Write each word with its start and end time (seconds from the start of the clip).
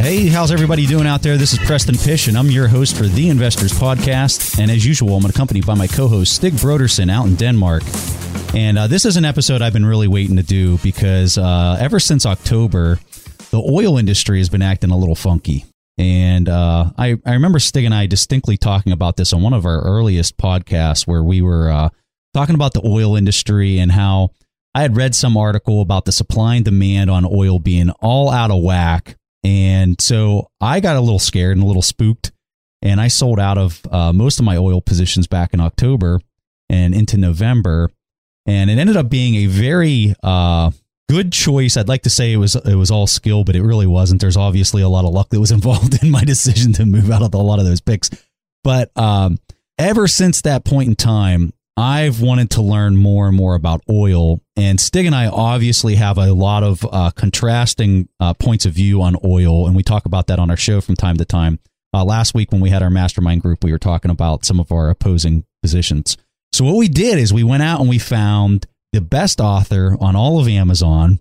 Hey, 0.00 0.28
how's 0.28 0.50
everybody 0.50 0.86
doing 0.86 1.06
out 1.06 1.20
there? 1.20 1.36
This 1.36 1.52
is 1.52 1.58
Preston 1.58 1.94
Pysh, 1.94 2.26
and 2.26 2.38
I'm 2.38 2.50
your 2.50 2.68
host 2.68 2.96
for 2.96 3.02
the 3.02 3.28
Investors 3.28 3.70
Podcast. 3.70 4.58
And 4.58 4.70
as 4.70 4.86
usual, 4.86 5.14
I'm 5.14 5.26
accompanied 5.26 5.66
by 5.66 5.74
my 5.74 5.86
co 5.86 6.08
host, 6.08 6.36
Stig 6.36 6.54
Brodersen, 6.54 7.10
out 7.10 7.26
in 7.26 7.34
Denmark. 7.34 7.82
And 8.54 8.78
uh, 8.78 8.86
this 8.86 9.04
is 9.04 9.18
an 9.18 9.26
episode 9.26 9.60
I've 9.60 9.74
been 9.74 9.84
really 9.84 10.08
waiting 10.08 10.36
to 10.36 10.42
do 10.42 10.78
because 10.78 11.36
uh, 11.36 11.76
ever 11.78 12.00
since 12.00 12.24
October, 12.24 12.98
the 13.50 13.60
oil 13.60 13.98
industry 13.98 14.38
has 14.38 14.48
been 14.48 14.62
acting 14.62 14.90
a 14.90 14.96
little 14.96 15.14
funky. 15.14 15.66
And 15.98 16.48
uh, 16.48 16.92
I, 16.96 17.18
I 17.26 17.34
remember 17.34 17.58
Stig 17.58 17.84
and 17.84 17.94
I 17.94 18.06
distinctly 18.06 18.56
talking 18.56 18.92
about 18.92 19.18
this 19.18 19.34
on 19.34 19.42
one 19.42 19.52
of 19.52 19.66
our 19.66 19.82
earliest 19.82 20.38
podcasts 20.38 21.06
where 21.06 21.22
we 21.22 21.42
were 21.42 21.70
uh, 21.70 21.90
talking 22.32 22.54
about 22.54 22.72
the 22.72 22.80
oil 22.86 23.16
industry 23.16 23.78
and 23.78 23.92
how 23.92 24.30
I 24.74 24.80
had 24.80 24.96
read 24.96 25.14
some 25.14 25.36
article 25.36 25.82
about 25.82 26.06
the 26.06 26.12
supply 26.12 26.54
and 26.54 26.64
demand 26.64 27.10
on 27.10 27.26
oil 27.26 27.58
being 27.58 27.90
all 28.00 28.30
out 28.30 28.50
of 28.50 28.62
whack. 28.62 29.18
And 29.42 30.00
so 30.00 30.50
I 30.60 30.80
got 30.80 30.96
a 30.96 31.00
little 31.00 31.18
scared 31.18 31.56
and 31.56 31.64
a 31.64 31.66
little 31.66 31.82
spooked. 31.82 32.32
And 32.82 33.00
I 33.00 33.08
sold 33.08 33.38
out 33.38 33.58
of 33.58 33.82
uh, 33.90 34.12
most 34.12 34.38
of 34.38 34.44
my 34.44 34.56
oil 34.56 34.80
positions 34.80 35.26
back 35.26 35.52
in 35.52 35.60
October 35.60 36.20
and 36.68 36.94
into 36.94 37.18
November. 37.18 37.90
And 38.46 38.70
it 38.70 38.78
ended 38.78 38.96
up 38.96 39.10
being 39.10 39.34
a 39.36 39.46
very 39.46 40.14
uh, 40.22 40.70
good 41.10 41.32
choice. 41.32 41.76
I'd 41.76 41.88
like 41.88 42.02
to 42.02 42.10
say 42.10 42.32
it 42.32 42.38
was 42.38 42.56
it 42.56 42.76
was 42.76 42.90
all 42.90 43.06
skill, 43.06 43.44
but 43.44 43.54
it 43.54 43.62
really 43.62 43.86
wasn't. 43.86 44.20
There's 44.20 44.36
obviously 44.36 44.80
a 44.80 44.88
lot 44.88 45.04
of 45.04 45.12
luck 45.12 45.28
that 45.30 45.40
was 45.40 45.50
involved 45.60 46.02
in 46.02 46.10
my 46.10 46.24
decision 46.24 46.72
to 46.74 46.86
move 46.86 47.10
out 47.10 47.22
of 47.22 47.34
a 47.34 47.38
lot 47.38 47.58
of 47.58 47.66
those 47.66 47.80
picks. 47.80 48.10
But 48.64 48.96
um, 48.96 49.38
ever 49.78 50.06
since 50.06 50.42
that 50.42 50.64
point 50.64 50.88
in 50.88 50.96
time, 50.96 51.52
I've 51.80 52.20
wanted 52.20 52.50
to 52.50 52.62
learn 52.62 52.96
more 52.96 53.26
and 53.26 53.36
more 53.36 53.54
about 53.54 53.82
oil. 53.88 54.40
And 54.54 54.78
Stig 54.78 55.06
and 55.06 55.14
I 55.14 55.28
obviously 55.28 55.94
have 55.94 56.18
a 56.18 56.32
lot 56.32 56.62
of 56.62 56.86
uh, 56.90 57.10
contrasting 57.12 58.08
uh, 58.20 58.34
points 58.34 58.66
of 58.66 58.74
view 58.74 59.00
on 59.00 59.16
oil, 59.24 59.66
and 59.66 59.74
we 59.74 59.82
talk 59.82 60.04
about 60.04 60.26
that 60.26 60.38
on 60.38 60.50
our 60.50 60.58
show 60.58 60.82
from 60.82 60.94
time 60.94 61.16
to 61.16 61.24
time. 61.24 61.58
Uh, 61.94 62.04
last 62.04 62.34
week, 62.34 62.52
when 62.52 62.60
we 62.60 62.68
had 62.68 62.82
our 62.82 62.90
mastermind 62.90 63.40
group, 63.40 63.64
we 63.64 63.72
were 63.72 63.78
talking 63.78 64.10
about 64.10 64.44
some 64.44 64.60
of 64.60 64.70
our 64.70 64.90
opposing 64.90 65.44
positions. 65.62 66.18
So, 66.52 66.64
what 66.64 66.76
we 66.76 66.86
did 66.86 67.18
is 67.18 67.32
we 67.32 67.42
went 67.42 67.62
out 67.62 67.80
and 67.80 67.88
we 67.88 67.98
found 67.98 68.66
the 68.92 69.00
best 69.00 69.40
author 69.40 69.96
on 70.00 70.14
all 70.14 70.38
of 70.38 70.48
Amazon 70.48 71.18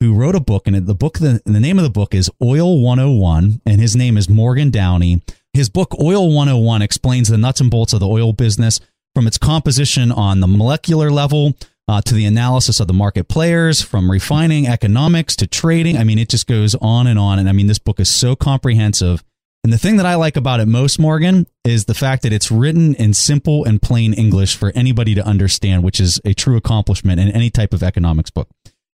who 0.00 0.12
wrote 0.12 0.34
a 0.34 0.40
book, 0.40 0.66
and 0.66 0.86
the 0.86 0.94
book 0.94 1.18
the, 1.18 1.40
the 1.46 1.60
name 1.60 1.78
of 1.78 1.84
the 1.84 1.90
book 1.90 2.14
is 2.14 2.30
Oil 2.42 2.80
101, 2.80 3.62
and 3.64 3.80
his 3.80 3.96
name 3.96 4.18
is 4.18 4.28
Morgan 4.28 4.70
Downey. 4.70 5.22
His 5.54 5.70
book 5.70 5.94
Oil 5.98 6.28
101 6.34 6.82
explains 6.82 7.28
the 7.28 7.38
nuts 7.38 7.60
and 7.60 7.70
bolts 7.70 7.92
of 7.92 8.00
the 8.00 8.08
oil 8.08 8.32
business 8.32 8.80
from 9.14 9.26
its 9.26 9.38
composition 9.38 10.10
on 10.10 10.40
the 10.40 10.46
molecular 10.46 11.10
level 11.10 11.54
uh, 11.86 12.00
to 12.02 12.14
the 12.14 12.24
analysis 12.24 12.80
of 12.80 12.86
the 12.86 12.94
market 12.94 13.28
players, 13.28 13.82
from 13.82 14.10
refining 14.10 14.66
economics 14.66 15.36
to 15.36 15.46
trading. 15.46 15.96
I 15.96 16.04
mean, 16.04 16.18
it 16.18 16.28
just 16.28 16.46
goes 16.46 16.74
on 16.76 17.06
and 17.06 17.18
on. 17.18 17.38
And 17.38 17.48
I 17.48 17.52
mean, 17.52 17.66
this 17.66 17.78
book 17.78 18.00
is 18.00 18.08
so 18.08 18.34
comprehensive 18.34 19.22
and 19.64 19.72
the 19.72 19.78
thing 19.78 19.96
that 19.96 20.04
I 20.04 20.16
like 20.16 20.36
about 20.36 20.60
it 20.60 20.66
most, 20.66 20.98
Morgan, 20.98 21.46
is 21.64 21.86
the 21.86 21.94
fact 21.94 22.22
that 22.22 22.34
it's 22.34 22.50
written 22.50 22.94
in 22.96 23.14
simple 23.14 23.64
and 23.64 23.80
plain 23.80 24.12
English 24.12 24.56
for 24.56 24.70
anybody 24.74 25.14
to 25.14 25.24
understand, 25.24 25.82
which 25.82 26.00
is 26.00 26.20
a 26.22 26.34
true 26.34 26.58
accomplishment 26.58 27.18
in 27.18 27.30
any 27.30 27.48
type 27.48 27.72
of 27.72 27.82
economics 27.82 28.28
book. 28.28 28.50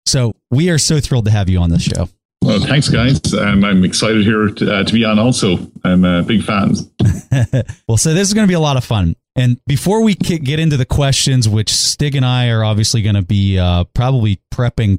So 0.04 0.34
we 0.50 0.68
are 0.68 0.76
so 0.76 1.00
thrilled 1.00 1.24
to 1.24 1.30
have 1.30 1.48
you 1.48 1.58
on 1.58 1.70
this 1.70 1.84
show. 1.84 2.10
Well, 2.42 2.60
thanks, 2.60 2.90
guys. 2.90 3.32
Um, 3.32 3.64
I'm 3.64 3.82
excited 3.82 4.24
here 4.24 4.48
to, 4.48 4.74
uh, 4.74 4.84
to 4.84 4.92
be 4.92 5.06
on 5.06 5.18
also. 5.18 5.56
I'm 5.84 6.04
a 6.04 6.22
big 6.22 6.44
fan. 6.44 6.74
well, 7.88 7.96
so 7.96 8.12
this 8.12 8.28
is 8.28 8.34
going 8.34 8.46
to 8.46 8.50
be 8.50 8.54
a 8.54 8.60
lot 8.60 8.76
of 8.76 8.84
fun. 8.84 9.16
And 9.38 9.60
before 9.66 10.02
we 10.02 10.16
get 10.16 10.58
into 10.58 10.76
the 10.76 10.84
questions, 10.84 11.48
which 11.48 11.72
Stig 11.72 12.16
and 12.16 12.26
I 12.26 12.48
are 12.48 12.64
obviously 12.64 13.02
going 13.02 13.14
to 13.14 13.22
be 13.22 13.56
uh, 13.56 13.84
probably 13.94 14.40
prepping 14.52 14.98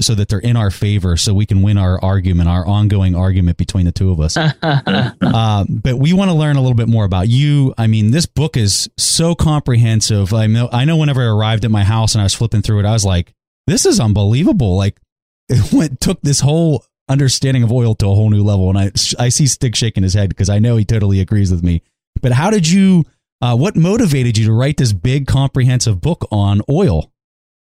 so 0.00 0.14
that 0.14 0.28
they're 0.28 0.38
in 0.38 0.56
our 0.56 0.70
favor 0.70 1.16
so 1.16 1.32
we 1.32 1.46
can 1.46 1.62
win 1.62 1.76
our 1.76 2.02
argument 2.02 2.48
our 2.48 2.66
ongoing 2.66 3.14
argument 3.14 3.58
between 3.58 3.84
the 3.84 3.92
two 3.92 4.10
of 4.10 4.20
us. 4.20 4.36
Uh, 5.38 5.64
but 5.68 5.96
we 5.96 6.12
want 6.12 6.30
to 6.30 6.34
learn 6.34 6.56
a 6.56 6.60
little 6.60 6.76
bit 6.76 6.88
more 6.88 7.04
about 7.04 7.28
you. 7.28 7.74
I 7.76 7.86
mean 7.86 8.10
this 8.10 8.26
book 8.26 8.56
is 8.56 8.88
so 8.96 9.34
comprehensive. 9.34 10.32
I 10.32 10.46
know 10.46 10.68
i 10.72 10.84
know 10.84 10.96
whenever 10.96 11.22
i 11.22 11.26
arrived 11.26 11.64
at 11.64 11.70
my 11.70 11.84
house 11.84 12.14
and 12.14 12.20
i 12.20 12.24
was 12.24 12.34
flipping 12.34 12.62
through 12.62 12.80
it 12.80 12.86
i 12.86 12.92
was 12.92 13.04
like 13.04 13.34
this 13.66 13.84
is 13.84 14.00
unbelievable. 14.00 14.76
Like 14.76 14.98
it 15.48 15.72
went 15.72 16.00
took 16.00 16.20
this 16.22 16.40
whole 16.40 16.84
understanding 17.08 17.62
of 17.62 17.72
oil 17.72 17.94
to 17.96 18.06
a 18.06 18.14
whole 18.14 18.30
new 18.30 18.42
level 18.42 18.68
and 18.68 18.78
i 18.78 18.90
i 19.18 19.28
see 19.28 19.46
Stig 19.46 19.76
shaking 19.76 20.02
his 20.02 20.14
head 20.14 20.28
because 20.28 20.48
i 20.48 20.58
know 20.58 20.76
he 20.76 20.84
totally 20.84 21.20
agrees 21.20 21.50
with 21.50 21.62
me. 21.62 21.82
But 22.20 22.32
how 22.32 22.50
did 22.50 22.68
you 22.68 23.04
uh, 23.40 23.56
what 23.56 23.76
motivated 23.76 24.36
you 24.36 24.46
to 24.46 24.52
write 24.52 24.76
this 24.76 24.92
big 24.92 25.26
comprehensive 25.26 26.00
book 26.00 26.26
on 26.30 26.62
oil 26.70 27.10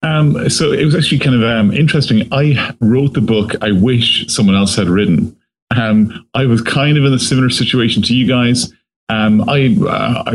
um, 0.02 0.48
so 0.48 0.72
it 0.72 0.84
was 0.84 0.94
actually 0.94 1.18
kind 1.18 1.36
of 1.36 1.42
um, 1.42 1.72
interesting. 1.72 2.26
I 2.32 2.74
wrote 2.80 3.12
the 3.12 3.20
book 3.20 3.52
I 3.62 3.72
wish 3.72 4.26
someone 4.28 4.56
else 4.56 4.76
had 4.76 4.88
written. 4.88 5.36
Um, 5.76 6.26
I 6.34 6.46
was 6.46 6.62
kind 6.62 6.96
of 6.96 7.04
in 7.04 7.12
a 7.12 7.18
similar 7.18 7.50
situation 7.50 8.02
to 8.04 8.14
you 8.14 8.26
guys. 8.26 8.72
Um, 9.08 9.48
I, 9.48 9.76
uh, 9.80 10.22
I, 10.26 10.32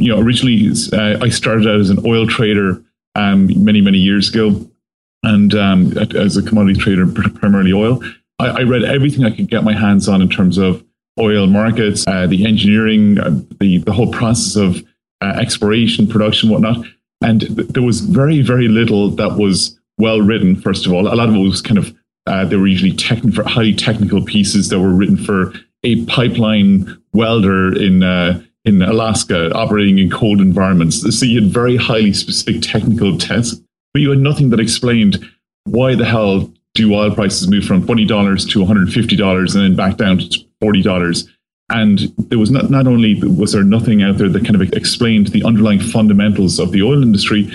you 0.00 0.08
know, 0.08 0.20
originally 0.20 0.68
uh, 0.92 1.22
I 1.22 1.28
started 1.28 1.68
out 1.68 1.78
as 1.78 1.90
an 1.90 2.04
oil 2.06 2.26
trader 2.26 2.82
um, 3.14 3.48
many, 3.62 3.80
many 3.80 3.98
years 3.98 4.30
ago, 4.30 4.68
and 5.22 5.54
um, 5.54 5.96
as 5.98 6.36
a 6.36 6.42
commodity 6.42 6.80
trader, 6.80 7.06
primarily 7.06 7.72
oil. 7.72 8.02
I, 8.38 8.46
I, 8.46 8.62
read 8.62 8.82
everything 8.82 9.24
I 9.24 9.30
could 9.30 9.48
get 9.48 9.62
my 9.62 9.74
hands 9.74 10.08
on 10.08 10.20
in 10.20 10.28
terms 10.28 10.58
of 10.58 10.84
oil 11.20 11.46
markets, 11.46 12.04
uh, 12.06 12.26
the 12.26 12.46
engineering, 12.46 13.18
uh, 13.18 13.40
the 13.60 13.78
the 13.78 13.92
whole 13.92 14.10
process 14.12 14.56
of 14.56 14.82
uh, 15.20 15.38
exploration, 15.40 16.06
production, 16.06 16.50
whatnot. 16.50 16.84
And 17.22 17.42
there 17.42 17.82
was 17.82 18.00
very, 18.00 18.42
very 18.42 18.68
little 18.68 19.10
that 19.10 19.36
was 19.36 19.78
well 19.98 20.20
written, 20.20 20.60
first 20.60 20.86
of 20.86 20.92
all. 20.92 21.08
A 21.08 21.14
lot 21.14 21.28
of 21.28 21.34
it 21.34 21.38
was 21.38 21.62
kind 21.62 21.78
of, 21.78 21.94
uh, 22.26 22.44
they 22.44 22.56
were 22.56 22.66
usually 22.66 22.92
techn- 22.92 23.34
highly 23.46 23.74
technical 23.74 24.22
pieces 24.24 24.68
that 24.68 24.80
were 24.80 24.92
written 24.92 25.16
for 25.16 25.52
a 25.84 26.04
pipeline 26.06 27.00
welder 27.12 27.74
in, 27.74 28.02
uh, 28.02 28.42
in 28.64 28.82
Alaska 28.82 29.52
operating 29.54 29.98
in 29.98 30.10
cold 30.10 30.40
environments. 30.40 31.00
So 31.18 31.24
you 31.24 31.42
had 31.42 31.50
very 31.50 31.76
highly 31.76 32.12
specific 32.12 32.62
technical 32.62 33.16
tests, 33.16 33.60
but 33.92 34.02
you 34.02 34.10
had 34.10 34.18
nothing 34.18 34.50
that 34.50 34.60
explained 34.60 35.24
why 35.64 35.94
the 35.94 36.04
hell 36.04 36.52
do 36.74 36.92
oil 36.92 37.14
prices 37.14 37.48
move 37.48 37.64
from 37.64 37.86
$20 37.86 38.50
to 38.50 38.58
$150 38.58 39.54
and 39.54 39.64
then 39.64 39.76
back 39.76 39.96
down 39.96 40.18
to 40.18 40.44
$40? 40.64 41.28
And 41.70 42.12
there 42.18 42.38
was 42.38 42.50
not, 42.50 42.70
not 42.70 42.86
only 42.86 43.20
was 43.22 43.52
there 43.52 43.64
nothing 43.64 44.02
out 44.02 44.18
there 44.18 44.28
that 44.28 44.44
kind 44.44 44.54
of 44.54 44.72
explained 44.72 45.28
the 45.28 45.44
underlying 45.44 45.80
fundamentals 45.80 46.58
of 46.58 46.72
the 46.72 46.82
oil 46.82 47.02
industry, 47.02 47.50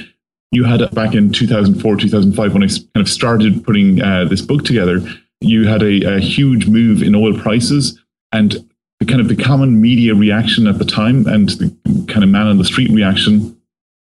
you 0.52 0.64
had 0.64 0.90
back 0.96 1.14
in 1.14 1.32
2004, 1.32 1.96
2005, 1.96 2.54
when 2.54 2.64
I 2.64 2.68
kind 2.68 2.88
of 2.96 3.10
started 3.10 3.64
putting 3.64 4.02
uh, 4.02 4.26
this 4.26 4.42
book 4.42 4.66
together, 4.66 5.02
you 5.42 5.68
had 5.68 5.84
a, 5.84 6.16
a, 6.16 6.20
huge 6.20 6.68
move 6.68 7.02
in 7.02 7.16
oil 7.16 7.38
prices 7.40 8.00
and 8.32 8.68
the 9.00 9.06
kind 9.06 9.22
of 9.22 9.30
the 9.30 9.36
common 9.36 9.80
media 9.80 10.14
reaction 10.14 10.68
at 10.68 10.80
the 10.80 10.86
time 10.86 11.28
and 11.28 11.50
the 11.50 12.06
kind 12.08 12.24
of 12.24 12.30
man 12.30 12.48
on 12.48 12.58
the 12.58 12.66
street 12.66 12.92
reaction 12.92 13.56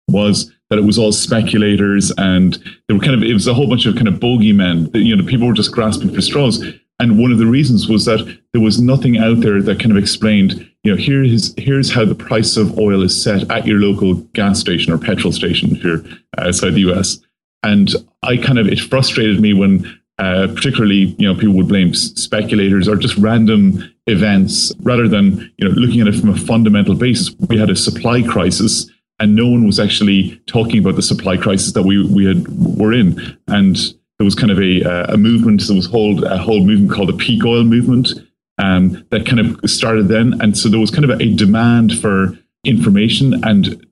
was 0.07 0.53
that 0.69 0.79
it 0.79 0.85
was 0.85 0.97
all 0.97 1.11
speculators 1.11 2.11
and 2.17 2.53
there 2.87 2.95
were 2.95 3.03
kind 3.03 3.15
of, 3.15 3.23
it 3.23 3.33
was 3.33 3.47
a 3.47 3.53
whole 3.53 3.67
bunch 3.67 3.85
of 3.85 3.95
kind 3.95 4.07
of 4.07 4.15
bogeymen. 4.15 4.93
You 4.93 5.15
know, 5.15 5.25
people 5.25 5.47
were 5.47 5.53
just 5.53 5.71
grasping 5.71 6.13
for 6.13 6.21
straws. 6.21 6.63
And 6.99 7.19
one 7.19 7.31
of 7.31 7.37
the 7.37 7.45
reasons 7.45 7.89
was 7.89 8.05
that 8.05 8.39
there 8.57 8.63
was 8.63 8.81
nothing 8.81 9.19
out 9.19 9.41
there 9.41 9.61
that 9.61 9.79
kind 9.79 9.91
of 9.91 9.97
explained, 9.97 10.67
you 10.81 10.89
know, 10.89 10.97
here's 10.97 11.53
here's 11.59 11.93
how 11.93 12.03
the 12.03 12.15
price 12.15 12.57
of 12.57 12.79
oil 12.79 13.03
is 13.03 13.23
set 13.23 13.51
at 13.51 13.67
your 13.67 13.77
local 13.77 14.15
gas 14.33 14.59
station 14.59 14.91
or 14.91 14.97
petrol 14.97 15.31
station 15.31 15.75
here 15.75 16.03
outside 16.39 16.71
the 16.71 16.91
US. 16.91 17.19
And 17.61 17.87
I 18.23 18.35
kind 18.37 18.57
of 18.57 18.67
it 18.67 18.79
frustrated 18.79 19.39
me 19.39 19.53
when 19.53 19.85
uh, 20.17 20.47
particularly, 20.55 21.15
you 21.19 21.31
know, 21.31 21.39
people 21.39 21.55
would 21.55 21.67
blame 21.67 21.93
speculators 21.93 22.87
or 22.87 22.95
just 22.95 23.15
random 23.17 23.93
events 24.07 24.73
rather 24.79 25.07
than, 25.07 25.53
you 25.57 25.69
know, 25.69 25.75
looking 25.75 26.01
at 26.01 26.07
it 26.07 26.19
from 26.19 26.29
a 26.29 26.37
fundamental 26.37 26.95
basis. 26.95 27.29
We 27.47 27.59
had 27.59 27.69
a 27.69 27.75
supply 27.75 28.23
crisis 28.23 28.89
and 29.19 29.35
no 29.35 29.47
one 29.47 29.67
was 29.67 29.79
actually 29.79 30.41
talking 30.47 30.79
about 30.79 30.95
the 30.95 31.03
supply 31.03 31.37
crisis 31.37 31.73
that 31.73 31.83
we, 31.83 32.03
we 32.07 32.25
had 32.25 32.47
were 32.47 32.91
in. 32.91 33.37
And 33.47 33.75
there 34.17 34.25
was 34.25 34.33
kind 34.33 34.51
of 34.51 34.57
a, 34.57 34.81
uh, 34.83 35.13
a 35.13 35.17
movement. 35.17 35.61
There 35.67 35.75
was 35.75 35.85
whole, 35.85 36.23
a 36.23 36.39
whole 36.39 36.65
movement 36.65 36.91
called 36.91 37.09
the 37.09 37.17
peak 37.17 37.45
oil 37.45 37.63
movement 37.63 38.13
um, 38.57 39.05
that 39.11 39.25
kind 39.25 39.39
of 39.39 39.69
started 39.69 40.07
then. 40.07 40.39
And 40.41 40.57
so 40.57 40.69
there 40.69 40.79
was 40.79 40.91
kind 40.91 41.03
of 41.03 41.21
a, 41.21 41.33
demand 41.33 41.97
for 41.99 42.37
information 42.63 43.43
and 43.43 43.85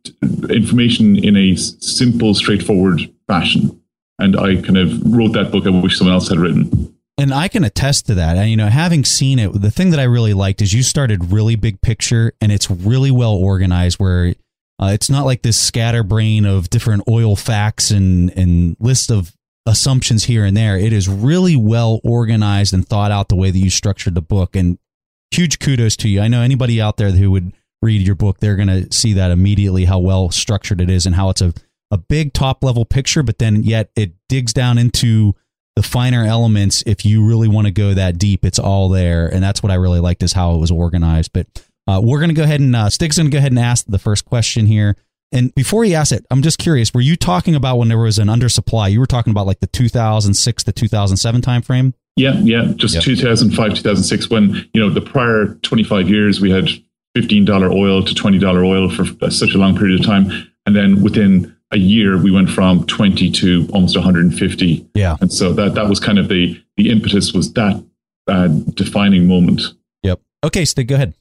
information 0.49 1.17
in 1.17 1.37
a 1.37 1.55
simple, 1.55 2.33
straightforward 2.33 3.01
fashion. 3.27 3.81
And 4.19 4.37
I 4.37 4.55
kind 4.61 4.77
of 4.77 5.01
wrote 5.13 5.33
that 5.33 5.51
book 5.51 5.67
I 5.67 5.69
wish 5.69 5.97
someone 5.97 6.13
else 6.13 6.29
had 6.29 6.39
written. 6.39 6.95
And 7.17 7.33
I 7.33 7.47
can 7.47 7.63
attest 7.63 8.07
to 8.07 8.15
that. 8.15 8.35
And, 8.37 8.49
you 8.49 8.57
know, 8.57 8.67
having 8.67 9.05
seen 9.05 9.39
it, 9.39 9.61
the 9.61 9.71
thing 9.71 9.91
that 9.91 9.99
I 9.99 10.03
really 10.03 10.33
liked 10.33 10.61
is 10.61 10.73
you 10.73 10.83
started 10.83 11.31
really 11.31 11.55
big 11.55 11.81
picture 11.81 12.33
and 12.41 12.51
it's 12.51 12.69
really 12.69 13.11
well 13.11 13.33
organized 13.33 13.99
where 13.99 14.35
uh, 14.81 14.87
it's 14.87 15.09
not 15.09 15.25
like 15.25 15.41
this 15.41 15.57
scatterbrain 15.57 16.45
of 16.45 16.69
different 16.69 17.03
oil 17.07 17.35
facts 17.35 17.91
and, 17.91 18.31
and 18.31 18.75
list 18.79 19.11
of 19.11 19.33
assumptions 19.65 20.25
here 20.25 20.45
and 20.45 20.55
there. 20.55 20.77
It 20.77 20.93
is 20.93 21.07
really 21.07 21.55
well 21.55 21.99
organized 22.03 22.73
and 22.73 22.87
thought 22.87 23.11
out 23.11 23.29
the 23.29 23.35
way 23.35 23.51
that 23.51 23.57
you 23.57 23.69
structured 23.69 24.15
the 24.15 24.21
book. 24.21 24.55
And 24.55 24.77
huge 25.31 25.59
kudos 25.59 25.95
to 25.97 26.09
you. 26.09 26.21
I 26.21 26.27
know 26.27 26.41
anybody 26.41 26.79
out 26.79 26.97
there 26.97 27.11
who 27.11 27.31
would 27.31 27.53
read 27.81 28.01
your 28.01 28.15
book, 28.15 28.39
they're 28.39 28.55
going 28.55 28.67
to 28.67 28.91
see 28.91 29.13
that 29.13 29.31
immediately 29.31 29.85
how 29.85 29.99
well 29.99 30.29
structured 30.29 30.81
it 30.81 30.89
is 30.89 31.05
and 31.05 31.15
how 31.15 31.29
it's 31.29 31.41
a, 31.41 31.53
a 31.91 31.97
big 31.97 32.33
top 32.33 32.63
level 32.63 32.85
picture, 32.85 33.23
but 33.23 33.39
then 33.39 33.63
yet 33.63 33.89
it 33.95 34.13
digs 34.29 34.53
down 34.53 34.77
into 34.77 35.35
the 35.75 35.83
finer 35.83 36.23
elements 36.23 36.83
if 36.85 37.05
you 37.05 37.25
really 37.25 37.47
want 37.47 37.67
to 37.67 37.71
go 37.71 37.93
that 37.93 38.17
deep 38.17 38.45
it's 38.45 38.59
all 38.59 38.87
there 38.87 39.27
and 39.27 39.43
that's 39.43 39.61
what 39.61 39.71
i 39.71 39.75
really 39.75 39.99
liked 39.99 40.23
is 40.23 40.31
how 40.31 40.55
it 40.55 40.57
was 40.57 40.71
organized 40.71 41.33
but 41.33 41.47
uh, 41.87 42.01
we're 42.03 42.19
going 42.19 42.29
to 42.29 42.35
go 42.35 42.43
ahead 42.43 42.59
and 42.59 42.75
uh, 42.75 42.89
Stig's 42.89 43.17
going 43.17 43.29
to 43.29 43.31
go 43.31 43.37
ahead 43.37 43.51
and 43.51 43.59
ask 43.59 43.85
the 43.85 43.99
first 43.99 44.25
question 44.25 44.65
here 44.65 44.95
and 45.35 45.53
before 45.53 45.85
you 45.85 45.93
ask 45.95 46.11
it 46.11 46.25
i'm 46.31 46.41
just 46.41 46.57
curious 46.57 46.93
were 46.93 47.01
you 47.01 47.15
talking 47.15 47.55
about 47.55 47.77
when 47.77 47.89
there 47.89 47.97
was 47.97 48.17
an 48.19 48.27
undersupply? 48.27 48.91
You 48.91 48.99
were 48.99 49.05
talking 49.05 49.31
about 49.31 49.45
like 49.45 49.59
the 49.59 49.67
2006 49.67 50.63
to 50.63 50.71
2007 50.71 51.41
timeframe? 51.41 51.93
Yeah 52.15 52.33
yeah 52.39 52.71
just 52.75 52.95
yep. 52.95 53.03
2005 53.03 53.69
2006 53.75 54.29
when 54.29 54.69
you 54.73 54.81
know 54.81 54.89
the 54.89 55.01
prior 55.01 55.55
25 55.61 56.09
years 56.09 56.41
we 56.41 56.51
had 56.51 56.69
$15 57.17 57.73
oil 57.73 58.03
to 58.03 58.13
$20 58.13 58.65
oil 58.65 58.89
for 58.89 59.31
such 59.31 59.53
a 59.53 59.57
long 59.57 59.77
period 59.77 60.01
of 60.01 60.05
time. 60.05 60.51
And 60.65 60.75
then 60.75 61.01
within 61.01 61.55
a 61.71 61.77
year 61.77 62.17
we 62.17 62.29
went 62.29 62.49
from 62.49 62.85
20 62.87 63.31
to 63.31 63.67
almost 63.73 63.95
150 63.95 64.89
yeah. 64.93 65.17
And 65.21 65.31
so 65.31 65.53
that 65.53 65.75
that 65.75 65.89
was 65.89 65.99
kind 65.99 66.19
of 66.19 66.29
the 66.29 66.61
the 66.77 66.89
impetus 66.89 67.33
was 67.33 67.53
that 67.53 67.83
uh, 68.27 68.47
defining 68.73 69.27
moment. 69.27 69.61
Yep. 70.03 70.21
Okay 70.43 70.65
so 70.65 70.83
go 70.83 70.95
ahead 70.95 71.13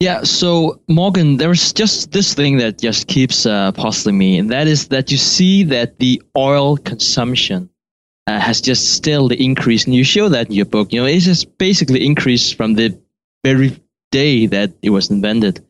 yeah 0.00 0.22
so 0.22 0.80
morgan 0.88 1.36
there's 1.36 1.72
just 1.72 2.12
this 2.12 2.34
thing 2.34 2.58
that 2.58 2.78
just 2.78 3.06
keeps 3.06 3.46
uh, 3.46 3.70
puzzling 3.72 4.18
me 4.18 4.38
and 4.38 4.50
that 4.50 4.66
is 4.66 4.88
that 4.88 5.10
you 5.10 5.16
see 5.16 5.62
that 5.62 5.98
the 5.98 6.20
oil 6.36 6.76
consumption 6.76 7.70
uh, 8.26 8.38
has 8.40 8.60
just 8.60 8.92
still 8.94 9.28
increased 9.28 9.86
and 9.86 9.94
you 9.94 10.04
show 10.04 10.28
that 10.28 10.48
in 10.48 10.52
your 10.52 10.66
book 10.66 10.92
you 10.92 11.00
know 11.00 11.06
it's 11.06 11.24
just 11.24 11.56
basically 11.58 12.04
increased 12.04 12.56
from 12.56 12.74
the 12.74 12.96
very 13.44 13.80
day 14.10 14.46
that 14.46 14.72
it 14.82 14.90
was 14.90 15.10
invented 15.10 15.64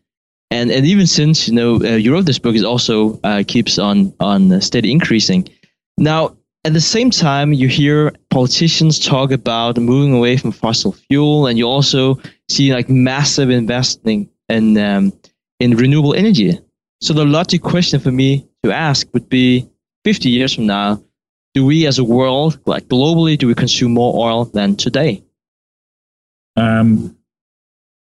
and 0.50 0.71
and 0.71 0.87
even 0.87 1.06
since 1.06 1.49
you 1.49 1.55
know 1.55 1.77
uh, 1.77 1.97
you 1.97 2.12
wrote 2.12 2.27
this 2.27 2.38
book, 2.38 2.56
it 2.56 2.65
also 2.65 3.21
uh, 3.23 3.43
keeps 3.47 3.79
on 3.79 4.12
on 4.21 4.61
steady 4.61 4.91
increasing. 4.91 5.49
Now, 5.97 6.37
at 6.65 6.73
the 6.73 6.81
same 6.81 7.11
time, 7.11 7.53
you 7.53 7.69
hear 7.69 8.12
politicians 8.31 8.99
talk 8.99 9.31
about 9.31 9.79
moving 9.79 10.15
away 10.15 10.37
from 10.37 10.53
fossil 10.53 10.93
fuel, 10.93 11.47
and 11.47 11.56
you 11.56 11.67
also 11.67 12.19
see 12.50 12.73
like 12.73 12.88
massive 12.88 13.50
investing 13.50 14.29
in 14.49 14.76
um, 14.79 15.12
in 15.58 15.76
renewable 15.76 16.14
energy. 16.14 16.58
So 17.00 17.14
the 17.14 17.25
logic 17.25 17.62
question 17.62 18.00
for 18.00 18.12
me 18.12 18.47
to 18.62 18.73
ask 18.73 19.06
would 19.14 19.29
be: 19.29 19.69
50 20.05 20.29
years 20.29 20.55
from 20.55 20.67
now, 20.67 21.02
do 21.55 21.64
we 21.64 21.87
as 21.87 21.99
a 21.99 22.05
world, 22.05 22.58
like 22.67 22.85
globally, 22.88 23.38
do 23.38 23.47
we 23.47 23.55
consume 23.55 23.93
more 23.93 24.14
oil 24.17 24.44
than 24.44 24.76
today? 24.76 25.23
Um, 26.56 27.17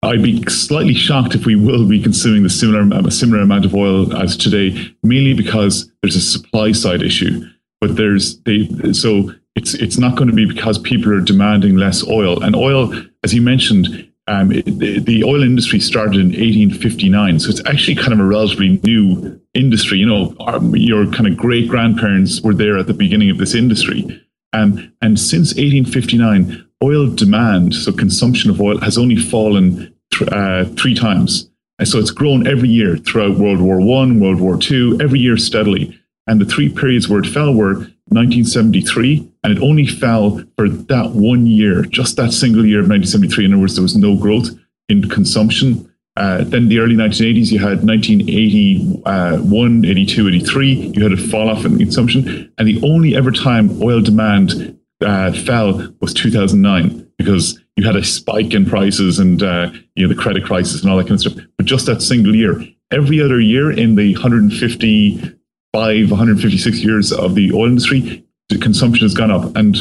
I'd 0.03 0.23
be 0.23 0.43
slightly 0.45 0.95
shocked 0.95 1.35
if 1.35 1.45
we 1.45 1.57
will 1.57 1.89
be 1.89 2.03
consuming 2.03 2.43
the 2.43 2.51
similar 2.51 2.89
a 3.07 3.11
similar 3.11 3.43
amount 3.43 3.65
of 3.65 3.75
oil 3.75 4.17
as 4.17 4.37
today, 4.37 4.95
mainly 5.03 5.35
because 5.35 5.91
there's 6.03 6.17
a 6.17 6.21
supply 6.21 6.73
side 6.73 7.03
issue. 7.03 7.45
But 7.81 7.97
there's 7.97 8.41
they 8.41 8.69
so 8.93 9.33
it's 9.57 9.75
it's 9.75 9.99
not 9.99 10.17
going 10.17 10.29
to 10.29 10.35
be 10.35 10.47
because 10.47 10.79
people 10.79 11.13
are 11.13 11.21
demanding 11.21 11.77
less 11.77 12.07
oil. 12.07 12.43
And 12.43 12.55
oil, 12.55 12.93
as 13.25 13.35
you 13.35 13.43
mentioned, 13.43 14.08
um, 14.29 14.49
the, 14.51 15.01
the, 15.01 15.25
oil 15.25 15.43
industry 15.43 15.81
started 15.81 16.17
in 16.17 16.29
1859, 16.29 17.41
so 17.41 17.51
it's 17.51 17.63
actually 17.67 17.95
kind 17.95 18.13
of 18.13 18.21
a 18.21 18.25
relatively 18.25 18.79
new 18.85 19.41
industry. 19.55 19.99
You 19.99 20.07
know, 20.07 20.37
our, 20.41 20.65
your 20.77 21.07
kind 21.11 21.27
of 21.27 21.37
great 21.37 21.69
grandparents 21.69 22.43
were 22.43 22.55
there 22.55 22.77
at 22.77 22.87
the 22.87 22.95
beginning 22.95 23.31
of 23.31 23.39
this 23.39 23.55
industry, 23.55 24.05
um, 24.53 24.93
and 25.01 25.19
since 25.19 25.55
1859 25.55 26.69
oil 26.85 27.09
demand, 27.09 27.75
so 27.75 27.91
consumption 27.91 28.51
of 28.51 28.61
oil, 28.61 28.79
has 28.79 28.99
only 28.99 29.17
fallen 29.17 29.95
th- 30.13 30.31
uh, 30.31 30.65
three 30.77 30.95
times. 30.95 31.51
And 31.79 31.89
so 31.89 31.99
it's 31.99 32.11
grown 32.11 32.47
every 32.47 32.69
year 32.69 32.97
throughout 32.97 33.39
World 33.39 33.61
War 33.61 33.81
One, 33.81 34.21
World 34.21 34.41
War 34.41 34.57
Two, 34.57 34.99
every 35.01 35.21
year 35.21 35.37
steadily. 35.37 35.99
And 36.27 36.41
the 36.41 36.45
three 36.45 36.69
periods 36.69 37.09
where 37.09 37.21
it 37.21 37.27
fell 37.27 37.55
were 37.55 37.87
1973, 38.11 39.31
and 39.45 39.57
it 39.57 39.63
only 39.63 39.87
fell 39.87 40.43
for 40.57 40.69
that 40.69 41.11
one 41.13 41.47
year, 41.47 41.83
just 41.83 42.17
that 42.17 42.33
single 42.33 42.67
year 42.67 42.81
of 42.81 42.89
1973. 42.89 43.45
In 43.45 43.53
other 43.53 43.61
words, 43.61 43.75
there 43.75 43.83
was 43.83 43.97
no 43.97 44.17
growth 44.17 44.49
in 44.89 45.09
consumption. 45.09 45.93
Uh, 46.17 46.43
then 46.45 46.69
the 46.69 46.79
early 46.81 46.97
1980s, 46.97 47.53
you 47.53 47.59
had 47.61 47.85
1981, 47.87 49.85
82, 49.85 50.29
83, 50.29 50.73
you 50.95 51.03
had 51.03 51.13
a 51.13 51.17
fall 51.17 51.49
off 51.49 51.65
in 51.65 51.79
consumption. 51.79 52.53
And 52.59 52.67
the 52.67 52.81
only 52.83 53.15
ever 53.15 53.31
time 53.31 53.81
oil 53.81 54.01
demand 54.01 54.79
uh, 55.01 55.33
fell 55.33 55.95
was 56.01 56.13
2009 56.15 57.09
because 57.19 57.61
you 57.77 57.85
had 57.87 57.97
a 57.97 58.03
spike 58.03 58.55
in 58.55 58.67
prices 58.67 59.19
and 59.21 59.43
uh, 59.43 59.71
you 59.95 60.07
know 60.07 60.13
the 60.13 60.21
credit 60.21 60.45
crisis 60.45 60.83
and 60.83 60.91
all 60.91 60.97
that 60.97 61.05
kind 61.05 61.15
of 61.15 61.21
stuff. 61.21 61.35
But 61.57 61.67
just 61.67 61.87
that 61.87 62.03
single 62.03 62.35
year, 62.35 62.65
every 62.91 63.21
other 63.21 63.41
year 63.41 63.71
in 63.71 63.95
the 63.95 64.15
155, 65.73 66.11
156 66.11 66.79
years 66.83 67.13
of 67.13 67.35
the 67.35 67.53
oil 67.53 67.67
industry, 67.67 68.25
the 68.49 68.59
consumption 68.59 69.05
has 69.05 69.15
gone 69.15 69.31
up. 69.31 69.55
And 69.55 69.77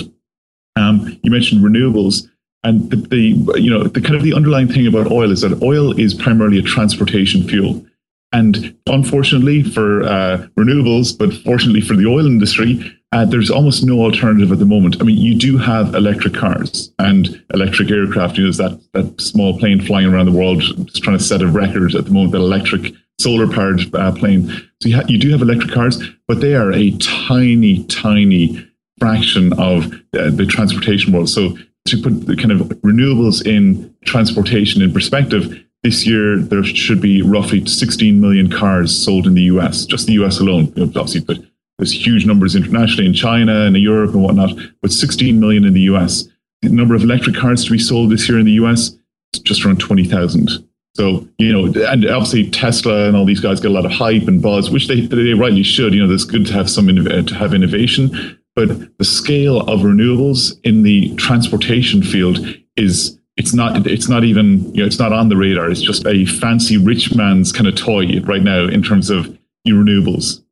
um, 0.75 1.17
you 1.23 1.31
mentioned 1.31 1.63
renewables. 1.63 2.27
And 2.63 2.89
the, 2.89 2.97
the 2.97 3.61
you 3.61 3.69
know 3.69 3.83
the 3.83 4.01
kind 4.01 4.15
of 4.15 4.23
the 4.23 4.33
underlying 4.33 4.67
thing 4.67 4.87
about 4.87 5.11
oil 5.11 5.31
is 5.31 5.41
that 5.41 5.61
oil 5.61 5.97
is 5.97 6.13
primarily 6.13 6.59
a 6.59 6.63
transportation 6.63 7.47
fuel. 7.47 7.85
And 8.33 8.75
unfortunately 8.87 9.63
for 9.63 10.03
uh, 10.03 10.47
renewables, 10.57 11.17
but 11.17 11.33
fortunately 11.45 11.79
for 11.79 11.95
the 11.95 12.07
oil 12.07 12.25
industry, 12.25 12.81
uh, 13.13 13.23
there's 13.23 13.49
almost 13.49 13.85
no 13.85 14.01
alternative 14.01 14.51
at 14.51 14.59
the 14.59 14.65
moment. 14.65 14.97
I 14.99 15.05
mean, 15.05 15.17
you 15.17 15.35
do 15.35 15.57
have 15.57 15.95
electric 15.95 16.33
cars 16.33 16.91
and 16.99 17.41
electric 17.53 17.89
aircraft. 17.89 18.37
You 18.37 18.47
know, 18.47 18.51
that, 18.51 18.81
that 18.93 19.21
small 19.21 19.57
plane 19.57 19.79
flying 19.79 20.07
around 20.07 20.25
the 20.25 20.37
world, 20.37 20.61
just 20.61 21.03
trying 21.03 21.17
to 21.17 21.23
set 21.23 21.41
a 21.41 21.47
record 21.47 21.95
at 21.95 22.03
the 22.03 22.11
moment, 22.11 22.33
that 22.33 22.39
electric 22.39 22.93
solar 23.17 23.47
powered 23.47 23.95
uh, 23.95 24.11
plane. 24.11 24.51
So 24.81 24.89
you, 24.89 24.95
ha- 24.95 25.06
you 25.07 25.18
do 25.18 25.31
have 25.31 25.41
electric 25.41 25.71
cars, 25.71 26.01
but 26.27 26.39
they 26.39 26.53
are 26.56 26.71
a 26.71 26.91
tiny, 26.97 27.83
tiny 27.85 28.63
fraction 29.00 29.53
of 29.53 29.85
uh, 30.13 30.29
the 30.31 30.45
transportation 30.47 31.13
world. 31.13 31.29
So 31.29 31.57
to 31.88 32.01
put 32.01 32.27
the 32.27 32.35
kind 32.35 32.51
of 32.51 32.68
renewables 32.81 33.45
in 33.45 33.95
transportation 34.06 34.81
in 34.81 34.94
perspective, 34.94 35.63
this 35.83 36.06
year 36.06 36.38
there 36.38 36.63
should 36.63 37.01
be 37.01 37.21
roughly 37.21 37.66
16 37.66 38.19
million 38.19 38.51
cars 38.51 38.94
sold 39.04 39.25
in 39.25 39.33
the 39.33 39.44
US, 39.44 39.85
just 39.85 40.07
the 40.07 40.13
US 40.13 40.40
alone. 40.40 40.73
Obviously, 40.78 41.21
but 41.21 41.37
there's 41.78 41.92
huge 41.92 42.25
numbers 42.25 42.56
internationally 42.56 43.06
in 43.06 43.13
China 43.13 43.66
and 43.66 43.75
in 43.75 43.81
Europe 43.81 44.13
and 44.13 44.23
whatnot, 44.23 44.57
but 44.81 44.92
16 44.92 45.40
million 45.40 45.63
in 45.63 45.73
the 45.73 45.81
US. 45.81 46.28
The 46.61 46.69
number 46.69 46.95
of 46.95 47.04
electric 47.04 47.35
cars 47.35 47.63
to 47.66 47.71
be 47.71 47.80
sold 47.80 48.11
this 48.11 48.28
year 48.28 48.40
in 48.40 48.45
the 48.45 48.54
US 48.54 48.97
is 49.33 49.40
just 49.42 49.63
around 49.63 49.80
20,000. 49.80 50.67
So, 50.97 51.27
you 51.37 51.54
know, 51.54 51.66
and 51.85 52.09
obviously 52.09 52.49
Tesla 52.49 53.07
and 53.07 53.16
all 53.16 53.23
these 53.23 53.39
guys 53.39 53.59
get 53.59 53.69
a 53.69 53.73
lot 53.73 53.85
of 53.85 53.92
hype 53.92 54.27
and 54.27 54.42
buzz, 54.42 54.71
which 54.71 54.87
they, 54.87 55.01
they 55.01 55.35
rightly 55.35 55.61
should. 55.61 55.94
You 55.94 56.06
know, 56.06 56.11
it's 56.11 56.23
good 56.23 56.47
to 56.47 56.54
have 56.54 56.71
some, 56.71 56.89
uh, 56.89 57.21
to 57.21 57.35
have 57.35 57.54
innovation, 57.54 58.39
but 58.56 58.97
the 58.97 59.06
scale 59.06 59.61
of 59.61 59.81
renewables 59.81 60.59
in 60.63 60.81
the 60.81 61.13
transportation 61.16 62.01
field 62.01 62.39
is 62.75 63.19
it's 63.37 63.54
not 63.54 63.85
it's 63.85 64.09
not 64.09 64.23
even 64.23 64.73
you 64.73 64.81
know 64.81 64.87
it's 64.87 64.97
not 64.97 65.13
on 65.13 65.30
the 65.30 65.37
radar. 65.37 65.69
It's 65.69 65.81
just 65.81 66.04
a 66.07 66.25
fancy 66.25 66.77
rich 66.77 67.13
man's 67.13 67.51
kind 67.51 67.68
of 67.68 67.75
toy 67.75 68.19
right 68.21 68.42
now 68.42 68.66
in 68.66 68.81
terms 68.81 69.11
of 69.11 69.37
renewables. 69.68 70.44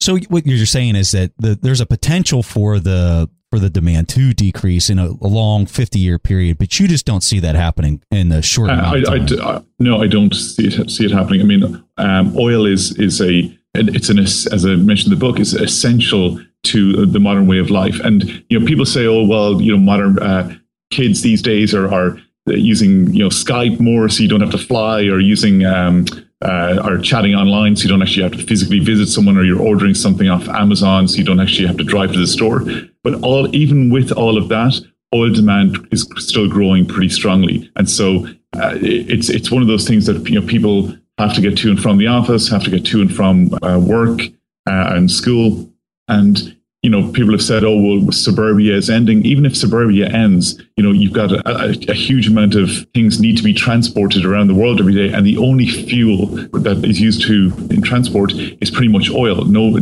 So 0.00 0.18
what 0.28 0.46
you're 0.46 0.66
saying 0.66 0.96
is 0.96 1.12
that 1.12 1.32
the, 1.38 1.54
there's 1.54 1.80
a 1.80 1.86
potential 1.86 2.42
for 2.42 2.78
the 2.78 3.30
for 3.50 3.58
the 3.58 3.70
demand 3.70 4.08
to 4.10 4.34
decrease 4.34 4.90
in 4.90 4.98
a, 4.98 5.06
a 5.06 5.26
long 5.26 5.66
50 5.66 5.98
year 5.98 6.18
period, 6.18 6.58
but 6.58 6.78
you 6.78 6.86
just 6.88 7.06
don't 7.06 7.22
see 7.22 7.40
that 7.40 7.54
happening 7.54 8.02
in 8.10 8.28
the 8.28 8.42
short. 8.42 8.70
I, 8.70 9.02
I, 9.06 9.26
I, 9.42 9.62
no, 9.78 10.02
I 10.02 10.06
don't 10.06 10.34
see 10.34 10.66
it 10.66 10.90
see 10.90 11.06
it 11.06 11.10
happening. 11.10 11.40
I 11.40 11.44
mean, 11.44 11.84
um, 11.96 12.36
oil 12.36 12.66
is 12.66 12.96
is 12.98 13.20
a 13.20 13.56
it's 13.74 14.08
an 14.08 14.18
as 14.18 14.64
I 14.64 14.74
mentioned 14.76 15.12
in 15.12 15.18
the 15.18 15.24
book 15.24 15.38
is 15.38 15.54
essential 15.54 16.40
to 16.64 17.06
the 17.06 17.20
modern 17.20 17.46
way 17.46 17.58
of 17.58 17.70
life. 17.70 18.00
And 18.00 18.44
you 18.48 18.58
know, 18.58 18.66
people 18.66 18.84
say, 18.84 19.06
oh 19.06 19.24
well, 19.24 19.60
you 19.60 19.72
know, 19.72 19.82
modern 19.82 20.18
uh, 20.18 20.56
kids 20.90 21.22
these 21.22 21.42
days 21.42 21.74
are 21.74 21.92
are 21.92 22.18
using 22.46 23.12
you 23.14 23.22
know 23.22 23.30
Skype 23.30 23.80
more, 23.80 24.08
so 24.08 24.22
you 24.22 24.28
don't 24.28 24.40
have 24.40 24.50
to 24.50 24.58
fly, 24.58 25.02
or 25.02 25.20
using 25.20 25.64
um, 25.64 26.06
uh, 26.44 26.80
or 26.84 26.98
chatting 26.98 27.34
online, 27.34 27.74
so 27.74 27.84
you 27.84 27.88
don't 27.88 28.02
actually 28.02 28.22
have 28.22 28.32
to 28.32 28.46
physically 28.46 28.78
visit 28.78 29.08
someone, 29.08 29.36
or 29.36 29.44
you're 29.44 29.60
ordering 29.60 29.94
something 29.94 30.28
off 30.28 30.48
Amazon, 30.48 31.08
so 31.08 31.16
you 31.16 31.24
don't 31.24 31.40
actually 31.40 31.66
have 31.66 31.76
to 31.76 31.84
drive 31.84 32.12
to 32.12 32.18
the 32.18 32.26
store. 32.26 32.64
But 33.02 33.14
all, 33.22 33.54
even 33.54 33.90
with 33.90 34.12
all 34.12 34.38
of 34.38 34.48
that, 34.48 34.80
oil 35.14 35.32
demand 35.32 35.88
is 35.90 36.08
still 36.16 36.48
growing 36.48 36.86
pretty 36.86 37.08
strongly, 37.08 37.70
and 37.76 37.88
so 37.88 38.26
uh, 38.54 38.74
it's 38.80 39.28
it's 39.28 39.50
one 39.50 39.62
of 39.62 39.68
those 39.68 39.86
things 39.86 40.06
that 40.06 40.28
you 40.28 40.40
know 40.40 40.46
people 40.46 40.94
have 41.18 41.34
to 41.34 41.40
get 41.40 41.58
to 41.58 41.70
and 41.70 41.82
from 41.82 41.98
the 41.98 42.06
office, 42.06 42.48
have 42.48 42.62
to 42.64 42.70
get 42.70 42.86
to 42.86 43.00
and 43.00 43.14
from 43.14 43.52
uh, 43.62 43.78
work 43.78 44.20
uh, 44.68 44.92
and 44.94 45.10
school, 45.10 45.68
and 46.06 46.56
you 46.88 47.02
know, 47.02 47.12
people 47.12 47.32
have 47.32 47.42
said, 47.42 47.64
oh, 47.64 47.78
well, 47.78 48.10
suburbia 48.12 48.74
is 48.74 48.88
ending. 48.88 49.22
Even 49.22 49.44
if 49.44 49.54
suburbia 49.54 50.08
ends, 50.08 50.58
you 50.76 50.82
know, 50.82 50.90
you've 50.90 51.12
got 51.12 51.30
a, 51.30 51.46
a, 51.46 51.68
a, 51.90 51.92
huge 51.92 52.28
amount 52.28 52.54
of 52.54 52.70
things 52.94 53.20
need 53.20 53.36
to 53.36 53.42
be 53.42 53.52
transported 53.52 54.24
around 54.24 54.46
the 54.46 54.54
world 54.54 54.80
every 54.80 54.94
day. 54.94 55.12
And 55.12 55.26
the 55.26 55.36
only 55.36 55.68
fuel 55.68 56.28
that 56.28 56.82
is 56.86 56.98
used 56.98 57.20
to 57.26 57.52
in 57.70 57.82
transport 57.82 58.32
is 58.32 58.70
pretty 58.70 58.88
much 58.88 59.10
oil. 59.10 59.44
No 59.44 59.78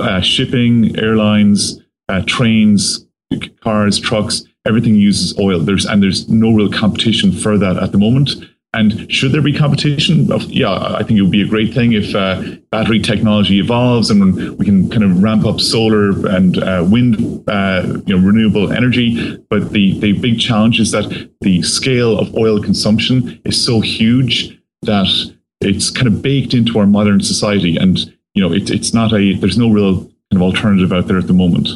uh, 0.00 0.20
shipping, 0.20 0.96
airlines, 0.96 1.80
uh, 2.08 2.22
trains, 2.28 3.04
cars, 3.60 3.98
trucks, 3.98 4.44
everything 4.64 4.94
uses 4.94 5.36
oil. 5.40 5.58
There's 5.58 5.84
and 5.84 6.00
there's 6.00 6.28
no 6.28 6.52
real 6.52 6.70
competition 6.70 7.32
for 7.32 7.58
that 7.58 7.76
at 7.76 7.90
the 7.90 7.98
moment. 7.98 8.36
And 8.76 9.10
should 9.10 9.32
there 9.32 9.40
be 9.40 9.54
competition? 9.54 10.26
Yeah, 10.48 10.70
I 10.70 11.02
think 11.02 11.18
it 11.18 11.22
would 11.22 11.30
be 11.30 11.40
a 11.40 11.48
great 11.48 11.72
thing 11.72 11.94
if 11.94 12.14
uh, 12.14 12.42
battery 12.70 13.00
technology 13.00 13.58
evolves 13.58 14.10
and 14.10 14.58
we 14.58 14.66
can 14.66 14.90
kind 14.90 15.02
of 15.02 15.22
ramp 15.22 15.46
up 15.46 15.60
solar 15.60 16.10
and 16.28 16.58
uh, 16.58 16.84
wind, 16.86 17.42
uh, 17.48 18.00
you 18.04 18.14
know, 18.14 18.22
renewable 18.22 18.70
energy. 18.70 19.38
But 19.48 19.70
the 19.70 19.98
the 20.00 20.12
big 20.12 20.38
challenge 20.38 20.78
is 20.78 20.90
that 20.90 21.30
the 21.40 21.62
scale 21.62 22.18
of 22.18 22.34
oil 22.36 22.62
consumption 22.62 23.40
is 23.46 23.64
so 23.64 23.80
huge 23.80 24.60
that 24.82 25.08
it's 25.62 25.88
kind 25.90 26.06
of 26.06 26.20
baked 26.20 26.52
into 26.52 26.78
our 26.78 26.86
modern 26.86 27.22
society, 27.22 27.78
and 27.78 27.96
you 28.34 28.42
know, 28.42 28.52
it, 28.52 28.68
it's 28.68 28.92
not 28.92 29.10
a 29.14 29.34
there's 29.36 29.56
no 29.56 29.70
real 29.70 30.04
kind 30.04 30.34
of 30.34 30.42
alternative 30.42 30.92
out 30.92 31.06
there 31.06 31.16
at 31.16 31.28
the 31.28 31.32
moment. 31.32 31.68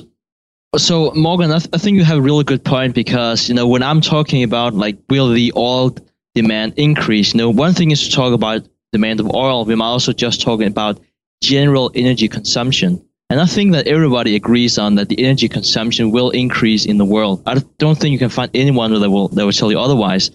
So 0.76 1.12
Morgan, 1.12 1.50
I, 1.50 1.59
th- 1.61 1.71
I 1.73 1.78
think 1.78 1.97
you 1.97 2.04
have 2.04 2.19
a 2.19 2.23
really 2.23 2.45
good 2.45 2.62
point 2.62 2.95
because 2.95 3.49
you 3.49 3.54
know 3.54 3.66
when 3.66 3.83
I'm 3.83 4.02
talking 4.02 4.42
about 4.42 4.75
like 4.75 4.99
will 5.09 5.30
the 5.30 5.50
oil 5.57 5.97
demand 6.35 6.75
increase, 6.77 7.35
know 7.35 7.51
one 7.51 7.75
thing 7.75 7.91
is 7.91 8.09
to 8.09 8.15
talk 8.15 8.33
about 8.33 8.67
demand 8.93 9.21
of 9.21 9.35
oil. 9.35 9.65
We 9.65 9.75
might 9.75 9.87
also 9.87 10.13
just 10.13 10.41
talking 10.41 10.67
about 10.67 11.01
general 11.43 11.91
energy 11.95 12.29
consumption. 12.29 13.05
And 13.31 13.41
I 13.41 13.47
think 13.47 13.73
that 13.73 13.87
everybody 13.87 14.35
agrees 14.35 14.77
on 14.77 14.97
that 14.97 15.09
the 15.09 15.23
energy 15.25 15.49
consumption 15.49 16.11
will 16.11 16.31
increase 16.31 16.85
in 16.85 16.99
the 16.99 17.05
world. 17.05 17.43
I 17.47 17.63
don't 17.79 17.97
think 17.97 18.13
you 18.13 18.19
can 18.19 18.29
find 18.29 18.51
anyone 18.55 18.93
that 18.93 19.11
will 19.11 19.29
that 19.29 19.45
will 19.45 19.53
tell 19.53 19.71
you 19.71 19.79
otherwise. 19.79 20.33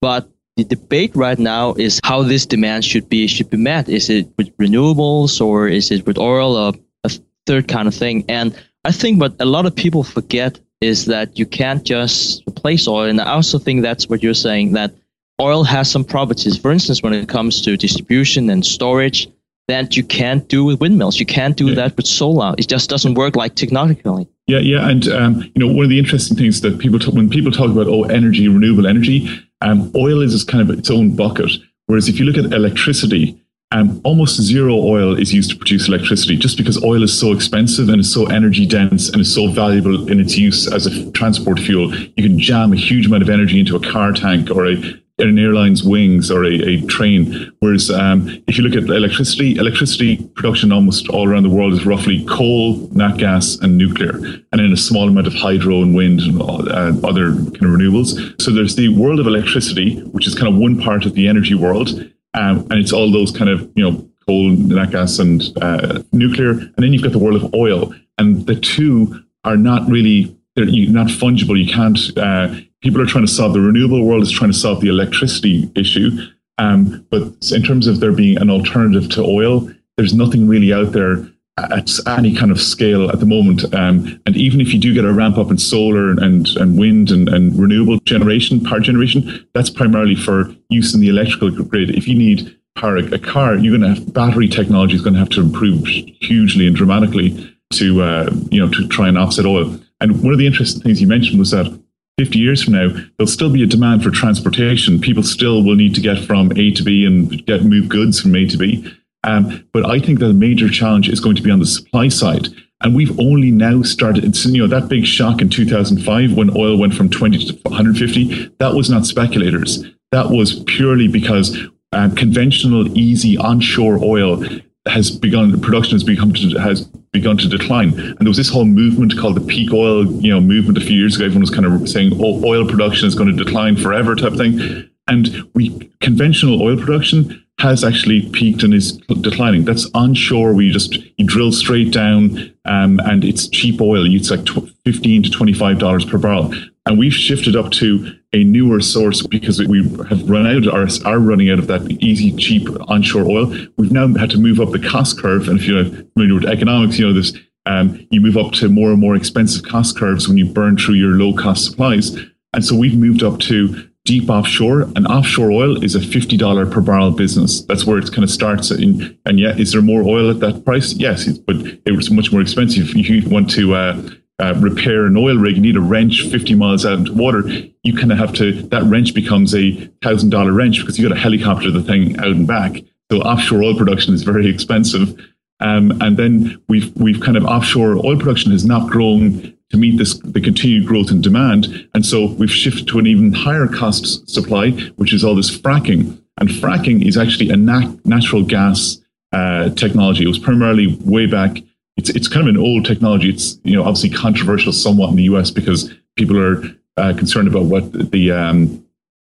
But 0.00 0.28
the 0.56 0.64
debate 0.64 1.14
right 1.14 1.38
now 1.38 1.74
is 1.74 2.00
how 2.04 2.22
this 2.22 2.44
demand 2.46 2.84
should 2.84 3.08
be 3.08 3.28
should 3.28 3.50
be 3.50 3.56
met. 3.56 3.88
Is 3.88 4.10
it 4.10 4.28
with 4.36 4.56
renewables 4.56 5.40
or 5.40 5.68
is 5.68 5.90
it 5.92 6.06
with 6.06 6.18
oil 6.18 6.56
or 6.56 6.72
a 7.04 7.10
third 7.46 7.68
kind 7.68 7.86
of 7.86 7.94
thing? 7.94 8.24
And 8.28 8.56
I 8.84 8.90
think 8.90 9.20
what 9.20 9.36
a 9.38 9.44
lot 9.44 9.66
of 9.66 9.74
people 9.74 10.02
forget 10.02 10.58
is 10.80 11.06
that 11.06 11.38
you 11.38 11.46
can't 11.46 11.84
just 11.84 12.42
replace 12.48 12.86
oil. 12.88 13.08
And 13.08 13.20
I 13.20 13.32
also 13.32 13.58
think 13.58 13.82
that's 13.82 14.08
what 14.08 14.22
you're 14.22 14.34
saying 14.34 14.72
that 14.72 14.92
oil 15.40 15.64
has 15.64 15.90
some 15.90 16.04
properties. 16.04 16.56
For 16.56 16.70
instance, 16.70 17.02
when 17.02 17.12
it 17.12 17.28
comes 17.28 17.60
to 17.62 17.76
distribution 17.76 18.50
and 18.50 18.64
storage, 18.64 19.28
that 19.68 19.96
you 19.96 20.04
can't 20.04 20.46
do 20.48 20.64
with 20.64 20.80
windmills. 20.80 21.18
You 21.18 21.26
can't 21.26 21.56
do 21.56 21.68
yeah. 21.68 21.74
that 21.76 21.96
with 21.96 22.06
solar. 22.06 22.54
It 22.58 22.68
just 22.68 22.90
doesn't 22.90 23.14
work 23.14 23.34
like 23.34 23.54
technologically. 23.54 24.28
Yeah, 24.46 24.58
yeah, 24.58 24.88
and 24.90 25.08
um, 25.08 25.42
you 25.54 25.66
know 25.66 25.68
one 25.68 25.84
of 25.84 25.90
the 25.90 25.98
interesting 25.98 26.36
things 26.36 26.60
that 26.60 26.78
people 26.78 26.98
talk, 26.98 27.14
when 27.14 27.30
people 27.30 27.50
talk 27.50 27.70
about 27.70 27.86
oh 27.86 28.04
energy, 28.04 28.46
renewable 28.46 28.86
energy, 28.86 29.28
um, 29.62 29.90
oil 29.96 30.20
is 30.20 30.44
kind 30.44 30.68
of 30.68 30.78
its 30.78 30.90
own 30.90 31.16
bucket. 31.16 31.50
Whereas 31.86 32.08
if 32.08 32.18
you 32.18 32.26
look 32.26 32.36
at 32.36 32.52
electricity, 32.52 33.40
um, 33.72 34.00
almost 34.04 34.40
zero 34.40 34.74
oil 34.74 35.18
is 35.18 35.32
used 35.32 35.50
to 35.50 35.56
produce 35.56 35.88
electricity 35.88 36.36
just 36.36 36.56
because 36.56 36.82
oil 36.84 37.02
is 37.02 37.18
so 37.18 37.32
expensive 37.32 37.88
and 37.88 38.00
is 38.00 38.12
so 38.12 38.26
energy 38.26 38.66
dense 38.66 39.08
and 39.08 39.20
is 39.20 39.34
so 39.34 39.48
valuable 39.48 40.08
in 40.08 40.20
its 40.20 40.36
use 40.36 40.70
as 40.70 40.86
a 40.86 41.10
transport 41.12 41.58
fuel. 41.58 41.94
You 41.94 42.22
can 42.22 42.38
jam 42.38 42.72
a 42.72 42.76
huge 42.76 43.06
amount 43.06 43.22
of 43.22 43.30
energy 43.30 43.58
into 43.58 43.76
a 43.76 43.80
car 43.80 44.12
tank 44.12 44.50
or 44.50 44.66
a, 44.66 44.76
an 45.18 45.38
airline's 45.38 45.84
wings 45.84 46.30
or 46.30 46.44
a, 46.44 46.54
a 46.54 46.80
train. 46.86 47.52
Whereas 47.60 47.90
um, 47.90 48.42
if 48.48 48.58
you 48.58 48.64
look 48.64 48.74
at 48.74 48.88
electricity, 48.90 49.54
electricity 49.56 50.16
production 50.34 50.72
almost 50.72 51.08
all 51.08 51.28
around 51.28 51.44
the 51.44 51.50
world 51.50 51.72
is 51.72 51.86
roughly 51.86 52.24
coal, 52.28 52.88
nat 52.92 53.16
gas, 53.18 53.56
and 53.56 53.78
nuclear, 53.78 54.10
and 54.10 54.60
then 54.60 54.72
a 54.72 54.76
small 54.76 55.08
amount 55.08 55.26
of 55.26 55.34
hydro 55.34 55.82
and 55.82 55.94
wind 55.94 56.20
and 56.20 56.42
uh, 56.42 56.92
other 57.06 57.32
kind 57.32 57.64
of 57.64 57.70
renewables. 57.70 58.40
So 58.42 58.50
there's 58.50 58.74
the 58.74 58.88
world 58.88 59.20
of 59.20 59.26
electricity, 59.26 60.00
which 60.00 60.26
is 60.26 60.34
kind 60.34 60.48
of 60.48 60.56
one 60.56 60.80
part 60.80 61.06
of 61.06 61.14
the 61.14 61.28
energy 61.28 61.54
world. 61.54 61.90
Um, 62.34 62.66
and 62.70 62.80
it's 62.80 62.92
all 62.92 63.12
those 63.12 63.30
kind 63.30 63.48
of, 63.48 63.70
you 63.76 63.88
know, 63.88 64.10
coal, 64.26 64.50
nat 64.50 64.90
gas, 64.90 65.20
and 65.20 65.42
uh, 65.62 66.02
nuclear. 66.10 66.50
And 66.50 66.74
then 66.78 66.92
you've 66.92 67.02
got 67.02 67.12
the 67.12 67.18
world 67.18 67.40
of 67.40 67.54
oil. 67.54 67.94
And 68.18 68.46
the 68.46 68.56
two 68.56 69.22
are 69.44 69.56
not 69.56 69.88
really, 69.88 70.36
they're 70.56 70.66
not 70.66 71.08
fungible. 71.08 71.62
You 71.62 71.72
can't, 71.72 71.98
uh, 72.16 72.54
people 72.82 73.00
are 73.00 73.06
trying 73.06 73.26
to 73.26 73.32
solve 73.32 73.54
the 73.54 73.60
renewable 73.60 74.04
world 74.04 74.22
is 74.22 74.30
trying 74.30 74.52
to 74.52 74.58
solve 74.58 74.80
the 74.80 74.88
electricity 74.88 75.70
issue. 75.74 76.10
Um, 76.58 77.06
but 77.10 77.22
in 77.52 77.62
terms 77.62 77.86
of 77.86 78.00
there 78.00 78.12
being 78.12 78.38
an 78.38 78.50
alternative 78.50 79.10
to 79.10 79.22
oil, 79.22 79.68
there's 79.96 80.14
nothing 80.14 80.46
really 80.48 80.72
out 80.72 80.92
there 80.92 81.26
at 81.56 81.90
any 82.08 82.34
kind 82.34 82.50
of 82.50 82.60
scale 82.60 83.10
at 83.10 83.20
the 83.20 83.26
moment. 83.26 83.72
Um, 83.74 84.20
and 84.26 84.36
even 84.36 84.60
if 84.60 84.72
you 84.72 84.80
do 84.80 84.92
get 84.92 85.04
a 85.04 85.12
ramp 85.12 85.38
up 85.38 85.50
in 85.50 85.58
solar 85.58 86.10
and, 86.10 86.48
and 86.56 86.78
wind 86.78 87.10
and, 87.10 87.28
and 87.28 87.56
renewable 87.58 87.98
generation, 88.00 88.60
power 88.60 88.80
generation, 88.80 89.46
that's 89.54 89.70
primarily 89.70 90.16
for 90.16 90.54
use 90.68 90.94
in 90.94 91.00
the 91.00 91.08
electrical 91.08 91.50
grid. 91.50 91.90
If 91.90 92.08
you 92.08 92.16
need 92.16 92.56
power 92.74 92.96
a 92.96 93.18
car, 93.18 93.54
you're 93.54 93.76
going 93.76 93.94
to 93.94 94.00
have 94.00 94.12
battery 94.12 94.48
technology 94.48 94.96
is 94.96 95.02
going 95.02 95.14
to 95.14 95.20
have 95.20 95.28
to 95.30 95.40
improve 95.40 95.86
hugely 95.86 96.66
and 96.66 96.74
dramatically 96.74 97.54
to 97.72 98.02
uh, 98.02 98.30
you 98.50 98.60
know 98.60 98.70
to 98.72 98.88
try 98.88 99.08
and 99.08 99.16
offset 99.16 99.46
oil. 99.46 99.78
And 100.04 100.22
one 100.22 100.34
of 100.34 100.38
the 100.38 100.46
interesting 100.46 100.82
things 100.82 101.00
you 101.00 101.06
mentioned 101.06 101.38
was 101.38 101.52
that 101.52 101.80
50 102.18 102.38
years 102.38 102.62
from 102.62 102.74
now, 102.74 102.88
there'll 102.88 103.26
still 103.26 103.50
be 103.50 103.62
a 103.62 103.66
demand 103.66 104.02
for 104.02 104.10
transportation. 104.10 105.00
People 105.00 105.22
still 105.22 105.64
will 105.64 105.76
need 105.76 105.94
to 105.94 106.02
get 106.02 106.22
from 106.26 106.52
A 106.58 106.72
to 106.72 106.82
B 106.82 107.06
and 107.06 107.44
get 107.46 107.64
move 107.64 107.88
goods 107.88 108.20
from 108.20 108.36
A 108.36 108.44
to 108.44 108.58
B. 108.58 108.86
Um, 109.22 109.66
but 109.72 109.86
I 109.88 109.98
think 110.00 110.18
that 110.18 110.26
the 110.26 110.34
major 110.34 110.68
challenge 110.68 111.08
is 111.08 111.20
going 111.20 111.36
to 111.36 111.42
be 111.42 111.50
on 111.50 111.58
the 111.58 111.64
supply 111.64 112.08
side. 112.08 112.48
And 112.82 112.94
we've 112.94 113.18
only 113.18 113.50
now 113.50 113.80
started, 113.80 114.24
it's, 114.24 114.44
you 114.44 114.60
know, 114.60 114.66
that 114.66 114.90
big 114.90 115.06
shock 115.06 115.40
in 115.40 115.48
2005 115.48 116.34
when 116.34 116.54
oil 116.54 116.78
went 116.78 116.92
from 116.92 117.08
20 117.08 117.38
to 117.38 117.54
150, 117.62 118.56
that 118.58 118.74
was 118.74 118.90
not 118.90 119.06
speculators. 119.06 119.84
That 120.12 120.28
was 120.28 120.62
purely 120.64 121.08
because 121.08 121.56
um, 121.92 122.14
conventional, 122.14 122.94
easy 122.96 123.38
onshore 123.38 124.04
oil 124.04 124.44
has 124.86 125.10
begun, 125.10 125.58
production 125.62 125.92
has 125.92 126.04
become, 126.04 126.34
has 126.34 126.90
begun 127.14 127.38
to 127.38 127.48
decline. 127.48 127.98
And 127.98 128.18
there 128.18 128.28
was 128.28 128.36
this 128.36 128.50
whole 128.50 128.66
movement 128.66 129.16
called 129.16 129.36
the 129.36 129.40
peak 129.40 129.72
oil, 129.72 130.04
you 130.20 130.30
know, 130.30 130.40
movement 130.40 130.76
a 130.76 130.80
few 130.82 130.98
years 130.98 131.16
ago. 131.16 131.24
Everyone 131.24 131.42
was 131.42 131.50
kind 131.50 131.64
of 131.64 131.88
saying, 131.88 132.12
oh, 132.20 132.44
oil 132.44 132.68
production 132.68 133.08
is 133.08 133.14
going 133.14 133.34
to 133.34 133.44
decline 133.44 133.76
forever 133.76 134.14
type 134.14 134.34
thing. 134.34 134.90
And 135.06 135.48
we, 135.54 135.90
conventional 136.00 136.60
oil 136.60 136.76
production 136.76 137.40
has 137.60 137.84
actually 137.84 138.28
peaked 138.30 138.64
and 138.64 138.74
is 138.74 138.96
declining. 139.20 139.64
That's 139.64 139.88
onshore 139.94 140.60
you 140.60 140.72
just 140.72 140.96
you 141.16 141.24
drill 141.24 141.52
straight 141.52 141.92
down 141.92 142.52
um, 142.64 142.98
and 143.04 143.24
it's 143.24 143.48
cheap 143.48 143.80
oil. 143.80 144.04
It's 144.12 144.30
like 144.30 144.46
15 144.84 145.22
to 145.22 145.30
$25 145.30 146.10
per 146.10 146.18
barrel. 146.18 146.52
And 146.86 146.98
we've 146.98 147.14
shifted 147.14 147.54
up 147.54 147.70
to 147.72 148.12
a 148.34 148.42
newer 148.42 148.80
source 148.80 149.24
because 149.26 149.62
we 149.66 149.82
have 150.08 150.28
run 150.28 150.46
out 150.46 150.66
or 150.66 150.86
are 151.06 151.18
running 151.20 151.50
out 151.50 151.60
of 151.60 151.68
that 151.68 151.88
easy, 152.02 152.32
cheap 152.36 152.68
onshore 152.88 153.24
oil. 153.24 153.46
We've 153.78 153.92
now 153.92 154.08
had 154.14 154.30
to 154.30 154.38
move 154.38 154.60
up 154.60 154.72
the 154.72 154.80
cost 154.80 155.20
curve. 155.20 155.48
And 155.48 155.60
if 155.60 155.66
you're 155.66 155.84
familiar 155.84 156.34
with 156.34 156.44
economics, 156.44 156.98
you 156.98 157.06
know 157.06 157.12
this. 157.12 157.32
Um, 157.66 158.06
you 158.10 158.20
move 158.20 158.36
up 158.36 158.52
to 158.54 158.68
more 158.68 158.90
and 158.90 159.00
more 159.00 159.16
expensive 159.16 159.64
cost 159.64 159.96
curves 159.96 160.28
when 160.28 160.36
you 160.36 160.44
burn 160.44 160.76
through 160.76 160.96
your 160.96 161.12
low 161.12 161.32
cost 161.32 161.64
supplies. 161.64 162.14
And 162.52 162.64
so 162.64 162.76
we've 162.76 162.98
moved 162.98 163.22
up 163.22 163.38
to 163.40 163.88
deep 164.04 164.28
offshore 164.28 164.82
and 164.82 165.06
offshore 165.06 165.50
oil 165.50 165.82
is 165.82 165.94
a 165.94 166.00
$50 166.00 166.70
per 166.70 166.80
barrel 166.82 167.10
business. 167.12 167.62
That's 167.62 167.86
where 167.86 167.98
it 167.98 168.12
kind 168.12 168.24
of 168.24 168.30
starts. 168.30 168.70
In, 168.70 169.16
and 169.24 169.40
yet, 169.40 169.58
is 169.58 169.72
there 169.72 169.80
more 169.80 170.02
oil 170.02 170.30
at 170.30 170.40
that 170.40 170.64
price? 170.64 170.92
Yes, 170.92 171.26
but 171.38 171.56
it 171.86 171.96
was 171.96 172.10
much 172.10 172.32
more 172.32 172.42
expensive. 172.42 172.90
If 172.90 173.08
you 173.08 173.28
want 173.30 173.48
to 173.52 173.74
uh, 173.74 174.02
uh, 174.40 174.54
repair 174.58 175.06
an 175.06 175.16
oil 175.16 175.36
rig, 175.36 175.56
you 175.56 175.62
need 175.62 175.76
a 175.76 175.80
wrench 175.80 176.22
50 176.22 176.54
miles 176.54 176.84
out 176.84 176.98
into 176.98 177.12
water. 177.12 177.48
You 177.82 177.96
kind 177.96 178.10
of 178.10 178.18
have 178.18 178.32
to, 178.34 178.62
that 178.68 178.82
wrench 178.84 179.14
becomes 179.14 179.54
a 179.54 179.72
$1,000 180.02 180.56
wrench 180.56 180.80
because 180.80 180.98
you 180.98 181.08
got 181.08 181.14
to 181.14 181.20
helicopter 181.20 181.70
the 181.70 181.82
thing 181.82 182.18
out 182.18 182.26
and 182.26 182.46
back. 182.46 182.82
So 183.10 183.20
offshore 183.20 183.62
oil 183.62 183.76
production 183.76 184.14
is 184.14 184.22
very 184.22 184.48
expensive. 184.48 185.18
Um, 185.60 185.92
and 186.00 186.16
then 186.16 186.60
we've 186.68 186.94
we've 186.96 187.20
kind 187.20 187.36
of 187.36 187.44
offshore 187.44 187.96
oil 188.04 188.18
production 188.18 188.50
has 188.52 188.64
not 188.64 188.90
grown 188.90 189.56
to 189.70 189.76
meet 189.76 189.98
this 189.98 190.18
the 190.18 190.40
continued 190.40 190.86
growth 190.86 191.10
in 191.10 191.20
demand. 191.20 191.88
And 191.94 192.04
so 192.04 192.32
we've 192.32 192.50
shifted 192.50 192.88
to 192.88 192.98
an 192.98 193.06
even 193.06 193.32
higher 193.32 193.66
cost 193.66 194.28
supply, 194.28 194.70
which 194.96 195.12
is 195.14 195.24
all 195.24 195.34
this 195.34 195.56
fracking. 195.56 196.20
And 196.38 196.48
fracking 196.48 197.06
is 197.06 197.16
actually 197.16 197.50
a 197.50 197.56
nat- 197.56 198.04
natural 198.04 198.42
gas 198.42 198.98
uh, 199.32 199.70
technology. 199.70 200.24
It 200.24 200.28
was 200.28 200.38
primarily 200.38 200.98
way 201.04 201.26
back. 201.26 201.58
It's 201.96 202.10
it's 202.10 202.28
kind 202.28 202.48
of 202.48 202.54
an 202.54 202.60
old 202.60 202.84
technology. 202.84 203.28
It's 203.30 203.58
you 203.64 203.76
know 203.76 203.82
obviously 203.82 204.10
controversial 204.10 204.72
somewhat 204.72 205.10
in 205.10 205.16
the 205.16 205.24
U.S. 205.24 205.50
because 205.50 205.92
people 206.16 206.38
are 206.38 206.62
uh, 206.96 207.14
concerned 207.16 207.48
about 207.48 207.64
what 207.64 208.10
the 208.10 208.32
um, 208.32 208.84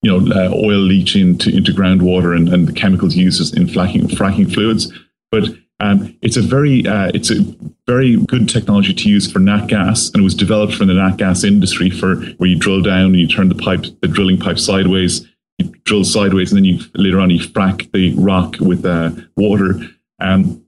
you 0.03 0.11
know 0.11 0.35
uh, 0.35 0.51
oil 0.55 0.79
leaching 0.79 1.31
into, 1.31 1.51
into 1.55 1.73
groundwater 1.73 2.35
and, 2.35 2.49
and 2.49 2.67
the 2.67 2.73
chemicals 2.73 3.17
used 3.17 3.57
in 3.57 3.67
fracking 3.67 4.05
fracking 4.05 4.53
fluids. 4.53 4.93
But 5.31 5.45
um, 5.81 6.17
it's 6.23 6.37
a 6.37 6.43
very 6.43 6.87
uh, 6.87 7.11
it's 7.13 7.31
a 7.31 7.43
very 7.87 8.17
good 8.17 8.49
technology 8.49 8.95
to 8.95 9.09
use 9.09 9.31
for 9.31 9.39
nat 9.39 9.67
gas, 9.67 10.09
and 10.09 10.23
it 10.23 10.25
was 10.25 10.35
developed 10.35 10.75
for 10.75 10.85
the 10.85 10.95
nat 10.95 11.19
gas 11.19 11.45
industry 11.45 11.91
for 11.91 12.17
where 12.39 12.49
you 12.49 12.59
drill 12.59 12.81
down 12.81 13.07
and 13.07 13.17
you 13.17 13.29
turn 13.29 13.49
the 13.49 13.55
pipe, 13.55 13.85
the 14.01 14.09
drilling 14.09 14.39
pipe 14.39 14.59
sideways, 14.59 15.27
you 15.59 15.69
drill 15.85 16.05
sideways, 16.05 16.53
and 16.53 16.59
then 16.59 16.65
you 16.65 16.81
later 16.95 17.21
on 17.21 17.29
you 17.31 17.41
frack 17.41 17.91
the 17.93 18.15
rock 18.15 18.57
with 18.61 18.85
uh, 18.87 19.11
water. 19.37 19.81
Um, 20.19 20.66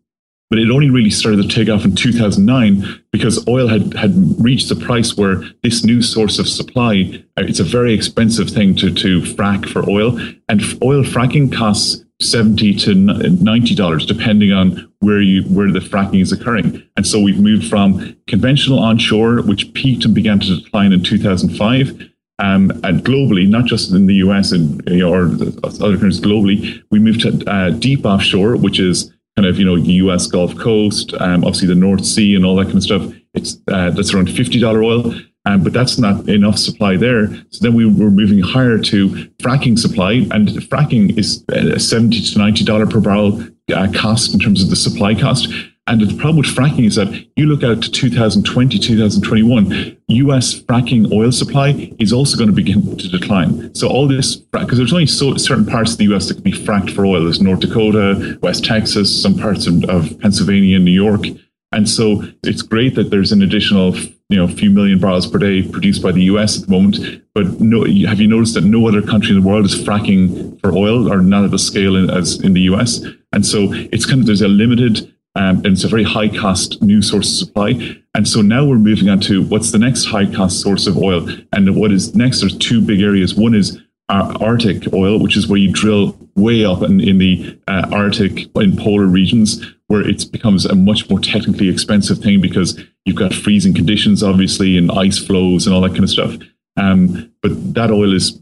but 0.50 0.58
it 0.58 0.70
only 0.70 0.90
really 0.90 1.10
started 1.10 1.42
to 1.42 1.48
take 1.48 1.68
off 1.68 1.84
in 1.84 1.94
2009 1.94 3.02
because 3.12 3.46
oil 3.48 3.68
had, 3.68 3.94
had 3.94 4.12
reached 4.38 4.70
a 4.70 4.76
price 4.76 5.16
where 5.16 5.42
this 5.62 5.84
new 5.84 6.00
source 6.00 6.38
of 6.38 6.48
supply, 6.48 7.22
uh, 7.36 7.42
it's 7.42 7.60
a 7.60 7.64
very 7.64 7.92
expensive 7.92 8.48
thing 8.48 8.74
to, 8.76 8.92
to 8.92 9.20
frack 9.20 9.68
for 9.68 9.88
oil. 9.88 10.18
And 10.48 10.62
oil 10.82 11.02
fracking 11.02 11.54
costs 11.54 12.04
70 12.20 12.74
to 12.74 12.94
90 12.94 13.74
dollars 13.76 14.04
depending 14.04 14.50
on 14.50 14.92
where 14.98 15.20
you 15.20 15.44
where 15.44 15.70
the 15.70 15.78
fracking 15.78 16.20
is 16.20 16.32
occurring 16.32 16.82
and 16.96 17.06
so 17.06 17.20
we've 17.20 17.38
moved 17.38 17.68
from 17.68 18.16
conventional 18.26 18.80
onshore 18.80 19.40
which 19.42 19.72
peaked 19.72 20.04
and 20.04 20.16
began 20.16 20.40
to 20.40 20.56
decline 20.56 20.92
in 20.92 21.00
2005 21.00 22.10
um, 22.40 22.70
and 22.84 23.04
globally, 23.04 23.48
not 23.48 23.64
just 23.64 23.90
in 23.92 24.06
the 24.06 24.14
US 24.16 24.52
and 24.52 24.82
you 24.88 24.98
know, 24.98 25.12
or 25.12 25.24
other 25.24 25.96
countries 25.96 26.20
globally, 26.20 26.82
we 26.90 27.00
moved 27.00 27.22
to 27.22 27.50
uh, 27.50 27.70
deep 27.70 28.06
offshore, 28.06 28.56
which 28.56 28.78
is 28.78 29.12
kind 29.38 29.46
of 29.46 29.56
you 29.56 29.64
know 29.64 29.76
U.S. 29.76 30.26
Gulf 30.26 30.56
Coast, 30.56 31.14
um, 31.20 31.44
obviously 31.44 31.68
the 31.68 31.76
North 31.76 32.04
Sea 32.04 32.34
and 32.34 32.44
all 32.44 32.56
that 32.56 32.64
kind 32.64 32.78
of 32.78 32.82
stuff. 32.82 33.12
It's 33.34 33.56
uh, 33.68 33.90
that's 33.90 34.12
around 34.12 34.28
fifty 34.30 34.58
dollar 34.58 34.82
oil, 34.82 35.14
um, 35.44 35.62
but 35.62 35.72
that's 35.72 35.96
not 35.96 36.28
enough 36.28 36.58
supply 36.58 36.96
there. 36.96 37.32
So 37.50 37.60
then 37.62 37.74
we 37.74 37.86
were 37.86 38.10
moving 38.10 38.40
higher 38.40 38.78
to 38.78 39.08
fracking 39.38 39.78
supply, 39.78 40.26
and 40.32 40.48
fracking 40.48 41.16
is 41.16 41.44
a 41.50 41.78
seventy 41.78 42.20
to 42.20 42.38
ninety 42.38 42.64
dollar 42.64 42.84
per 42.88 42.98
barrel 42.98 43.40
uh, 43.72 43.86
cost 43.94 44.34
in 44.34 44.40
terms 44.40 44.60
of 44.60 44.70
the 44.70 44.76
supply 44.76 45.14
cost. 45.14 45.46
And 45.88 46.02
the 46.02 46.14
problem 46.16 46.36
with 46.36 46.54
fracking 46.54 46.86
is 46.86 46.96
that 46.96 47.08
you 47.36 47.46
look 47.46 47.64
out 47.64 47.82
to 47.82 47.90
2020, 47.90 48.78
2021, 48.78 49.96
US 50.08 50.60
fracking 50.60 51.10
oil 51.10 51.32
supply 51.32 51.90
is 51.98 52.12
also 52.12 52.36
going 52.36 52.50
to 52.50 52.54
begin 52.54 52.94
to 52.98 53.08
decline. 53.08 53.74
So 53.74 53.88
all 53.88 54.06
this, 54.06 54.36
because 54.36 54.76
there's 54.76 54.92
only 54.92 55.06
so 55.06 55.34
certain 55.38 55.64
parts 55.64 55.92
of 55.92 55.98
the 55.98 56.14
US 56.14 56.28
that 56.28 56.34
can 56.34 56.42
be 56.42 56.52
fracked 56.52 56.90
for 56.90 57.06
oil. 57.06 57.24
There's 57.24 57.40
North 57.40 57.60
Dakota, 57.60 58.38
West 58.42 58.66
Texas, 58.66 59.22
some 59.22 59.38
parts 59.38 59.66
of, 59.66 59.82
of 59.84 60.20
Pennsylvania 60.20 60.76
and 60.76 60.84
New 60.84 60.90
York. 60.90 61.22
And 61.72 61.88
so 61.88 62.22
it's 62.42 62.60
great 62.60 62.94
that 62.96 63.08
there's 63.10 63.32
an 63.32 63.40
additional, 63.40 63.96
you 64.28 64.36
know, 64.36 64.46
few 64.46 64.68
million 64.68 64.98
barrels 64.98 65.26
per 65.26 65.38
day 65.38 65.62
produced 65.62 66.02
by 66.02 66.12
the 66.12 66.24
US 66.24 66.60
at 66.60 66.66
the 66.66 66.70
moment. 66.70 67.22
But 67.32 67.62
no, 67.62 67.84
have 68.06 68.20
you 68.20 68.28
noticed 68.28 68.54
that 68.54 68.64
no 68.64 68.86
other 68.88 69.00
country 69.00 69.34
in 69.34 69.40
the 69.40 69.48
world 69.48 69.64
is 69.64 69.74
fracking 69.74 70.60
for 70.60 70.70
oil 70.70 71.10
or 71.10 71.22
not 71.22 71.44
at 71.44 71.50
the 71.50 71.58
scale 71.58 71.96
in, 71.96 72.10
as 72.10 72.38
in 72.40 72.52
the 72.52 72.62
US? 72.72 73.02
And 73.32 73.46
so 73.46 73.68
it's 73.72 74.04
kind 74.04 74.20
of 74.20 74.26
there's 74.26 74.42
a 74.42 74.48
limited 74.48 75.14
um, 75.38 75.58
and 75.58 75.68
it's 75.68 75.84
a 75.84 75.88
very 75.88 76.02
high 76.02 76.28
cost 76.28 76.82
new 76.82 77.00
source 77.00 77.28
of 77.30 77.46
supply. 77.46 77.96
And 78.14 78.26
so 78.26 78.42
now 78.42 78.66
we're 78.66 78.76
moving 78.76 79.08
on 79.08 79.20
to 79.20 79.44
what's 79.44 79.70
the 79.70 79.78
next 79.78 80.06
high 80.06 80.26
cost 80.26 80.60
source 80.60 80.88
of 80.88 80.98
oil. 80.98 81.28
And 81.52 81.76
what 81.76 81.92
is 81.92 82.12
next? 82.16 82.40
There's 82.40 82.58
two 82.58 82.80
big 82.80 83.00
areas. 83.00 83.36
One 83.36 83.54
is 83.54 83.78
Arctic 84.08 84.92
oil, 84.92 85.20
which 85.20 85.36
is 85.36 85.46
where 85.46 85.58
you 85.58 85.70
drill 85.70 86.18
way 86.34 86.64
up 86.64 86.82
in, 86.82 87.00
in 87.00 87.18
the 87.18 87.56
uh, 87.68 87.88
Arctic 87.92 88.48
in 88.56 88.76
polar 88.76 89.06
regions, 89.06 89.64
where 89.86 90.00
it 90.00 90.30
becomes 90.32 90.66
a 90.66 90.74
much 90.74 91.08
more 91.08 91.20
technically 91.20 91.68
expensive 91.68 92.18
thing 92.18 92.40
because 92.40 92.82
you've 93.04 93.16
got 93.16 93.32
freezing 93.32 93.74
conditions, 93.74 94.24
obviously, 94.24 94.76
and 94.76 94.90
ice 94.90 95.18
floes 95.18 95.66
and 95.66 95.74
all 95.74 95.82
that 95.82 95.90
kind 95.90 96.02
of 96.02 96.10
stuff. 96.10 96.34
Um, 96.76 97.27
but 97.40 97.74
that 97.74 97.90
oil 97.90 98.12
is 98.14 98.38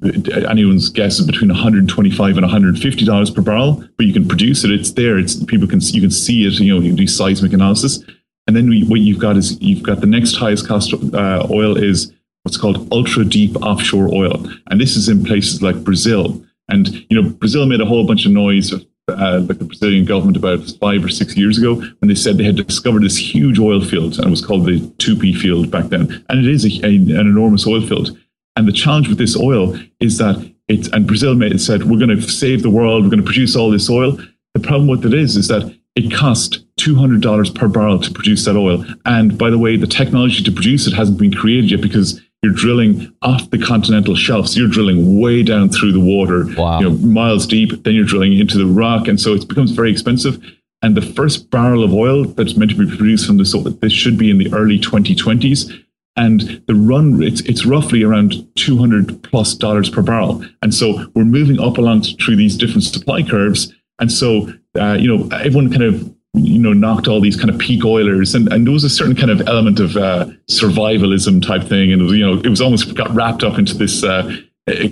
anyone's 0.48 0.88
guess 0.88 1.18
is 1.18 1.26
between 1.26 1.50
125 1.50 2.36
and 2.36 2.42
150 2.42 3.04
dollars 3.04 3.30
per 3.30 3.42
barrel. 3.42 3.84
But 3.96 4.06
you 4.06 4.12
can 4.12 4.26
produce 4.26 4.64
it; 4.64 4.70
it's 4.70 4.92
there. 4.92 5.18
It's 5.18 5.42
people 5.44 5.68
can 5.68 5.80
you 5.80 6.00
can 6.00 6.10
see 6.10 6.46
it. 6.46 6.54
You 6.54 6.74
know, 6.74 6.80
you 6.80 6.94
do 6.94 7.06
seismic 7.06 7.52
analysis, 7.52 8.02
and 8.46 8.56
then 8.56 8.68
we, 8.68 8.84
what 8.84 9.00
you've 9.00 9.18
got 9.18 9.36
is 9.36 9.60
you've 9.60 9.82
got 9.82 10.00
the 10.00 10.06
next 10.06 10.36
highest 10.36 10.66
cost 10.66 10.94
uh, 10.94 11.46
oil 11.50 11.76
is 11.76 12.12
what's 12.42 12.56
called 12.56 12.88
ultra 12.92 13.24
deep 13.24 13.56
offshore 13.56 14.08
oil, 14.14 14.46
and 14.70 14.80
this 14.80 14.96
is 14.96 15.08
in 15.08 15.24
places 15.24 15.62
like 15.62 15.84
Brazil. 15.84 16.42
And 16.68 16.88
you 17.10 17.20
know, 17.20 17.28
Brazil 17.28 17.66
made 17.66 17.80
a 17.80 17.86
whole 17.86 18.06
bunch 18.06 18.24
of 18.26 18.32
noise. 18.32 18.72
Uh, 19.08 19.38
like 19.48 19.58
the 19.58 19.64
Brazilian 19.64 20.04
government 20.04 20.36
about 20.36 20.58
five 20.80 21.04
or 21.04 21.08
six 21.08 21.36
years 21.36 21.58
ago 21.58 21.76
when 21.76 22.08
they 22.08 22.14
said 22.16 22.36
they 22.36 22.42
had 22.42 22.56
discovered 22.56 23.04
this 23.04 23.16
huge 23.16 23.56
oil 23.56 23.80
field 23.80 24.16
and 24.16 24.26
it 24.26 24.30
was 24.30 24.44
called 24.44 24.66
the 24.66 24.80
Tupi 24.98 25.32
field 25.32 25.70
back 25.70 25.84
then. 25.90 26.24
And 26.28 26.44
it 26.44 26.50
is 26.50 26.64
a, 26.64 26.84
a, 26.84 26.96
an 26.96 27.28
enormous 27.28 27.68
oil 27.68 27.86
field. 27.86 28.18
And 28.56 28.66
the 28.66 28.72
challenge 28.72 29.08
with 29.08 29.18
this 29.18 29.36
oil 29.36 29.78
is 30.00 30.18
that 30.18 30.52
it's, 30.68 30.88
and 30.88 31.06
Brazil 31.06 31.34
made 31.34 31.60
said, 31.60 31.84
we're 31.84 31.98
going 31.98 32.16
to 32.16 32.22
save 32.22 32.62
the 32.62 32.70
world, 32.70 33.04
we're 33.04 33.10
going 33.10 33.22
to 33.22 33.26
produce 33.26 33.54
all 33.54 33.70
this 33.70 33.88
oil. 33.88 34.18
The 34.54 34.60
problem 34.60 34.88
with 34.88 35.04
it 35.04 35.14
is, 35.14 35.36
is 35.36 35.48
that 35.48 35.72
it 35.94 36.12
cost 36.12 36.64
$200 36.76 37.54
per 37.54 37.68
barrel 37.68 38.00
to 38.00 38.10
produce 38.10 38.44
that 38.44 38.56
oil. 38.56 38.84
And 39.04 39.38
by 39.38 39.50
the 39.50 39.58
way, 39.58 39.76
the 39.76 39.86
technology 39.86 40.42
to 40.42 40.50
produce 40.50 40.86
it 40.86 40.94
hasn't 40.94 41.18
been 41.18 41.32
created 41.32 41.70
yet 41.70 41.80
because 41.80 42.20
you're 42.42 42.52
drilling 42.52 43.12
off 43.22 43.50
the 43.50 43.58
continental 43.58 44.14
shelf. 44.14 44.48
So 44.48 44.60
you're 44.60 44.68
drilling 44.68 45.20
way 45.20 45.42
down 45.42 45.70
through 45.70 45.92
the 45.92 46.00
water, 46.00 46.46
wow. 46.56 46.80
you 46.80 46.90
know, 46.90 46.96
miles 46.98 47.46
deep. 47.46 47.82
Then 47.82 47.94
you're 47.94 48.04
drilling 48.04 48.38
into 48.38 48.58
the 48.58 48.66
rock. 48.66 49.08
And 49.08 49.20
so 49.20 49.32
it 49.32 49.48
becomes 49.48 49.70
very 49.70 49.90
expensive. 49.90 50.42
And 50.82 50.96
the 50.96 51.02
first 51.02 51.50
barrel 51.50 51.82
of 51.82 51.92
oil 51.94 52.24
that's 52.24 52.56
meant 52.56 52.72
to 52.72 52.76
be 52.76 52.86
produced 52.86 53.26
from 53.26 53.38
this, 53.38 53.54
oil, 53.54 53.62
this 53.62 53.92
should 53.92 54.18
be 54.18 54.30
in 54.30 54.38
the 54.38 54.52
early 54.52 54.78
2020s 54.78 55.85
and 56.16 56.62
the 56.66 56.74
run 56.74 57.22
it's 57.22 57.40
it's 57.42 57.66
roughly 57.66 58.02
around 58.02 58.34
200 58.56 59.22
plus 59.22 59.54
dollars 59.54 59.90
per 59.90 60.02
barrel. 60.02 60.44
And 60.62 60.74
so 60.74 61.06
we're 61.14 61.24
moving 61.24 61.60
up 61.60 61.78
along 61.78 62.02
through 62.02 62.36
these 62.36 62.56
different 62.56 62.84
supply 62.84 63.22
curves. 63.22 63.72
And 63.98 64.10
so 64.10 64.52
uh, 64.78 64.96
you 64.98 65.14
know 65.14 65.28
everyone 65.36 65.70
kind 65.70 65.82
of 65.82 66.14
you 66.34 66.58
know 66.58 66.72
knocked 66.72 67.08
all 67.08 67.20
these 67.20 67.36
kind 67.36 67.50
of 67.50 67.58
peak 67.58 67.84
oilers. 67.84 68.34
And, 68.34 68.52
and 68.52 68.66
there 68.66 68.72
was 68.72 68.84
a 68.84 68.90
certain 68.90 69.16
kind 69.16 69.30
of 69.30 69.46
element 69.46 69.80
of 69.80 69.96
uh, 69.96 70.26
survivalism 70.50 71.46
type 71.46 71.64
thing. 71.64 71.92
And 71.92 72.10
you 72.10 72.26
know 72.26 72.40
it 72.40 72.48
was 72.48 72.60
almost 72.60 72.94
got 72.94 73.14
wrapped 73.14 73.42
up 73.42 73.58
into 73.58 73.74
this 73.74 74.02
uh, 74.02 74.36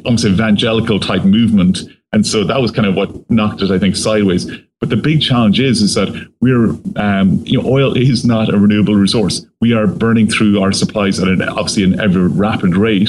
almost 0.04 0.24
evangelical 0.24 1.00
type 1.00 1.24
movement 1.24 1.80
and 2.14 2.26
so 2.26 2.44
that 2.44 2.60
was 2.62 2.70
kind 2.70 2.88
of 2.88 2.94
what 2.94 3.30
knocked 3.30 3.60
it 3.60 3.70
i 3.70 3.78
think 3.78 3.94
sideways 3.94 4.50
but 4.84 4.90
the 4.90 4.96
big 5.02 5.22
challenge 5.22 5.60
is 5.60 5.80
is 5.80 5.94
that 5.94 6.10
we're 6.42 6.68
um, 7.02 7.42
you 7.46 7.58
know 7.58 7.66
oil 7.66 7.96
is 7.96 8.22
not 8.22 8.52
a 8.52 8.58
renewable 8.58 8.94
resource. 8.94 9.46
We 9.62 9.72
are 9.72 9.86
burning 9.86 10.28
through 10.28 10.60
our 10.60 10.72
supplies 10.72 11.18
at 11.18 11.26
an 11.26 11.40
obviously 11.40 11.84
an 11.84 11.98
ever 11.98 12.28
rapid 12.28 12.76
rate, 12.76 13.08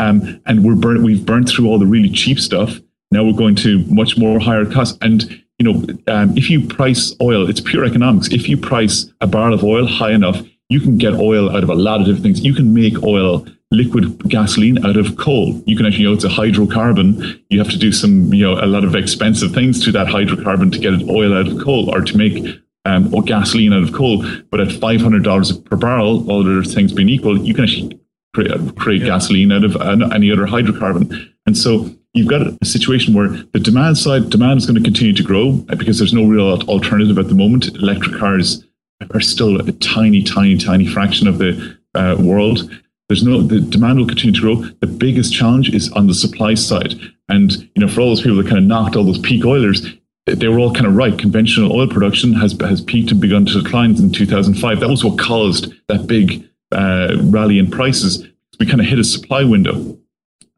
um, 0.00 0.42
and 0.46 0.64
we're 0.64 0.74
burn 0.74 1.04
we've 1.04 1.24
burned 1.24 1.48
through 1.48 1.68
all 1.68 1.78
the 1.78 1.86
really 1.86 2.10
cheap 2.10 2.40
stuff. 2.40 2.80
Now 3.12 3.22
we're 3.22 3.38
going 3.38 3.54
to 3.56 3.84
much 3.86 4.18
more 4.18 4.40
higher 4.40 4.64
costs. 4.64 4.98
And 5.00 5.30
you 5.60 5.72
know, 5.72 5.86
um, 6.12 6.36
if 6.36 6.50
you 6.50 6.66
price 6.66 7.14
oil, 7.20 7.48
it's 7.48 7.60
pure 7.60 7.84
economics. 7.84 8.26
If 8.32 8.48
you 8.48 8.56
price 8.56 9.06
a 9.20 9.28
barrel 9.28 9.54
of 9.54 9.62
oil 9.62 9.86
high 9.86 10.10
enough, 10.10 10.44
you 10.70 10.80
can 10.80 10.98
get 10.98 11.12
oil 11.12 11.54
out 11.54 11.62
of 11.62 11.68
a 11.68 11.76
lot 11.76 12.00
of 12.00 12.06
different 12.06 12.24
things. 12.24 12.44
You 12.44 12.52
can 12.52 12.74
make 12.74 13.00
oil 13.04 13.46
liquid 13.72 14.28
gasoline 14.28 14.84
out 14.84 14.96
of 14.96 15.16
coal. 15.16 15.60
You 15.66 15.76
can 15.76 15.86
actually, 15.86 16.02
you 16.02 16.08
know, 16.08 16.14
it's 16.14 16.24
a 16.24 16.28
hydrocarbon. 16.28 17.40
You 17.48 17.58
have 17.58 17.70
to 17.70 17.78
do 17.78 17.90
some, 17.90 18.32
you 18.32 18.44
know, 18.44 18.62
a 18.62 18.66
lot 18.66 18.84
of 18.84 18.94
expensive 18.94 19.52
things 19.52 19.82
to 19.84 19.92
that 19.92 20.06
hydrocarbon 20.06 20.72
to 20.72 20.78
get 20.78 21.08
oil 21.08 21.34
out 21.34 21.48
of 21.48 21.62
coal 21.62 21.94
or 21.94 22.02
to 22.02 22.16
make 22.16 22.62
um, 22.84 23.12
or 23.14 23.22
gasoline 23.22 23.72
out 23.72 23.82
of 23.82 23.92
coal. 23.92 24.24
But 24.50 24.60
at 24.60 24.68
$500 24.68 25.64
per 25.64 25.76
barrel, 25.76 26.30
all 26.30 26.40
other 26.40 26.62
things 26.62 26.92
being 26.92 27.08
equal, 27.08 27.38
you 27.38 27.54
can 27.54 27.64
actually 27.64 28.00
create, 28.34 28.76
create 28.76 29.02
yeah. 29.02 29.08
gasoline 29.08 29.52
out 29.52 29.64
of 29.64 29.76
any 30.12 30.30
other 30.30 30.46
hydrocarbon. 30.46 31.30
And 31.46 31.56
so 31.56 31.90
you've 32.14 32.28
got 32.28 32.42
a 32.60 32.64
situation 32.64 33.14
where 33.14 33.28
the 33.28 33.60
demand 33.60 33.98
side, 33.98 34.30
demand 34.30 34.58
is 34.58 34.66
going 34.66 34.76
to 34.76 34.82
continue 34.82 35.14
to 35.14 35.22
grow 35.22 35.52
because 35.52 35.98
there's 35.98 36.12
no 36.12 36.24
real 36.24 36.46
alternative 36.68 37.18
at 37.18 37.28
the 37.28 37.34
moment. 37.34 37.68
Electric 37.76 38.18
cars 38.18 38.64
are 39.12 39.20
still 39.20 39.60
a 39.60 39.72
tiny, 39.72 40.22
tiny, 40.22 40.56
tiny 40.56 40.86
fraction 40.86 41.26
of 41.26 41.38
the 41.38 41.78
uh, 41.94 42.16
world. 42.18 42.70
There's 43.08 43.22
no 43.22 43.42
the 43.42 43.60
demand 43.60 43.98
will 43.98 44.06
continue 44.06 44.34
to 44.34 44.40
grow. 44.40 44.54
The 44.80 44.86
biggest 44.86 45.34
challenge 45.34 45.74
is 45.74 45.90
on 45.92 46.06
the 46.06 46.14
supply 46.14 46.54
side. 46.54 46.94
And 47.28 47.52
you 47.52 47.80
know, 47.80 47.88
for 47.88 48.00
all 48.00 48.08
those 48.08 48.22
people 48.22 48.36
that 48.38 48.46
kind 48.46 48.58
of 48.58 48.64
knocked 48.64 48.96
all 48.96 49.04
those 49.04 49.18
peak 49.18 49.44
oilers, 49.44 49.86
they 50.26 50.48
were 50.48 50.58
all 50.58 50.72
kind 50.72 50.86
of 50.86 50.94
right. 50.94 51.18
Conventional 51.18 51.72
oil 51.72 51.88
production 51.88 52.32
has 52.34 52.56
has 52.60 52.80
peaked 52.80 53.10
and 53.10 53.20
begun 53.20 53.44
to 53.46 53.62
decline 53.62 53.96
in 53.96 54.12
2005. 54.12 54.80
That 54.80 54.88
was 54.88 55.04
what 55.04 55.18
caused 55.18 55.72
that 55.88 56.06
big 56.06 56.48
uh, 56.70 57.16
rally 57.24 57.58
in 57.58 57.70
prices. 57.70 58.26
We 58.60 58.66
kind 58.66 58.80
of 58.80 58.86
hit 58.86 58.98
a 58.98 59.04
supply 59.04 59.44
window, 59.44 59.98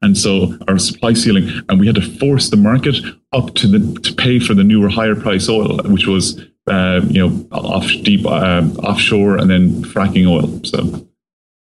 and 0.02 0.18
so 0.18 0.58
our 0.68 0.78
supply 0.78 1.14
ceiling, 1.14 1.48
and 1.68 1.80
we 1.80 1.86
had 1.86 1.96
to 1.96 2.18
force 2.18 2.50
the 2.50 2.56
market 2.56 2.96
up 3.32 3.54
to 3.54 3.66
the 3.66 4.00
to 4.00 4.14
pay 4.14 4.38
for 4.38 4.52
the 4.52 4.64
newer, 4.64 4.88
higher 4.88 5.16
price 5.16 5.48
oil, 5.48 5.78
which 5.84 6.06
was 6.06 6.40
uh, 6.66 7.00
you 7.06 7.26
know 7.26 7.46
off 7.52 7.86
deep 8.02 8.26
uh, 8.26 8.62
offshore 8.82 9.38
and 9.38 9.50
then 9.50 9.82
fracking 9.84 10.28
oil. 10.28 10.60
So 10.64 11.08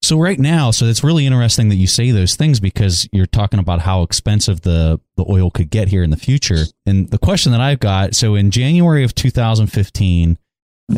so 0.06 0.18
right 0.18 0.38
now, 0.38 0.70
so 0.70 0.86
it's 0.86 1.02
really 1.02 1.26
interesting 1.26 1.68
that 1.70 1.74
you 1.74 1.88
say 1.88 2.12
those 2.12 2.36
things 2.36 2.60
because 2.60 3.08
you're 3.12 3.26
talking 3.26 3.58
about 3.58 3.80
how 3.80 4.02
expensive 4.02 4.60
the 4.60 5.00
the 5.16 5.24
oil 5.28 5.50
could 5.50 5.68
get 5.68 5.88
here 5.88 6.04
in 6.04 6.10
the 6.10 6.16
future. 6.16 6.64
And 6.86 7.10
the 7.10 7.18
question 7.18 7.50
that 7.52 7.60
I've 7.60 7.80
got, 7.80 8.14
so 8.14 8.36
in 8.36 8.50
January 8.52 9.02
of 9.02 9.14
2015, 9.14 10.38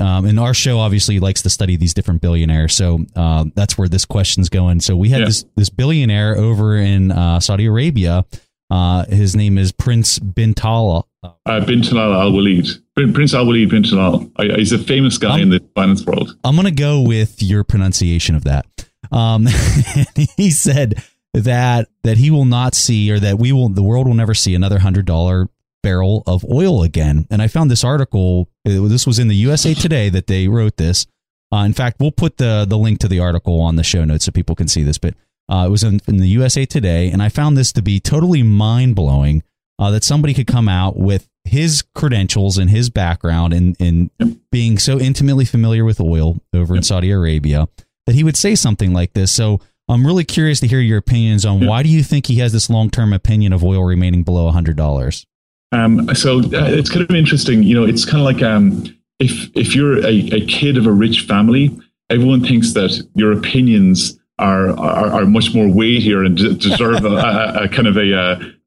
um, 0.00 0.26
and 0.26 0.38
our 0.38 0.52
show 0.52 0.78
obviously 0.78 1.20
likes 1.20 1.40
to 1.42 1.50
study 1.50 1.76
these 1.76 1.94
different 1.94 2.20
billionaires, 2.20 2.76
so 2.76 3.00
uh, 3.16 3.46
that's 3.54 3.78
where 3.78 3.88
this 3.88 4.04
question's 4.04 4.50
going. 4.50 4.80
So 4.80 4.94
we 4.94 5.08
had 5.08 5.20
yeah. 5.20 5.26
this 5.26 5.44
this 5.56 5.70
billionaire 5.70 6.36
over 6.36 6.76
in 6.76 7.10
uh, 7.10 7.40
Saudi 7.40 7.64
Arabia. 7.64 8.26
Uh, 8.70 9.06
his 9.06 9.34
name 9.34 9.56
is 9.56 9.72
Prince 9.72 10.18
bin 10.18 10.52
Talal. 10.52 11.04
Uh, 11.22 11.64
bin 11.64 11.80
Talal 11.80 12.14
Al 12.14 12.32
Walid. 12.32 12.68
Prince 13.14 13.32
Al 13.32 13.46
Walid 13.46 13.70
bin 13.70 13.82
Talal. 13.82 14.30
He's 14.58 14.72
a 14.72 14.78
famous 14.78 15.16
guy 15.16 15.36
I'm, 15.36 15.44
in 15.44 15.48
the 15.48 15.64
finance 15.74 16.04
world. 16.04 16.36
I'm 16.44 16.54
going 16.54 16.66
to 16.66 16.70
go 16.70 17.00
with 17.00 17.42
your 17.42 17.64
pronunciation 17.64 18.34
of 18.34 18.44
that. 18.44 18.66
Um, 19.12 19.46
he 20.36 20.50
said 20.50 21.02
that 21.34 21.88
that 22.04 22.18
he 22.18 22.30
will 22.30 22.44
not 22.44 22.74
see, 22.74 23.10
or 23.10 23.18
that 23.18 23.38
we 23.38 23.52
will, 23.52 23.68
the 23.68 23.82
world 23.82 24.06
will 24.06 24.14
never 24.14 24.34
see 24.34 24.54
another 24.54 24.78
hundred 24.78 25.06
dollar 25.06 25.48
barrel 25.82 26.22
of 26.26 26.44
oil 26.44 26.82
again. 26.82 27.26
And 27.30 27.40
I 27.40 27.48
found 27.48 27.70
this 27.70 27.84
article. 27.84 28.48
This 28.64 29.06
was 29.06 29.18
in 29.18 29.28
the 29.28 29.36
USA 29.36 29.74
Today 29.74 30.08
that 30.10 30.26
they 30.26 30.48
wrote 30.48 30.76
this. 30.76 31.06
Uh, 31.52 31.58
in 31.58 31.72
fact, 31.72 31.98
we'll 32.00 32.10
put 32.10 32.36
the 32.36 32.66
the 32.68 32.78
link 32.78 32.98
to 33.00 33.08
the 33.08 33.20
article 33.20 33.60
on 33.60 33.76
the 33.76 33.84
show 33.84 34.04
notes 34.04 34.24
so 34.24 34.32
people 34.32 34.54
can 34.54 34.68
see 34.68 34.82
this. 34.82 34.98
But 34.98 35.14
uh, 35.48 35.64
it 35.66 35.70
was 35.70 35.82
in, 35.82 36.00
in, 36.06 36.18
the 36.18 36.28
USA 36.28 36.66
Today, 36.66 37.10
and 37.10 37.22
I 37.22 37.30
found 37.30 37.56
this 37.56 37.72
to 37.72 37.82
be 37.82 38.00
totally 38.00 38.42
mind 38.42 38.96
blowing. 38.96 39.42
Uh, 39.80 39.92
that 39.92 40.02
somebody 40.02 40.34
could 40.34 40.48
come 40.48 40.68
out 40.68 40.96
with 40.96 41.28
his 41.44 41.82
credentials 41.94 42.58
and 42.58 42.68
his 42.68 42.90
background 42.90 43.54
and 43.54 43.76
in, 43.78 44.10
in 44.18 44.40
being 44.50 44.76
so 44.76 44.98
intimately 44.98 45.44
familiar 45.44 45.84
with 45.84 46.00
oil 46.00 46.40
over 46.52 46.74
in 46.74 46.82
Saudi 46.82 47.12
Arabia 47.12 47.68
that 48.08 48.14
he 48.14 48.24
would 48.24 48.36
say 48.38 48.54
something 48.54 48.94
like 48.94 49.12
this. 49.12 49.30
So 49.30 49.60
I'm 49.86 50.06
really 50.06 50.24
curious 50.24 50.60
to 50.60 50.66
hear 50.66 50.80
your 50.80 50.96
opinions 50.96 51.44
on 51.44 51.66
why 51.66 51.82
do 51.82 51.90
you 51.90 52.02
think 52.02 52.26
he 52.26 52.36
has 52.36 52.52
this 52.52 52.70
long 52.70 52.88
term 52.88 53.12
opinion 53.12 53.52
of 53.52 53.62
oil 53.62 53.84
remaining 53.84 54.22
below 54.22 54.50
$100? 54.50 55.26
Um, 55.72 56.14
so 56.14 56.38
uh, 56.38 56.70
it's 56.70 56.88
kind 56.88 57.02
of 57.02 57.14
interesting. 57.14 57.62
You 57.62 57.74
know, 57.74 57.84
it's 57.84 58.06
kind 58.06 58.18
of 58.18 58.24
like 58.24 58.42
um, 58.42 58.84
if 59.18 59.54
if 59.54 59.76
you're 59.76 59.98
a, 59.98 60.28
a 60.32 60.46
kid 60.46 60.78
of 60.78 60.86
a 60.86 60.90
rich 60.90 61.26
family, 61.26 61.78
everyone 62.08 62.42
thinks 62.42 62.72
that 62.72 63.06
your 63.14 63.32
opinions 63.32 64.18
are 64.38 64.70
are, 64.70 65.12
are 65.12 65.26
much 65.26 65.54
more 65.54 65.70
weightier 65.70 66.24
and 66.24 66.34
deserve 66.36 67.04
a, 67.04 67.08
a, 67.08 67.64
a, 67.64 67.68
kind 67.68 67.88
of 67.88 67.98
a 67.98 68.12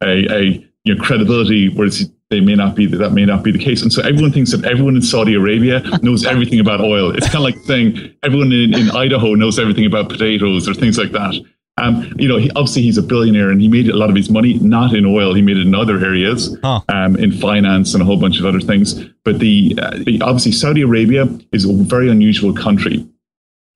a, 0.04 0.34
a 0.34 0.68
you 0.84 0.94
know, 0.94 1.04
credibility, 1.04 1.70
whereas 1.70 2.08
they 2.32 2.40
may 2.40 2.56
not 2.56 2.74
be 2.76 2.88
that 2.88 3.12
may 3.12 3.26
not 3.26 3.44
be 3.44 3.52
the 3.52 3.60
case. 3.60 3.84
And 3.84 3.94
so 3.94 4.02
everyone 4.02 4.32
thinks 4.32 4.52
that 4.52 4.66
everyone 4.66 4.96
in 4.96 5.02
Saudi 5.04 5.36
Arabia 5.36 5.82
knows 6.02 6.26
everything 6.26 6.60
about 6.60 6.82
oil. 6.82 7.12
It's 7.16 7.28
kind 7.28 7.36
of 7.36 7.42
like 7.42 7.58
saying 7.66 8.16
everyone 8.24 8.52
in, 8.52 8.74
in 8.74 8.90
Idaho 8.90 9.36
knows 9.36 9.60
everything 9.60 9.86
about 9.86 10.10
potatoes 10.10 10.68
or 10.68 10.74
things 10.74 10.98
like 10.98 11.12
that. 11.12 11.36
Um, 11.78 12.14
you 12.18 12.28
know, 12.28 12.38
he, 12.38 12.50
obviously 12.52 12.82
he's 12.84 12.98
a 12.98 13.02
billionaire 13.02 13.50
and 13.50 13.62
he 13.62 13.68
made 13.68 13.88
a 13.90 13.96
lot 13.96 14.10
of 14.10 14.16
his 14.16 14.30
money 14.30 14.60
not 14.60 14.94
in 14.94 15.06
oil. 15.06 15.34
He 15.34 15.42
made 15.42 15.58
it 15.58 15.68
in 15.68 15.76
other 15.76 15.98
areas, 16.04 16.58
huh. 16.64 16.82
um, 16.90 17.16
in 17.18 17.32
finance 17.32 17.94
and 17.94 18.02
a 18.02 18.06
whole 18.06 18.18
bunch 18.18 18.40
of 18.40 18.46
other 18.46 18.60
things. 18.60 18.94
But 19.24 19.40
the, 19.40 19.78
uh, 19.82 19.98
the 20.06 20.22
obviously 20.22 20.52
Saudi 20.52 20.82
Arabia 20.82 21.28
is 21.52 21.66
a 21.66 21.74
very 21.74 22.10
unusual 22.10 22.54
country. 22.54 23.08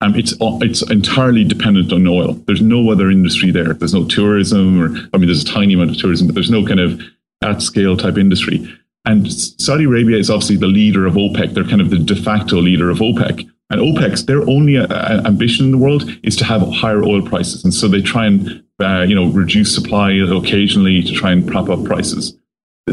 Um, 0.01 0.13
it's 0.15 0.33
it's 0.39 0.81
entirely 0.91 1.45
dependent 1.45 1.91
on 1.93 2.05
oil. 2.05 2.33
There's 2.47 2.61
no 2.61 2.91
other 2.91 3.09
industry 3.09 3.49
there. 3.49 3.73
There's 3.73 3.93
no 3.93 4.05
tourism, 4.05 4.81
or 4.81 4.87
I 5.13 5.17
mean, 5.17 5.27
there's 5.27 5.43
a 5.43 5.47
tiny 5.47 5.73
amount 5.73 5.91
of 5.91 5.97
tourism, 5.97 6.27
but 6.27 6.35
there's 6.35 6.51
no 6.51 6.65
kind 6.65 6.81
of 6.81 7.01
at 7.41 7.61
scale 7.61 7.97
type 7.97 8.17
industry. 8.17 8.67
And 9.05 9.31
Saudi 9.31 9.83
Arabia 9.83 10.17
is 10.17 10.29
obviously 10.29 10.57
the 10.57 10.67
leader 10.67 11.05
of 11.05 11.13
OPEC. 11.13 11.53
They're 11.53 11.63
kind 11.63 11.81
of 11.81 11.91
the 11.91 11.99
de 11.99 12.15
facto 12.15 12.57
leader 12.57 12.89
of 12.89 12.99
OPEC. 12.99 13.47
And 13.69 13.81
OPEC's 13.81 14.25
their 14.25 14.41
only 14.49 14.77
uh, 14.77 14.87
uh, 14.87 15.23
ambition 15.25 15.65
in 15.65 15.71
the 15.71 15.77
world 15.77 16.09
is 16.23 16.35
to 16.37 16.45
have 16.45 16.61
higher 16.73 17.03
oil 17.03 17.21
prices, 17.21 17.63
and 17.63 17.73
so 17.73 17.87
they 17.87 18.01
try 18.01 18.27
and 18.27 18.63
uh, 18.79 19.01
you 19.01 19.15
know 19.15 19.27
reduce 19.31 19.73
supply 19.73 20.11
occasionally 20.11 21.01
to 21.01 21.13
try 21.13 21.31
and 21.31 21.47
prop 21.47 21.69
up 21.69 21.83
prices. 21.83 22.37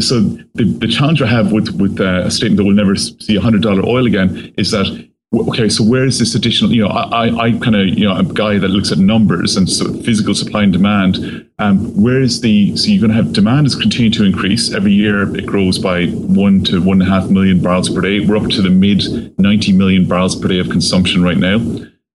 So 0.00 0.20
the, 0.54 0.64
the 0.64 0.88
challenge 0.88 1.20
I 1.20 1.26
have 1.26 1.52
with 1.52 1.78
with 1.78 2.00
uh, 2.00 2.22
a 2.24 2.30
statement 2.30 2.56
that 2.56 2.64
we'll 2.64 2.74
never 2.74 2.96
see 2.96 3.36
hundred 3.36 3.62
dollar 3.62 3.84
oil 3.84 4.06
again 4.06 4.54
is 4.56 4.70
that 4.70 4.86
okay, 5.34 5.68
so 5.68 5.82
where 5.84 6.04
is 6.04 6.18
this 6.18 6.34
additional? 6.34 6.72
You 6.72 6.82
know, 6.82 6.88
I, 6.88 7.28
I 7.28 7.52
kind 7.52 7.74
of, 7.74 7.86
you 7.88 8.04
know, 8.04 8.12
I'm 8.12 8.30
a 8.30 8.34
guy 8.34 8.58
that 8.58 8.68
looks 8.68 8.92
at 8.92 8.98
numbers 8.98 9.56
and 9.56 9.68
so 9.68 9.92
physical 10.02 10.34
supply 10.34 10.62
and 10.62 10.72
demand. 10.72 11.48
Um, 11.58 11.78
where 12.00 12.20
is 12.20 12.40
the? 12.40 12.76
So 12.76 12.88
you're 12.88 13.00
going 13.00 13.16
to 13.16 13.22
have 13.22 13.32
demand 13.32 13.66
is 13.66 13.74
continuing 13.74 14.12
to 14.12 14.24
increase 14.24 14.72
every 14.72 14.92
year. 14.92 15.34
It 15.34 15.46
grows 15.46 15.78
by 15.78 16.06
one 16.06 16.64
to 16.64 16.82
one 16.82 17.00
and 17.00 17.10
a 17.10 17.12
half 17.12 17.30
million 17.30 17.62
barrels 17.62 17.88
per 17.88 18.00
day. 18.00 18.20
We're 18.20 18.36
up 18.36 18.50
to 18.50 18.62
the 18.62 18.70
mid 18.70 19.38
90 19.38 19.72
million 19.72 20.06
barrels 20.06 20.36
per 20.36 20.48
day 20.48 20.58
of 20.58 20.68
consumption 20.68 21.22
right 21.22 21.38
now. 21.38 21.60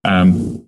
Um, 0.04 0.68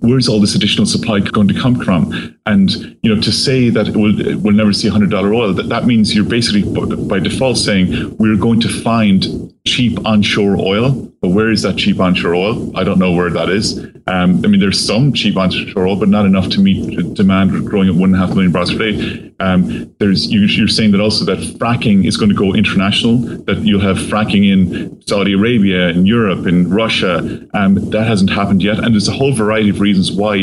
where's 0.00 0.28
all 0.28 0.40
this 0.40 0.54
additional 0.54 0.86
supply 0.86 1.20
going 1.20 1.48
to 1.48 1.60
come 1.60 1.80
from? 1.80 2.39
And 2.50 2.68
you 3.02 3.14
know, 3.14 3.20
to 3.22 3.30
say 3.30 3.70
that 3.70 3.86
will 3.96 4.14
we'll 4.42 4.60
never 4.62 4.72
see 4.72 4.88
hundred 4.88 5.10
dollar 5.10 5.32
oil, 5.32 5.52
that, 5.54 5.68
that 5.68 5.84
means 5.84 6.14
you're 6.14 6.24
basically 6.38 6.64
by 7.12 7.20
default 7.20 7.58
saying 7.58 8.16
we're 8.16 8.36
going 8.36 8.60
to 8.60 8.68
find 8.68 9.24
cheap 9.66 10.04
onshore 10.04 10.56
oil. 10.56 11.06
But 11.22 11.28
where 11.28 11.50
is 11.50 11.62
that 11.62 11.76
cheap 11.76 12.00
onshore 12.00 12.34
oil? 12.34 12.76
I 12.76 12.82
don't 12.82 12.98
know 12.98 13.12
where 13.12 13.30
that 13.30 13.50
is. 13.50 13.78
Um, 14.06 14.42
I 14.42 14.48
mean, 14.48 14.58
there's 14.58 14.84
some 14.84 15.12
cheap 15.12 15.36
onshore 15.36 15.86
oil, 15.86 15.96
but 15.96 16.08
not 16.08 16.24
enough 16.24 16.48
to 16.50 16.60
meet 16.60 17.14
demand 17.14 17.68
growing 17.68 17.88
at 17.88 17.94
one 17.94 18.14
and 18.14 18.20
a 18.20 18.26
half 18.26 18.34
million 18.34 18.52
barrels 18.52 18.72
per 18.72 18.90
day. 18.90 19.32
Um, 19.38 19.94
there's 19.98 20.32
you're 20.32 20.68
saying 20.68 20.92
that 20.92 21.00
also 21.00 21.24
that 21.26 21.38
fracking 21.58 22.06
is 22.06 22.16
going 22.16 22.30
to 22.30 22.34
go 22.34 22.54
international. 22.54 23.18
That 23.44 23.58
you'll 23.58 23.80
have 23.80 23.98
fracking 23.98 24.50
in 24.50 25.00
Saudi 25.06 25.34
Arabia, 25.34 25.88
in 25.88 26.06
Europe, 26.06 26.46
in 26.46 26.70
Russia. 26.70 27.46
Um, 27.54 27.74
that 27.90 28.06
hasn't 28.06 28.30
happened 28.30 28.62
yet, 28.62 28.78
and 28.78 28.94
there's 28.94 29.08
a 29.08 29.12
whole 29.12 29.34
variety 29.34 29.70
of 29.70 29.80
reasons 29.80 30.10
why 30.10 30.36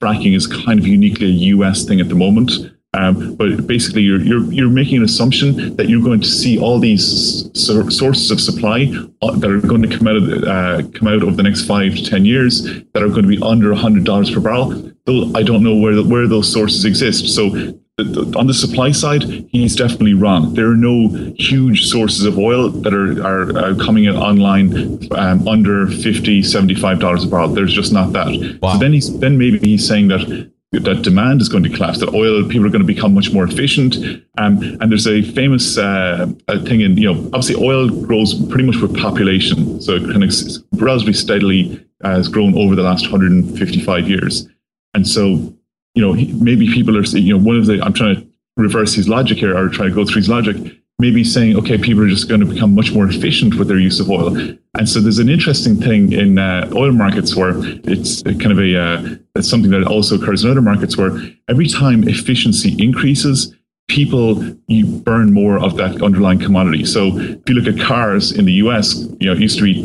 fracking 0.00 0.34
is 0.36 0.46
kind 0.46 0.78
of 0.80 0.86
uniquely 0.86 1.26
a 1.26 1.38
U.S. 1.56 1.84
thing 1.84 2.00
at 2.00 2.08
the 2.08 2.14
moment. 2.14 2.50
Um, 2.94 3.34
but 3.34 3.66
basically, 3.66 4.02
you're, 4.02 4.20
you're, 4.20 4.44
you're 4.52 4.70
making 4.70 4.98
an 4.98 5.02
assumption 5.02 5.74
that 5.76 5.88
you're 5.88 6.02
going 6.02 6.20
to 6.20 6.28
see 6.28 6.60
all 6.60 6.78
these 6.78 7.50
sources 7.54 8.30
of 8.30 8.40
supply 8.40 8.92
uh, 9.20 9.32
that 9.32 9.50
are 9.50 9.60
going 9.60 9.82
to 9.82 9.98
come 9.98 10.06
out 10.06 10.16
of, 10.16 10.44
uh, 10.44 10.88
come 10.96 11.08
out 11.08 11.22
over 11.22 11.34
the 11.34 11.42
next 11.42 11.66
five 11.66 11.96
to 11.96 12.04
ten 12.04 12.24
years 12.24 12.62
that 12.62 13.02
are 13.02 13.08
going 13.08 13.22
to 13.22 13.28
be 13.28 13.42
under 13.42 13.74
hundred 13.74 14.04
dollars 14.04 14.30
per 14.30 14.40
barrel. 14.40 14.92
Though 15.06 15.32
I 15.34 15.42
don't 15.42 15.64
know 15.64 15.74
where 15.74 15.96
the, 15.96 16.04
where 16.04 16.28
those 16.28 16.52
sources 16.52 16.84
exist. 16.84 17.34
So 17.34 17.74
on 17.98 18.48
the 18.48 18.54
supply 18.54 18.90
side, 18.90 19.22
he's 19.50 19.76
definitely 19.76 20.14
wrong. 20.14 20.54
There 20.54 20.68
are 20.68 20.76
no 20.76 21.32
huge 21.38 21.86
sources 21.86 22.24
of 22.24 22.38
oil 22.38 22.68
that 22.68 22.92
are, 22.92 23.22
are, 23.24 23.56
are 23.56 23.74
coming 23.76 24.08
online 24.08 25.08
um, 25.12 25.46
under 25.46 25.86
50 25.86 26.42
$75 26.42 27.24
a 27.24 27.28
barrel. 27.28 27.48
There's 27.48 27.72
just 27.72 27.92
not 27.92 28.12
that. 28.12 28.58
Wow. 28.60 28.72
So 28.72 28.78
then 28.78 28.92
he's 28.92 29.18
then 29.20 29.38
maybe 29.38 29.58
he's 29.60 29.86
saying 29.86 30.08
that 30.08 30.50
that 30.80 31.02
demand 31.02 31.40
is 31.40 31.48
going 31.48 31.62
to 31.62 31.70
collapse, 31.70 32.00
that 32.00 32.12
oil 32.14 32.46
people 32.48 32.66
are 32.66 32.70
going 32.70 32.86
to 32.86 32.86
become 32.86 33.14
much 33.14 33.32
more 33.32 33.44
efficient. 33.44 33.96
Um, 34.38 34.58
and 34.80 34.90
there's 34.90 35.06
a 35.06 35.22
famous 35.22 35.78
uh, 35.78 36.26
thing 36.64 36.80
in, 36.80 36.96
you 36.96 37.12
know, 37.12 37.20
obviously 37.32 37.56
oil 37.56 37.88
grows 37.88 38.34
pretty 38.48 38.64
much 38.64 38.76
with 38.76 38.96
population. 38.96 39.80
So 39.80 39.92
it 39.92 40.02
kind 40.10 40.24
of 40.24 40.32
relatively 40.72 41.12
steadily 41.12 41.84
has 42.02 42.28
grown 42.28 42.56
over 42.58 42.74
the 42.74 42.82
last 42.82 43.02
155 43.10 44.08
years. 44.08 44.48
And 44.94 45.06
so, 45.06 45.54
you 45.94 46.02
know, 46.02 46.14
maybe 46.14 46.72
people 46.72 46.96
are, 46.96 47.04
you 47.04 47.36
know, 47.36 47.44
one 47.44 47.56
of 47.56 47.66
the, 47.66 47.82
I'm 47.82 47.92
trying 47.92 48.16
to 48.16 48.26
reverse 48.56 48.94
his 48.94 49.08
logic 49.08 49.38
here 49.38 49.56
or 49.56 49.68
try 49.68 49.86
to 49.86 49.94
go 49.94 50.04
through 50.04 50.16
his 50.16 50.28
logic 50.28 50.56
maybe 51.04 51.22
saying, 51.22 51.54
okay, 51.54 51.76
people 51.76 52.02
are 52.02 52.08
just 52.08 52.28
going 52.30 52.40
to 52.40 52.46
become 52.46 52.74
much 52.74 52.90
more 52.94 53.06
efficient 53.06 53.56
with 53.56 53.68
their 53.68 53.78
use 53.78 54.00
of 54.00 54.08
oil. 54.08 54.34
And 54.78 54.88
so 54.88 55.00
there's 55.00 55.18
an 55.18 55.28
interesting 55.28 55.76
thing 55.86 56.12
in 56.12 56.38
uh, 56.38 56.70
oil 56.74 56.92
markets 56.92 57.36
where 57.36 57.52
it's 57.94 58.22
kind 58.22 58.52
of 58.56 58.58
a 58.58 58.70
uh, 58.84 59.16
it's 59.36 59.50
something 59.50 59.70
that 59.72 59.84
also 59.84 60.16
occurs 60.18 60.44
in 60.44 60.50
other 60.50 60.62
markets 60.62 60.96
where 60.96 61.12
every 61.46 61.68
time 61.68 62.08
efficiency 62.08 62.70
increases, 62.82 63.54
people 63.88 64.42
you 64.66 64.86
burn 65.10 65.34
more 65.42 65.56
of 65.66 65.76
that 65.76 66.00
underlying 66.00 66.38
commodity. 66.38 66.84
So 66.86 67.00
if 67.18 67.42
you 67.48 67.54
look 67.54 67.68
at 67.72 67.78
cars 67.86 68.32
in 68.32 68.46
the 68.46 68.56
US, 68.64 68.86
you 69.20 69.26
know, 69.26 69.32
it 69.32 69.40
used 69.40 69.58
to 69.58 69.64
be 69.64 69.76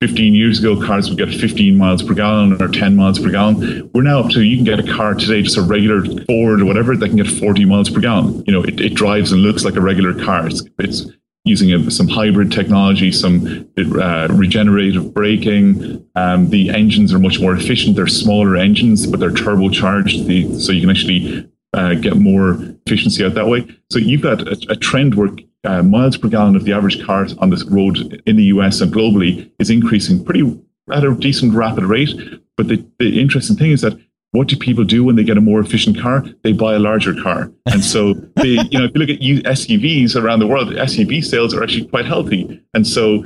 15 0.00 0.34
years 0.34 0.58
ago, 0.58 0.80
cars 0.80 1.10
would 1.10 1.18
get 1.18 1.28
15 1.28 1.76
miles 1.76 2.02
per 2.02 2.14
gallon 2.14 2.60
or 2.60 2.68
10 2.68 2.96
miles 2.96 3.18
per 3.18 3.30
gallon. 3.30 3.90
We're 3.92 4.02
now 4.02 4.20
up 4.20 4.30
to 4.30 4.42
you 4.42 4.56
can 4.56 4.64
get 4.64 4.80
a 4.80 4.94
car 4.94 5.14
today, 5.14 5.42
just 5.42 5.58
a 5.58 5.62
regular 5.62 6.02
Ford 6.24 6.62
or 6.62 6.64
whatever, 6.64 6.96
that 6.96 7.08
can 7.08 7.16
get 7.18 7.26
40 7.26 7.66
miles 7.66 7.90
per 7.90 8.00
gallon. 8.00 8.42
You 8.46 8.52
know, 8.54 8.62
it, 8.62 8.80
it 8.80 8.94
drives 8.94 9.30
and 9.30 9.42
looks 9.42 9.62
like 9.62 9.76
a 9.76 9.80
regular 9.80 10.14
car. 10.24 10.46
It's, 10.46 10.62
it's 10.78 11.04
using 11.44 11.74
a, 11.74 11.90
some 11.90 12.08
hybrid 12.08 12.50
technology, 12.50 13.12
some 13.12 13.68
uh, 13.76 14.28
regenerative 14.30 15.12
braking. 15.12 16.06
Um, 16.14 16.48
the 16.48 16.70
engines 16.70 17.12
are 17.12 17.18
much 17.18 17.38
more 17.38 17.54
efficient. 17.54 17.94
They're 17.94 18.06
smaller 18.06 18.56
engines, 18.56 19.06
but 19.06 19.20
they're 19.20 19.30
turbocharged, 19.30 20.26
the, 20.26 20.58
so 20.58 20.72
you 20.72 20.80
can 20.80 20.90
actually 20.90 21.50
uh, 21.74 21.94
get 21.94 22.16
more 22.16 22.56
efficiency 22.86 23.22
out 23.22 23.34
that 23.34 23.48
way. 23.48 23.66
So 23.90 23.98
you've 23.98 24.22
got 24.22 24.48
a, 24.48 24.58
a 24.70 24.76
trend 24.76 25.14
where 25.14 25.28
uh, 25.64 25.82
miles 25.82 26.16
per 26.16 26.28
gallon 26.28 26.56
of 26.56 26.64
the 26.64 26.72
average 26.72 27.04
car 27.04 27.26
on 27.38 27.50
this 27.50 27.64
road 27.64 28.22
in 28.26 28.36
the 28.36 28.44
US 28.44 28.80
and 28.80 28.92
globally 28.92 29.50
is 29.58 29.70
increasing 29.70 30.24
pretty 30.24 30.58
at 30.92 31.04
a 31.04 31.14
decent 31.14 31.54
rapid 31.54 31.84
rate. 31.84 32.14
But 32.56 32.68
the, 32.68 32.84
the 32.98 33.20
interesting 33.20 33.56
thing 33.56 33.70
is 33.70 33.82
that 33.82 33.98
what 34.32 34.48
do 34.48 34.56
people 34.56 34.84
do 34.84 35.02
when 35.04 35.16
they 35.16 35.24
get 35.24 35.36
a 35.36 35.40
more 35.40 35.60
efficient 35.60 35.98
car? 35.98 36.24
They 36.44 36.52
buy 36.52 36.74
a 36.74 36.78
larger 36.78 37.14
car. 37.20 37.50
And 37.66 37.84
so 37.84 38.14
they, 38.36 38.48
you 38.70 38.78
know, 38.78 38.84
if 38.84 38.92
you 38.94 39.00
look 39.00 39.10
at 39.10 39.20
SUVs 39.20 40.14
around 40.14 40.38
the 40.38 40.46
world, 40.46 40.68
SUV 40.68 41.24
sales 41.24 41.52
are 41.52 41.62
actually 41.62 41.86
quite 41.86 42.06
healthy. 42.06 42.62
And 42.74 42.86
so 42.86 43.24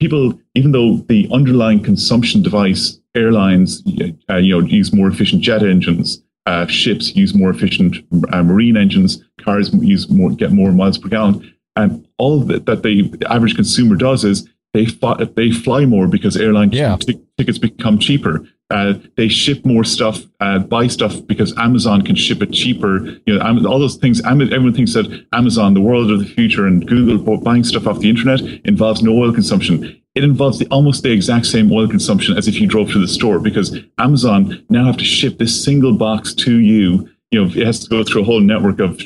people, 0.00 0.38
even 0.54 0.72
though 0.72 0.96
the 1.08 1.28
underlying 1.32 1.82
consumption 1.82 2.42
device, 2.42 2.98
airlines, 3.14 3.82
uh, 4.30 4.36
you 4.36 4.60
know, 4.60 4.66
use 4.66 4.92
more 4.94 5.08
efficient 5.08 5.42
jet 5.42 5.62
engines, 5.62 6.22
uh, 6.46 6.66
ships 6.66 7.14
use 7.14 7.34
more 7.34 7.50
efficient 7.50 7.96
uh, 8.32 8.42
marine 8.42 8.76
engines, 8.76 9.22
cars 9.40 9.74
use 9.74 10.08
more, 10.08 10.30
get 10.30 10.52
more 10.52 10.72
miles 10.72 10.96
per 10.96 11.08
gallon. 11.08 11.52
And 11.76 12.06
all 12.18 12.40
that, 12.40 12.66
that 12.66 12.82
the 12.82 13.12
average 13.28 13.54
consumer 13.54 13.96
does 13.96 14.24
is 14.24 14.48
they 14.76 14.86
fly, 14.86 15.24
they 15.36 15.50
fly 15.50 15.84
more 15.84 16.06
because 16.06 16.36
airline 16.36 16.70
yeah. 16.72 16.96
t- 16.96 17.20
tickets 17.38 17.58
become 17.58 17.98
cheaper. 17.98 18.46
Uh, 18.68 18.94
they 19.16 19.28
ship 19.28 19.64
more 19.64 19.84
stuff, 19.84 20.22
uh, 20.40 20.58
buy 20.58 20.88
stuff 20.88 21.24
because 21.26 21.56
Amazon 21.56 22.02
can 22.02 22.16
ship 22.16 22.42
it 22.42 22.52
cheaper. 22.52 23.06
You 23.24 23.38
know, 23.38 23.70
all 23.70 23.78
those 23.78 23.96
things. 23.96 24.20
Everyone 24.24 24.74
thinks 24.74 24.92
that 24.94 25.26
Amazon, 25.32 25.74
the 25.74 25.80
world 25.80 26.10
of 26.10 26.18
the 26.18 26.26
future, 26.26 26.66
and 26.66 26.86
Google 26.86 27.38
buying 27.38 27.62
stuff 27.62 27.86
off 27.86 28.00
the 28.00 28.10
internet 28.10 28.40
involves 28.64 29.02
no 29.02 29.12
oil 29.12 29.32
consumption. 29.32 30.02
It 30.16 30.24
involves 30.24 30.58
the, 30.58 30.66
almost 30.66 31.04
the 31.04 31.12
exact 31.12 31.46
same 31.46 31.70
oil 31.70 31.86
consumption 31.88 32.36
as 32.36 32.48
if 32.48 32.60
you 32.60 32.66
drove 32.66 32.90
to 32.90 32.98
the 32.98 33.06
store 33.06 33.38
because 33.38 33.78
Amazon 33.98 34.64
now 34.68 34.86
have 34.86 34.96
to 34.96 35.04
ship 35.04 35.38
this 35.38 35.64
single 35.64 35.96
box 35.96 36.34
to 36.34 36.58
you. 36.58 37.08
You 37.30 37.44
know, 37.44 37.50
it 37.50 37.66
has 37.66 37.80
to 37.80 37.88
go 37.88 38.02
through 38.02 38.22
a 38.22 38.24
whole 38.24 38.40
network 38.40 38.80
of 38.80 39.00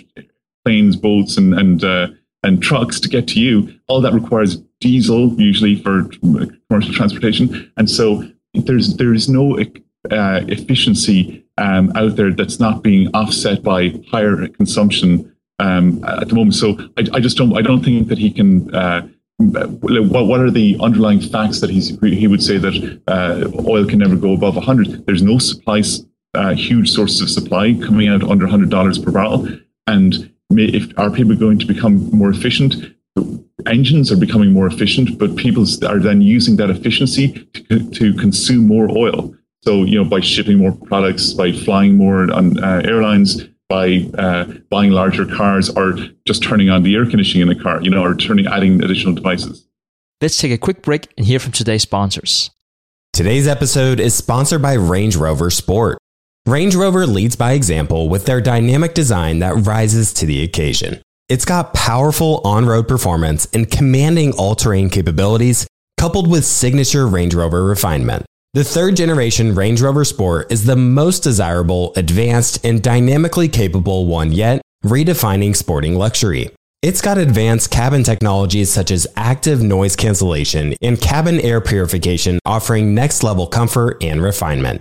planes, 0.64 0.96
boats, 0.96 1.36
and 1.36 1.52
and 1.52 1.84
uh, 1.84 2.08
and 2.42 2.62
trucks 2.62 2.98
to 3.00 3.08
get 3.08 3.28
to 3.28 3.40
you, 3.40 3.74
all 3.88 4.00
that 4.00 4.12
requires 4.12 4.56
diesel 4.80 5.34
usually 5.40 5.76
for 5.82 6.04
commercial 6.68 6.92
transportation. 6.92 7.70
And 7.76 7.88
so 7.90 8.24
there's 8.54 8.96
there's 8.96 9.28
no 9.28 9.58
uh, 9.58 10.40
efficiency 10.48 11.44
um, 11.58 11.92
out 11.94 12.16
there 12.16 12.32
that's 12.32 12.58
not 12.58 12.82
being 12.82 13.08
offset 13.14 13.62
by 13.62 13.92
higher 14.10 14.48
consumption 14.48 15.34
um, 15.58 16.02
at 16.04 16.28
the 16.28 16.34
moment. 16.34 16.54
So 16.54 16.78
I, 16.96 17.04
I, 17.12 17.20
just 17.20 17.36
don't 17.36 17.56
I 17.56 17.62
don't 17.62 17.84
think 17.84 18.08
that 18.08 18.18
he 18.18 18.30
can. 18.30 18.74
Uh, 18.74 19.08
what, 19.38 20.26
what 20.26 20.40
are 20.40 20.50
the 20.50 20.76
underlying 20.80 21.20
facts 21.20 21.60
that 21.60 21.70
he's, 21.70 21.98
he 22.00 22.26
would 22.26 22.42
say 22.42 22.58
that 22.58 23.00
uh, 23.06 23.50
oil 23.66 23.86
can 23.86 23.98
never 23.98 24.14
go 24.14 24.34
above 24.34 24.54
100? 24.54 25.06
There's 25.06 25.22
no 25.22 25.38
supply, 25.38 25.82
uh, 26.34 26.54
huge 26.54 26.90
sources 26.90 27.22
of 27.22 27.30
supply 27.30 27.72
coming 27.72 28.08
out 28.08 28.22
under 28.22 28.46
$100 28.46 29.02
per 29.02 29.10
barrel. 29.10 29.48
And 29.86 30.30
if 30.58 30.98
are 30.98 31.10
people 31.10 31.36
going 31.36 31.58
to 31.58 31.66
become 31.66 32.10
more 32.10 32.30
efficient? 32.30 32.74
Engines 33.66 34.10
are 34.10 34.16
becoming 34.16 34.52
more 34.52 34.66
efficient, 34.66 35.18
but 35.18 35.36
people 35.36 35.66
are 35.86 35.98
then 35.98 36.20
using 36.22 36.56
that 36.56 36.70
efficiency 36.70 37.32
to, 37.68 37.90
to 37.90 38.14
consume 38.14 38.66
more 38.66 38.88
oil. 38.90 39.34
So, 39.62 39.84
you 39.84 40.02
know, 40.02 40.08
by 40.08 40.20
shipping 40.20 40.58
more 40.58 40.72
products, 40.72 41.34
by 41.34 41.52
flying 41.52 41.96
more 41.96 42.32
on 42.32 42.62
uh, 42.64 42.82
airlines, 42.84 43.44
by 43.68 44.08
uh, 44.16 44.44
buying 44.70 44.90
larger 44.90 45.26
cars, 45.26 45.68
or 45.68 45.96
just 46.26 46.42
turning 46.42 46.70
on 46.70 46.82
the 46.82 46.94
air 46.94 47.04
conditioning 47.04 47.48
in 47.48 47.56
the 47.56 47.62
car, 47.62 47.82
you 47.82 47.90
know, 47.90 48.02
or 48.02 48.14
turning 48.14 48.46
adding 48.46 48.82
additional 48.82 49.14
devices. 49.14 49.66
Let's 50.20 50.38
take 50.38 50.52
a 50.52 50.58
quick 50.58 50.82
break 50.82 51.08
and 51.16 51.26
hear 51.26 51.38
from 51.38 51.52
today's 51.52 51.82
sponsors. 51.82 52.50
Today's 53.12 53.46
episode 53.46 54.00
is 54.00 54.14
sponsored 54.14 54.62
by 54.62 54.74
Range 54.74 55.14
Rover 55.14 55.50
Sport. 55.50 55.98
Range 56.46 56.74
Rover 56.74 57.06
leads 57.06 57.36
by 57.36 57.52
example 57.52 58.08
with 58.08 58.24
their 58.24 58.40
dynamic 58.40 58.94
design 58.94 59.40
that 59.40 59.66
rises 59.66 60.12
to 60.14 60.26
the 60.26 60.42
occasion. 60.42 61.00
It's 61.28 61.44
got 61.44 61.74
powerful 61.74 62.40
on 62.44 62.64
road 62.64 62.88
performance 62.88 63.46
and 63.52 63.70
commanding 63.70 64.32
all 64.32 64.54
terrain 64.54 64.88
capabilities, 64.88 65.66
coupled 65.98 66.30
with 66.30 66.46
signature 66.46 67.06
Range 67.06 67.34
Rover 67.34 67.62
refinement. 67.62 68.24
The 68.54 68.64
third 68.64 68.96
generation 68.96 69.54
Range 69.54 69.80
Rover 69.80 70.04
Sport 70.04 70.50
is 70.50 70.64
the 70.64 70.76
most 70.76 71.22
desirable, 71.22 71.92
advanced, 71.94 72.64
and 72.64 72.82
dynamically 72.82 73.48
capable 73.48 74.06
one 74.06 74.32
yet, 74.32 74.62
redefining 74.82 75.54
sporting 75.54 75.96
luxury. 75.96 76.50
It's 76.82 77.02
got 77.02 77.18
advanced 77.18 77.70
cabin 77.70 78.02
technologies 78.02 78.72
such 78.72 78.90
as 78.90 79.06
active 79.14 79.62
noise 79.62 79.94
cancellation 79.94 80.74
and 80.80 81.00
cabin 81.00 81.38
air 81.40 81.60
purification, 81.60 82.38
offering 82.46 82.94
next 82.94 83.22
level 83.22 83.46
comfort 83.46 84.02
and 84.02 84.22
refinement. 84.22 84.80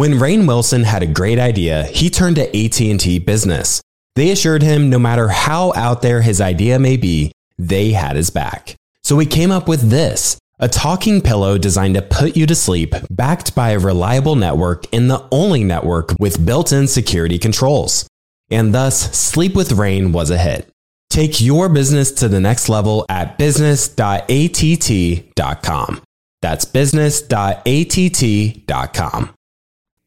When 0.00 0.14
Rainn 0.14 0.48
Wilson 0.48 0.84
had 0.84 1.02
a 1.02 1.06
great 1.06 1.38
idea, 1.38 1.84
he 1.84 2.08
turned 2.08 2.36
to 2.36 2.56
AT&T 2.56 3.18
Business. 3.18 3.82
They 4.16 4.30
assured 4.30 4.62
him 4.62 4.88
no 4.88 4.98
matter 4.98 5.28
how 5.28 5.74
out 5.74 6.00
there 6.00 6.22
his 6.22 6.40
idea 6.40 6.78
may 6.78 6.96
be, 6.96 7.32
they 7.58 7.92
had 7.92 8.16
his 8.16 8.30
back. 8.30 8.76
So 9.02 9.18
he 9.18 9.26
came 9.26 9.50
up 9.50 9.68
with 9.68 9.90
this, 9.90 10.38
a 10.58 10.68
talking 10.68 11.20
pillow 11.20 11.58
designed 11.58 11.96
to 11.96 12.02
put 12.02 12.34
you 12.34 12.46
to 12.46 12.54
sleep, 12.54 12.94
backed 13.10 13.54
by 13.54 13.72
a 13.72 13.78
reliable 13.78 14.36
network 14.36 14.86
and 14.90 15.10
the 15.10 15.22
only 15.30 15.64
network 15.64 16.14
with 16.18 16.46
built-in 16.46 16.88
security 16.88 17.38
controls. 17.38 18.08
And 18.50 18.74
thus, 18.74 19.14
Sleep 19.14 19.54
with 19.54 19.72
Rainn 19.72 20.12
was 20.12 20.30
a 20.30 20.38
hit. 20.38 20.66
Take 21.10 21.42
your 21.42 21.68
business 21.68 22.10
to 22.12 22.26
the 22.26 22.40
next 22.40 22.70
level 22.70 23.04
at 23.10 23.36
business.att.com. 23.36 26.02
That's 26.40 26.64
business.att.com. 26.64 29.34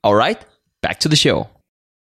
All 0.04 0.16
right, 0.16 0.44
back 0.82 1.00
to 1.02 1.10
the 1.10 1.16
show. 1.16 1.50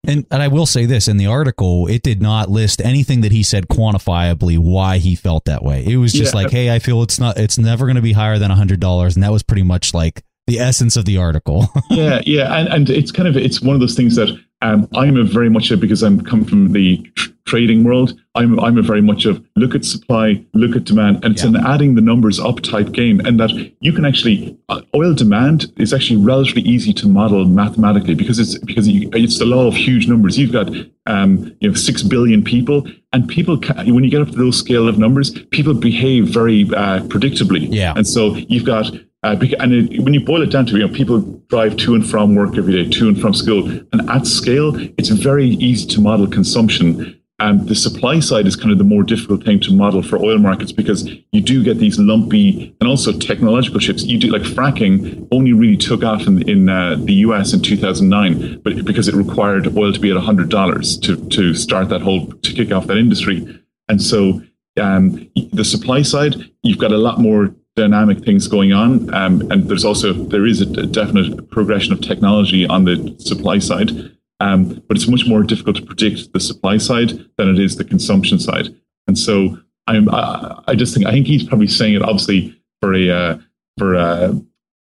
And, 0.07 0.25
and 0.31 0.41
I 0.41 0.47
will 0.47 0.65
say 0.65 0.85
this 0.85 1.07
in 1.07 1.17
the 1.17 1.25
article, 1.25 1.87
it 1.87 2.03
did 2.03 2.21
not 2.21 2.49
list 2.49 2.81
anything 2.81 3.21
that 3.21 3.33
he 3.33 3.43
said 3.43 3.67
quantifiably 3.67 4.57
why 4.57 4.97
he 4.97 5.13
felt 5.15 5.45
that 5.45 5.61
way. 5.61 5.85
It 5.85 5.97
was 5.97 6.13
just 6.13 6.33
yeah. 6.33 6.41
like, 6.41 6.51
hey, 6.51 6.73
I 6.73 6.79
feel 6.79 7.03
it's 7.03 7.19
not, 7.19 7.37
it's 7.37 7.57
never 7.57 7.85
going 7.85 7.97
to 7.97 8.01
be 8.01 8.13
higher 8.13 8.39
than 8.39 8.49
a 8.49 8.55
hundred 8.55 8.79
dollars, 8.79 9.15
and 9.15 9.23
that 9.23 9.31
was 9.31 9.43
pretty 9.43 9.63
much 9.63 9.93
like 9.93 10.23
the 10.47 10.59
essence 10.59 10.95
of 10.95 11.05
the 11.05 11.17
article. 11.17 11.67
yeah, 11.89 12.21
yeah, 12.25 12.57
and 12.57 12.67
and 12.69 12.89
it's 12.89 13.11
kind 13.11 13.27
of 13.27 13.37
it's 13.37 13.61
one 13.61 13.75
of 13.75 13.79
those 13.79 13.95
things 13.95 14.15
that 14.15 14.29
um, 14.61 14.87
I'm 14.93 15.15
a 15.17 15.23
very 15.23 15.49
much 15.49 15.71
a, 15.71 15.77
because 15.77 16.03
I'm 16.03 16.21
come 16.21 16.43
from 16.43 16.73
the 16.73 16.97
tr- 17.15 17.29
trading 17.45 17.83
world. 17.83 18.19
I'm 18.35 18.59
I'm 18.59 18.77
a 18.77 18.81
very 18.81 19.01
much 19.01 19.25
of 19.25 19.43
look 19.55 19.73
at 19.73 19.85
supply, 19.85 20.45
look 20.53 20.75
at 20.75 20.83
demand, 20.83 21.23
and 21.23 21.33
it's 21.33 21.43
yeah. 21.43 21.49
an 21.49 21.57
adding 21.65 21.95
the 21.95 22.01
numbers 22.01 22.39
up 22.39 22.59
type 22.59 22.91
game. 22.91 23.21
And 23.21 23.39
that 23.39 23.51
you 23.79 23.93
can 23.93 24.05
actually 24.05 24.57
uh, 24.67 24.81
oil 24.95 25.13
demand 25.13 25.71
is 25.77 25.93
actually 25.93 26.17
relatively 26.17 26.63
easy 26.63 26.93
to 26.93 27.07
model 27.07 27.45
mathematically 27.45 28.15
because 28.15 28.37
it's 28.37 28.57
because 28.59 28.87
you, 28.87 29.09
it's 29.13 29.39
the 29.39 29.45
law 29.45 29.65
of 29.67 29.75
huge 29.75 30.07
numbers. 30.07 30.37
You've 30.37 30.51
got 30.51 30.69
um, 31.05 31.55
you 31.61 31.69
know 31.69 31.73
six 31.73 32.03
billion 32.03 32.43
people, 32.43 32.85
and 33.13 33.27
people 33.29 33.57
can, 33.57 33.93
when 33.93 34.03
you 34.03 34.11
get 34.11 34.21
up 34.21 34.29
to 34.29 34.37
those 34.37 34.59
scale 34.59 34.89
of 34.89 34.97
numbers, 34.97 35.31
people 35.51 35.73
behave 35.73 36.27
very 36.27 36.63
uh, 36.75 36.99
predictably. 37.03 37.67
Yeah, 37.71 37.93
and 37.95 38.05
so 38.05 38.35
you've 38.35 38.65
got 38.65 38.91
uh, 39.21 39.35
and 39.59 39.73
it, 39.73 40.01
when 40.01 40.13
you 40.13 40.21
boil 40.21 40.41
it 40.41 40.51
down 40.51 40.65
to, 40.67 40.77
you 40.77 40.87
know, 40.87 40.93
people 40.93 41.19
drive 41.49 41.75
to 41.77 41.93
and 41.93 42.07
from 42.09 42.35
work 42.35 42.57
every 42.57 42.71
day, 42.71 42.89
to 42.89 43.09
and 43.09 43.19
from 43.19 43.33
school, 43.33 43.67
and 43.67 44.09
at 44.09 44.25
scale, 44.25 44.73
it's 44.97 45.09
very 45.09 45.47
easy 45.47 45.87
to 45.87 45.99
model 45.99 46.27
consumption. 46.27 47.15
And 47.41 47.67
the 47.69 47.75
supply 47.75 48.19
side 48.19 48.47
is 48.47 48.57
kind 48.57 48.71
of 48.71 48.77
the 48.77 48.83
more 48.83 49.03
difficult 49.03 49.45
thing 49.45 49.61
to 49.61 49.73
model 49.73 50.01
for 50.03 50.17
oil 50.17 50.37
markets 50.37 50.73
because 50.73 51.09
you 51.31 51.41
do 51.41 51.63
get 51.63 51.77
these 51.77 51.97
lumpy 51.97 52.75
and 52.81 52.89
also 52.89 53.17
technological 53.17 53.79
shifts. 53.79 54.03
You 54.03 54.17
do 54.17 54.29
like 54.29 54.41
fracking 54.41 55.25
only 55.31 55.53
really 55.53 55.77
took 55.77 56.03
off 56.03 56.27
in, 56.27 56.47
in 56.49 56.67
uh, 56.67 56.97
the 56.99 57.13
US 57.25 57.53
in 57.53 57.61
2009, 57.61 58.59
but 58.61 58.83
because 58.83 59.07
it 59.07 59.15
required 59.15 59.77
oil 59.77 59.93
to 59.93 59.99
be 59.99 60.11
at 60.11 60.17
$100 60.17 61.01
to, 61.01 61.29
to 61.29 61.53
start 61.53 61.87
that 61.89 62.01
whole, 62.01 62.27
to 62.27 62.53
kick 62.53 62.73
off 62.73 62.87
that 62.87 62.97
industry. 62.97 63.61
And 63.87 64.01
so 64.01 64.41
um, 64.79 65.29
the 65.53 65.63
supply 65.63 66.01
side, 66.01 66.35
you've 66.61 66.77
got 66.77 66.91
a 66.91 66.97
lot 66.97 67.19
more 67.19 67.55
dynamic 67.79 68.23
things 68.23 68.47
going 68.47 68.73
on. 68.73 69.13
Um, 69.13 69.49
and 69.51 69.67
there's 69.69 69.85
also 69.85 70.13
there 70.13 70.45
is 70.45 70.61
a, 70.61 70.65
definite 70.85 71.49
progression 71.49 71.93
of 71.93 72.01
technology 72.01 72.65
on 72.67 72.85
the 72.85 73.15
supply 73.19 73.59
side, 73.59 73.91
um, 74.39 74.83
but 74.87 74.97
it's 74.97 75.07
much 75.07 75.25
more 75.25 75.43
difficult 75.43 75.77
to 75.77 75.85
predict 75.85 76.33
the 76.33 76.39
supply 76.39 76.77
side 76.77 77.11
than 77.37 77.49
it 77.49 77.59
is 77.59 77.75
the 77.75 77.83
consumption 77.83 78.39
side. 78.39 78.67
And 79.07 79.17
so 79.17 79.57
I'm 79.87 80.09
I, 80.09 80.61
I 80.67 80.75
just 80.75 80.93
think 80.93 81.05
I 81.07 81.11
think 81.11 81.27
he's 81.27 81.43
probably 81.43 81.67
saying 81.67 81.95
it 81.95 82.01
obviously 82.01 82.55
for 82.81 82.93
a 82.93 83.09
uh, 83.09 83.37
for 83.77 83.95
uh, 83.95 84.33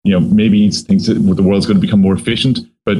you 0.03 0.11
know 0.11 0.19
maybe 0.19 0.59
he 0.59 0.71
thinks 0.71 1.07
the 1.07 1.43
world's 1.43 1.65
going 1.65 1.79
to 1.79 1.85
become 1.85 2.01
more 2.01 2.13
efficient, 2.13 2.59
but 2.85 2.97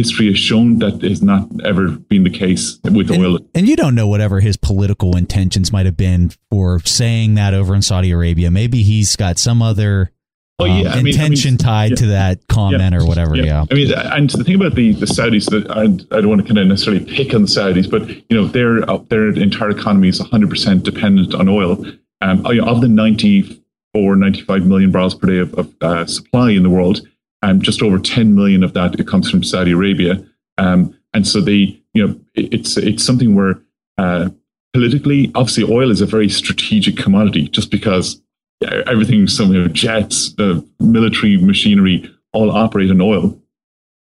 history 0.00 0.28
has 0.28 0.38
shown 0.38 0.78
that 0.78 1.02
has 1.02 1.22
not 1.22 1.46
ever 1.64 1.90
been 1.90 2.24
the 2.24 2.30
case 2.30 2.78
with 2.84 3.10
and, 3.10 3.22
oil. 3.22 3.38
And 3.54 3.68
you 3.68 3.76
don't 3.76 3.94
know 3.94 4.08
whatever 4.08 4.40
his 4.40 4.56
political 4.56 5.16
intentions 5.16 5.72
might 5.72 5.84
have 5.84 5.96
been 5.96 6.32
for 6.50 6.80
saying 6.80 7.34
that 7.34 7.52
over 7.52 7.74
in 7.74 7.82
Saudi 7.82 8.10
Arabia. 8.10 8.50
Maybe 8.50 8.82
he's 8.82 9.14
got 9.14 9.38
some 9.38 9.60
other 9.60 10.12
oh, 10.58 10.64
yeah. 10.64 10.88
um, 10.88 10.98
I 10.98 11.02
mean, 11.02 11.08
intention 11.08 11.48
I 11.48 11.50
mean, 11.50 11.58
tied 11.58 11.90
yeah. 11.90 11.96
to 11.96 12.06
that 12.06 12.48
comment 12.48 12.92
yeah. 12.92 12.98
or 12.98 13.06
whatever. 13.06 13.36
Yeah. 13.36 13.66
I 13.70 13.74
mean, 13.74 13.92
and 13.92 14.30
the 14.30 14.42
thing 14.42 14.54
about 14.54 14.74
the, 14.74 14.92
the 14.92 15.06
Saudis 15.06 15.50
that 15.50 15.70
I, 15.70 15.82
I 16.16 16.20
don't 16.20 16.30
want 16.30 16.40
to 16.40 16.46
kind 16.46 16.58
of 16.58 16.66
necessarily 16.66 17.04
pick 17.04 17.34
on 17.34 17.42
the 17.42 17.48
Saudis, 17.48 17.90
but 17.90 18.08
you 18.08 18.40
know, 18.40 18.46
their 18.46 18.88
uh, 18.88 18.98
their 19.08 19.28
entire 19.28 19.70
economy 19.70 20.08
is 20.08 20.20
100% 20.20 20.82
dependent 20.82 21.34
on 21.34 21.48
oil. 21.48 21.84
Um, 22.22 22.44
of 22.44 22.82
the 22.82 22.88
94, 22.88 24.16
95 24.16 24.66
million 24.66 24.90
barrels 24.90 25.14
per 25.14 25.26
day 25.26 25.38
of, 25.38 25.54
of 25.54 25.74
uh, 25.80 26.04
supply 26.06 26.50
in 26.50 26.62
the 26.62 26.68
world, 26.68 27.00
um, 27.42 27.60
just 27.60 27.82
over 27.82 27.98
10 27.98 28.34
million 28.34 28.62
of 28.62 28.74
that 28.74 28.98
it 28.98 29.06
comes 29.06 29.30
from 29.30 29.42
Saudi 29.42 29.72
Arabia. 29.72 30.22
Um, 30.58 30.96
and 31.14 31.26
so 31.26 31.40
they, 31.40 31.80
you 31.94 32.06
know, 32.06 32.20
it, 32.34 32.54
it's 32.54 32.76
it's 32.76 33.04
something 33.04 33.34
where 33.34 33.60
uh, 33.98 34.30
politically, 34.72 35.30
obviously, 35.34 35.64
oil 35.64 35.90
is 35.90 36.00
a 36.00 36.06
very 36.06 36.28
strategic 36.28 36.96
commodity, 36.96 37.48
just 37.48 37.70
because 37.70 38.20
everything, 38.86 39.26
some 39.26 39.52
you 39.52 39.62
know, 39.62 39.68
jets, 39.68 40.34
the 40.34 40.66
military 40.80 41.36
machinery, 41.38 42.10
all 42.32 42.50
operate 42.50 42.90
on 42.90 43.00
oil. 43.00 43.40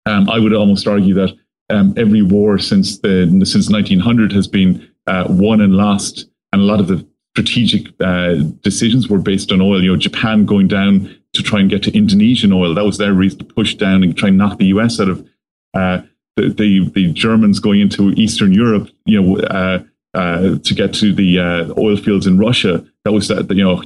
Um, 0.05 0.29
I 0.29 0.39
would 0.39 0.53
almost 0.53 0.87
argue 0.87 1.13
that 1.15 1.35
um, 1.69 1.93
every 1.97 2.21
war 2.21 2.57
since 2.57 2.99
the 2.99 3.27
since 3.45 3.69
1900 3.69 4.31
has 4.31 4.47
been 4.47 4.89
uh, 5.07 5.25
won 5.29 5.61
and 5.61 5.75
lost, 5.75 6.29
and 6.51 6.61
a 6.61 6.65
lot 6.65 6.79
of 6.79 6.87
the 6.87 7.05
strategic 7.35 7.93
uh, 8.01 8.35
decisions 8.61 9.07
were 9.07 9.19
based 9.19 9.51
on 9.51 9.61
oil. 9.61 9.81
You 9.81 9.91
know, 9.91 9.97
Japan 9.97 10.45
going 10.45 10.67
down 10.67 11.15
to 11.33 11.43
try 11.43 11.59
and 11.59 11.69
get 11.69 11.83
to 11.83 11.95
Indonesian 11.95 12.51
oil 12.51 12.73
that 12.73 12.85
was 12.85 12.97
their 12.97 13.13
reason 13.13 13.39
to 13.39 13.45
push 13.45 13.75
down 13.75 14.03
and 14.03 14.17
try 14.17 14.29
and 14.29 14.37
knock 14.37 14.57
the 14.57 14.67
US 14.67 14.99
out 14.99 15.09
of. 15.09 15.27
Uh, 15.73 16.01
the, 16.35 16.49
the, 16.53 16.89
the 16.91 17.11
Germans 17.11 17.59
going 17.59 17.81
into 17.81 18.11
Eastern 18.11 18.53
Europe, 18.53 18.89
you 19.05 19.21
know, 19.21 19.37
uh, 19.39 19.83
uh, 20.13 20.57
to 20.63 20.73
get 20.73 20.93
to 20.95 21.13
the 21.13 21.39
uh, 21.39 21.73
oil 21.77 21.97
fields 21.97 22.25
in 22.25 22.37
Russia. 22.37 22.85
That 23.05 23.11
was 23.11 23.27
that 23.27 23.49
you 23.51 23.63
know 23.63 23.83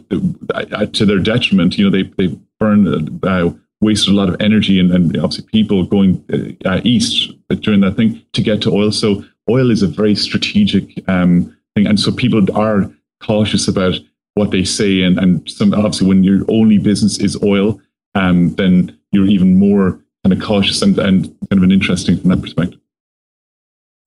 to 0.86 1.06
their 1.06 1.20
detriment. 1.20 1.78
You 1.78 1.90
know 1.90 1.92
they 1.92 2.04
they 2.18 2.38
burned 2.60 3.24
uh, 3.26 3.52
wasted 3.82 4.14
a 4.14 4.16
lot 4.16 4.30
of 4.30 4.38
energy 4.40 4.80
and, 4.80 4.92
and 4.92 5.18
obviously 5.18 5.46
people 5.52 5.86
going 5.86 6.24
uh, 6.66 6.80
east 6.84 7.34
during 7.60 7.82
that 7.82 7.96
thing 7.96 8.22
to 8.34 8.42
get 8.42 8.62
to 8.62 8.72
oil. 8.72 8.92
So 8.92 9.24
oil 9.50 9.70
is 9.70 9.84
a 9.84 9.88
very 9.88 10.16
strategic 10.16 11.08
um, 11.10 11.56
thing, 11.76 11.88
and 11.88 12.00
so 12.00 12.12
people 12.12 12.46
are 12.56 12.90
cautious 13.22 13.68
about 13.68 13.96
what 14.36 14.52
they 14.52 14.64
say. 14.64 15.02
And 15.02 15.18
and 15.18 15.50
some 15.50 15.74
obviously 15.74 16.08
when 16.08 16.24
your 16.24 16.46
only 16.50 16.78
business 16.78 17.20
is 17.20 17.42
oil, 17.44 17.80
um, 18.16 18.56
then 18.56 18.98
you're 19.12 19.28
even 19.28 19.58
more 19.58 20.00
kind 20.24 20.34
of 20.34 20.42
cautious 20.42 20.82
and, 20.82 20.98
and 20.98 21.26
kind 21.26 21.58
of 21.58 21.64
an 21.64 21.72
interesting 21.72 22.18
from 22.18 22.30
that 22.30 22.42
perspective. 22.42 22.80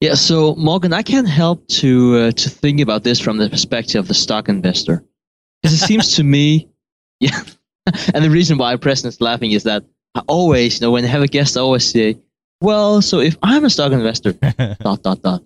Yeah, 0.01 0.15
so 0.15 0.55
Morgan, 0.57 0.93
I 0.93 1.03
can't 1.03 1.29
help 1.29 1.67
to 1.69 2.17
uh, 2.17 2.31
to 2.33 2.51
think 2.51 2.81
about 2.81 3.03
this 3.03 3.19
from 3.19 3.39
the 3.39 3.49
perspective 3.49 3.99
of 3.99 4.09
the 4.09 4.15
stock 4.15 4.49
investor, 4.49 5.03
because 5.62 5.81
it 5.81 5.87
seems 5.87 6.17
to 6.17 6.23
me, 6.23 6.69
yeah. 7.21 7.43
and 8.12 8.23
the 8.23 8.31
reason 8.31 8.59
why 8.59 8.77
Preston's 8.77 9.21
laughing 9.23 9.53
is 9.53 9.62
that 9.62 9.85
I 10.15 10.21
always, 10.27 10.81
you 10.81 10.87
know, 10.87 10.91
when 10.91 11.05
I 11.05 11.09
have 11.09 11.23
a 11.23 11.27
guest, 11.27 11.57
I 11.57 11.61
always 11.61 11.91
say, 11.91 12.19
"Well, 12.61 13.01
so 13.01 13.21
if 13.21 13.39
I'm 13.43 13.65
a 13.65 13.71
stock 13.71 13.93
investor, 13.93 14.33
dot 14.81 15.03
dot 15.03 15.23
dot." 15.23 15.43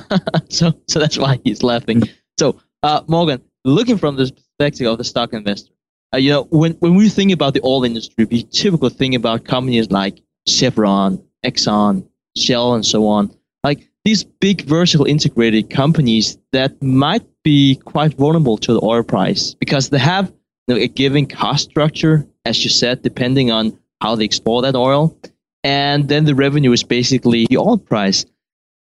so, 0.50 0.74
so 0.86 0.98
that's 0.98 1.16
why 1.16 1.40
he's 1.42 1.62
laughing. 1.62 2.02
So, 2.38 2.60
uh, 2.82 3.02
Morgan, 3.08 3.40
looking 3.64 3.98
from 3.98 4.16
the 4.16 4.30
perspective 4.30 4.86
of 4.86 4.98
the 4.98 5.04
stock 5.04 5.32
investor, 5.32 5.72
uh, 6.14 6.18
you 6.18 6.30
know, 6.30 6.44
when 6.50 6.72
when 6.74 6.94
we 6.94 7.08
think 7.08 7.32
about 7.32 7.54
the 7.54 7.60
oil 7.64 7.84
industry, 7.84 8.24
we 8.24 8.44
typically 8.44 8.90
think 8.90 9.14
about 9.14 9.44
companies 9.44 9.90
like 9.90 10.20
Chevron, 10.46 11.22
Exxon, 11.44 12.06
Shell, 12.36 12.74
and 12.74 12.86
so 12.86 13.06
on. 13.06 13.34
Like 13.64 13.88
these 14.04 14.22
big 14.22 14.62
vertical 14.62 15.06
integrated 15.06 15.70
companies 15.70 16.38
that 16.52 16.80
might 16.82 17.24
be 17.42 17.76
quite 17.84 18.14
vulnerable 18.14 18.58
to 18.58 18.74
the 18.74 18.84
oil 18.84 19.02
price 19.02 19.54
because 19.54 19.90
they 19.90 19.98
have 19.98 20.32
you 20.68 20.74
know, 20.74 20.80
a 20.80 20.88
given 20.88 21.26
cost 21.26 21.70
structure, 21.70 22.26
as 22.44 22.62
you 22.62 22.70
said, 22.70 23.02
depending 23.02 23.50
on 23.50 23.78
how 24.00 24.14
they 24.14 24.24
export 24.24 24.62
that 24.64 24.76
oil. 24.76 25.18
And 25.62 26.08
then 26.08 26.26
the 26.26 26.34
revenue 26.34 26.72
is 26.72 26.82
basically 26.82 27.46
the 27.48 27.56
oil 27.56 27.78
price. 27.78 28.26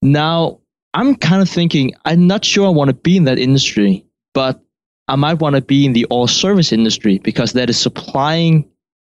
Now, 0.01 0.59
I'm 0.93 1.15
kind 1.15 1.41
of 1.41 1.49
thinking, 1.49 1.93
I'm 2.05 2.27
not 2.27 2.43
sure 2.43 2.67
I 2.67 2.69
want 2.69 2.89
to 2.89 2.93
be 2.93 3.17
in 3.17 3.23
that 3.23 3.39
industry, 3.39 4.05
but 4.33 4.61
I 5.07 5.15
might 5.15 5.39
want 5.39 5.55
to 5.55 5.61
be 5.61 5.85
in 5.85 5.93
the 5.93 6.07
oil 6.11 6.27
service 6.27 6.71
industry 6.71 7.19
because 7.19 7.53
that 7.53 7.69
is 7.69 7.79
supplying 7.79 8.69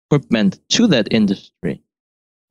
equipment 0.09 0.59
to 0.69 0.87
that 0.87 1.07
industry. 1.11 1.81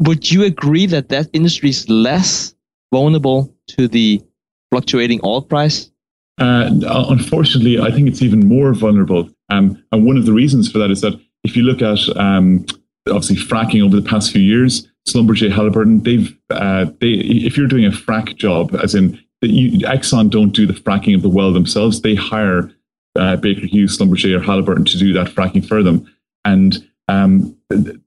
Would 0.00 0.31
you 0.31 0.44
agree 0.44 0.87
that 0.87 1.09
that 1.11 1.29
industry 1.33 1.70
is 1.70 1.88
less 1.88 2.55
vulnerable 2.92 3.55
to 3.68 3.88
the 3.88 4.22
fluctuating 4.70 5.20
oil 5.24 5.42
price? 5.42 5.90
Uh, 6.38 6.70
unfortunately, 7.11 7.79
I 7.79 7.90
think 7.90 8.09
it's 8.09 8.22
even 8.22 8.48
more 8.48 8.72
vulnerable. 8.72 9.29
Um, 9.50 9.83
and 9.92 10.07
one 10.07 10.16
of 10.16 10.24
the 10.24 10.33
reasons 10.33 10.70
for 10.70 10.79
that 10.79 10.90
is 10.90 11.03
that 11.03 11.20
if 11.44 11.55
you 11.57 11.62
look 11.62 11.83
at 11.83 11.98
um, 12.16 12.64
obviously 13.09 13.37
fracking 13.37 13.85
over 13.85 13.96
the 13.96 14.09
past 14.09 14.33
few 14.33 14.40
years, 14.40 14.88
Schlumberger, 15.09 15.50
Halliburton, 15.50 16.03
they've 16.03 16.37
uh, 16.50 16.87
they 17.00 17.09
if 17.09 17.57
you're 17.57 17.66
doing 17.66 17.87
a 17.87 17.90
frack 17.90 18.37
job, 18.37 18.74
as 18.83 18.94
in 18.94 19.18
you, 19.42 19.87
Exxon 19.87 20.31
don't 20.31 20.50
do 20.50 20.66
the 20.66 20.72
fracking 20.74 21.14
of 21.14 21.22
the 21.22 21.29
well 21.29 21.53
themselves, 21.53 22.03
they 22.03 22.14
hire 22.14 22.70
uh, 23.16 23.36
Baker 23.36 23.66
Hughes, 23.66 23.98
Schlumberger, 23.98 24.44
Halliburton 24.44 24.84
to 24.86 24.98
do 24.98 25.12
that 25.14 25.28
fracking 25.28 25.66
for 25.66 25.82
them. 25.82 26.06
And 26.44 26.86
um, 27.08 27.56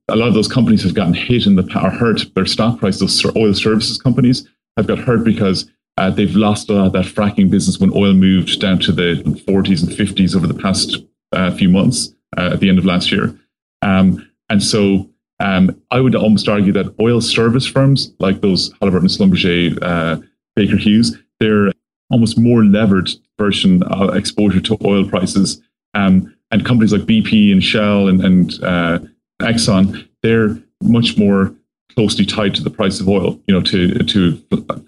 a 0.08 0.16
lot 0.16 0.28
of 0.28 0.34
those 0.34 0.48
companies 0.48 0.84
have 0.84 0.94
gotten 0.94 1.14
hit 1.14 1.46
in 1.46 1.56
the 1.56 1.64
or 1.76 1.90
hurt 1.90 2.26
their 2.36 2.46
stock 2.46 2.80
price. 2.80 3.00
Those 3.00 3.26
oil 3.36 3.54
services 3.54 3.98
companies 3.98 4.48
have 4.78 4.88
got 4.88 5.00
hurt 5.00 5.24
because 5.24 5.70
uh, 5.98 6.10
they've 6.10 6.36
lost 6.36 6.70
a 6.70 6.74
lot 6.74 6.88
of 6.88 6.94
that 6.94 7.06
fracking 7.06 7.50
business 7.50 7.80
when 7.80 7.92
oil 7.96 8.14
moved 8.14 8.60
down 8.60 8.80
to 8.80 8.92
the 8.92 9.22
40s 9.48 9.84
and 9.84 9.92
50s 9.92 10.36
over 10.36 10.48
the 10.48 10.54
past 10.54 10.98
uh, 11.34 11.52
few 11.52 11.70
months 11.70 12.14
uh, 12.38 12.52
at 12.54 12.60
the 12.60 12.70
end 12.70 12.80
of 12.80 12.86
last 12.86 13.12
year. 13.12 13.38
Um, 13.82 14.28
and 14.50 14.64
so 14.64 15.10
um, 15.40 15.80
I 15.92 16.00
would 16.00 16.16
almost 16.16 16.48
argue 16.48 16.72
that 16.74 16.96
oil 17.00 17.20
service 17.20 17.68
firms 17.68 18.14
like 18.20 18.42
those 18.42 18.72
Halliburton, 18.80 19.10
Schlumberger, 19.10 19.78
uh, 19.82 20.22
Baker 20.56 20.78
Hughes, 20.78 21.18
they're 21.40 21.73
almost 22.14 22.38
more 22.38 22.64
levered 22.64 23.10
version 23.40 23.84
of 23.84 24.16
exposure 24.16 24.62
to 24.62 24.78
oil 24.86 25.04
prices. 25.10 25.62
Um, 25.96 26.34
and 26.52 26.64
companies 26.64 26.94
like 26.94 27.02
BP 27.02 27.52
and 27.52 27.64
Shell 27.64 28.08
and, 28.08 28.24
and 28.24 28.64
uh, 28.64 29.00
Exxon, 29.42 30.08
they're 30.22 30.58
much 30.82 31.18
more 31.18 31.54
closely 31.96 32.26
tied 32.26 32.54
to 32.56 32.64
the 32.64 32.70
price 32.70 33.00
of 33.00 33.10
oil, 33.10 33.40
you 33.48 33.54
know, 33.54 33.62
to 33.62 34.00
to 34.14 34.38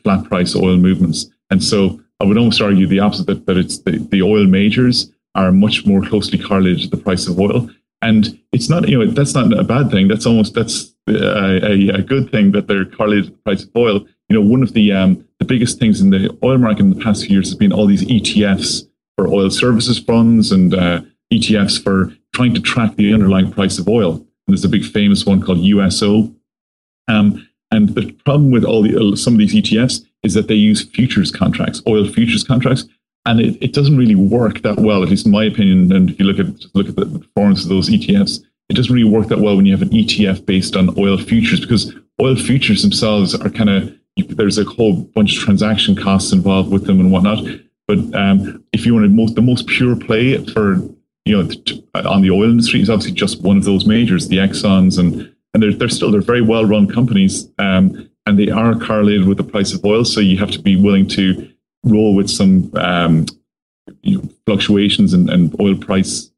flat 0.03 0.23
price 0.25 0.55
oil 0.55 0.77
movements. 0.77 1.25
And 1.49 1.63
so 1.63 1.99
I 2.19 2.25
would 2.25 2.37
almost 2.37 2.61
argue 2.61 2.87
the 2.87 2.99
opposite 2.99 3.27
that, 3.27 3.45
that 3.47 3.57
it's 3.57 3.79
the, 3.79 3.97
the 4.11 4.21
oil 4.21 4.45
majors 4.45 5.11
are 5.33 5.51
much 5.51 5.85
more 5.85 6.01
closely 6.01 6.37
correlated 6.37 6.83
to 6.83 6.95
the 6.95 7.03
price 7.03 7.27
of 7.27 7.39
oil. 7.39 7.69
And 8.01 8.39
it's 8.51 8.69
not, 8.69 8.87
you 8.87 9.03
know, 9.03 9.11
that's 9.11 9.33
not 9.33 9.51
a 9.51 9.63
bad 9.63 9.89
thing. 9.89 10.07
That's 10.07 10.25
almost 10.25 10.53
that's 10.53 10.93
a, 11.07 11.65
a, 11.65 11.89
a 11.89 12.01
good 12.01 12.31
thing 12.31 12.51
that 12.51 12.67
they're 12.67 12.85
correlated 12.85 13.25
to 13.25 13.31
the 13.31 13.37
price 13.37 13.63
of 13.63 13.75
oil. 13.75 14.05
You 14.29 14.39
know, 14.39 14.47
one 14.47 14.63
of 14.63 14.73
the 14.73 14.91
um, 14.91 15.24
the 15.45 15.53
biggest 15.53 15.79
things 15.79 16.01
in 16.01 16.09
the 16.09 16.35
oil 16.43 16.57
market 16.57 16.81
in 16.81 16.89
the 16.89 17.03
past 17.03 17.25
few 17.25 17.35
years 17.35 17.49
has 17.49 17.57
been 17.57 17.71
all 17.71 17.85
these 17.85 18.03
ETFs 18.05 18.87
for 19.15 19.27
oil 19.27 19.49
services 19.49 19.99
funds 19.99 20.51
and 20.51 20.73
uh, 20.73 21.01
ETFs 21.31 21.81
for 21.81 22.13
trying 22.33 22.53
to 22.53 22.61
track 22.61 22.95
the 22.95 23.13
underlying 23.13 23.51
price 23.51 23.77
of 23.77 23.87
oil. 23.87 24.13
And 24.13 24.55
there's 24.55 24.65
a 24.65 24.69
big 24.69 24.85
famous 24.85 25.25
one 25.25 25.41
called 25.41 25.59
USO, 25.59 26.33
um, 27.07 27.47
and 27.71 27.89
the 27.89 28.11
problem 28.25 28.51
with 28.51 28.63
all 28.63 28.83
the 28.83 28.95
uh, 28.95 29.15
some 29.15 29.33
of 29.33 29.39
these 29.39 29.55
ETFs 29.55 30.05
is 30.23 30.33
that 30.33 30.47
they 30.47 30.55
use 30.55 30.83
futures 30.83 31.31
contracts, 31.31 31.81
oil 31.87 32.07
futures 32.07 32.43
contracts, 32.43 32.85
and 33.25 33.39
it, 33.39 33.57
it 33.61 33.73
doesn't 33.73 33.97
really 33.97 34.15
work 34.15 34.61
that 34.61 34.77
well, 34.77 35.03
at 35.03 35.09
least 35.09 35.25
in 35.25 35.31
my 35.31 35.45
opinion. 35.45 35.91
And 35.91 36.11
if 36.11 36.19
you 36.19 36.25
look 36.25 36.39
at 36.39 36.75
look 36.75 36.89
at 36.89 36.95
the 36.95 37.19
performance 37.19 37.63
of 37.63 37.69
those 37.69 37.89
ETFs, 37.89 38.39
it 38.69 38.75
doesn't 38.75 38.93
really 38.93 39.09
work 39.09 39.27
that 39.29 39.39
well 39.39 39.55
when 39.55 39.65
you 39.65 39.75
have 39.75 39.81
an 39.81 39.89
ETF 39.89 40.45
based 40.45 40.75
on 40.75 40.97
oil 40.97 41.17
futures 41.17 41.59
because 41.59 41.93
oil 42.21 42.35
futures 42.35 42.83
themselves 42.83 43.33
are 43.33 43.49
kind 43.49 43.69
of 43.69 43.94
there's 44.17 44.57
a 44.57 44.63
whole 44.63 45.03
bunch 45.15 45.37
of 45.37 45.43
transaction 45.43 45.95
costs 45.95 46.31
involved 46.31 46.71
with 46.71 46.85
them 46.85 46.99
and 46.99 47.11
whatnot. 47.11 47.43
But 47.87 47.99
um, 48.15 48.63
if 48.73 48.85
you 48.85 48.93
want 48.93 49.11
most 49.11 49.35
the 49.35 49.41
most 49.41 49.67
pure 49.67 49.95
play 49.95 50.43
for 50.45 50.75
you 51.25 51.37
know 51.37 51.49
on 51.93 52.21
the 52.21 52.31
oil 52.31 52.49
industry 52.49 52.81
is 52.81 52.89
obviously 52.89 53.13
just 53.13 53.41
one 53.41 53.57
of 53.57 53.63
those 53.63 53.85
majors, 53.85 54.27
the 54.27 54.37
Exxon's 54.37 54.97
and 54.97 55.35
and 55.55 55.63
they're, 55.63 55.73
they're 55.73 55.89
still 55.89 56.11
they're 56.11 56.21
very 56.21 56.41
well 56.41 56.65
run 56.65 56.87
companies 56.87 57.49
um, 57.57 58.09
and 58.25 58.37
they 58.37 58.49
are 58.49 58.77
correlated 58.77 59.25
with 59.25 59.37
the 59.37 59.43
price 59.43 59.73
of 59.73 59.83
oil 59.85 60.03
so 60.03 60.19
you 60.19 60.37
have 60.37 60.51
to 60.51 60.61
be 60.61 60.75
willing 60.75 61.07
to 61.07 61.49
roll 61.83 62.13
with 62.13 62.29
some 62.29 62.69
um, 62.75 63.25
you 64.01 64.17
know, 64.17 64.29
fluctuations 64.45 65.13
and, 65.13 65.29
and, 65.29 65.55
oil 65.61 65.75
price 65.75 66.29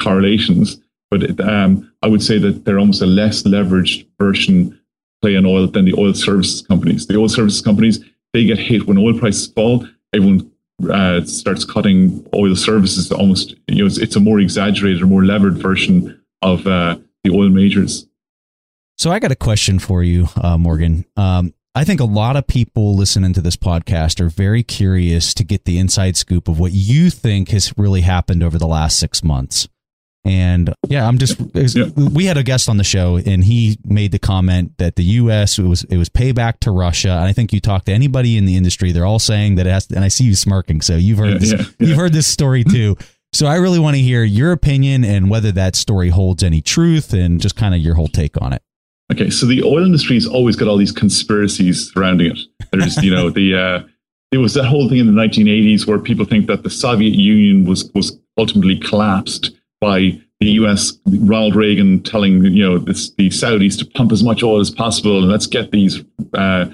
correlations 0.00 0.80
but 1.10 1.38
um, 1.40 1.92
i 2.02 2.08
would 2.08 2.22
say 2.22 2.38
that 2.38 2.64
they're 2.64 2.78
almost 2.78 3.02
a 3.02 3.06
less 3.06 3.42
leveraged 3.42 4.06
version 4.18 4.80
play 5.22 5.36
on 5.36 5.46
oil 5.46 5.66
than 5.66 5.84
the 5.84 5.94
oil 5.98 6.14
services 6.14 6.62
companies 6.66 7.06
the 7.06 7.16
oil 7.16 7.28
services 7.28 7.62
companies 7.62 8.04
they 8.32 8.44
get 8.44 8.58
hit 8.58 8.86
when 8.86 8.98
oil 8.98 9.18
prices 9.18 9.46
fall 9.48 9.86
everyone 10.12 10.50
uh, 10.90 11.22
starts 11.24 11.64
cutting 11.64 12.26
oil 12.34 12.56
services 12.56 13.10
almost 13.12 13.54
you 13.68 13.76
know 13.76 13.86
it's, 13.86 13.98
it's, 13.98 14.16
a 14.16 14.20
more 14.20 14.40
exaggerated 14.40 15.00
or 15.00 15.06
more 15.06 15.24
levered 15.24 15.56
version 15.56 16.20
of 16.42 16.66
uh, 16.66 16.98
the 17.22 17.30
oil 17.30 17.48
majors 17.48 18.06
so 18.98 19.10
I 19.10 19.18
got 19.18 19.32
a 19.32 19.36
question 19.36 19.80
for 19.80 20.04
you, 20.04 20.28
uh, 20.40 20.56
Morgan. 20.56 21.04
Um, 21.16 21.54
I 21.74 21.84
think 21.84 22.00
a 22.00 22.04
lot 22.04 22.36
of 22.36 22.46
people 22.46 22.94
listening 22.94 23.32
to 23.32 23.40
this 23.40 23.56
podcast 23.56 24.20
are 24.20 24.28
very 24.28 24.62
curious 24.62 25.32
to 25.34 25.42
get 25.42 25.64
the 25.64 25.78
inside 25.78 26.16
scoop 26.16 26.46
of 26.46 26.58
what 26.58 26.72
you 26.72 27.08
think 27.10 27.48
has 27.48 27.72
really 27.76 28.02
happened 28.02 28.42
over 28.42 28.58
the 28.58 28.66
last 28.66 28.98
six 28.98 29.24
months. 29.24 29.68
And 30.24 30.72
yeah, 30.88 31.06
I'm 31.08 31.18
just 31.18 31.40
Yeah. 31.74 31.86
we 31.96 32.26
had 32.26 32.36
a 32.36 32.44
guest 32.44 32.68
on 32.68 32.76
the 32.76 32.84
show 32.84 33.16
and 33.16 33.42
he 33.42 33.76
made 33.84 34.12
the 34.12 34.20
comment 34.20 34.78
that 34.78 34.94
the 34.94 35.02
US 35.04 35.58
it 35.58 35.64
was 35.64 35.82
it 35.84 35.96
was 35.96 36.08
payback 36.08 36.60
to 36.60 36.70
Russia. 36.70 37.10
And 37.10 37.24
I 37.24 37.32
think 37.32 37.52
you 37.52 37.58
talk 37.60 37.84
to 37.86 37.92
anybody 37.92 38.36
in 38.36 38.44
the 38.44 38.56
industry, 38.56 38.92
they're 38.92 39.04
all 39.06 39.18
saying 39.18 39.56
that 39.56 39.66
it 39.66 39.70
has 39.70 39.90
and 39.90 40.04
I 40.04 40.08
see 40.08 40.24
you 40.24 40.34
smirking. 40.36 40.80
So 40.80 40.96
you've 40.96 41.18
heard 41.18 41.32
Yeah, 41.32 41.38
this 41.38 41.52
yeah, 41.52 41.64
you've 41.80 41.96
heard 41.96 42.12
this 42.12 42.28
story 42.28 42.62
too. 42.70 42.96
So 43.32 43.46
I 43.46 43.56
really 43.56 43.78
want 43.80 43.96
to 43.96 44.02
hear 44.02 44.22
your 44.22 44.52
opinion 44.52 45.04
and 45.04 45.28
whether 45.30 45.50
that 45.52 45.74
story 45.74 46.10
holds 46.10 46.42
any 46.42 46.60
truth 46.60 47.12
and 47.12 47.40
just 47.40 47.56
kind 47.56 47.74
of 47.74 47.80
your 47.80 47.94
whole 47.94 48.08
take 48.08 48.40
on 48.40 48.52
it. 48.52 48.62
Okay, 49.12 49.28
so 49.30 49.46
the 49.46 49.62
oil 49.64 49.84
industry 49.84 50.14
has 50.16 50.26
always 50.26 50.54
got 50.54 50.68
all 50.68 50.76
these 50.76 50.92
conspiracies 50.92 51.92
surrounding 51.92 52.30
it. 52.30 52.38
There's, 52.70 53.02
you 53.02 53.10
know, 53.10 53.28
the 53.30 53.54
uh, 53.54 53.82
there 54.30 54.40
was 54.40 54.54
that 54.54 54.64
whole 54.64 54.88
thing 54.88 54.98
in 54.98 55.06
the 55.14 55.20
1980s 55.20 55.86
where 55.86 55.98
people 55.98 56.24
think 56.24 56.46
that 56.46 56.62
the 56.62 56.70
Soviet 56.70 57.14
Union 57.14 57.64
was 57.66 57.90
was 57.94 58.18
ultimately 58.38 58.78
collapsed 58.78 59.50
by 59.82 60.16
the 60.38 60.52
U.S. 60.52 60.96
Ronald 61.06 61.56
Reagan 61.56 62.02
telling 62.04 62.44
you 62.44 62.62
know 62.62 62.78
this, 62.78 63.10
the 63.10 63.28
Saudis 63.28 63.76
to 63.80 63.84
pump 63.84 64.12
as 64.12 64.22
much 64.22 64.42
oil 64.42 64.60
as 64.60 64.70
possible 64.70 65.18
and 65.18 65.28
let's 65.28 65.46
get 65.46 65.72
these 65.72 66.02
uh, 66.34 66.66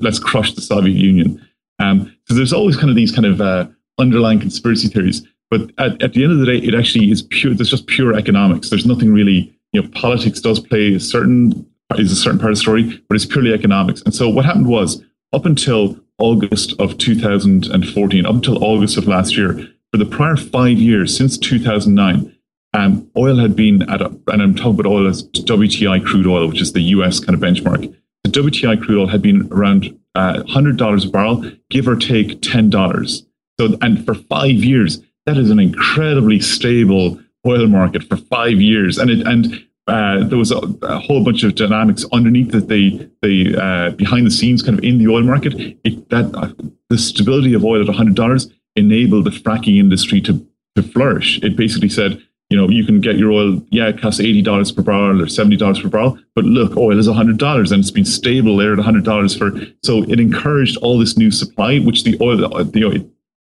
let's 0.00 0.18
crush 0.18 0.54
the 0.54 0.62
Soviet 0.62 0.96
Union. 0.96 1.46
Um, 1.78 2.16
so 2.26 2.34
there's 2.34 2.52
always 2.52 2.76
kind 2.76 2.88
of 2.88 2.96
these 2.96 3.12
kind 3.12 3.26
of 3.26 3.40
uh, 3.40 3.66
underlying 3.98 4.40
conspiracy 4.40 4.88
theories. 4.88 5.22
But 5.50 5.70
at, 5.78 6.02
at 6.02 6.14
the 6.14 6.24
end 6.24 6.32
of 6.32 6.38
the 6.38 6.46
day, 6.46 6.56
it 6.56 6.74
actually 6.74 7.10
is 7.10 7.22
pure. 7.22 7.54
There's 7.54 7.70
just 7.70 7.86
pure 7.86 8.16
economics. 8.16 8.70
There's 8.70 8.86
nothing 8.86 9.12
really. 9.12 9.52
You 9.72 9.82
know, 9.82 9.88
politics 9.88 10.40
does 10.40 10.60
play 10.60 10.94
a 10.94 11.00
certain 11.00 11.66
is 11.98 12.10
a 12.10 12.16
certain 12.16 12.38
part 12.38 12.50
of 12.50 12.56
the 12.56 12.60
story, 12.60 13.02
but 13.08 13.14
it's 13.14 13.26
purely 13.26 13.52
economics. 13.52 14.00
And 14.02 14.14
so 14.14 14.28
what 14.28 14.44
happened 14.44 14.68
was 14.68 15.02
up 15.32 15.44
until 15.46 15.98
August 16.18 16.74
of 16.80 16.96
2014, 16.98 18.26
up 18.26 18.34
until 18.34 18.64
August 18.64 18.96
of 18.96 19.06
last 19.06 19.36
year, 19.36 19.68
for 19.92 19.98
the 19.98 20.06
prior 20.06 20.36
five 20.36 20.78
years 20.78 21.16
since 21.16 21.36
2009, 21.38 22.33
um, 22.74 23.08
oil 23.16 23.36
had 23.36 23.54
been 23.54 23.88
at 23.88 24.02
a, 24.02 24.06
and 24.26 24.42
I'm 24.42 24.54
talking 24.54 24.80
about 24.80 24.86
oil 24.86 25.06
as 25.06 25.22
WTI 25.28 26.04
crude 26.04 26.26
oil, 26.26 26.48
which 26.48 26.60
is 26.60 26.72
the 26.72 26.82
US 26.82 27.20
kind 27.20 27.34
of 27.34 27.40
benchmark. 27.40 27.94
The 28.24 28.30
WTI 28.30 28.82
crude 28.82 29.00
oil 29.00 29.06
had 29.06 29.22
been 29.22 29.48
around 29.52 29.98
uh, 30.14 30.42
$100 30.48 31.06
a 31.06 31.10
barrel, 31.10 31.50
give 31.70 31.86
or 31.88 31.96
take 31.96 32.40
$10. 32.40 33.26
So, 33.60 33.78
and 33.80 34.04
for 34.04 34.14
five 34.14 34.50
years, 34.50 35.00
that 35.26 35.38
is 35.38 35.50
an 35.50 35.60
incredibly 35.60 36.40
stable 36.40 37.20
oil 37.46 37.68
market 37.68 38.02
for 38.04 38.16
five 38.16 38.60
years. 38.60 38.98
And 38.98 39.10
it, 39.10 39.26
and 39.26 39.64
uh, 39.86 40.24
there 40.24 40.38
was 40.38 40.50
a, 40.50 40.58
a 40.82 40.98
whole 40.98 41.22
bunch 41.22 41.44
of 41.44 41.54
dynamics 41.54 42.04
underneath 42.12 42.52
that 42.52 42.68
the 42.68 43.08
the 43.20 43.54
uh, 43.56 43.90
behind 43.90 44.26
the 44.26 44.30
scenes 44.30 44.62
kind 44.62 44.78
of 44.78 44.84
in 44.84 44.98
the 44.98 45.08
oil 45.08 45.22
market. 45.22 45.54
It, 45.84 46.08
that 46.08 46.34
uh, 46.34 46.52
the 46.88 46.96
stability 46.96 47.52
of 47.52 47.64
oil 47.64 47.86
at 47.86 47.94
hundred 47.94 48.16
dollars 48.16 48.50
enabled 48.76 49.26
the 49.26 49.30
fracking 49.30 49.78
industry 49.78 50.20
to 50.22 50.46
to 50.76 50.82
flourish. 50.82 51.38
It 51.42 51.54
basically 51.54 51.90
said, 51.90 52.22
you 52.50 52.56
know, 52.56 52.68
you 52.68 52.84
can 52.84 53.00
get 53.00 53.16
your 53.16 53.32
oil, 53.32 53.62
yeah, 53.70 53.88
it 53.88 54.00
costs 54.00 54.20
eighty 54.20 54.42
dollars 54.42 54.70
per 54.70 54.82
barrel 54.82 55.22
or 55.22 55.28
seventy 55.28 55.56
dollars 55.56 55.80
per 55.80 55.88
barrel, 55.88 56.18
but 56.34 56.44
look, 56.44 56.76
oil 56.76 56.98
is 56.98 57.08
hundred 57.08 57.38
dollars 57.38 57.72
and 57.72 57.80
it's 57.80 57.90
been 57.90 58.04
stable 58.04 58.56
there 58.56 58.72
at 58.72 58.78
hundred 58.78 59.04
dollars 59.04 59.36
for. 59.36 59.52
So 59.82 60.02
it 60.04 60.20
encouraged 60.20 60.76
all 60.78 60.98
this 60.98 61.16
new 61.16 61.30
supply, 61.30 61.78
which 61.78 62.04
the 62.04 62.16
oil, 62.20 62.36
the 62.36 62.84
oil, 62.84 63.10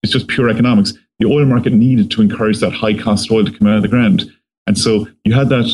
it's 0.03 0.13
just 0.13 0.27
pure 0.27 0.49
economics. 0.49 0.93
The 1.19 1.27
oil 1.27 1.45
market 1.45 1.73
needed 1.73 2.11
to 2.11 2.21
encourage 2.21 2.59
that 2.59 2.73
high 2.73 2.93
cost 2.93 3.31
oil 3.31 3.45
to 3.45 3.51
come 3.51 3.67
out 3.67 3.77
of 3.77 3.81
the 3.81 3.87
ground, 3.87 4.31
and 4.67 4.77
so 4.77 5.07
you 5.23 5.33
had 5.33 5.49
that 5.49 5.65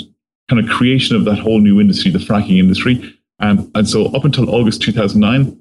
kind 0.49 0.64
of 0.64 0.70
creation 0.70 1.16
of 1.16 1.26
that 1.26 1.39
whole 1.39 1.59
new 1.59 1.80
industry, 1.80 2.12
the 2.12 2.20
fracking 2.20 2.59
industry. 2.59 3.18
Um, 3.39 3.72
and 3.74 3.89
so 3.89 4.05
up 4.07 4.24
until 4.24 4.53
August 4.53 4.82
2009, 4.84 5.59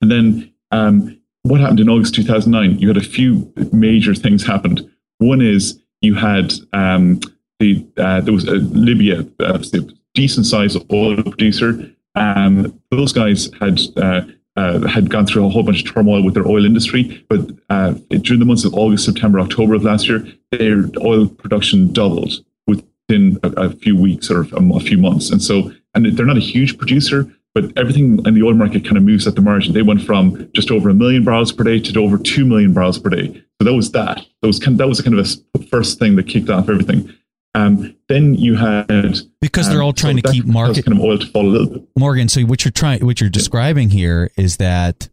and 0.00 0.10
then 0.10 0.52
um, 0.70 1.20
what 1.42 1.60
happened 1.60 1.80
in 1.80 1.88
August 1.88 2.14
2009? 2.14 2.78
You 2.78 2.88
had 2.88 2.96
a 2.96 3.00
few 3.00 3.52
major 3.72 4.14
things 4.14 4.46
happened. 4.46 4.88
One 5.18 5.40
is 5.40 5.80
you 6.00 6.14
had 6.14 6.52
um, 6.72 7.20
the 7.58 7.86
uh, 7.96 8.20
there 8.20 8.32
was 8.32 8.48
uh, 8.48 8.52
Libya, 8.52 9.26
uh, 9.40 9.58
a 9.74 9.80
decent 10.14 10.46
sized 10.46 10.78
oil 10.92 11.22
producer. 11.22 11.90
Um, 12.14 12.80
those 12.90 13.12
guys 13.12 13.50
had 13.60 13.80
uh, 13.96 14.22
uh, 14.56 14.86
had 14.86 15.10
gone 15.10 15.26
through 15.26 15.46
a 15.46 15.48
whole 15.48 15.62
bunch 15.62 15.82
of 15.84 15.92
turmoil 15.92 16.24
with 16.24 16.34
their 16.34 16.46
oil 16.46 16.64
industry, 16.64 17.24
but 17.28 17.50
uh, 17.68 17.92
during 18.22 18.40
the 18.40 18.46
months 18.46 18.64
of 18.64 18.74
August, 18.74 19.04
September, 19.04 19.38
October 19.38 19.74
of 19.74 19.84
last 19.84 20.08
year, 20.08 20.26
their 20.50 20.84
oil 21.04 21.28
production 21.28 21.92
doubled 21.92 22.32
within 22.66 23.38
a, 23.42 23.48
a 23.50 23.70
few 23.70 23.96
weeks 23.96 24.30
or 24.30 24.42
a, 24.42 24.74
a 24.74 24.80
few 24.80 24.98
months. 24.98 25.30
And 25.30 25.42
so, 25.42 25.70
and 25.94 26.04
they're 26.16 26.26
not 26.26 26.36
a 26.36 26.40
huge 26.40 26.78
producer, 26.78 27.32
but 27.54 27.72
everything 27.76 28.24
in 28.26 28.34
the 28.34 28.42
oil 28.42 28.54
market 28.54 28.84
kind 28.84 28.96
of 28.96 29.02
moves 29.02 29.26
at 29.26 29.34
the 29.34 29.40
margin. 29.40 29.72
They 29.72 29.82
went 29.82 30.02
from 30.02 30.50
just 30.52 30.70
over 30.70 30.90
a 30.90 30.94
million 30.94 31.24
barrels 31.24 31.52
per 31.52 31.64
day 31.64 31.78
to 31.80 32.00
over 32.00 32.18
two 32.18 32.44
million 32.44 32.72
barrels 32.72 32.98
per 32.98 33.10
day. 33.10 33.42
So 33.60 33.64
that 33.64 33.74
was 33.74 33.92
that. 33.92 34.24
That 34.40 34.46
was 34.46 34.58
kind. 34.58 34.78
That 34.78 34.88
was 34.88 35.02
kind 35.02 35.18
of 35.18 35.26
a 35.54 35.62
first 35.66 35.98
thing 35.98 36.16
that 36.16 36.26
kicked 36.26 36.48
off 36.48 36.70
everything. 36.70 37.12
Um, 37.54 37.94
then 38.08 38.34
you 38.34 38.56
had 38.56 38.86
because 39.42 39.68
they're 39.68 39.80
um, 39.80 39.86
all 39.86 39.92
trying 39.92 40.16
so 40.16 40.22
to 40.22 40.32
keep 40.32 40.46
market 40.46 40.86
kind 40.86 40.96
of 40.96 41.04
oil 41.04 41.18
to 41.18 41.26
fall 41.26 41.46
a 41.46 41.48
little 41.48 41.66
bit. 41.66 41.88
Morgan, 41.98 42.28
so 42.28 42.40
what 42.42 42.64
you're 42.64 42.72
trying, 42.72 43.04
what 43.04 43.20
you're 43.20 43.28
describing 43.28 43.90
here 43.90 44.30
is 44.38 44.56
that 44.56 45.10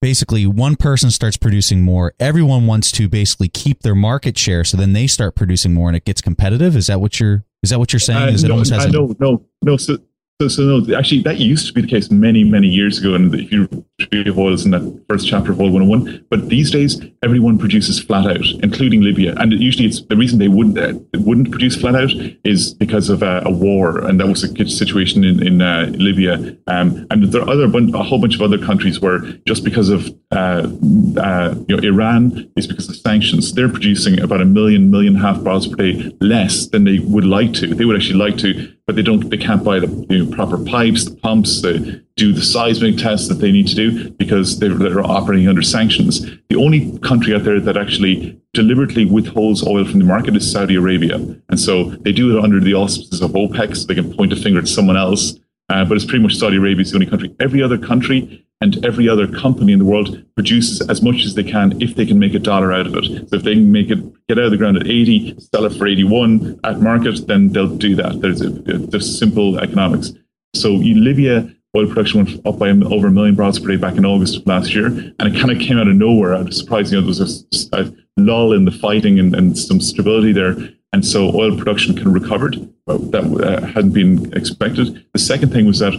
basically 0.00 0.46
one 0.46 0.76
person 0.76 1.10
starts 1.10 1.36
producing 1.36 1.82
more. 1.82 2.14
Everyone 2.20 2.68
wants 2.68 2.92
to 2.92 3.08
basically 3.08 3.48
keep 3.48 3.82
their 3.82 3.96
market 3.96 4.38
share, 4.38 4.62
so 4.62 4.76
then 4.76 4.92
they 4.92 5.08
start 5.08 5.34
producing 5.34 5.74
more, 5.74 5.88
and 5.88 5.96
it 5.96 6.04
gets 6.04 6.20
competitive. 6.20 6.76
Is 6.76 6.86
that 6.86 7.00
what 7.00 7.18
you're? 7.18 7.44
Is 7.64 7.70
that 7.70 7.80
what 7.80 7.92
you're 7.92 7.98
saying? 7.98 8.28
Uh, 8.28 8.32
is 8.32 8.44
it 8.44 8.48
no, 8.48 8.54
almost 8.54 8.72
has 8.72 8.86
uh, 8.86 8.90
no, 8.90 9.16
no, 9.18 9.44
no. 9.62 9.76
So, 9.76 9.98
so, 10.40 10.46
so 10.46 10.62
no. 10.62 10.96
Actually, 10.96 11.22
that 11.22 11.38
used 11.38 11.66
to 11.66 11.72
be 11.72 11.80
the 11.80 11.88
case 11.88 12.12
many, 12.12 12.44
many 12.44 12.68
years 12.68 13.00
ago. 13.00 13.14
And 13.14 13.34
if 13.34 13.50
you 13.50 13.84
of 14.12 14.38
oils 14.38 14.64
in 14.64 14.70
that 14.70 15.04
first 15.08 15.26
chapter 15.26 15.50
of 15.50 15.60
Oil 15.60 15.72
101, 15.72 16.26
but 16.30 16.48
these 16.48 16.70
days 16.70 17.00
everyone 17.24 17.58
produces 17.58 18.00
flat 18.00 18.26
out, 18.26 18.46
including 18.62 19.00
Libya. 19.00 19.34
And 19.38 19.52
usually, 19.52 19.86
it's 19.86 20.02
the 20.02 20.16
reason 20.16 20.38
they 20.38 20.48
wouldn't 20.48 20.78
uh, 20.78 20.98
wouldn't 21.14 21.50
produce 21.50 21.74
flat 21.74 21.96
out 21.96 22.10
is 22.44 22.74
because 22.74 23.08
of 23.08 23.22
uh, 23.22 23.42
a 23.44 23.50
war, 23.50 23.98
and 24.06 24.20
that 24.20 24.28
was 24.28 24.44
a 24.44 24.68
situation 24.68 25.24
in 25.24 25.44
in 25.44 25.62
uh, 25.62 25.86
Libya. 25.90 26.56
Um, 26.68 27.06
and 27.10 27.24
there 27.24 27.42
are 27.42 27.50
other 27.50 27.64
a 27.64 28.02
whole 28.02 28.20
bunch 28.20 28.36
of 28.36 28.42
other 28.42 28.58
countries 28.58 29.00
where 29.00 29.18
just 29.46 29.64
because 29.64 29.88
of 29.88 30.08
uh, 30.30 30.68
uh, 31.16 31.54
you 31.66 31.76
know 31.76 31.82
Iran 31.82 32.50
is 32.56 32.68
because 32.68 32.88
of 32.88 32.96
sanctions, 32.96 33.52
they're 33.52 33.68
producing 33.68 34.20
about 34.20 34.40
a 34.40 34.44
million 34.44 34.90
million 34.90 35.16
and 35.16 35.24
a 35.24 35.26
half 35.26 35.42
barrels 35.42 35.66
per 35.66 35.76
day 35.76 36.16
less 36.20 36.68
than 36.68 36.84
they 36.84 37.00
would 37.00 37.24
like 37.24 37.52
to. 37.54 37.74
They 37.74 37.84
would 37.84 37.96
actually 37.96 38.18
like 38.18 38.36
to, 38.38 38.72
but 38.86 38.94
they 38.94 39.02
don't. 39.02 39.28
They 39.28 39.38
can't 39.38 39.64
buy 39.64 39.80
the 39.80 39.88
you 40.08 40.24
know, 40.24 40.36
proper 40.36 40.56
pipes, 40.56 41.04
the 41.04 41.16
pumps, 41.16 41.62
the 41.62 42.04
do 42.18 42.32
the 42.32 42.42
seismic 42.42 42.98
tests 42.98 43.28
that 43.28 43.36
they 43.36 43.52
need 43.52 43.68
to 43.68 43.74
do 43.74 44.10
because 44.10 44.58
they're, 44.58 44.74
they're 44.74 45.00
operating 45.00 45.48
under 45.48 45.62
sanctions. 45.62 46.20
The 46.48 46.56
only 46.56 46.98
country 46.98 47.34
out 47.34 47.44
there 47.44 47.60
that 47.60 47.76
actually 47.76 48.38
deliberately 48.52 49.04
withholds 49.04 49.64
oil 49.66 49.84
from 49.84 50.00
the 50.00 50.04
market 50.04 50.36
is 50.36 50.50
Saudi 50.50 50.74
Arabia, 50.74 51.14
and 51.16 51.58
so 51.58 51.84
they 51.84 52.12
do 52.12 52.36
it 52.36 52.44
under 52.44 52.60
the 52.60 52.74
auspices 52.74 53.22
of 53.22 53.30
OPEC, 53.30 53.76
so 53.76 53.86
they 53.86 53.94
can 53.94 54.12
point 54.12 54.32
a 54.32 54.36
finger 54.36 54.58
at 54.58 54.68
someone 54.68 54.96
else. 54.96 55.38
Uh, 55.70 55.84
but 55.84 55.96
it's 55.96 56.06
pretty 56.06 56.22
much 56.22 56.34
Saudi 56.34 56.56
Arabia 56.56 56.80
is 56.82 56.90
the 56.90 56.96
only 56.96 57.06
country. 57.06 57.34
Every 57.40 57.62
other 57.62 57.78
country 57.78 58.46
and 58.60 58.84
every 58.84 59.08
other 59.08 59.28
company 59.28 59.72
in 59.72 59.78
the 59.78 59.84
world 59.84 60.24
produces 60.34 60.80
as 60.88 61.02
much 61.02 61.24
as 61.24 61.34
they 61.34 61.44
can 61.44 61.80
if 61.80 61.94
they 61.94 62.06
can 62.06 62.18
make 62.18 62.34
a 62.34 62.38
dollar 62.38 62.72
out 62.72 62.86
of 62.86 62.96
it. 62.96 63.28
So 63.28 63.36
if 63.36 63.42
they 63.42 63.54
can 63.54 63.70
make 63.70 63.90
it 63.90 63.98
get 64.28 64.38
out 64.38 64.46
of 64.46 64.50
the 64.50 64.56
ground 64.56 64.78
at 64.78 64.86
80, 64.86 65.36
sell 65.38 65.66
it 65.66 65.74
for 65.74 65.86
81 65.86 66.58
at 66.64 66.80
market, 66.80 67.26
then 67.26 67.50
they'll 67.50 67.76
do 67.76 67.94
that. 67.96 68.20
There's 68.20 68.40
a, 68.40 68.48
there's 68.48 69.18
simple 69.18 69.58
economics. 69.58 70.12
So 70.54 70.70
Libya 70.70 71.54
oil 71.76 71.86
production 71.86 72.24
went 72.24 72.46
up 72.46 72.58
by 72.58 72.70
over 72.70 73.08
a 73.08 73.10
million 73.10 73.34
barrels 73.34 73.58
per 73.58 73.68
day 73.68 73.76
back 73.76 73.96
in 73.96 74.04
August 74.04 74.46
last 74.46 74.74
year, 74.74 74.86
and 74.86 75.22
it 75.22 75.34
kind 75.38 75.50
of 75.50 75.58
came 75.58 75.78
out 75.78 75.88
of 75.88 75.94
nowhere. 75.94 76.34
I 76.34 76.42
was 76.42 76.58
surprised, 76.58 76.92
you 76.92 77.00
know, 77.00 77.06
there 77.06 77.08
was 77.08 77.68
a, 77.72 77.78
a 77.80 77.92
lull 78.16 78.52
in 78.52 78.64
the 78.64 78.70
fighting 78.70 79.18
and, 79.18 79.34
and 79.34 79.58
some 79.58 79.80
stability 79.80 80.32
there. 80.32 80.56
And 80.92 81.04
so 81.04 81.30
oil 81.34 81.56
production 81.56 81.94
kind 81.94 82.06
of 82.06 82.14
recovered. 82.14 82.72
That 82.86 83.24
uh, 83.44 83.66
hadn't 83.66 83.92
been 83.92 84.32
expected. 84.32 85.04
The 85.12 85.18
second 85.18 85.52
thing 85.52 85.66
was 85.66 85.80
that 85.80 85.92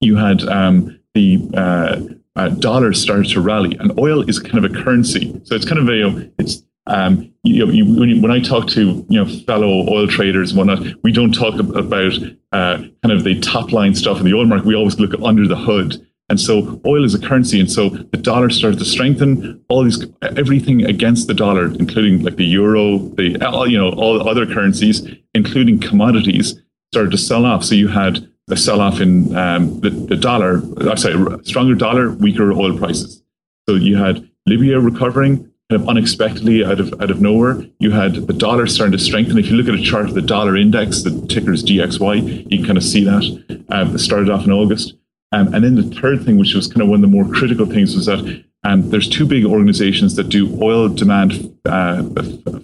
you 0.00 0.16
had 0.16 0.42
um, 0.42 1.00
the 1.14 1.40
uh, 1.54 2.00
uh, 2.36 2.48
dollar 2.50 2.92
started 2.92 3.30
to 3.30 3.40
rally, 3.40 3.76
and 3.78 3.98
oil 3.98 4.28
is 4.28 4.38
kind 4.38 4.62
of 4.62 4.70
a 4.70 4.82
currency. 4.82 5.40
So 5.44 5.54
it's 5.54 5.64
kind 5.64 5.80
of 5.80 5.88
a, 5.88 6.30
it's 6.38 6.62
um, 6.86 7.32
you 7.42 7.70
you, 7.70 7.98
when, 7.98 8.08
you, 8.08 8.20
when 8.20 8.30
I 8.30 8.40
talk 8.40 8.68
to 8.68 9.06
you 9.08 9.24
know 9.24 9.26
fellow 9.44 9.88
oil 9.90 10.06
traders 10.06 10.52
and 10.52 10.58
whatnot, 10.58 11.02
we 11.02 11.12
don't 11.12 11.32
talk 11.32 11.54
ab- 11.54 11.76
about 11.76 12.12
uh, 12.52 12.78
kind 13.02 13.12
of 13.12 13.24
the 13.24 13.40
top 13.40 13.72
line 13.72 13.94
stuff 13.94 14.18
in 14.18 14.24
the 14.24 14.34
oil 14.34 14.46
market. 14.46 14.66
We 14.66 14.74
always 14.74 14.98
look 14.98 15.12
under 15.22 15.46
the 15.46 15.56
hood. 15.56 16.06
And 16.30 16.40
so 16.40 16.80
oil 16.86 17.04
is 17.04 17.14
a 17.14 17.18
currency, 17.18 17.60
and 17.60 17.70
so 17.70 17.90
the 17.90 18.16
dollar 18.16 18.48
started 18.48 18.78
to 18.78 18.84
strengthen. 18.86 19.62
All 19.68 19.84
these 19.84 20.06
everything 20.22 20.84
against 20.84 21.26
the 21.26 21.34
dollar, 21.34 21.66
including 21.66 22.22
like 22.22 22.36
the 22.36 22.46
euro, 22.46 22.98
the 22.98 23.44
all, 23.44 23.68
you 23.68 23.76
know 23.76 23.90
all 23.90 24.26
other 24.26 24.46
currencies, 24.46 25.06
including 25.34 25.80
commodities, 25.80 26.58
started 26.92 27.10
to 27.10 27.18
sell 27.18 27.44
off. 27.44 27.62
So 27.62 27.74
you 27.74 27.88
had 27.88 28.26
a 28.50 28.56
sell 28.56 28.80
off 28.80 29.00
in 29.00 29.36
um, 29.36 29.80
the, 29.80 29.90
the 29.90 30.16
dollar. 30.16 30.62
I'm 30.80 30.96
sorry, 30.96 31.44
stronger 31.44 31.74
dollar, 31.74 32.12
weaker 32.12 32.52
oil 32.52 32.76
prices. 32.78 33.22
So 33.68 33.74
you 33.74 33.96
had 33.96 34.26
Libya 34.46 34.80
recovering 34.80 35.50
kind 35.70 35.82
of 35.82 35.88
unexpectedly 35.88 36.64
out 36.64 36.80
of 36.80 36.92
out 37.00 37.10
of 37.10 37.20
nowhere. 37.20 37.64
You 37.78 37.90
had 37.90 38.14
the 38.14 38.32
dollar 38.32 38.66
starting 38.66 38.92
to 38.92 39.02
strengthen. 39.02 39.38
If 39.38 39.48
you 39.48 39.56
look 39.56 39.68
at 39.68 39.78
a 39.78 39.82
chart 39.82 40.06
of 40.06 40.14
the 40.14 40.22
dollar 40.22 40.56
index, 40.56 41.02
the 41.02 41.26
ticker 41.26 41.52
is 41.52 41.64
DXY. 41.64 42.50
You 42.50 42.58
can 42.58 42.66
kind 42.66 42.78
of 42.78 42.84
see 42.84 43.04
that. 43.04 43.64
Um, 43.70 43.94
it 43.94 43.98
started 43.98 44.30
off 44.30 44.44
in 44.44 44.52
August. 44.52 44.94
Um, 45.32 45.52
and 45.52 45.64
then 45.64 45.74
the 45.74 46.00
third 46.00 46.24
thing, 46.24 46.38
which 46.38 46.54
was 46.54 46.68
kind 46.68 46.82
of 46.82 46.88
one 46.88 47.02
of 47.02 47.10
the 47.10 47.16
more 47.16 47.28
critical 47.28 47.66
things, 47.66 47.96
was 47.96 48.06
that 48.06 48.44
um, 48.62 48.90
there's 48.90 49.08
two 49.08 49.26
big 49.26 49.44
organizations 49.44 50.14
that 50.16 50.28
do 50.28 50.58
oil 50.62 50.88
demand 50.88 51.58
uh, 51.64 52.02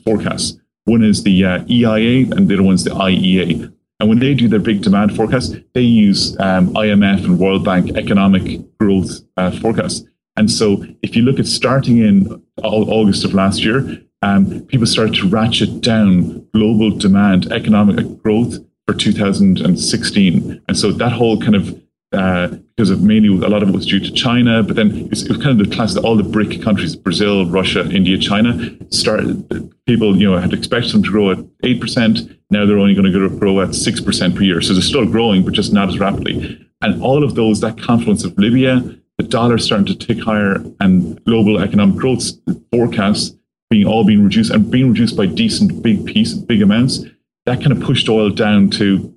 forecasts. 0.04 0.56
One 0.84 1.02
is 1.02 1.24
the 1.24 1.44
uh, 1.44 1.64
EIA, 1.68 2.30
and 2.30 2.48
the 2.48 2.54
other 2.54 2.62
one's 2.62 2.84
the 2.84 2.90
IEA. 2.90 3.72
And 3.98 4.08
when 4.08 4.18
they 4.18 4.34
do 4.34 4.48
their 4.48 4.60
big 4.60 4.82
demand 4.82 5.14
forecast, 5.14 5.56
they 5.74 5.82
use 5.82 6.38
um, 6.40 6.72
IMF 6.74 7.24
and 7.24 7.38
World 7.38 7.64
Bank 7.64 7.96
economic 7.96 8.60
growth 8.78 9.20
uh, 9.36 9.50
forecasts. 9.60 10.04
And 10.36 10.50
so, 10.50 10.84
if 11.02 11.16
you 11.16 11.22
look 11.22 11.38
at 11.38 11.46
starting 11.46 11.98
in 11.98 12.42
August 12.62 13.24
of 13.24 13.34
last 13.34 13.64
year, 13.64 14.00
um, 14.22 14.60
people 14.66 14.86
started 14.86 15.14
to 15.16 15.28
ratchet 15.28 15.80
down 15.80 16.46
global 16.52 16.90
demand, 16.90 17.52
economic 17.52 18.22
growth 18.22 18.58
for 18.86 18.94
2016. 18.94 20.62
And 20.68 20.78
so 20.78 20.92
that 20.92 21.12
whole 21.12 21.40
kind 21.40 21.56
of 21.56 21.80
uh, 22.12 22.48
because 22.76 22.90
of 22.90 23.02
mainly 23.02 23.28
a 23.28 23.48
lot 23.48 23.62
of 23.62 23.68
it 23.68 23.72
was 23.72 23.86
due 23.86 24.00
to 24.00 24.10
China, 24.10 24.62
but 24.62 24.74
then 24.74 24.90
it 24.96 25.10
was, 25.10 25.22
it 25.22 25.28
was 25.28 25.38
kind 25.38 25.60
of 25.60 25.68
the 25.68 25.74
class 25.74 25.94
that 25.94 26.02
all 26.02 26.16
the 26.16 26.24
BRIC 26.24 26.60
countries, 26.62 26.96
Brazil, 26.96 27.46
Russia, 27.46 27.88
India, 27.90 28.18
China, 28.18 28.70
started, 28.90 29.72
people, 29.86 30.16
you 30.16 30.28
know, 30.28 30.36
had 30.36 30.52
expected 30.52 30.92
them 30.92 31.02
to 31.04 31.10
grow 31.10 31.30
at 31.30 31.38
8%. 31.62 32.38
Now 32.50 32.66
they're 32.66 32.78
only 32.78 32.94
going 32.94 33.12
to 33.12 33.38
grow 33.38 33.60
at 33.60 33.68
6% 33.68 34.34
per 34.34 34.42
year. 34.42 34.60
So 34.60 34.72
they're 34.72 34.82
still 34.82 35.06
growing, 35.06 35.44
but 35.44 35.52
just 35.52 35.72
not 35.72 35.88
as 35.88 36.00
rapidly. 36.00 36.66
And 36.80 37.00
all 37.02 37.22
of 37.22 37.34
those, 37.34 37.60
that 37.60 37.80
confluence 37.80 38.24
of 38.24 38.36
Libya, 38.38 38.82
the 39.20 39.28
dollar 39.28 39.58
starting 39.58 39.84
to 39.84 39.94
tick 39.94 40.22
higher 40.24 40.64
and 40.80 41.22
global 41.24 41.60
economic 41.60 41.96
growth 41.96 42.30
forecasts 42.72 43.36
being 43.68 43.86
all 43.86 44.02
being 44.02 44.24
reduced 44.24 44.50
and 44.50 44.70
being 44.70 44.88
reduced 44.88 45.14
by 45.14 45.26
decent 45.26 45.82
big 45.82 46.06
piece, 46.06 46.32
big 46.32 46.62
amounts, 46.62 47.04
that 47.44 47.60
kind 47.60 47.72
of 47.72 47.80
pushed 47.80 48.08
oil 48.08 48.30
down 48.30 48.70
to 48.70 49.14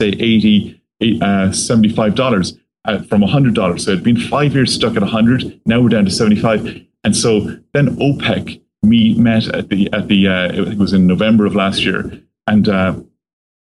say 0.00 0.08
80, 0.08 0.82
uh, 1.00 1.04
$75 1.50 2.58
uh, 2.84 3.02
from 3.04 3.22
$100. 3.22 3.80
So 3.80 3.92
it'd 3.92 4.02
been 4.02 4.18
five 4.18 4.54
years 4.54 4.74
stuck 4.74 4.96
at 4.96 5.02
100. 5.02 5.60
Now 5.66 5.80
we're 5.80 5.88
down 5.88 6.04
to 6.04 6.10
75. 6.10 6.84
And 7.04 7.16
so 7.16 7.40
then 7.74 7.96
OPEC 7.96 8.60
me 8.82 9.14
met 9.14 9.46
at 9.54 9.68
the, 9.68 9.88
at 9.92 10.08
the 10.08 10.26
uh, 10.26 10.52
it 10.52 10.78
was 10.78 10.92
in 10.92 11.06
November 11.06 11.46
of 11.46 11.54
last 11.54 11.84
year. 11.84 12.20
And 12.48 12.68
uh, 12.68 13.00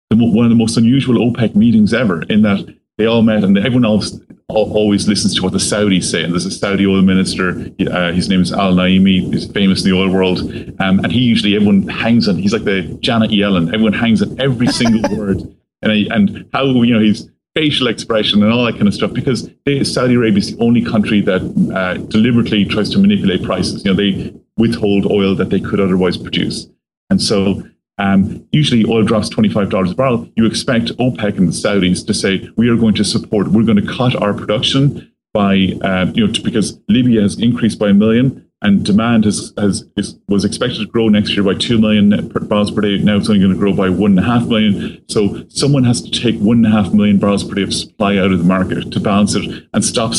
the, 0.09 0.17
one 0.17 0.45
of 0.45 0.49
the 0.49 0.57
most 0.57 0.75
unusual 0.75 1.15
OPEC 1.15 1.55
meetings 1.55 1.93
ever 1.93 2.23
in 2.23 2.41
that 2.41 2.77
they 2.97 3.05
all 3.05 3.21
met 3.21 3.43
and 3.43 3.57
everyone 3.57 3.85
else 3.85 4.19
always 4.49 5.07
listens 5.07 5.33
to 5.35 5.41
what 5.41 5.51
the 5.51 5.57
Saudis 5.57 6.03
say. 6.03 6.23
And 6.23 6.31
there's 6.31 6.45
a 6.45 6.51
Saudi 6.51 6.85
oil 6.85 7.01
minister, 7.01 7.71
uh, 7.91 8.11
his 8.11 8.29
name 8.29 8.41
is 8.41 8.51
Al 8.51 8.73
Naimi, 8.73 9.33
he's 9.33 9.49
famous 9.51 9.83
in 9.83 9.89
the 9.91 9.97
oil 9.97 10.09
world. 10.09 10.39
Um, 10.79 10.99
and 10.99 11.11
he 11.11 11.19
usually, 11.19 11.55
everyone 11.55 11.87
hangs 11.87 12.27
on, 12.27 12.37
he's 12.37 12.53
like 12.53 12.65
the 12.65 12.83
Janet 13.01 13.31
Yellen, 13.31 13.73
everyone 13.73 13.93
hangs 13.93 14.21
on 14.21 14.39
every 14.39 14.67
single 14.67 15.17
word 15.17 15.41
and 15.83 16.11
and 16.11 16.49
how 16.53 16.65
you 16.65 16.93
know 16.93 16.99
his 16.99 17.29
facial 17.55 17.87
expression 17.87 18.41
and 18.41 18.51
all 18.51 18.65
that 18.65 18.73
kind 18.73 18.87
of 18.87 18.93
stuff 18.93 19.13
because 19.13 19.49
they, 19.65 19.83
Saudi 19.83 20.15
Arabia 20.15 20.39
is 20.39 20.55
the 20.55 20.63
only 20.63 20.83
country 20.83 21.21
that 21.21 21.41
uh, 21.75 21.95
deliberately 22.07 22.65
tries 22.65 22.89
to 22.89 22.97
manipulate 22.97 23.43
prices. 23.43 23.85
You 23.85 23.93
know, 23.93 23.97
they 23.97 24.33
withhold 24.57 25.05
oil 25.05 25.35
that 25.35 25.49
they 25.49 25.59
could 25.59 25.79
otherwise 25.79 26.17
produce, 26.17 26.67
and 27.09 27.21
so. 27.21 27.63
Um, 27.97 28.47
usually 28.51 28.85
oil 28.85 29.03
drops 29.03 29.29
$25 29.29 29.91
a 29.91 29.95
barrel. 29.95 30.29
You 30.35 30.45
expect 30.45 30.85
OPEC 30.97 31.37
and 31.37 31.47
the 31.47 31.51
Saudis 31.51 32.05
to 32.07 32.13
say, 32.13 32.49
we 32.57 32.69
are 32.69 32.75
going 32.75 32.95
to 32.95 33.03
support, 33.03 33.49
we're 33.49 33.65
going 33.65 33.85
to 33.85 33.93
cut 33.93 34.19
our 34.21 34.33
production 34.33 35.11
by, 35.33 35.73
uh, 35.81 36.11
you 36.13 36.27
know, 36.27 36.33
because 36.43 36.79
Libya 36.89 37.21
has 37.21 37.39
increased 37.39 37.79
by 37.79 37.89
a 37.89 37.93
million 37.93 38.47
and 38.63 38.85
demand 38.85 39.25
has, 39.25 39.53
has 39.57 39.83
is, 39.97 40.17
was 40.27 40.45
expected 40.45 40.79
to 40.79 40.85
grow 40.85 41.09
next 41.09 41.31
year 41.31 41.43
by 41.43 41.53
2 41.53 41.79
million 41.79 42.29
barrels 42.29 42.71
per 42.71 42.81
day. 42.81 42.97
Now 42.97 43.17
it's 43.17 43.29
only 43.29 43.41
going 43.41 43.53
to 43.53 43.59
grow 43.59 43.73
by 43.73 43.89
1.5 43.89 44.47
million. 44.47 45.03
So 45.09 45.45
someone 45.49 45.83
has 45.83 46.01
to 46.01 46.09
take 46.09 46.35
1.5 46.35 46.93
million 46.93 47.19
barrels 47.19 47.43
per 47.43 47.55
day 47.55 47.63
of 47.63 47.73
supply 47.73 48.17
out 48.17 48.31
of 48.31 48.39
the 48.39 48.45
market 48.45 48.91
to 48.91 48.99
balance 48.99 49.35
it 49.35 49.67
and 49.73 49.83
stop 49.83 50.13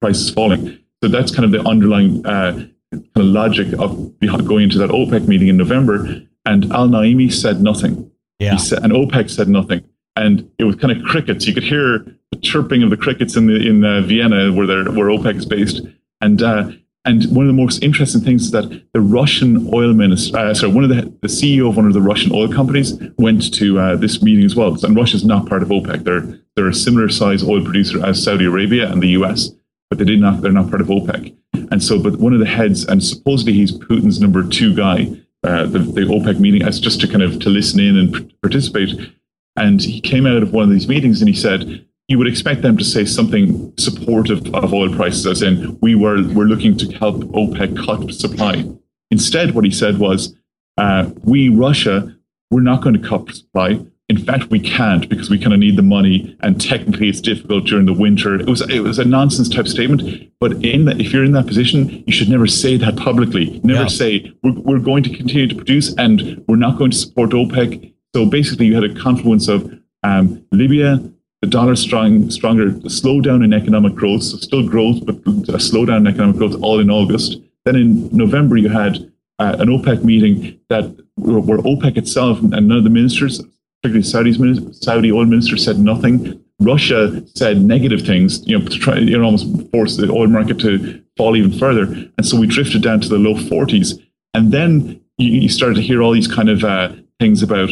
prices 0.00 0.30
falling. 0.30 0.78
So 1.02 1.08
that's 1.08 1.34
kind 1.34 1.44
of 1.44 1.52
the 1.52 1.66
underlying 1.68 2.26
uh, 2.26 2.66
kind 2.92 3.08
of 3.16 3.24
logic 3.24 3.72
of 3.78 4.18
going 4.46 4.64
into 4.64 4.78
that 4.78 4.90
OPEC 4.90 5.28
meeting 5.28 5.48
in 5.48 5.56
November. 5.56 6.22
And 6.44 6.70
Al 6.72 6.88
Naimi 6.88 7.32
said 7.32 7.60
nothing. 7.60 8.10
Yeah. 8.38 8.56
Said, 8.56 8.82
and 8.82 8.92
OPEC 8.92 9.30
said 9.30 9.48
nothing. 9.48 9.84
And 10.16 10.50
it 10.58 10.64
was 10.64 10.76
kind 10.76 10.96
of 10.96 11.04
crickets. 11.04 11.46
You 11.46 11.54
could 11.54 11.64
hear 11.64 12.04
the 12.30 12.38
chirping 12.40 12.82
of 12.82 12.90
the 12.90 12.96
crickets 12.96 13.36
in 13.36 13.46
the 13.46 13.56
in 13.56 13.84
uh, 13.84 14.02
Vienna, 14.02 14.52
where 14.52 14.66
where 14.66 15.08
OPEC 15.08 15.36
is 15.36 15.46
based. 15.46 15.80
And 16.20 16.42
uh, 16.42 16.70
and 17.04 17.24
one 17.26 17.44
of 17.44 17.54
the 17.54 17.60
most 17.60 17.82
interesting 17.82 18.22
things 18.22 18.44
is 18.44 18.50
that 18.52 18.82
the 18.94 19.00
Russian 19.00 19.68
oil 19.74 19.92
minister, 19.92 20.38
uh, 20.38 20.54
sorry, 20.54 20.72
one 20.72 20.84
of 20.84 20.90
the, 20.90 21.02
the 21.20 21.28
CEO 21.28 21.68
of 21.68 21.76
one 21.76 21.86
of 21.86 21.92
the 21.92 22.00
Russian 22.00 22.32
oil 22.32 22.50
companies 22.50 22.94
went 23.18 23.52
to 23.54 23.78
uh, 23.78 23.96
this 23.96 24.22
meeting 24.22 24.44
as 24.44 24.56
well. 24.56 24.74
And 24.82 24.96
Russia 24.96 25.16
is 25.16 25.24
not 25.24 25.46
part 25.46 25.62
of 25.62 25.68
OPEC. 25.68 26.04
They're 26.04 26.40
they're 26.56 26.68
a 26.68 26.74
similar 26.74 27.08
size 27.08 27.42
oil 27.42 27.62
producer 27.62 28.04
as 28.04 28.22
Saudi 28.22 28.44
Arabia 28.44 28.90
and 28.90 29.02
the 29.02 29.08
US, 29.08 29.50
but 29.90 29.98
they 29.98 30.04
did 30.04 30.20
not. 30.20 30.40
They're 30.40 30.52
not 30.52 30.70
part 30.70 30.80
of 30.80 30.86
OPEC. 30.86 31.36
And 31.70 31.82
so, 31.82 31.98
but 31.98 32.18
one 32.18 32.32
of 32.32 32.40
the 32.40 32.46
heads, 32.46 32.84
and 32.84 33.02
supposedly 33.02 33.52
he's 33.52 33.72
Putin's 33.72 34.20
number 34.20 34.46
two 34.46 34.74
guy, 34.74 35.08
uh, 35.44 35.66
the, 35.66 35.78
the 35.78 36.02
OPEC 36.02 36.40
meeting, 36.40 36.62
as 36.62 36.80
just 36.80 37.00
to 37.00 37.08
kind 37.08 37.22
of 37.22 37.38
to 37.40 37.50
listen 37.50 37.80
in 37.80 37.96
and 37.96 38.32
participate. 38.40 39.12
And 39.56 39.80
he 39.80 40.00
came 40.00 40.26
out 40.26 40.42
of 40.42 40.52
one 40.52 40.64
of 40.64 40.70
these 40.70 40.88
meetings 40.88 41.20
and 41.20 41.28
he 41.28 41.36
said, 41.36 41.86
you 42.08 42.18
would 42.18 42.26
expect 42.26 42.62
them 42.62 42.76
to 42.76 42.84
say 42.84 43.04
something 43.04 43.72
supportive 43.78 44.54
of 44.54 44.74
oil 44.74 44.94
prices, 44.94 45.26
as 45.26 45.42
in 45.42 45.78
we 45.80 45.94
were 45.94 46.22
we're 46.34 46.44
looking 46.44 46.76
to 46.76 46.92
help 46.98 47.16
OPEC 47.16 47.84
cut 47.84 48.12
supply. 48.12 48.64
Instead, 49.10 49.54
what 49.54 49.64
he 49.64 49.70
said 49.70 49.98
was, 49.98 50.34
uh, 50.76 51.10
"We 51.22 51.48
Russia, 51.48 52.14
we're 52.50 52.60
not 52.60 52.82
going 52.82 53.00
to 53.00 53.08
cut 53.08 53.34
supply. 53.34 53.80
In 54.16 54.24
fact, 54.24 54.48
we 54.48 54.60
can't 54.60 55.08
because 55.08 55.28
we 55.28 55.40
kind 55.40 55.52
of 55.52 55.58
need 55.58 55.76
the 55.76 55.82
money, 55.82 56.36
and 56.40 56.60
technically 56.60 57.08
it's 57.08 57.20
difficult 57.20 57.64
during 57.64 57.86
the 57.86 57.92
winter." 57.92 58.36
It 58.36 58.48
was 58.48 58.60
it 58.70 58.80
was 58.80 59.00
a 59.00 59.04
nonsense 59.04 59.48
type 59.48 59.66
statement. 59.66 60.30
But 60.38 60.52
in 60.64 60.84
the, 60.84 60.92
if 61.00 61.12
you're 61.12 61.24
in 61.24 61.32
that 61.32 61.48
position, 61.48 62.04
you 62.06 62.12
should 62.12 62.28
never 62.28 62.46
say 62.46 62.76
that 62.76 62.96
publicly. 62.96 63.60
Never 63.64 63.82
yeah. 63.82 63.88
say 63.88 64.32
we're, 64.44 64.52
we're 64.52 64.78
going 64.78 65.02
to 65.02 65.10
continue 65.10 65.48
to 65.48 65.54
produce 65.56 65.92
and 65.96 66.44
we're 66.46 66.64
not 66.66 66.78
going 66.78 66.92
to 66.92 66.96
support 66.96 67.30
OPEC. 67.30 67.92
So 68.14 68.24
basically, 68.24 68.66
you 68.66 68.74
had 68.76 68.84
a 68.84 68.94
confluence 68.94 69.48
of 69.48 69.68
um, 70.04 70.46
Libya, 70.52 71.02
the 71.42 71.48
dollar 71.48 71.74
strong, 71.74 72.30
stronger, 72.30 72.70
slowdown 72.98 73.44
in 73.44 73.52
economic 73.52 73.96
growth, 73.96 74.22
so 74.22 74.36
still 74.36 74.64
growth, 74.66 75.04
but 75.04 75.16
a 75.16 75.58
slowdown 75.58 75.98
in 75.98 76.06
economic 76.06 76.36
growth 76.36 76.54
all 76.62 76.78
in 76.78 76.88
August. 76.88 77.38
Then 77.64 77.74
in 77.74 78.16
November, 78.16 78.56
you 78.56 78.68
had 78.68 79.10
uh, 79.40 79.56
an 79.58 79.68
OPEC 79.68 80.04
meeting 80.04 80.60
that 80.68 80.84
where 81.16 81.58
OPEC 81.58 81.96
itself 81.96 82.40
and 82.40 82.50
none 82.50 82.78
of 82.78 82.84
the 82.84 82.90
ministers, 82.90 83.42
particularly 83.84 84.02
Saudi's 84.38 84.80
Saudi 84.80 85.12
oil 85.12 85.26
minister, 85.26 85.58
said 85.58 85.78
nothing. 85.78 86.42
Russia 86.58 87.22
said 87.34 87.60
negative 87.60 88.00
things, 88.00 88.42
you 88.46 88.58
know, 88.58 88.64
to 88.64 88.78
try, 88.78 88.96
you 88.96 89.18
know, 89.18 89.24
almost 89.24 89.70
force 89.72 89.98
the 89.98 90.10
oil 90.10 90.26
market 90.26 90.58
to 90.60 91.02
fall 91.18 91.36
even 91.36 91.52
further. 91.52 91.82
And 92.16 92.24
so 92.24 92.40
we 92.40 92.46
drifted 92.46 92.82
down 92.82 93.00
to 93.00 93.08
the 93.10 93.18
low 93.18 93.34
40s. 93.34 94.02
And 94.32 94.52
then 94.52 95.02
you, 95.18 95.42
you 95.42 95.48
started 95.50 95.74
to 95.74 95.82
hear 95.82 96.02
all 96.02 96.12
these 96.12 96.26
kind 96.26 96.48
of 96.48 96.64
uh, 96.64 96.94
things 97.20 97.42
about 97.42 97.68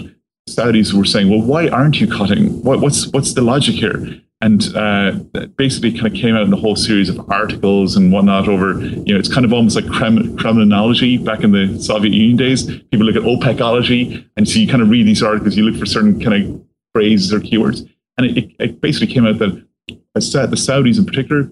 Saudis 0.51 0.93
were 0.93 1.07
saying, 1.07 1.31
well, 1.31 1.41
why 1.41 1.69
aren't 1.69 1.99
you 1.99 2.07
cutting? 2.07 2.63
What, 2.63 2.81
what's, 2.81 3.07
what's 3.09 3.33
the 3.33 3.41
logic 3.41 3.77
here? 3.77 4.21
And 4.43 4.77
uh, 4.77 5.13
basically 5.57 5.93
kind 5.93 6.09
of 6.09 6.15
came 6.15 6.35
out 6.35 6.43
in 6.43 6.53
a 6.53 6.57
whole 6.57 6.75
series 6.75 7.09
of 7.09 7.31
articles 7.31 7.97
and 7.97 8.13
whatnot 8.13 8.49
over, 8.49 8.73
you 8.81 9.15
know, 9.15 9.19
it's 9.19 9.33
kind 9.33 9.47
of 9.47 9.53
almost 9.53 9.77
like 9.77 9.85
Krem- 9.85 10.37
Kremlinology 10.37 11.25
back 11.25 11.45
in 11.45 11.53
the 11.53 11.81
Soviet 11.81 12.13
Union 12.13 12.37
days. 12.37 12.65
People 12.65 13.07
look 13.07 13.15
at 13.15 13.23
OPECology 13.23 14.29
and 14.37 14.49
so 14.49 14.59
you 14.59 14.67
kind 14.67 14.83
of 14.83 14.91
read 14.91 15.07
these 15.07 15.23
articles, 15.23 15.57
you 15.57 15.63
look 15.63 15.79
for 15.79 15.87
certain 15.87 16.21
kind 16.21 16.43
of 16.43 16.63
phrases 16.93 17.33
or 17.33 17.39
keywords. 17.39 17.89
And 18.19 18.37
it, 18.37 18.51
it 18.59 18.81
basically 18.81 19.15
came 19.15 19.27
out 19.27 19.39
that 19.39 19.65
the 19.87 20.21
Saudis 20.21 20.99
in 20.99 21.07
particular, 21.07 21.49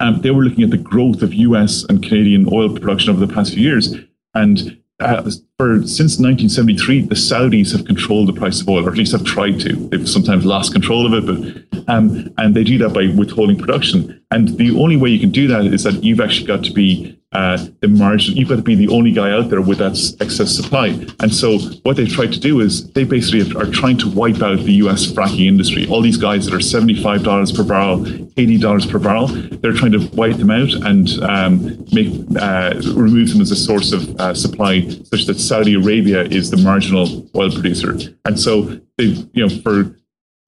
um, 0.00 0.20
they 0.20 0.32
were 0.32 0.42
looking 0.42 0.64
at 0.64 0.70
the 0.70 0.76
growth 0.76 1.22
of 1.22 1.32
US 1.32 1.84
and 1.84 2.02
Canadian 2.02 2.48
oil 2.52 2.76
production 2.76 3.10
over 3.10 3.24
the 3.24 3.32
past 3.32 3.54
few 3.54 3.62
years. 3.62 3.94
And 4.34 4.82
uh, 5.00 5.30
for 5.58 5.82
since 5.86 6.18
1973, 6.18 7.02
the 7.02 7.14
Saudis 7.14 7.72
have 7.72 7.86
controlled 7.86 8.28
the 8.28 8.32
price 8.32 8.60
of 8.60 8.68
oil, 8.68 8.86
or 8.86 8.90
at 8.90 8.96
least 8.96 9.12
have 9.12 9.24
tried 9.24 9.60
to. 9.60 9.74
They've 9.88 10.08
sometimes 10.08 10.44
lost 10.44 10.72
control 10.72 11.06
of 11.06 11.12
it, 11.14 11.26
but 11.72 11.88
um, 11.88 12.32
and 12.36 12.54
they 12.54 12.64
do 12.64 12.78
that 12.78 12.90
by 12.90 13.06
withholding 13.16 13.58
production. 13.58 14.20
And 14.30 14.48
the 14.58 14.76
only 14.78 14.96
way 14.96 15.10
you 15.10 15.20
can 15.20 15.30
do 15.30 15.46
that 15.48 15.66
is 15.66 15.84
that 15.84 16.02
you've 16.04 16.20
actually 16.20 16.46
got 16.46 16.64
to 16.64 16.72
be 16.72 17.17
uh, 17.32 17.58
the 17.80 17.88
margin. 17.88 18.36
You've 18.36 18.48
got 18.48 18.56
to 18.56 18.62
be 18.62 18.74
the 18.74 18.88
only 18.88 19.12
guy 19.12 19.30
out 19.30 19.50
there 19.50 19.60
with 19.60 19.78
that 19.78 19.98
excess 20.20 20.54
supply. 20.54 20.88
And 21.20 21.32
so 21.32 21.58
what 21.82 21.96
they've 21.96 22.08
tried 22.08 22.32
to 22.32 22.40
do 22.40 22.60
is 22.60 22.90
they 22.92 23.04
basically 23.04 23.54
are 23.54 23.70
trying 23.70 23.98
to 23.98 24.08
wipe 24.08 24.40
out 24.40 24.60
the 24.60 24.72
U.S. 24.84 25.06
fracking 25.06 25.46
industry. 25.46 25.86
All 25.88 26.00
these 26.00 26.16
guys 26.16 26.46
that 26.46 26.54
are 26.54 26.60
seventy-five 26.60 27.22
dollars 27.22 27.52
per 27.52 27.64
barrel, 27.64 28.06
eighty 28.38 28.58
dollars 28.58 28.86
per 28.86 28.98
barrel, 28.98 29.26
they're 29.26 29.74
trying 29.74 29.92
to 29.92 30.06
wipe 30.14 30.36
them 30.36 30.50
out 30.50 30.72
and 30.72 31.08
um, 31.22 31.84
make 31.92 32.08
uh, 32.40 32.74
remove 32.94 33.30
them 33.30 33.42
as 33.42 33.50
a 33.50 33.56
source 33.56 33.92
of 33.92 34.08
uh, 34.18 34.32
supply, 34.32 34.88
such 34.88 35.26
that 35.26 35.38
Saudi 35.38 35.74
Arabia 35.74 36.22
is 36.22 36.50
the 36.50 36.56
marginal 36.56 37.28
oil 37.36 37.50
producer. 37.50 37.96
And 38.24 38.40
so 38.40 38.80
they, 38.96 39.04
you 39.34 39.46
know, 39.46 39.50
for 39.62 39.94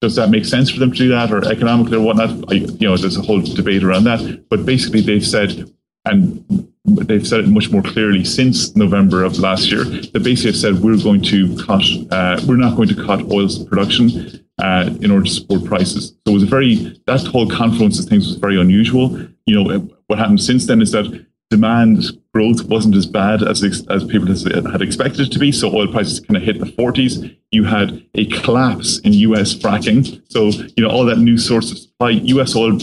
does 0.00 0.16
that 0.16 0.30
make 0.30 0.46
sense 0.46 0.70
for 0.70 0.80
them 0.80 0.92
to 0.92 0.96
do 0.96 1.08
that 1.10 1.30
or 1.30 1.44
economically 1.44 1.98
or 1.98 2.00
whatnot? 2.00 2.30
I, 2.50 2.54
you 2.54 2.88
know, 2.88 2.96
there's 2.96 3.18
a 3.18 3.22
whole 3.22 3.42
debate 3.42 3.82
around 3.82 4.04
that. 4.04 4.46
But 4.48 4.64
basically, 4.64 5.02
they've 5.02 5.26
said 5.26 5.70
and 6.04 6.68
they've 6.84 7.26
said 7.26 7.40
it 7.40 7.48
much 7.48 7.70
more 7.70 7.82
clearly 7.82 8.24
since 8.24 8.74
November 8.74 9.22
of 9.22 9.38
last 9.38 9.70
year. 9.70 9.84
They 9.84 10.18
basically 10.18 10.52
have 10.52 10.56
said 10.56 10.74
we're 10.80 11.02
going 11.02 11.22
to 11.22 11.56
cut, 11.64 11.82
uh, 12.10 12.40
we're 12.46 12.56
not 12.56 12.76
going 12.76 12.88
to 12.88 12.94
cut 12.94 13.30
oil 13.30 13.48
production 13.66 14.44
uh, 14.58 14.90
in 15.00 15.10
order 15.10 15.24
to 15.24 15.30
support 15.30 15.64
prices. 15.64 16.10
So 16.26 16.32
it 16.32 16.34
was 16.34 16.42
a 16.42 16.46
very 16.46 17.00
that 17.06 17.26
whole 17.26 17.48
confluence 17.48 17.98
of 17.98 18.06
things 18.06 18.26
was 18.26 18.36
very 18.36 18.60
unusual. 18.60 19.18
You 19.46 19.62
know 19.62 19.88
what 20.06 20.18
happened 20.18 20.40
since 20.40 20.66
then 20.66 20.80
is 20.80 20.92
that 20.92 21.26
demand 21.50 22.04
growth 22.32 22.64
wasn't 22.64 22.94
as 22.94 23.06
bad 23.06 23.42
as 23.42 23.62
as 23.90 24.04
people 24.04 24.28
had 24.28 24.82
expected 24.82 25.20
it 25.20 25.32
to 25.32 25.38
be. 25.38 25.52
So 25.52 25.74
oil 25.74 25.88
prices 25.88 26.20
kind 26.20 26.36
of 26.36 26.42
hit 26.42 26.58
the 26.58 26.66
40s. 26.66 27.36
You 27.50 27.64
had 27.64 28.06
a 28.14 28.26
collapse 28.26 28.98
in 29.00 29.12
U.S. 29.14 29.54
fracking. 29.54 30.22
So 30.30 30.48
you 30.76 30.84
know 30.84 30.90
all 30.90 31.04
that 31.06 31.18
new 31.18 31.38
source 31.38 31.70
of 31.72 31.78
supply, 31.78 32.10
U.S. 32.10 32.54
oil 32.54 32.78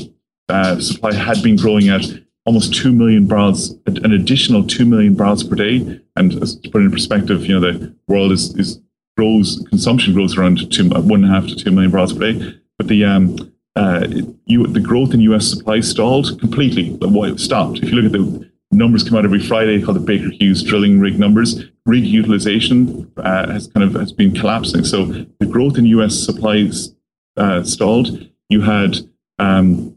uh, 0.49 0.79
supply 0.79 1.13
had 1.13 1.41
been 1.41 1.55
growing 1.55 1.89
at 1.89 2.03
almost 2.47 2.73
two 2.73 2.93
million 2.93 3.27
barrels, 3.27 3.75
an 3.85 4.13
additional 4.13 4.65
two 4.65 4.85
million 4.85 5.13
barrels 5.13 5.43
per 5.43 5.55
day. 5.55 5.99
And 6.15 6.31
to 6.31 6.69
put 6.71 6.81
it 6.81 6.85
in 6.85 6.91
perspective, 6.91 7.45
you 7.45 7.59
know 7.59 7.71
the 7.71 7.93
world 8.07 8.31
is, 8.31 8.55
is 8.55 8.81
grows 9.17 9.63
consumption 9.69 10.13
grows 10.13 10.37
around 10.37 10.71
two 10.71 10.89
one 10.89 11.23
and 11.23 11.25
a 11.25 11.27
half 11.27 11.47
to 11.47 11.55
two 11.55 11.71
million 11.71 11.91
barrels 11.91 12.13
per 12.13 12.31
day. 12.31 12.53
But 12.77 12.87
the 12.87 13.03
um, 13.03 13.53
uh, 13.75 14.07
you, 14.45 14.65
the 14.65 14.79
growth 14.79 15.13
in 15.13 15.19
U.S. 15.19 15.47
supply 15.47 15.81
stalled 15.81 16.39
completely. 16.39 16.97
It 16.99 17.39
stopped. 17.39 17.79
If 17.79 17.91
you 17.91 18.01
look 18.01 18.05
at 18.05 18.11
the 18.13 18.49
numbers 18.71 19.03
come 19.03 19.17
out 19.17 19.25
every 19.25 19.41
Friday 19.41 19.81
called 19.81 19.97
the 19.97 20.01
Baker 20.01 20.29
Hughes 20.29 20.63
drilling 20.63 20.99
rig 20.99 21.19
numbers. 21.19 21.65
Rig 21.85 22.03
utilization 22.03 23.11
uh, 23.17 23.51
has 23.51 23.67
kind 23.67 23.83
of 23.83 23.99
has 23.99 24.11
been 24.11 24.33
collapsing. 24.33 24.83
So 24.83 25.05
the 25.05 25.45
growth 25.45 25.77
in 25.77 25.85
U.S. 25.85 26.15
supplies 26.15 26.93
uh, 27.35 27.63
stalled. 27.63 28.27
You 28.49 28.61
had 28.61 28.97
um, 29.39 29.96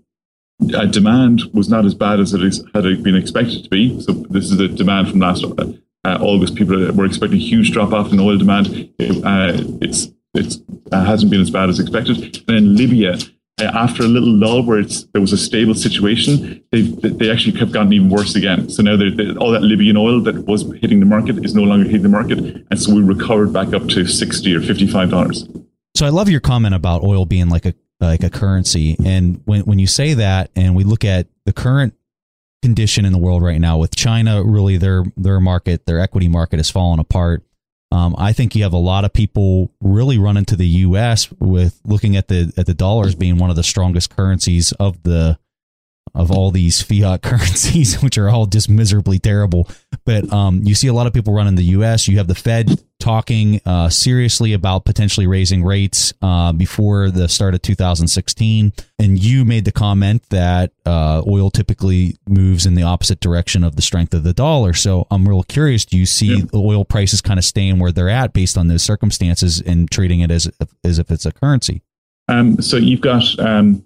uh, 0.74 0.86
demand 0.86 1.42
was 1.52 1.68
not 1.68 1.84
as 1.84 1.94
bad 1.94 2.20
as 2.20 2.34
it 2.34 2.42
is, 2.42 2.64
had 2.74 2.84
been 3.02 3.16
expected 3.16 3.64
to 3.64 3.70
be. 3.70 4.00
So 4.00 4.12
this 4.12 4.50
is 4.50 4.56
the 4.56 4.68
demand 4.68 5.10
from 5.10 5.20
last 5.20 5.44
uh, 5.44 6.18
August. 6.20 6.54
People 6.54 6.92
were 6.92 7.06
expecting 7.06 7.38
a 7.38 7.42
huge 7.42 7.72
drop 7.72 7.92
off 7.92 8.12
in 8.12 8.20
oil 8.20 8.38
demand. 8.38 8.68
It, 8.98 9.24
uh, 9.24 9.52
it's 9.80 10.08
uh, 10.92 11.04
hasn't 11.04 11.30
been 11.30 11.40
as 11.40 11.50
bad 11.50 11.68
as 11.68 11.80
expected. 11.80 12.44
Then 12.46 12.76
Libya 12.76 13.18
uh, 13.60 13.70
after 13.74 14.02
a 14.02 14.06
little 14.06 14.32
lull 14.32 14.62
where 14.62 14.82
there 15.12 15.20
was 15.20 15.32
a 15.32 15.38
stable 15.38 15.74
situation, 15.74 16.62
they 16.72 16.82
they 16.82 17.30
actually 17.30 17.58
kept 17.58 17.72
gotten 17.72 17.92
even 17.92 18.08
worse 18.08 18.34
again. 18.34 18.68
So 18.70 18.82
now 18.82 18.96
they, 18.96 19.10
all 19.36 19.50
that 19.50 19.62
Libyan 19.62 19.96
oil 19.96 20.20
that 20.22 20.46
was 20.46 20.62
hitting 20.80 21.00
the 21.00 21.06
market 21.06 21.44
is 21.44 21.54
no 21.54 21.62
longer 21.62 21.84
hitting 21.84 22.02
the 22.02 22.08
market, 22.08 22.38
and 22.38 22.80
so 22.80 22.94
we 22.94 23.02
recovered 23.02 23.52
back 23.52 23.74
up 23.74 23.88
to 23.88 24.06
sixty 24.06 24.54
or 24.54 24.60
fifty 24.60 24.86
five 24.86 25.10
dollars. 25.10 25.46
So 25.96 26.06
I 26.06 26.10
love 26.10 26.28
your 26.28 26.40
comment 26.40 26.74
about 26.74 27.02
oil 27.02 27.26
being 27.26 27.48
like 27.48 27.66
a 27.66 27.74
like 28.00 28.22
a 28.22 28.30
currency, 28.30 28.96
and 29.04 29.42
when 29.44 29.62
when 29.62 29.78
you 29.78 29.86
say 29.86 30.14
that, 30.14 30.50
and 30.56 30.74
we 30.74 30.84
look 30.84 31.04
at 31.04 31.26
the 31.44 31.52
current 31.52 31.94
condition 32.62 33.04
in 33.04 33.12
the 33.12 33.18
world 33.18 33.42
right 33.42 33.60
now 33.60 33.78
with 33.78 33.94
China, 33.96 34.42
really 34.42 34.76
their 34.76 35.04
their 35.16 35.40
market, 35.40 35.86
their 35.86 36.00
equity 36.00 36.28
market 36.28 36.58
has 36.58 36.70
fallen 36.70 37.00
apart. 37.00 37.42
Um, 37.92 38.14
I 38.18 38.32
think 38.32 38.54
you 38.54 38.62
have 38.62 38.72
a 38.72 38.78
lot 38.78 39.04
of 39.04 39.12
people 39.12 39.72
really 39.80 40.16
running 40.16 40.44
to 40.46 40.56
the 40.56 40.66
U.S. 40.66 41.30
with 41.40 41.80
looking 41.84 42.16
at 42.16 42.28
the 42.28 42.52
at 42.56 42.66
the 42.66 42.74
dollars 42.74 43.14
being 43.14 43.38
one 43.38 43.50
of 43.50 43.56
the 43.56 43.64
strongest 43.64 44.14
currencies 44.14 44.72
of 44.72 45.02
the 45.02 45.38
of 46.14 46.30
all 46.30 46.50
these 46.50 46.82
fiat 46.82 47.22
currencies, 47.22 48.00
which 48.02 48.18
are 48.18 48.28
all 48.28 48.46
just 48.46 48.68
miserably 48.68 49.18
terrible. 49.18 49.68
But 50.04 50.32
um, 50.32 50.60
you 50.62 50.74
see 50.74 50.88
a 50.88 50.92
lot 50.92 51.06
of 51.06 51.12
people 51.12 51.34
running 51.34 51.56
the 51.56 51.64
U.S. 51.64 52.06
You 52.08 52.18
have 52.18 52.28
the 52.28 52.34
Fed 52.34 52.82
talking 53.00 53.60
uh, 53.66 53.88
seriously 53.88 54.52
about 54.52 54.84
potentially 54.84 55.26
raising 55.26 55.64
rates 55.64 56.12
uh, 56.22 56.52
before 56.52 57.10
the 57.10 57.28
start 57.28 57.54
of 57.54 57.62
2016. 57.62 58.72
And 58.98 59.18
you 59.18 59.44
made 59.44 59.64
the 59.64 59.72
comment 59.72 60.22
that 60.30 60.72
uh, 60.86 61.22
oil 61.26 61.50
typically 61.50 62.16
moves 62.28 62.66
in 62.66 62.74
the 62.74 62.82
opposite 62.82 63.20
direction 63.20 63.64
of 63.64 63.76
the 63.76 63.82
strength 63.82 64.14
of 64.14 64.22
the 64.22 64.32
dollar. 64.32 64.74
So 64.74 65.06
I'm 65.10 65.28
real 65.28 65.42
curious. 65.42 65.84
Do 65.84 65.98
you 65.98 66.06
see 66.06 66.36
yeah. 66.36 66.44
oil 66.54 66.84
prices 66.84 67.20
kind 67.20 67.38
of 67.38 67.44
staying 67.44 67.78
where 67.78 67.92
they're 67.92 68.08
at 68.08 68.32
based 68.32 68.56
on 68.56 68.68
those 68.68 68.82
circumstances 68.82 69.60
and 69.60 69.90
treating 69.90 70.20
it 70.20 70.30
as 70.30 70.50
as 70.84 70.98
if 70.98 71.10
it's 71.10 71.26
a 71.26 71.32
currency? 71.32 71.82
Um, 72.28 72.62
so 72.62 72.76
you've 72.76 73.00
got 73.00 73.24
um, 73.40 73.84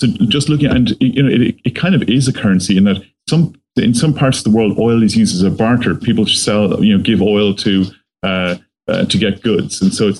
so 0.00 0.08
just 0.28 0.48
looking, 0.48 0.70
and 0.70 0.96
you 1.00 1.22
know, 1.22 1.28
it, 1.28 1.56
it 1.64 1.76
kind 1.76 1.94
of 1.94 2.02
is 2.04 2.28
a 2.28 2.32
currency 2.32 2.76
in 2.76 2.84
that 2.84 3.02
some 3.28 3.54
in 3.76 3.94
some 3.94 4.14
parts 4.14 4.38
of 4.38 4.44
the 4.44 4.50
world, 4.50 4.78
oil 4.78 5.02
is 5.02 5.16
used 5.16 5.34
as 5.34 5.42
a 5.42 5.50
barter. 5.50 5.94
People 5.94 6.26
sell, 6.26 6.82
you 6.84 6.96
know, 6.96 7.02
give 7.02 7.22
oil 7.22 7.54
to 7.54 7.84
uh, 8.22 8.56
uh, 8.88 9.04
to 9.04 9.18
get 9.18 9.42
goods, 9.42 9.80
and 9.82 9.92
so 9.92 10.12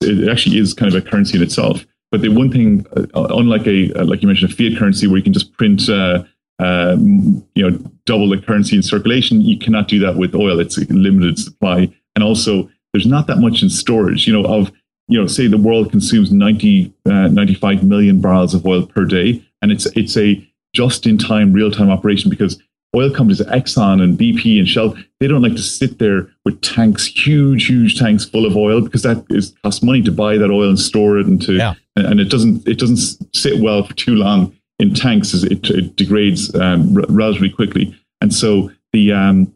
it 0.00 0.28
actually 0.28 0.58
is 0.58 0.74
kind 0.74 0.92
of 0.92 1.06
a 1.06 1.08
currency 1.08 1.36
in 1.36 1.42
itself. 1.42 1.84
But 2.10 2.22
the 2.22 2.28
one 2.28 2.50
thing, 2.50 2.86
uh, 2.96 3.06
unlike 3.14 3.66
a 3.66 3.92
uh, 3.94 4.04
like 4.04 4.22
you 4.22 4.28
mentioned, 4.28 4.52
a 4.52 4.54
fiat 4.54 4.78
currency 4.78 5.06
where 5.06 5.16
you 5.16 5.22
can 5.22 5.32
just 5.32 5.52
print, 5.52 5.88
uh, 5.88 6.24
um, 6.58 7.46
you 7.54 7.68
know, 7.68 7.78
double 8.04 8.28
the 8.28 8.38
currency 8.38 8.76
in 8.76 8.82
circulation, 8.82 9.40
you 9.40 9.58
cannot 9.58 9.88
do 9.88 9.98
that 10.00 10.16
with 10.16 10.34
oil. 10.34 10.60
It's 10.60 10.78
a 10.78 10.84
limited 10.92 11.38
supply, 11.38 11.92
and 12.14 12.22
also 12.24 12.70
there's 12.92 13.06
not 13.06 13.26
that 13.26 13.38
much 13.38 13.62
in 13.62 13.70
storage. 13.70 14.26
You 14.26 14.40
know, 14.40 14.48
of 14.48 14.72
you 15.08 15.20
know, 15.20 15.26
say 15.26 15.46
the 15.46 15.58
world 15.58 15.90
consumes 15.90 16.32
90, 16.32 16.92
uh, 17.06 17.28
95 17.28 17.84
million 17.84 18.20
barrels 18.20 18.54
of 18.54 18.66
oil 18.66 18.86
per 18.86 19.04
day, 19.04 19.42
and 19.62 19.70
it's 19.70 19.86
it's 19.96 20.16
a 20.16 20.46
just-in-time, 20.74 21.52
real-time 21.52 21.90
operation 21.90 22.28
because 22.28 22.60
oil 22.94 23.10
companies, 23.10 23.40
Exxon 23.40 24.02
and 24.02 24.18
BP 24.18 24.58
and 24.58 24.68
Shell, 24.68 24.96
they 25.20 25.26
don't 25.26 25.42
like 25.42 25.56
to 25.56 25.62
sit 25.62 25.98
there 25.98 26.28
with 26.44 26.60
tanks, 26.60 27.06
huge, 27.06 27.66
huge 27.66 27.98
tanks 27.98 28.24
full 28.24 28.46
of 28.46 28.56
oil 28.56 28.80
because 28.80 29.02
that 29.02 29.24
is 29.30 29.54
costs 29.62 29.82
money 29.82 30.02
to 30.02 30.12
buy 30.12 30.36
that 30.36 30.50
oil 30.50 30.68
and 30.68 30.78
store 30.78 31.18
it 31.18 31.26
and 31.26 31.40
to, 31.42 31.54
yeah. 31.54 31.74
and 31.96 32.20
it 32.20 32.30
doesn't 32.30 32.66
it 32.66 32.78
doesn't 32.78 32.96
sit 33.34 33.60
well 33.60 33.84
for 33.84 33.94
too 33.94 34.14
long 34.14 34.54
in 34.78 34.94
tanks 34.94 35.32
as 35.34 35.44
it, 35.44 35.68
it 35.70 35.96
degrades 35.96 36.54
um, 36.54 36.96
r- 36.96 37.04
relatively 37.08 37.50
quickly, 37.50 37.96
and 38.20 38.34
so 38.34 38.70
the 38.92 39.12
um, 39.12 39.52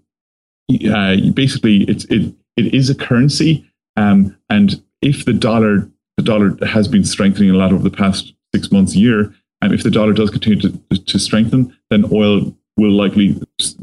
uh, 0.91 1.17
basically 1.35 1.85
it's 1.85 2.05
it 2.07 2.35
it 2.57 2.75
is 2.75 2.91
a 2.91 2.95
currency, 2.95 3.67
um, 3.97 4.37
and 4.49 4.83
if 5.03 5.25
the 5.25 5.33
dollar 5.33 5.89
the 6.17 6.23
dollar 6.23 6.57
has 6.67 6.89
been 6.89 7.05
strengthening 7.05 7.51
a 7.51 7.55
lot 7.55 7.73
over 7.73 7.83
the 7.83 7.97
past 7.97 8.35
six 8.55 8.73
months, 8.73 8.97
year, 8.97 9.35
and 9.63 9.73
if 9.73 9.83
the 9.83 9.91
dollar 9.91 10.13
does 10.13 10.31
continue 10.31 10.61
to, 10.61 10.99
to 10.99 11.19
strengthen, 11.19 11.77
then 11.91 12.05
oil 12.13 12.55
will 12.77 12.93
likely 12.93 13.41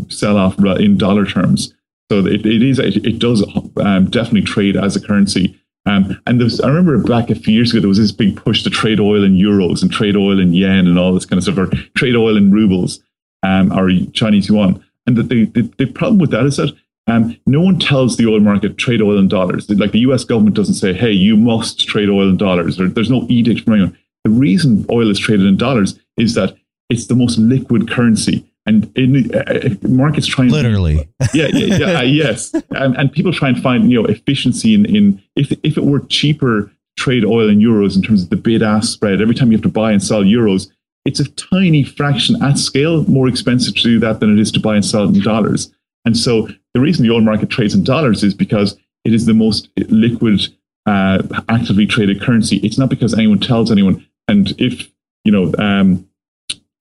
sell 0.09 0.38
off 0.38 0.57
in 0.79 0.97
dollar 0.97 1.25
terms. 1.25 1.73
So 2.09 2.19
it, 2.25 2.45
it 2.45 2.63
is 2.63 2.79
it, 2.79 3.05
it 3.05 3.19
does 3.19 3.43
um, 3.77 4.09
definitely 4.09 4.43
trade 4.43 4.77
as 4.77 4.95
a 4.95 5.01
currency. 5.01 5.59
Um, 5.85 6.21
and 6.27 6.39
was, 6.39 6.59
I 6.59 6.67
remember 6.67 7.01
back 7.01 7.29
a 7.29 7.35
few 7.35 7.53
years 7.53 7.71
ago, 7.71 7.79
there 7.79 7.88
was 7.88 7.97
this 7.97 8.11
big 8.11 8.35
push 8.35 8.63
to 8.63 8.69
trade 8.69 8.99
oil 8.99 9.23
in 9.23 9.35
euros 9.35 9.81
and 9.81 9.91
trade 9.91 10.17
oil 10.17 10.39
in 10.39 10.53
yen 10.53 10.85
and 10.85 10.99
all 10.99 11.13
this 11.13 11.25
kind 11.25 11.38
of 11.38 11.43
stuff, 11.43 11.57
or 11.57 11.67
trade 11.95 12.15
oil 12.15 12.35
in 12.35 12.51
rubles 12.51 12.99
um, 13.43 13.71
or 13.71 13.89
Chinese 14.13 14.49
yuan. 14.49 14.83
And 15.05 15.15
the, 15.15 15.23
the, 15.23 15.61
the 15.77 15.85
problem 15.85 16.19
with 16.19 16.31
that 16.31 16.45
is 16.45 16.57
that 16.57 16.75
um, 17.07 17.38
no 17.45 17.61
one 17.61 17.79
tells 17.79 18.17
the 18.17 18.27
oil 18.27 18.41
market 18.41 18.77
trade 18.77 19.01
oil 19.01 19.17
in 19.17 19.29
dollars. 19.29 19.69
Like 19.69 19.93
the 19.93 19.99
U.S. 19.99 20.25
government 20.25 20.55
doesn't 20.55 20.75
say, 20.75 20.93
"Hey, 20.93 21.11
you 21.11 21.38
must 21.38 21.88
trade 21.88 22.09
oil 22.09 22.29
in 22.29 22.38
dollars." 22.38 22.79
Or 22.79 22.89
there's 22.89 23.09
no 23.09 23.25
edict 23.29 23.61
from 23.61 23.73
anyone. 23.73 23.97
The 24.25 24.29
reason 24.31 24.85
oil 24.91 25.09
is 25.09 25.19
traded 25.19 25.45
in 25.45 25.55
dollars 25.55 25.97
is 26.17 26.33
that 26.33 26.57
it's 26.89 27.07
the 27.07 27.15
most 27.15 27.38
liquid 27.38 27.89
currency, 27.89 28.45
and 28.68 28.91
in, 28.95 29.34
uh, 29.34 29.39
uh 29.39 29.88
markets 29.88 30.28
try 30.28 30.43
and 30.43 30.51
literally, 30.51 31.09
yeah, 31.34 31.47
yeah, 31.53 31.78
yeah 31.78 31.99
uh, 31.99 32.01
yes, 32.22 32.53
and, 32.72 32.95
and 32.95 33.11
people 33.11 33.34
try 33.34 33.49
and 33.49 33.61
find 33.61 33.89
you 33.89 34.01
know 34.01 34.07
efficiency 34.07 34.76
in, 34.76 34.86
in 34.86 35.22
if 35.36 35.51
if 35.63 35.78
it 35.78 35.84
were 35.84 36.01
cheaper 36.01 36.72
trade 36.97 37.24
oil 37.24 37.49
in 37.49 37.59
euros 37.59 37.95
in 37.95 38.01
terms 38.01 38.24
of 38.24 38.30
the 38.30 38.36
bid 38.36 38.61
ask 38.61 38.91
spread. 38.91 39.22
Every 39.22 39.36
time 39.36 39.51
you 39.51 39.57
have 39.57 39.63
to 39.63 39.70
buy 39.70 39.91
and 39.91 40.03
sell 40.03 40.24
euros, 40.24 40.70
it's 41.05 41.20
a 41.20 41.30
tiny 41.32 41.84
fraction 41.84 42.41
at 42.43 42.57
scale 42.57 43.03
more 43.05 43.28
expensive 43.28 43.76
to 43.76 43.84
do 43.84 43.99
that 43.99 44.20
than 44.20 44.38
it 44.38 44.41
is 44.41 44.51
to 44.51 44.59
buy 44.59 44.76
and 44.76 44.86
sell 44.86 45.07
in 45.07 45.22
dollars. 45.22 45.72
And 46.03 46.18
so 46.18 46.49
the 46.74 46.82
reason 46.82 47.05
the 47.05 47.13
oil 47.13 47.22
market 47.22 47.49
trades 47.49 47.74
in 47.74 47.84
dollars 47.84 48.24
is 48.24 48.34
because 48.34 48.78
it 49.05 49.13
is 49.13 49.26
the 49.26 49.34
most 49.34 49.70
liquid, 49.89 50.41
uh, 50.86 51.24
actively 51.47 51.86
traded 51.86 52.22
currency. 52.22 52.57
It's 52.57 52.78
not 52.78 52.89
because 52.89 53.13
anyone 53.13 53.39
tells 53.39 53.72
anyone. 53.72 54.05
And 54.28 54.53
if 54.59 54.91
you 55.24 55.32
know, 55.32 55.53
um, 55.59 56.07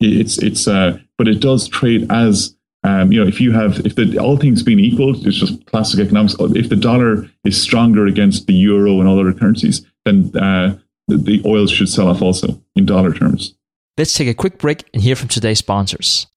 it's 0.01 0.39
it's, 0.39 0.67
uh, 0.67 0.99
but 1.19 1.29
it 1.29 1.41
does 1.41 1.69
trade 1.69 2.11
as 2.11 2.57
um, 2.87 3.11
you 3.11 3.21
know, 3.21 3.27
if 3.27 3.41
you 3.41 3.51
have, 3.51 3.85
if 3.85 3.97
the 3.97 4.17
all 4.19 4.37
things 4.37 4.63
being 4.63 4.79
equal, 4.79 5.15
it's 5.27 5.37
just 5.37 5.67
classic 5.67 5.99
economics. 5.99 6.37
If 6.39 6.69
the 6.69 6.77
dollar 6.77 7.29
is 7.43 7.61
stronger 7.61 8.07
against 8.07 8.47
the 8.47 8.55
euro 8.55 9.01
and 9.01 9.09
all 9.09 9.19
other 9.19 9.33
currencies, 9.33 9.85
then 10.05 10.31
uh, 10.37 10.79
the, 11.09 11.17
the 11.17 11.43
oil 11.45 11.67
should 11.67 11.89
sell 11.89 12.07
off 12.07 12.23
also 12.23 12.63
in 12.77 12.87
dollar 12.87 13.13
terms. 13.13 13.55
Let's 13.99 14.13
take 14.13 14.29
a 14.29 14.35
quick 14.35 14.59
break 14.59 14.85
and 14.95 15.03
hear 15.03 15.17
from 15.17 15.27
today's 15.29 15.59
sponsors. 15.59 16.29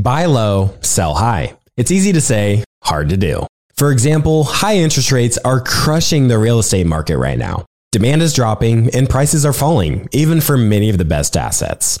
Buy 0.00 0.24
low, 0.24 0.74
sell 0.80 1.14
high. 1.14 1.58
It's 1.76 1.90
easy 1.90 2.12
to 2.14 2.22
say, 2.22 2.64
hard 2.84 3.10
to 3.10 3.18
do. 3.18 3.46
For 3.76 3.92
example, 3.92 4.44
high 4.44 4.76
interest 4.76 5.12
rates 5.12 5.36
are 5.44 5.60
crushing 5.60 6.28
the 6.28 6.38
real 6.38 6.58
estate 6.58 6.86
market 6.86 7.18
right 7.18 7.38
now. 7.38 7.66
Demand 7.90 8.22
is 8.22 8.32
dropping 8.32 8.88
and 8.94 9.10
prices 9.10 9.44
are 9.44 9.52
falling, 9.52 10.08
even 10.12 10.40
for 10.40 10.56
many 10.56 10.88
of 10.88 10.96
the 10.96 11.04
best 11.04 11.36
assets. 11.36 12.00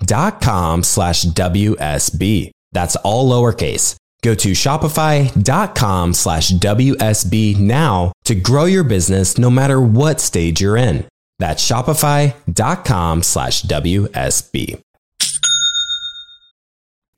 shopify.com 0.00 0.82
slash 0.82 1.24
WSB. 1.24 2.50
That's 2.72 2.96
all 2.96 3.30
lowercase. 3.30 3.96
Go 4.22 4.34
to 4.34 4.50
shopify.com 4.50 6.14
slash 6.14 6.50
WSB 6.52 7.58
now 7.58 8.12
to 8.24 8.34
grow 8.34 8.66
your 8.66 8.84
business 8.84 9.38
no 9.38 9.50
matter 9.50 9.80
what 9.80 10.20
stage 10.20 10.60
you're 10.60 10.76
in. 10.76 11.06
That's 11.38 11.66
shopify.com 11.66 13.22
slash 13.22 13.62
WSB. 13.62 14.80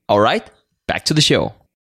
All 0.09 0.21
right, 0.21 0.49
back 0.87 1.07
to 1.07 1.15
the 1.15 1.21
show. 1.21 1.55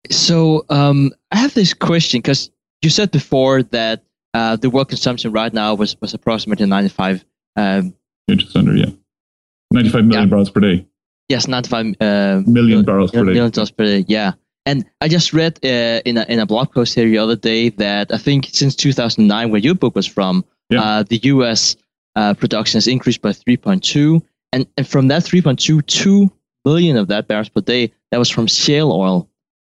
So 0.09 0.65
um, 0.69 1.11
I 1.31 1.37
have 1.37 1.53
this 1.53 1.73
question 1.73 2.19
because 2.19 2.49
you 2.81 2.89
said 2.89 3.11
before 3.11 3.63
that 3.63 4.03
uh, 4.33 4.55
the 4.55 4.69
world 4.69 4.89
consumption 4.89 5.31
right 5.31 5.51
now 5.51 5.73
was, 5.73 5.99
was 5.99 6.13
approximately 6.13 6.65
95 6.65 7.25
um, 7.55 7.93
Yeah, 8.27 8.35
just 8.35 8.55
under, 8.55 8.75
yeah. 8.75 8.91
95 9.73 10.05
million 10.05 10.23
Yeah. 10.23 10.29
barrels 10.29 10.49
per 10.49 10.61
day. 10.61 10.85
yes 11.29 11.47
95 11.47 11.95
uh, 12.01 12.41
Million 12.45 12.83
barrels 12.85 13.11
per 13.11 13.25
day. 13.25 13.33
million 13.33 13.51
per 13.51 13.85
day 13.85 14.05
yeah 14.07 14.31
and 14.65 14.85
I 15.01 15.07
just 15.09 15.33
read 15.33 15.59
uh, 15.65 15.99
in 16.05 16.17
a 16.17 16.25
in 16.29 16.39
a 16.39 16.45
blog 16.45 16.71
post 16.73 16.95
here 16.95 17.09
the 17.09 17.17
other 17.17 17.35
day 17.35 17.69
that 17.69 18.11
I 18.13 18.17
think 18.17 18.47
since 18.51 18.75
2009 18.75 19.49
where 19.51 19.59
your 19.61 19.75
book 19.75 19.95
was 19.95 20.07
from 20.07 20.43
Yeah. 20.69 20.81
uh, 20.83 21.03
the 21.03 21.19
U.S. 21.35 21.75
Uh, 22.15 22.33
production 22.33 22.77
has 22.77 22.87
increased 22.87 23.21
by 23.21 23.31
3.2 23.31 24.21
and, 24.53 24.65
and 24.77 24.87
from 24.87 25.07
that 25.09 25.23
3.2 25.23 25.81
2 25.85 26.31
million 26.65 26.95
of 26.97 27.07
that 27.07 27.27
barrels 27.27 27.49
per 27.49 27.61
day 27.61 27.91
that 28.11 28.19
was 28.19 28.29
from 28.29 28.47
shale 28.47 28.91
oil 28.91 29.27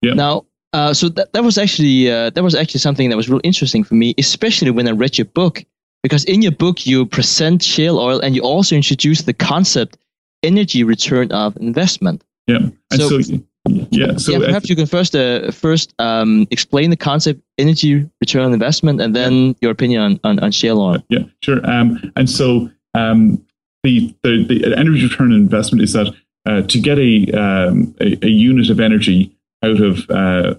Yeah. 0.02 0.14
now 0.14 0.44
uh, 0.72 0.92
so 0.92 1.08
that, 1.08 1.32
that 1.32 1.42
was 1.42 1.56
actually 1.58 2.10
uh, 2.10 2.30
that 2.30 2.42
was 2.44 2.54
actually 2.54 2.80
something 2.80 3.08
that 3.10 3.16
was 3.16 3.28
real 3.30 3.40
interesting 3.42 3.84
for 3.84 3.94
me 3.94 4.14
especially 4.18 4.70
when 4.70 4.86
I 4.88 4.92
read 4.92 5.16
your 5.18 5.24
book 5.40 5.64
because 6.02 6.24
in 6.24 6.42
your 6.42 6.52
book 6.52 6.86
you 6.86 7.06
present 7.06 7.62
shale 7.62 7.98
oil 7.98 8.20
and 8.20 8.34
you 8.34 8.42
also 8.42 8.74
introduce 8.76 9.22
the 9.22 9.32
concept 9.32 9.96
energy 10.42 10.84
return 10.84 11.30
of 11.32 11.56
investment 11.56 12.22
Yeah. 12.46 12.58
And 12.90 13.00
So- 13.00 13.20
so, 13.20 13.38
yeah. 13.90 14.16
So 14.16 14.30
yeah, 14.32 14.46
perhaps 14.46 14.70
you 14.70 14.76
can 14.76 14.86
first 14.86 15.16
uh, 15.16 15.50
first 15.50 15.92
um, 15.98 16.46
explain 16.52 16.90
the 16.90 16.96
concept 16.96 17.40
energy 17.58 18.08
return 18.20 18.44
on 18.44 18.52
investment 18.52 19.00
and 19.00 19.14
then 19.16 19.56
your 19.60 19.72
opinion 19.72 20.02
on, 20.02 20.20
on, 20.22 20.38
on 20.38 20.52
shale 20.52 20.80
oil. 20.80 21.02
Yeah, 21.08 21.24
sure. 21.42 21.58
Um, 21.68 22.12
and 22.14 22.30
so 22.30 22.70
um, 22.94 23.44
the, 23.82 24.14
the 24.22 24.44
the 24.44 24.78
energy 24.78 25.02
return 25.08 25.32
on 25.32 25.38
investment 25.38 25.82
is 25.82 25.92
that 25.94 26.14
uh, 26.46 26.62
to 26.62 26.78
get 26.80 26.98
a, 26.98 27.26
um, 27.32 27.92
a 28.00 28.16
a 28.24 28.28
unit 28.30 28.70
of 28.70 28.78
energy 28.78 29.36
out 29.64 29.80
of 29.80 30.08
uh, 30.10 30.54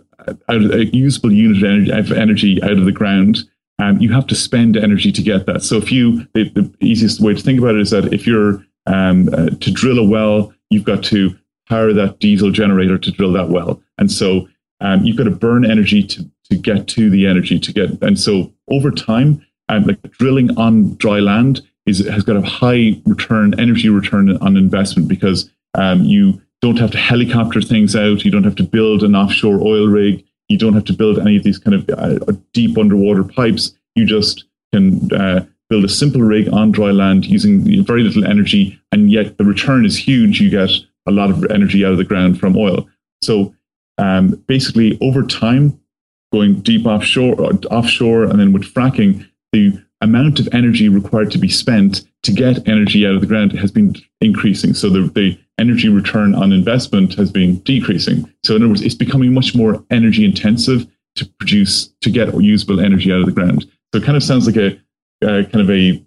out 0.49 0.61
of 0.65 0.71
a 0.71 0.85
usable 0.93 1.31
unit 1.31 1.57
of 1.57 1.63
energy, 1.63 1.91
of 1.91 2.11
energy 2.11 2.61
out 2.61 2.71
of 2.77 2.83
the 2.83 2.91
ground, 2.91 3.37
um, 3.79 3.99
you 3.99 4.11
have 4.11 4.27
to 4.27 4.35
spend 4.35 4.75
energy 4.75 5.11
to 5.11 5.21
get 5.21 5.45
that. 5.45 5.63
So 5.63 5.77
if 5.77 5.91
you 5.91 6.27
the, 6.33 6.49
the 6.49 6.71
easiest 6.81 7.19
way 7.21 7.33
to 7.33 7.41
think 7.41 7.59
about 7.59 7.75
it 7.75 7.81
is 7.81 7.91
that 7.91 8.13
if 8.13 8.25
you're 8.25 8.63
um, 8.85 9.29
uh, 9.33 9.49
to 9.49 9.71
drill 9.71 9.99
a 9.99 10.07
well, 10.07 10.53
you've 10.69 10.85
got 10.85 11.03
to 11.05 11.37
power 11.69 11.93
that 11.93 12.19
diesel 12.19 12.51
generator 12.51 12.97
to 12.97 13.11
drill 13.11 13.33
that 13.33 13.49
well, 13.49 13.81
and 13.97 14.11
so 14.11 14.47
um, 14.81 15.03
you've 15.03 15.17
got 15.17 15.25
to 15.25 15.31
burn 15.31 15.69
energy 15.69 16.03
to 16.03 16.29
to 16.49 16.57
get 16.57 16.87
to 16.87 17.09
the 17.09 17.27
energy 17.27 17.59
to 17.59 17.73
get. 17.73 18.01
And 18.01 18.19
so 18.19 18.53
over 18.69 18.89
time, 18.89 19.45
um, 19.69 19.83
like 19.83 20.01
drilling 20.11 20.57
on 20.57 20.95
dry 20.95 21.19
land 21.19 21.61
is 21.85 22.05
has 22.07 22.23
got 22.23 22.37
a 22.37 22.41
high 22.41 23.01
return, 23.05 23.59
energy 23.59 23.89
return 23.89 24.35
on 24.37 24.57
investment 24.57 25.07
because 25.07 25.49
um, 25.73 26.03
you 26.03 26.41
don't 26.61 26.79
have 26.79 26.91
to 26.91 26.97
helicopter 26.97 27.61
things 27.61 27.95
out, 27.95 28.25
you 28.25 28.31
don't 28.31 28.43
have 28.43 28.55
to 28.55 28.63
build 28.63 29.03
an 29.03 29.15
offshore 29.15 29.59
oil 29.61 29.87
rig, 29.87 30.25
you 30.49 30.57
don't 30.57 30.73
have 30.73 30.85
to 30.85 30.93
build 30.93 31.19
any 31.19 31.37
of 31.37 31.43
these 31.43 31.57
kind 31.57 31.75
of 31.75 31.89
uh, 31.89 32.33
deep 32.53 32.77
underwater 32.77 33.23
pipes. 33.23 33.77
You 33.95 34.05
just 34.05 34.45
can 34.73 35.11
uh, 35.13 35.45
build 35.69 35.85
a 35.85 35.89
simple 35.89 36.21
rig 36.21 36.47
on 36.49 36.71
dry 36.71 36.91
land 36.91 37.25
using 37.25 37.83
very 37.83 38.03
little 38.03 38.25
energy, 38.25 38.79
and 38.91 39.11
yet 39.11 39.37
the 39.37 39.43
return 39.43 39.85
is 39.85 39.97
huge. 39.97 40.39
You 40.39 40.49
get 40.49 40.69
a 41.07 41.11
lot 41.11 41.29
of 41.29 41.45
energy 41.51 41.85
out 41.85 41.91
of 41.91 41.97
the 41.97 42.03
ground 42.03 42.39
from 42.39 42.57
oil. 42.57 42.87
So 43.21 43.53
um, 43.97 44.43
basically, 44.47 44.97
over 45.01 45.23
time, 45.23 45.79
going 46.31 46.61
deep 46.61 46.85
offshore, 46.85 47.41
uh, 47.41 47.57
offshore, 47.71 48.23
and 48.23 48.39
then 48.39 48.53
with 48.53 48.63
fracking, 48.73 49.27
the 49.51 49.81
amount 50.01 50.39
of 50.39 50.47
energy 50.51 50.89
required 50.89 51.31
to 51.31 51.37
be 51.37 51.49
spent 51.49 52.03
to 52.23 52.31
get 52.31 52.67
energy 52.67 53.05
out 53.05 53.15
of 53.15 53.21
the 53.21 53.27
ground 53.27 53.51
has 53.53 53.71
been 53.71 53.95
increasing. 54.21 54.73
So 54.73 54.89
the, 54.89 55.01
the 55.01 55.39
energy 55.57 55.89
return 55.89 56.35
on 56.35 56.51
investment 56.51 57.15
has 57.15 57.31
been 57.31 57.59
decreasing. 57.59 58.31
So 58.43 58.55
in 58.55 58.61
other 58.61 58.69
words, 58.69 58.81
it's 58.81 58.95
becoming 58.95 59.33
much 59.33 59.55
more 59.55 59.83
energy 59.89 60.23
intensive 60.23 60.85
to 61.15 61.25
produce 61.39 61.87
to 62.01 62.09
get 62.11 62.33
usable 62.41 62.79
energy 62.79 63.11
out 63.11 63.21
of 63.21 63.25
the 63.25 63.31
ground. 63.31 63.65
So 63.91 64.01
it 64.01 64.03
kind 64.03 64.17
of 64.17 64.23
sounds 64.23 64.45
like 64.45 64.57
a 64.57 64.75
uh, 65.23 65.43
kind 65.49 65.61
of 65.61 65.69
a 65.71 66.03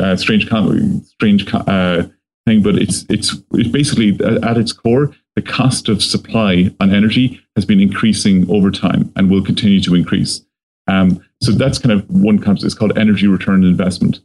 uh, 0.00 0.16
strange 0.16 0.44
strange 0.46 1.52
uh, 1.52 2.04
thing, 2.46 2.62
but 2.62 2.76
it's 2.76 3.04
it's 3.08 3.34
it's 3.52 3.68
basically 3.70 4.18
at 4.42 4.56
its 4.56 4.72
core 4.72 5.12
the 5.36 5.42
cost 5.42 5.88
of 5.88 6.02
supply 6.02 6.70
on 6.80 6.94
energy 6.94 7.40
has 7.56 7.64
been 7.64 7.80
increasing 7.80 8.50
over 8.50 8.70
time 8.70 9.12
and 9.16 9.30
will 9.30 9.44
continue 9.44 9.80
to 9.82 9.94
increase. 9.94 10.40
Um, 10.88 11.22
so 11.42 11.52
that's 11.52 11.78
kind 11.78 11.92
of 11.92 12.08
one 12.10 12.38
concept. 12.38 12.66
It's 12.66 12.74
called 12.74 12.96
energy 12.98 13.26
return 13.26 13.64
investment. 13.64 14.20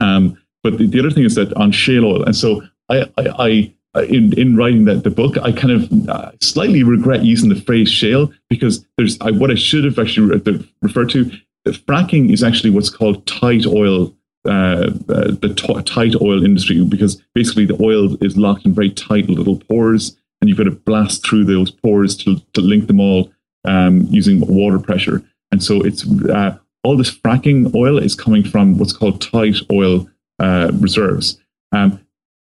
Um, 0.00 0.38
but 0.62 0.78
the, 0.78 0.86
the, 0.86 0.98
other 0.98 1.10
thing 1.10 1.24
is 1.24 1.34
that 1.34 1.52
on 1.54 1.72
shale 1.72 2.04
oil, 2.04 2.24
and 2.24 2.34
so 2.34 2.62
I, 2.88 3.04
I, 3.18 3.72
I 3.94 4.02
in, 4.02 4.36
in 4.38 4.56
writing 4.56 4.86
that 4.86 5.04
the 5.04 5.10
book, 5.10 5.36
I 5.38 5.52
kind 5.52 5.70
of 5.70 6.08
uh, 6.08 6.32
slightly 6.40 6.82
regret 6.82 7.24
using 7.24 7.48
the 7.48 7.60
phrase 7.60 7.90
shale 7.90 8.32
because 8.48 8.84
there's 8.96 9.20
I, 9.20 9.30
what 9.30 9.50
I 9.50 9.54
should 9.54 9.84
have 9.84 9.98
actually 9.98 10.38
re- 10.38 10.68
referred 10.82 11.10
to. 11.10 11.30
Fracking 11.66 12.32
is 12.32 12.42
actually 12.42 12.70
what's 12.70 12.90
called 12.90 13.26
tight 13.26 13.66
oil 13.66 14.14
uh, 14.46 14.90
uh, 15.08 15.32
the 15.40 15.54
t- 15.56 15.82
tight 15.84 16.14
oil 16.20 16.44
industry 16.44 16.84
because 16.84 17.16
basically 17.34 17.64
the 17.64 17.82
oil 17.82 18.22
is 18.22 18.36
locked 18.36 18.66
in 18.66 18.74
very 18.74 18.90
tight 18.90 19.26
little 19.30 19.56
pores 19.56 20.18
and 20.40 20.50
you've 20.50 20.58
got 20.58 20.64
to 20.64 20.70
blast 20.70 21.26
through 21.26 21.44
those 21.44 21.70
pores 21.70 22.14
to, 22.14 22.38
to 22.52 22.60
link 22.60 22.86
them 22.86 23.00
all 23.00 23.32
um, 23.64 24.02
using 24.10 24.40
water 24.40 24.78
pressure. 24.78 25.22
And 25.54 25.62
so 25.62 25.82
it's 25.82 26.04
uh, 26.30 26.58
all 26.82 26.96
this 26.96 27.16
fracking 27.16 27.72
oil 27.76 27.96
is 27.96 28.16
coming 28.16 28.42
from 28.42 28.76
what's 28.76 28.92
called 28.92 29.20
tight 29.20 29.58
oil 29.70 30.10
uh, 30.40 30.72
reserves. 30.80 31.40
Um, 31.70 32.00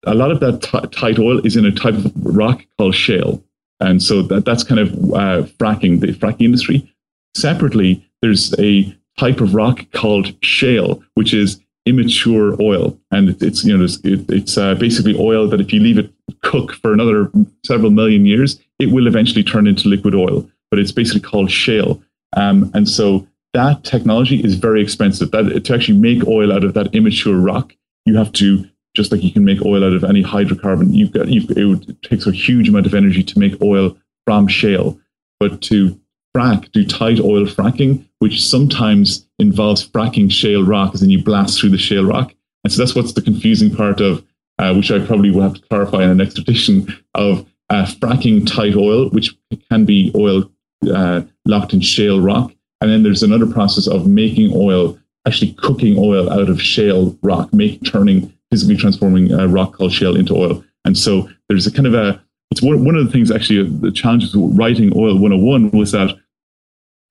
a 0.05 0.13
lot 0.13 0.29
of 0.29 0.41
that 0.41 0.61
t- 0.61 0.87
tight 0.95 1.17
oil 1.17 1.43
is 1.43 1.55
in 1.55 1.65
a 1.65 1.71
type 1.71 1.95
of 1.95 2.13
rock 2.23 2.63
called 2.77 2.93
shale. 2.93 3.43
And 3.79 4.03
so 4.03 4.21
that, 4.21 4.45
that's 4.45 4.63
kind 4.63 4.79
of 4.79 4.93
uh, 4.93 5.47
fracking, 5.57 6.01
the 6.01 6.13
fracking 6.13 6.43
industry. 6.43 6.93
Separately, 7.35 8.07
there's 8.21 8.53
a 8.59 8.95
type 9.17 9.41
of 9.41 9.55
rock 9.55 9.87
called 9.93 10.35
shale, 10.43 11.01
which 11.15 11.33
is 11.33 11.59
immature 11.87 12.61
oil, 12.61 12.95
and 13.09 13.41
it's 13.41 13.65
you 13.65 13.75
know 13.75 13.83
it's, 13.83 13.97
it's 14.03 14.55
uh, 14.55 14.75
basically 14.75 15.15
oil 15.17 15.47
that 15.47 15.59
if 15.59 15.73
you 15.73 15.79
leave 15.79 15.97
it 15.97 16.13
cook 16.43 16.73
for 16.73 16.93
another 16.93 17.31
several 17.65 17.89
million 17.89 18.27
years, 18.27 18.59
it 18.77 18.91
will 18.91 19.07
eventually 19.07 19.43
turn 19.43 19.65
into 19.65 19.89
liquid 19.89 20.13
oil. 20.13 20.47
But 20.69 20.77
it's 20.77 20.91
basically 20.91 21.21
called 21.21 21.49
shale, 21.49 21.99
um, 22.33 22.71
and 22.73 22.87
so 22.87 23.27
that 23.53 23.83
technology 23.83 24.43
is 24.43 24.55
very 24.55 24.81
expensive. 24.81 25.31
That 25.31 25.65
to 25.65 25.73
actually 25.73 25.97
make 25.97 26.27
oil 26.27 26.53
out 26.53 26.63
of 26.63 26.73
that 26.75 26.93
immature 26.93 27.37
rock, 27.37 27.75
you 28.05 28.15
have 28.17 28.31
to 28.33 28.65
just 28.95 29.11
like 29.11 29.23
you 29.23 29.31
can 29.31 29.45
make 29.45 29.61
oil 29.63 29.83
out 29.83 29.93
of 29.93 30.03
any 30.03 30.23
hydrocarbon. 30.23 30.93
You've 30.93 31.11
got 31.11 31.27
you've, 31.27 31.49
it, 31.51 31.65
would, 31.65 31.89
it 31.89 32.01
takes 32.01 32.27
a 32.27 32.31
huge 32.31 32.69
amount 32.69 32.85
of 32.85 32.93
energy 32.93 33.23
to 33.23 33.39
make 33.39 33.61
oil 33.61 33.97
from 34.25 34.47
shale, 34.47 34.99
but 35.39 35.61
to 35.63 35.99
frack, 36.35 36.71
do 36.71 36.85
tight 36.85 37.19
oil 37.19 37.45
fracking, 37.45 38.05
which 38.19 38.41
sometimes 38.41 39.27
involves 39.39 39.87
fracking 39.87 40.31
shale 40.31 40.63
rock, 40.63 40.93
as 40.93 41.01
in 41.01 41.09
you 41.09 41.23
blast 41.23 41.59
through 41.59 41.69
the 41.69 41.77
shale 41.77 42.05
rock. 42.05 42.33
And 42.63 42.71
so 42.71 42.81
that's 42.81 42.95
what's 42.95 43.13
the 43.13 43.21
confusing 43.21 43.73
part 43.73 44.01
of, 44.01 44.23
uh, 44.57 44.73
which 44.73 44.91
I 44.91 44.99
probably 45.05 45.31
will 45.31 45.43
have 45.43 45.55
to 45.55 45.61
clarify 45.61 46.03
in 46.03 46.09
the 46.09 46.15
next 46.15 46.37
edition, 46.37 46.93
of 47.15 47.47
uh, 47.69 47.85
fracking 47.85 48.45
tight 48.45 48.75
oil, 48.75 49.09
which 49.09 49.35
can 49.69 49.85
be 49.85 50.11
oil 50.15 50.49
uh, 50.87 51.21
locked 51.45 51.73
in 51.73 51.81
shale 51.81 52.21
rock. 52.21 52.53
And 52.81 52.89
then 52.89 53.03
there's 53.03 53.23
another 53.23 53.45
process 53.45 53.87
of 53.87 54.07
making 54.07 54.51
oil, 54.55 54.97
actually 55.27 55.53
cooking 55.53 55.97
oil 55.97 56.31
out 56.31 56.49
of 56.49 56.61
shale 56.61 57.17
rock, 57.21 57.53
make, 57.53 57.83
turning, 57.83 58.33
physically 58.51 58.77
transforming 58.77 59.33
uh, 59.33 59.47
rock 59.47 59.73
called 59.73 59.91
shale 59.91 60.15
into 60.15 60.35
oil. 60.35 60.63
And 60.85 60.97
so 60.97 61.29
there's 61.49 61.67
a 61.67 61.71
kind 61.71 61.87
of 61.87 61.93
a, 61.93 62.21
it's 62.51 62.61
one, 62.61 62.83
one 62.85 62.95
of 62.95 63.05
the 63.05 63.11
things 63.11 63.31
actually, 63.31 63.61
uh, 63.61 63.81
the 63.81 63.91
challenges 63.91 64.35
with 64.35 64.57
writing 64.57 64.91
Oil 64.95 65.19
101 65.19 65.71
was 65.71 65.91
that 65.91 66.17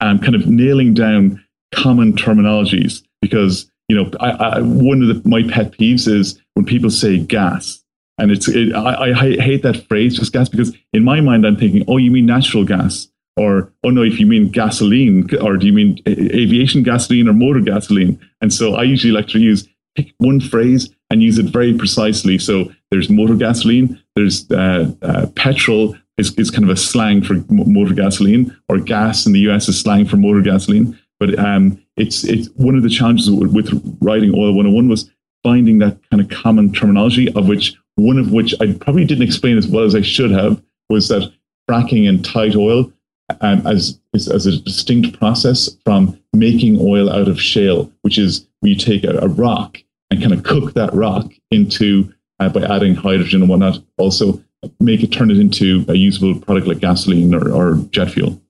um, 0.01 0.19
kind 0.19 0.35
of 0.35 0.47
nailing 0.47 0.95
down 0.95 1.45
common 1.75 2.15
terminologies 2.15 3.03
because, 3.21 3.71
you 3.89 3.97
know, 3.97 4.11
I, 4.21 4.31
I, 4.31 4.61
one 4.61 5.03
of 5.03 5.09
the, 5.09 5.29
my 5.29 5.43
pet 5.43 5.73
peeves 5.73 6.09
is 6.09 6.41
when 6.55 6.65
people 6.65 6.91
say 6.91 7.19
gas. 7.19 7.83
And 8.19 8.33
it's, 8.33 8.49
it, 8.49 8.75
I, 8.75 9.13
I 9.13 9.37
hate 9.41 9.63
that 9.63 9.87
phrase, 9.87 10.19
just 10.19 10.33
gas, 10.33 10.49
because 10.49 10.77
in 10.93 11.05
my 11.05 11.21
mind, 11.21 11.47
I'm 11.47 11.57
thinking, 11.57 11.85
oh, 11.87 11.99
you 11.99 12.11
mean 12.11 12.27
natural 12.27 12.65
gas? 12.65 13.09
Or, 13.39 13.73
oh 13.85 13.91
no, 13.91 14.03
if 14.03 14.19
you 14.19 14.27
mean 14.27 14.49
gasoline, 14.49 15.29
or 15.41 15.57
do 15.57 15.67
you 15.67 15.73
mean 15.73 16.03
aviation 16.07 16.83
gasoline 16.83 17.29
or 17.29 17.33
motor 17.33 17.61
gasoline? 17.61 18.21
And 18.41 18.53
so 18.53 18.75
I 18.75 18.83
usually 18.83 19.13
like 19.13 19.29
to 19.29 19.39
use 19.39 19.69
pick 19.95 20.13
one 20.19 20.41
phrase 20.41 20.91
and 21.11 21.23
use 21.23 21.39
it 21.39 21.47
very 21.47 21.77
precisely. 21.77 22.39
So 22.39 22.73
there's 22.91 23.09
motor 23.09 23.37
gasoline, 23.37 24.01
there's 24.17 24.51
uh, 24.51 24.91
uh, 25.03 25.27
petrol 25.37 25.97
is, 26.19 26.35
is 26.35 26.51
kind 26.51 26.65
of 26.65 26.71
a 26.71 26.77
slang 26.77 27.23
for 27.23 27.35
motor 27.49 27.95
gasoline, 27.95 28.57
or 28.69 28.79
gas 28.79 29.25
in 29.25 29.33
the 29.33 29.41
US 29.51 29.69
is 29.69 29.81
slang 29.81 30.07
for 30.07 30.17
motor 30.17 30.43
gasoline. 30.43 30.99
But 31.21 31.39
um, 31.39 31.81
it's 31.97 32.25
it's 32.25 32.49
one 32.57 32.75
of 32.75 32.83
the 32.83 32.89
challenges 32.89 33.31
with, 33.31 33.53
with 33.53 33.99
writing 34.01 34.33
Oil 34.35 34.55
101 34.55 34.89
was 34.89 35.11
finding 35.43 35.79
that 35.79 35.99
kind 36.11 36.21
of 36.21 36.29
common 36.29 36.73
terminology, 36.73 37.33
of 37.35 37.47
which 37.47 37.75
one 37.95 38.19
of 38.19 38.33
which 38.33 38.55
I 38.61 38.73
probably 38.73 39.05
didn't 39.05 39.27
explain 39.27 39.59
as 39.59 39.67
well 39.67 39.85
as 39.85 39.95
I 39.95 40.03
should 40.03 40.31
have 40.31 40.61
was 40.89 41.09
that 41.09 41.33
fracking 41.69 42.09
and 42.09 42.25
tight 42.25 42.57
oil 42.57 42.93
um, 43.41 43.67
as, 43.67 43.99
as 44.15 44.47
a 44.47 44.59
distinct 44.61 45.19
process 45.19 45.69
from 45.85 46.19
making 46.33 46.79
oil 46.81 47.11
out 47.11 47.29
of 47.29 47.41
shale, 47.41 47.93
which 48.03 48.19
is 48.19 48.47
where 48.61 48.71
you 48.71 48.77
take 48.77 49.05
a, 49.05 49.19
a 49.19 49.29
rock 49.29 49.79
and 50.11 50.21
kind 50.21 50.33
of 50.33 50.43
cook 50.43 50.75
that 50.75 50.93
rock 50.95 51.31
into 51.51 52.13
uh, 52.41 52.49
by 52.49 52.63
adding 52.63 52.95
hydrogen 52.95 53.43
and 53.43 53.51
whatnot. 53.51 53.83
Also, 53.99 54.43
make 54.81 55.03
it 55.03 55.09
turn 55.09 55.31
it 55.31 55.39
into 55.39 55.85
a 55.89 55.95
usable 55.95 56.41
product 56.41 56.67
like 56.67 56.79
gasoline 56.79 57.35
or, 57.35 57.53
or 57.53 57.77
jet 57.91 58.11
fuel. 58.11 58.41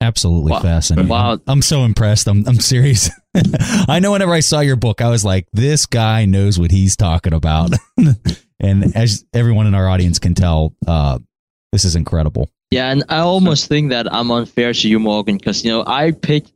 Absolutely 0.00 0.52
wow. 0.52 0.60
fascinating. 0.60 1.08
Wow. 1.08 1.38
I'm 1.46 1.62
so 1.62 1.84
impressed. 1.84 2.26
I'm, 2.26 2.46
I'm 2.48 2.58
serious. 2.60 3.08
I 3.88 4.00
know 4.00 4.12
whenever 4.12 4.32
I 4.32 4.40
saw 4.40 4.60
your 4.60 4.74
book, 4.74 5.00
I 5.00 5.08
was 5.08 5.24
like, 5.24 5.46
this 5.52 5.86
guy 5.86 6.24
knows 6.24 6.58
what 6.58 6.72
he's 6.72 6.96
talking 6.96 7.32
about. 7.32 7.70
and 8.60 8.96
as 8.96 9.24
everyone 9.32 9.68
in 9.68 9.74
our 9.74 9.88
audience 9.88 10.18
can 10.18 10.34
tell, 10.34 10.74
uh, 10.88 11.20
this 11.70 11.84
is 11.84 11.94
incredible. 11.94 12.50
Yeah, 12.72 12.90
and 12.90 13.04
I 13.10 13.18
almost 13.18 13.68
think 13.68 13.90
that 13.90 14.10
I'm 14.10 14.30
unfair 14.30 14.72
to 14.72 14.88
you, 14.88 14.98
Morgan, 14.98 15.36
because 15.36 15.62
you 15.62 15.70
know 15.70 15.84
I 15.86 16.12
picked, 16.12 16.52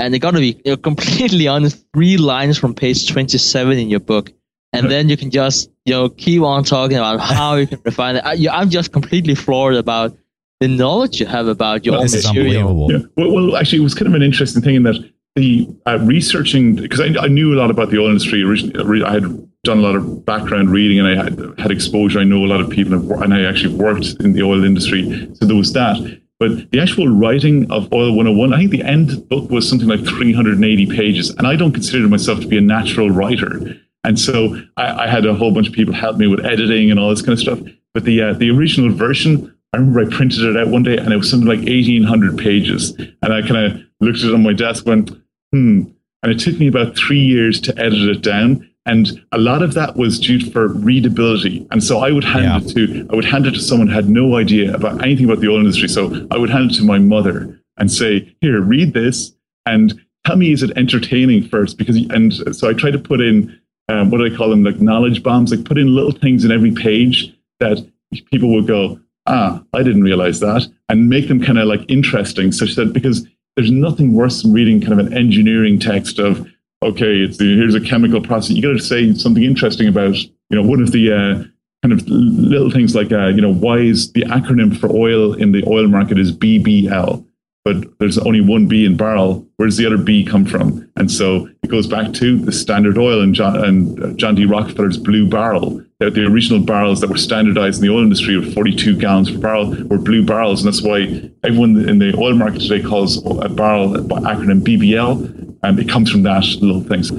and 0.00 0.12
it 0.12 0.18
got 0.18 0.32
to 0.32 0.40
be 0.40 0.60
you 0.64 0.72
know, 0.72 0.76
completely 0.90 1.46
honest, 1.46 1.84
three 1.94 2.16
lines 2.16 2.58
from 2.58 2.74
page 2.74 3.08
27 3.08 3.78
in 3.78 3.88
your 3.88 4.00
book, 4.00 4.32
and 4.72 4.90
then 4.90 5.08
you 5.08 5.16
can 5.16 5.30
just 5.30 5.70
you 5.84 5.94
know 5.94 6.08
keep 6.08 6.42
on 6.42 6.64
talking 6.64 6.96
about 6.96 7.20
how 7.36 7.54
you 7.54 7.68
can 7.68 7.80
refine 7.84 8.16
it. 8.16 8.24
I, 8.24 8.36
I'm 8.50 8.68
just 8.68 8.90
completely 8.90 9.36
floored 9.36 9.76
about 9.76 10.16
the 10.58 10.66
knowledge 10.66 11.20
you 11.20 11.26
have 11.26 11.46
about 11.46 11.86
your 11.86 11.92
well, 11.94 12.02
this 12.02 12.26
material. 12.26 12.90
Yeah. 12.90 12.98
Well, 13.16 13.32
well, 13.32 13.56
actually, 13.56 13.78
it 13.78 13.84
was 13.84 13.94
kind 13.94 14.08
of 14.08 14.14
an 14.14 14.22
interesting 14.22 14.62
thing 14.62 14.74
in 14.74 14.82
that 14.82 14.96
the 15.36 15.68
uh, 15.86 16.00
researching 16.00 16.74
because 16.74 17.00
I, 17.00 17.14
I, 17.20 17.28
knew 17.28 17.54
a 17.54 17.56
lot 17.56 17.70
about 17.70 17.90
the 17.90 17.98
oil 17.98 18.08
industry 18.08 18.42
originally. 18.42 19.04
I 19.04 19.12
had 19.12 19.49
done 19.64 19.78
a 19.78 19.82
lot 19.82 19.94
of 19.94 20.24
background 20.24 20.70
reading 20.70 20.98
and 20.98 21.08
I 21.08 21.22
had 21.22 21.58
had 21.58 21.70
exposure. 21.70 22.18
I 22.18 22.24
know 22.24 22.44
a 22.44 22.46
lot 22.46 22.60
of 22.60 22.70
people, 22.70 22.94
and 22.94 23.34
I 23.34 23.42
actually 23.42 23.74
worked 23.74 24.06
in 24.20 24.32
the 24.32 24.42
oil 24.42 24.64
industry, 24.64 25.30
so 25.34 25.46
there 25.46 25.56
was 25.56 25.72
that. 25.74 26.20
But 26.38 26.70
the 26.70 26.80
actual 26.80 27.08
writing 27.08 27.70
of 27.70 27.92
Oil 27.92 28.16
101, 28.16 28.54
I 28.54 28.56
think 28.56 28.70
the 28.70 28.82
end 28.82 29.28
book 29.28 29.50
was 29.50 29.68
something 29.68 29.86
like 29.86 30.00
380 30.00 30.86
pages, 30.86 31.30
and 31.30 31.46
I 31.46 31.54
don't 31.54 31.72
consider 31.72 32.08
myself 32.08 32.40
to 32.40 32.46
be 32.46 32.56
a 32.56 32.62
natural 32.62 33.10
writer. 33.10 33.78
And 34.04 34.18
so 34.18 34.56
I, 34.78 35.04
I, 35.04 35.06
had 35.06 35.26
a 35.26 35.34
whole 35.34 35.52
bunch 35.52 35.68
of 35.68 35.74
people 35.74 35.92
help 35.92 36.16
me 36.16 36.26
with 36.26 36.42
editing 36.42 36.90
and 36.90 36.98
all 36.98 37.10
this 37.10 37.20
kind 37.20 37.34
of 37.34 37.40
stuff. 37.40 37.58
But 37.92 38.04
the 38.04 38.22
uh, 38.22 38.32
the 38.32 38.50
original 38.50 38.90
version, 38.90 39.54
I 39.74 39.76
remember 39.76 40.00
I 40.00 40.16
printed 40.16 40.40
it 40.44 40.56
out 40.56 40.68
one 40.68 40.82
day 40.82 40.96
and 40.96 41.12
it 41.12 41.18
was 41.18 41.28
something 41.28 41.46
like 41.46 41.58
1800 41.58 42.38
pages. 42.38 42.94
And 43.22 43.34
I 43.34 43.42
kind 43.42 43.56
of 43.56 43.82
looked 44.00 44.20
at 44.20 44.30
it 44.30 44.34
on 44.34 44.42
my 44.42 44.54
desk, 44.54 44.86
went, 44.86 45.10
hmm. 45.52 45.82
And 46.22 46.32
it 46.32 46.38
took 46.38 46.58
me 46.58 46.66
about 46.66 46.96
three 46.96 47.20
years 47.20 47.60
to 47.62 47.78
edit 47.78 48.08
it 48.08 48.22
down. 48.22 48.69
And 48.86 49.22
a 49.32 49.38
lot 49.38 49.62
of 49.62 49.74
that 49.74 49.96
was 49.96 50.18
due 50.18 50.40
for 50.50 50.68
readability. 50.68 51.66
And 51.70 51.84
so 51.84 51.98
I 51.98 52.10
would 52.12 52.24
hand 52.24 52.44
yeah. 52.44 52.58
it 52.58 52.74
to 52.74 53.08
I 53.10 53.14
would 53.14 53.24
hand 53.24 53.46
it 53.46 53.52
to 53.52 53.60
someone 53.60 53.88
who 53.88 53.94
had 53.94 54.08
no 54.08 54.36
idea 54.36 54.74
about 54.74 55.02
anything 55.02 55.26
about 55.26 55.40
the 55.40 55.48
oil 55.48 55.58
industry. 55.58 55.88
So 55.88 56.26
I 56.30 56.38
would 56.38 56.50
hand 56.50 56.70
it 56.70 56.74
to 56.76 56.84
my 56.84 56.98
mother 56.98 57.60
and 57.76 57.90
say, 57.90 58.34
here, 58.40 58.60
read 58.60 58.94
this 58.94 59.32
and 59.66 60.00
tell 60.26 60.36
me 60.36 60.52
is 60.52 60.62
it 60.62 60.76
entertaining 60.76 61.46
first? 61.46 61.76
Because 61.76 61.96
and 61.96 62.32
so 62.56 62.68
I 62.68 62.72
try 62.72 62.90
to 62.90 62.98
put 62.98 63.20
in 63.20 63.60
um, 63.90 64.10
what 64.10 64.18
do 64.18 64.32
I 64.32 64.36
call 64.36 64.50
them? 64.50 64.62
Like 64.62 64.80
knowledge 64.80 65.22
bombs, 65.22 65.50
like 65.50 65.64
put 65.64 65.78
in 65.78 65.94
little 65.94 66.12
things 66.12 66.44
in 66.44 66.52
every 66.52 66.70
page 66.70 67.34
that 67.58 67.84
people 68.30 68.52
will 68.52 68.62
go, 68.62 69.00
ah, 69.26 69.62
I 69.72 69.82
didn't 69.82 70.04
realize 70.04 70.40
that, 70.40 70.66
and 70.88 71.08
make 71.08 71.28
them 71.28 71.42
kind 71.42 71.58
of 71.58 71.66
like 71.66 71.80
interesting, 71.88 72.52
such 72.52 72.76
that 72.76 72.92
because 72.92 73.26
there's 73.56 73.70
nothing 73.70 74.14
worse 74.14 74.42
than 74.42 74.52
reading 74.52 74.80
kind 74.80 74.98
of 74.98 75.04
an 75.04 75.12
engineering 75.12 75.78
text 75.78 76.18
of, 76.18 76.48
okay, 76.82 77.20
it's 77.20 77.38
the, 77.38 77.56
here's 77.56 77.74
a 77.74 77.80
chemical 77.80 78.20
process. 78.20 78.50
You 78.50 78.62
got 78.62 78.72
to 78.72 78.84
say 78.84 79.12
something 79.14 79.42
interesting 79.42 79.88
about, 79.88 80.16
you 80.16 80.30
know, 80.50 80.62
one 80.62 80.80
of 80.80 80.92
the 80.92 81.12
uh, 81.12 81.44
kind 81.82 81.92
of 81.92 82.06
little 82.08 82.70
things 82.70 82.94
like, 82.94 83.12
uh, 83.12 83.28
you 83.28 83.40
know, 83.40 83.52
why 83.52 83.78
is 83.78 84.12
the 84.12 84.22
acronym 84.22 84.76
for 84.78 84.90
oil 84.90 85.34
in 85.34 85.52
the 85.52 85.64
oil 85.66 85.88
market 85.88 86.18
is 86.18 86.32
BBL? 86.36 87.24
but 87.64 87.76
there's 87.98 88.18
only 88.18 88.40
one 88.40 88.66
B 88.66 88.86
in 88.86 88.96
barrel. 88.96 89.46
Where 89.56 89.68
does 89.68 89.76
the 89.76 89.86
other 89.86 89.98
B 89.98 90.24
come 90.24 90.46
from? 90.46 90.90
And 90.96 91.10
so 91.10 91.48
it 91.62 91.68
goes 91.68 91.86
back 91.86 92.12
to 92.14 92.38
the 92.38 92.52
Standard 92.52 92.96
Oil 92.96 93.20
and 93.20 93.34
John, 93.34 93.62
and 93.62 94.18
John 94.18 94.34
D. 94.34 94.46
Rockefeller's 94.46 94.96
Blue 94.96 95.28
Barrel. 95.28 95.84
The, 95.98 96.10
the 96.10 96.24
original 96.24 96.60
barrels 96.60 97.00
that 97.00 97.10
were 97.10 97.18
standardized 97.18 97.82
in 97.82 97.86
the 97.86 97.94
oil 97.94 98.02
industry 98.02 98.34
of 98.34 98.54
42 98.54 98.96
gallons 98.96 99.30
per 99.30 99.38
barrel 99.38 99.76
were 99.84 99.98
blue 99.98 100.24
barrels, 100.24 100.64
and 100.64 100.72
that's 100.72 100.82
why 100.82 101.30
everyone 101.44 101.86
in 101.86 101.98
the 101.98 102.16
oil 102.16 102.34
market 102.34 102.62
today 102.62 102.82
calls 102.82 103.22
a 103.26 103.48
barrel 103.50 104.02
by 104.04 104.18
acronym 104.20 104.62
BBL, 104.62 105.39
and 105.62 105.78
it 105.78 105.88
comes 105.88 106.10
from 106.10 106.22
that 106.24 106.44
little 106.60 106.82
things. 106.82 107.12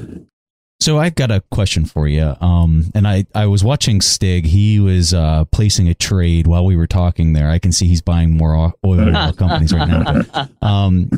So 0.81 0.97
I've 0.97 1.13
got 1.13 1.29
a 1.29 1.43
question 1.51 1.85
for 1.85 2.07
you. 2.07 2.35
Um, 2.41 2.89
and 2.95 3.07
I, 3.07 3.27
I 3.35 3.45
was 3.45 3.63
watching 3.63 4.01
Stig. 4.01 4.45
He 4.47 4.79
was 4.79 5.13
uh, 5.13 5.45
placing 5.51 5.87
a 5.87 5.93
trade 5.93 6.47
while 6.47 6.65
we 6.65 6.75
were 6.75 6.87
talking 6.87 7.33
there. 7.33 7.51
I 7.51 7.59
can 7.59 7.71
see 7.71 7.85
he's 7.85 8.01
buying 8.01 8.35
more 8.35 8.73
oil 8.83 9.33
companies 9.33 9.73
right 9.73 9.87
now. 9.87 10.47
Um, 10.61 11.09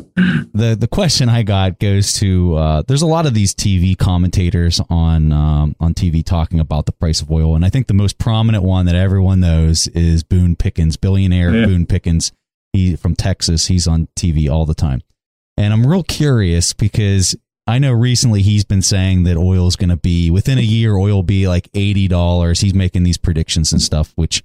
the 0.54 0.74
the 0.78 0.88
question 0.90 1.28
I 1.28 1.42
got 1.42 1.78
goes 1.78 2.14
to 2.14 2.54
uh, 2.56 2.82
there's 2.88 3.02
a 3.02 3.06
lot 3.06 3.26
of 3.26 3.34
these 3.34 3.54
TV 3.54 3.96
commentators 3.96 4.80
on 4.88 5.32
um, 5.32 5.76
on 5.80 5.92
TV 5.92 6.24
talking 6.24 6.60
about 6.60 6.86
the 6.86 6.92
price 6.92 7.20
of 7.20 7.30
oil, 7.30 7.54
and 7.54 7.64
I 7.64 7.68
think 7.68 7.86
the 7.86 7.94
most 7.94 8.18
prominent 8.18 8.64
one 8.64 8.86
that 8.86 8.94
everyone 8.94 9.40
knows 9.40 9.86
is 9.88 10.22
Boone 10.22 10.56
Pickens, 10.56 10.96
billionaire 10.96 11.54
yeah. 11.54 11.66
Boone 11.66 11.86
Pickens. 11.86 12.32
He 12.72 12.96
from 12.96 13.14
Texas. 13.14 13.66
He's 13.66 13.86
on 13.86 14.08
TV 14.16 14.50
all 14.50 14.64
the 14.64 14.74
time. 14.74 15.02
And 15.56 15.72
I'm 15.72 15.86
real 15.86 16.02
curious 16.02 16.72
because 16.72 17.36
I 17.66 17.78
know 17.78 17.92
recently 17.92 18.42
he's 18.42 18.64
been 18.64 18.82
saying 18.82 19.24
that 19.24 19.36
oil 19.36 19.66
is 19.66 19.76
going 19.76 19.90
to 19.90 19.96
be 19.96 20.30
within 20.30 20.58
a 20.58 20.62
year, 20.62 20.96
oil 20.96 21.16
will 21.16 21.22
be 21.22 21.48
like 21.48 21.68
eighty 21.74 22.08
dollars. 22.08 22.60
He's 22.60 22.74
making 22.74 23.04
these 23.04 23.16
predictions 23.18 23.72
and 23.72 23.80
stuff, 23.80 24.12
which 24.16 24.42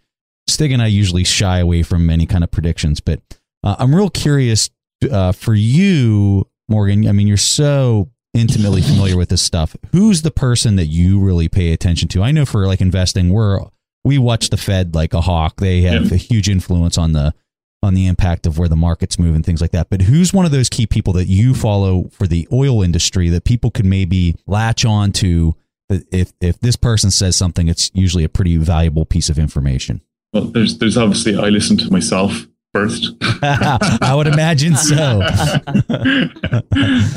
Stig 0.47 0.71
and 0.71 0.81
I 0.81 0.87
usually 0.87 1.23
shy 1.23 1.59
away 1.59 1.83
from 1.83 2.09
any 2.09 2.25
kind 2.25 2.43
of 2.43 2.51
predictions. 2.51 2.99
But 2.99 3.21
uh, 3.63 3.75
I'm 3.79 3.93
real 3.93 4.09
curious 4.09 4.69
uh, 5.11 5.31
for 5.31 5.53
you, 5.53 6.47
Morgan. 6.67 7.07
I 7.07 7.11
mean, 7.11 7.27
you're 7.27 7.37
so 7.37 8.09
intimately 8.33 8.81
familiar 8.81 9.17
with 9.17 9.29
this 9.29 9.41
stuff. 9.41 9.75
Who's 9.91 10.21
the 10.21 10.31
person 10.31 10.75
that 10.77 10.85
you 10.85 11.19
really 11.19 11.49
pay 11.49 11.73
attention 11.73 12.07
to? 12.09 12.23
I 12.23 12.31
know 12.31 12.45
for 12.45 12.67
like 12.67 12.81
investing, 12.81 13.29
we're 13.29 13.59
we 14.03 14.17
watch 14.17 14.49
the 14.49 14.57
Fed 14.57 14.95
like 14.95 15.13
a 15.13 15.21
hawk. 15.21 15.57
They 15.57 15.81
have 15.81 16.11
a 16.11 16.17
huge 16.17 16.47
influence 16.47 16.97
on 16.97 17.11
the 17.11 17.33
on 17.81 17.93
the 17.93 18.07
impact 18.07 18.45
of 18.45 18.57
where 18.57 18.67
the 18.67 18.75
markets 18.75 19.17
move 19.17 19.35
and 19.35 19.45
things 19.45 19.61
like 19.61 19.71
that. 19.71 19.89
But 19.89 20.03
who's 20.03 20.33
one 20.33 20.45
of 20.45 20.51
those 20.51 20.69
key 20.69 20.85
people 20.85 21.13
that 21.13 21.27
you 21.27 21.53
follow 21.53 22.09
for 22.11 22.27
the 22.27 22.47
oil 22.51 22.81
industry 22.83 23.29
that 23.29 23.45
people 23.45 23.71
could 23.71 23.85
maybe 23.85 24.35
latch 24.47 24.85
on 24.85 25.11
to? 25.13 25.55
If 25.89 26.33
if 26.39 26.59
this 26.59 26.75
person 26.75 27.09
says 27.09 27.35
something, 27.35 27.67
it's 27.67 27.89
usually 27.93 28.23
a 28.23 28.29
pretty 28.29 28.57
valuable 28.57 29.05
piece 29.05 29.29
of 29.29 29.39
information. 29.39 30.01
Well, 30.33 30.45
there's 30.45 30.77
there's 30.77 30.97
obviously 30.97 31.35
I 31.35 31.49
listen 31.49 31.77
to 31.77 31.91
myself 31.91 32.45
first. 32.73 33.13
I 33.21 34.13
would 34.15 34.27
imagine 34.27 34.75
so. 34.75 35.21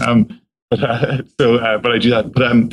um, 0.07 0.41
but 0.71 0.83
uh, 0.83 1.23
so, 1.39 1.57
uh, 1.57 1.79
but 1.79 1.93
I 1.93 1.99
do 1.99 2.11
that. 2.11 2.33
But 2.33 2.43
um, 2.45 2.71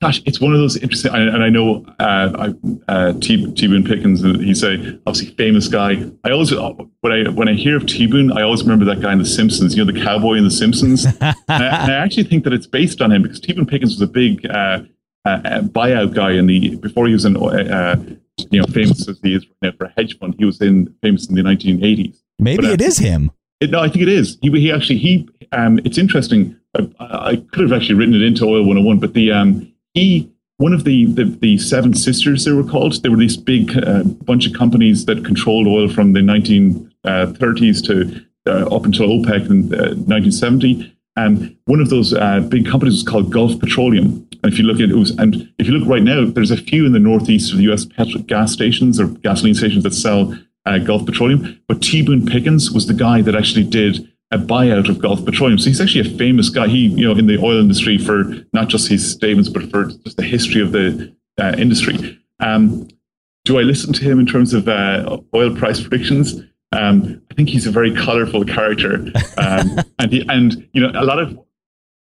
gosh, 0.00 0.22
it's 0.26 0.40
one 0.40 0.52
of 0.52 0.60
those 0.60 0.76
interesting. 0.76 1.14
And 1.14 1.42
I 1.42 1.48
know 1.48 1.84
uh, 1.98 2.52
uh, 2.88 3.12
T, 3.14 3.52
T 3.52 3.66
Boone 3.66 3.84
Pickens. 3.84 4.24
Uh, 4.24 4.38
he's 4.38 4.62
a 4.62 4.98
obviously 5.06 5.34
famous 5.34 5.68
guy. 5.68 6.04
I 6.24 6.30
always 6.30 6.52
uh, 6.52 6.72
when 7.00 7.12
I 7.12 7.30
when 7.30 7.48
I 7.48 7.54
hear 7.54 7.76
of 7.76 7.86
T 7.86 8.06
Boone, 8.06 8.32
I 8.32 8.42
always 8.42 8.62
remember 8.62 8.84
that 8.86 9.00
guy 9.00 9.12
in 9.12 9.18
The 9.18 9.26
Simpsons. 9.26 9.76
You 9.76 9.84
know, 9.84 9.92
the 9.92 10.00
cowboy 10.00 10.34
in 10.34 10.44
The 10.44 10.50
Simpsons. 10.50 11.04
and, 11.20 11.22
I, 11.22 11.34
and, 11.48 11.92
I, 11.92 11.94
actually 11.94 12.24
think 12.24 12.44
that 12.44 12.52
it's 12.52 12.66
based 12.66 13.00
on 13.00 13.12
him 13.12 13.22
because 13.22 13.40
T 13.40 13.52
Boone 13.52 13.66
Pickens 13.66 13.92
was 13.92 14.02
a 14.02 14.06
big 14.06 14.46
uh, 14.46 14.80
uh, 15.24 15.60
buyout 15.62 16.14
guy 16.14 16.32
in 16.32 16.46
the 16.46 16.76
before 16.76 17.06
he 17.06 17.12
was 17.12 17.24
in 17.24 17.34
you 18.50 18.60
know 18.60 18.66
famous 18.66 19.08
as 19.08 19.18
he 19.22 19.34
is 19.34 19.46
right 19.46 19.72
now 19.72 19.72
for 19.76 19.84
a 19.84 19.92
hedge 19.96 20.18
fund. 20.18 20.34
He 20.38 20.44
was 20.44 20.60
in 20.60 20.94
famous 21.02 21.28
in 21.28 21.34
the 21.34 21.42
1980s. 21.42 22.18
Maybe 22.38 22.62
but, 22.62 22.72
it 22.72 22.80
is 22.80 22.98
him. 22.98 23.32
It, 23.60 23.70
no, 23.70 23.80
I 23.80 23.88
think 23.88 24.02
it 24.02 24.08
is. 24.08 24.38
He, 24.40 24.50
he 24.50 24.72
actually 24.72 24.98
he. 24.98 25.28
Um, 25.50 25.78
it's 25.80 25.98
interesting. 25.98 26.56
I, 26.76 26.88
I, 27.00 27.36
could 27.52 27.62
have 27.62 27.72
actually 27.72 27.94
written 27.94 28.14
it 28.14 28.22
into 28.22 28.44
Oil 28.44 28.60
101, 28.60 29.00
but 29.00 29.14
the 29.14 29.32
um, 29.32 29.72
he 29.98 30.30
one 30.58 30.72
of 30.72 30.82
the, 30.82 31.04
the, 31.12 31.24
the 31.24 31.56
seven 31.58 31.94
sisters 31.94 32.44
they 32.44 32.52
were 32.52 32.64
called 32.64 33.02
they 33.02 33.08
were 33.08 33.16
this 33.16 33.36
big 33.36 33.76
uh, 33.84 34.02
bunch 34.02 34.46
of 34.46 34.52
companies 34.54 35.04
that 35.06 35.24
controlled 35.24 35.66
oil 35.66 35.88
from 35.88 36.12
the 36.12 36.20
1930s 36.20 37.84
to 37.86 38.24
uh, 38.46 38.74
up 38.74 38.84
until 38.84 39.08
opec 39.08 39.48
in 39.50 39.72
uh, 39.74 39.94
1970 40.06 40.94
and 41.16 41.56
one 41.64 41.80
of 41.80 41.90
those 41.90 42.14
uh, 42.14 42.40
big 42.40 42.64
companies 42.66 42.94
was 42.94 43.02
called 43.02 43.32
gulf 43.32 43.58
petroleum. 43.58 44.24
And 44.44 44.52
if 44.52 44.58
you 44.58 44.64
look 44.64 44.80
at 44.80 44.88
it 44.88 44.94
was 44.94 45.10
and 45.18 45.52
if 45.58 45.66
you 45.66 45.72
look 45.72 45.88
right 45.88 46.02
now 46.02 46.24
there's 46.24 46.52
a 46.52 46.56
few 46.56 46.86
in 46.86 46.92
the 46.92 47.00
northeast 47.00 47.52
of 47.52 47.58
the 47.58 47.64
us 47.64 47.84
petro- 47.84 48.22
gas 48.22 48.52
stations 48.52 49.00
or 49.00 49.08
gasoline 49.08 49.54
stations 49.54 49.82
that 49.82 49.94
sell 49.94 50.38
uh, 50.64 50.78
gulf 50.78 51.04
petroleum. 51.06 51.60
But 51.66 51.82
t 51.82 52.02
boone 52.02 52.24
pickens 52.24 52.70
was 52.70 52.86
the 52.86 52.94
guy 52.94 53.20
that 53.22 53.34
actually 53.34 53.64
did 53.64 54.12
a 54.30 54.38
buyout 54.38 54.88
of 54.88 54.98
Gulf 54.98 55.24
Petroleum. 55.24 55.58
So 55.58 55.70
he's 55.70 55.80
actually 55.80 56.12
a 56.12 56.18
famous 56.18 56.50
guy. 56.50 56.68
He, 56.68 56.88
you 56.88 57.06
know, 57.06 57.18
in 57.18 57.26
the 57.26 57.38
oil 57.38 57.60
industry 57.60 57.98
for 57.98 58.24
not 58.52 58.68
just 58.68 58.88
his 58.88 59.10
statements, 59.10 59.48
but 59.48 59.70
for 59.70 59.86
just 59.86 60.16
the 60.16 60.22
history 60.22 60.60
of 60.60 60.72
the 60.72 61.14
uh, 61.38 61.54
industry. 61.56 62.18
Um, 62.40 62.88
do 63.44 63.58
I 63.58 63.62
listen 63.62 63.92
to 63.94 64.04
him 64.04 64.20
in 64.20 64.26
terms 64.26 64.52
of 64.52 64.68
uh, 64.68 65.18
oil 65.34 65.56
price 65.56 65.80
predictions? 65.80 66.42
Um, 66.72 67.22
I 67.30 67.34
think 67.34 67.48
he's 67.48 67.66
a 67.66 67.70
very 67.70 67.94
colorful 67.94 68.44
character, 68.44 69.06
um, 69.38 69.78
and 69.98 70.12
he, 70.12 70.26
and 70.28 70.68
you 70.74 70.82
know 70.82 70.90
a 70.94 71.04
lot 71.04 71.18
of 71.18 71.38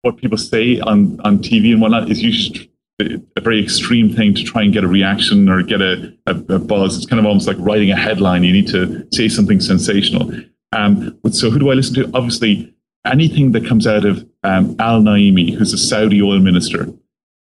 what 0.03 0.15
people 0.15 0.37
say 0.37 0.79
on 0.79 1.19
on 1.25 1.39
TV 1.39 1.73
and 1.73 1.81
whatnot 1.81 2.09
is 2.09 2.23
usually 2.23 2.71
a 3.01 3.41
very 3.41 3.61
extreme 3.61 4.13
thing 4.13 4.33
to 4.35 4.43
try 4.43 4.61
and 4.61 4.71
get 4.71 4.83
a 4.83 4.87
reaction 4.87 5.49
or 5.49 5.63
get 5.63 5.81
a, 5.81 6.15
a, 6.27 6.31
a 6.31 6.59
buzz. 6.59 6.95
It's 6.95 7.05
kind 7.05 7.19
of 7.19 7.25
almost 7.25 7.47
like 7.47 7.57
writing 7.59 7.91
a 7.91 7.97
headline. 7.97 8.43
You 8.43 8.53
need 8.53 8.67
to 8.67 9.05
say 9.11 9.27
something 9.27 9.59
sensational. 9.59 10.31
Um, 10.75 11.19
so 11.31 11.49
who 11.49 11.59
do 11.59 11.69
I 11.69 11.73
listen 11.73 11.95
to? 11.95 12.11
Obviously, 12.13 12.73
anything 13.05 13.51
that 13.51 13.65
comes 13.65 13.85
out 13.87 14.05
of 14.05 14.27
um, 14.43 14.75
Al 14.79 15.01
Naimi, 15.01 15.53
who's 15.53 15.73
a 15.73 15.77
Saudi 15.77 16.21
oil 16.21 16.39
minister. 16.39 16.87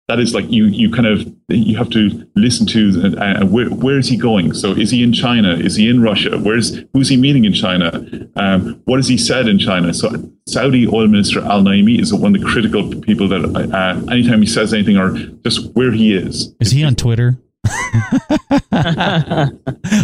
That 0.09 0.19
is 0.19 0.35
like 0.35 0.51
you, 0.51 0.65
you 0.65 0.91
kind 0.91 1.07
of 1.07 1.33
you 1.47 1.77
have 1.77 1.89
to 1.91 2.27
listen 2.35 2.67
to 2.67 3.15
uh, 3.17 3.41
uh, 3.41 3.45
where, 3.45 3.69
where 3.69 3.97
is 3.97 4.09
he 4.09 4.17
going? 4.17 4.53
So 4.53 4.71
is 4.71 4.91
he 4.91 5.01
in 5.01 5.13
China? 5.13 5.53
Is 5.53 5.77
he 5.77 5.89
in 5.89 6.01
Russia? 6.01 6.37
Where's 6.37 6.83
who's 6.91 7.07
he 7.07 7.15
meeting 7.15 7.45
in 7.45 7.53
China? 7.53 8.05
Um, 8.35 8.81
what 8.83 8.97
has 8.97 9.07
he 9.07 9.17
said 9.17 9.47
in 9.47 9.59
China? 9.59 9.93
So 9.93 10.11
Saudi 10.45 10.87
oil 10.87 11.07
minister 11.07 11.39
Al 11.39 11.61
Naimi 11.61 12.01
is 12.01 12.13
one 12.13 12.35
of 12.35 12.41
the 12.41 12.47
critical 12.47 12.89
people 12.99 13.29
that 13.29 13.45
uh, 13.73 14.11
anytime 14.11 14.41
he 14.41 14.47
says 14.47 14.73
anything 14.73 14.97
or 14.97 15.13
just 15.45 15.71
where 15.73 15.93
he 15.93 16.13
is. 16.13 16.53
Is 16.59 16.71
he 16.71 16.83
on 16.83 16.95
Twitter? 16.95 17.37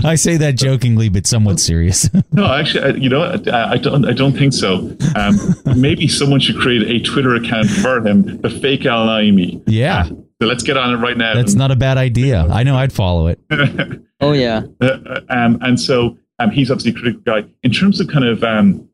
I 0.01 0.15
say 0.15 0.37
that 0.37 0.53
jokingly, 0.55 1.09
but 1.09 1.27
somewhat 1.27 1.59
serious. 1.59 2.09
no, 2.31 2.51
actually, 2.53 3.01
you 3.01 3.09
know, 3.09 3.23
I, 3.23 3.71
I, 3.71 3.77
don't. 3.77 4.05
I 4.05 4.13
don't 4.13 4.33
think 4.33 4.53
so. 4.53 4.95
Um, 5.15 5.35
maybe 5.75 6.07
someone 6.07 6.39
should 6.39 6.57
create 6.57 6.87
a 6.87 6.99
Twitter 7.03 7.35
account 7.35 7.69
for 7.69 8.05
him, 8.05 8.39
the 8.41 8.49
fake 8.49 8.85
Al 8.85 9.07
Naimi. 9.07 9.61
Yeah. 9.67 10.01
Uh, 10.01 10.07
so 10.41 10.47
let's 10.47 10.63
get 10.63 10.77
on 10.77 10.93
it 10.93 10.97
right 10.97 11.17
now. 11.17 11.33
That's 11.33 11.55
not 11.55 11.71
a 11.71 11.75
bad 11.75 11.97
idea. 11.97 12.47
I 12.49 12.63
know 12.63 12.77
I'd 12.77 12.93
follow 12.93 13.27
it. 13.27 13.39
oh 14.21 14.31
yeah. 14.31 14.61
Uh, 14.79 15.19
um, 15.29 15.57
and 15.61 15.77
so 15.79 16.17
um, 16.39 16.51
he's 16.51 16.71
obviously 16.71 16.91
a 16.91 16.93
critical 16.93 17.21
guy 17.21 17.43
in 17.61 17.71
terms 17.71 17.99
of 17.99 18.07
kind 18.07 18.23
of 18.23 18.41
um, 18.43 18.89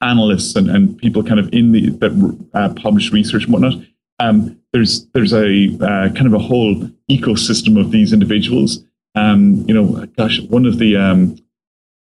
analysts 0.00 0.56
and, 0.56 0.70
and 0.70 0.96
people 0.96 1.22
kind 1.22 1.40
of 1.40 1.52
in 1.52 1.72
the 1.72 1.90
that 1.90 2.38
uh, 2.54 2.72
publish 2.74 3.12
research 3.12 3.44
and 3.44 3.52
whatnot. 3.52 3.74
Um, 4.18 4.58
there's 4.72 5.06
there's 5.14 5.32
a 5.32 5.68
uh, 5.80 6.12
kind 6.14 6.26
of 6.26 6.34
a 6.34 6.38
whole 6.38 6.74
ecosystem 7.10 7.80
of 7.80 7.90
these 7.90 8.12
individuals. 8.12 8.84
Um, 9.14 9.64
you 9.66 9.74
know, 9.74 10.06
gosh, 10.16 10.40
one 10.42 10.66
of 10.66 10.78
the 10.78 10.96
um, 10.96 11.36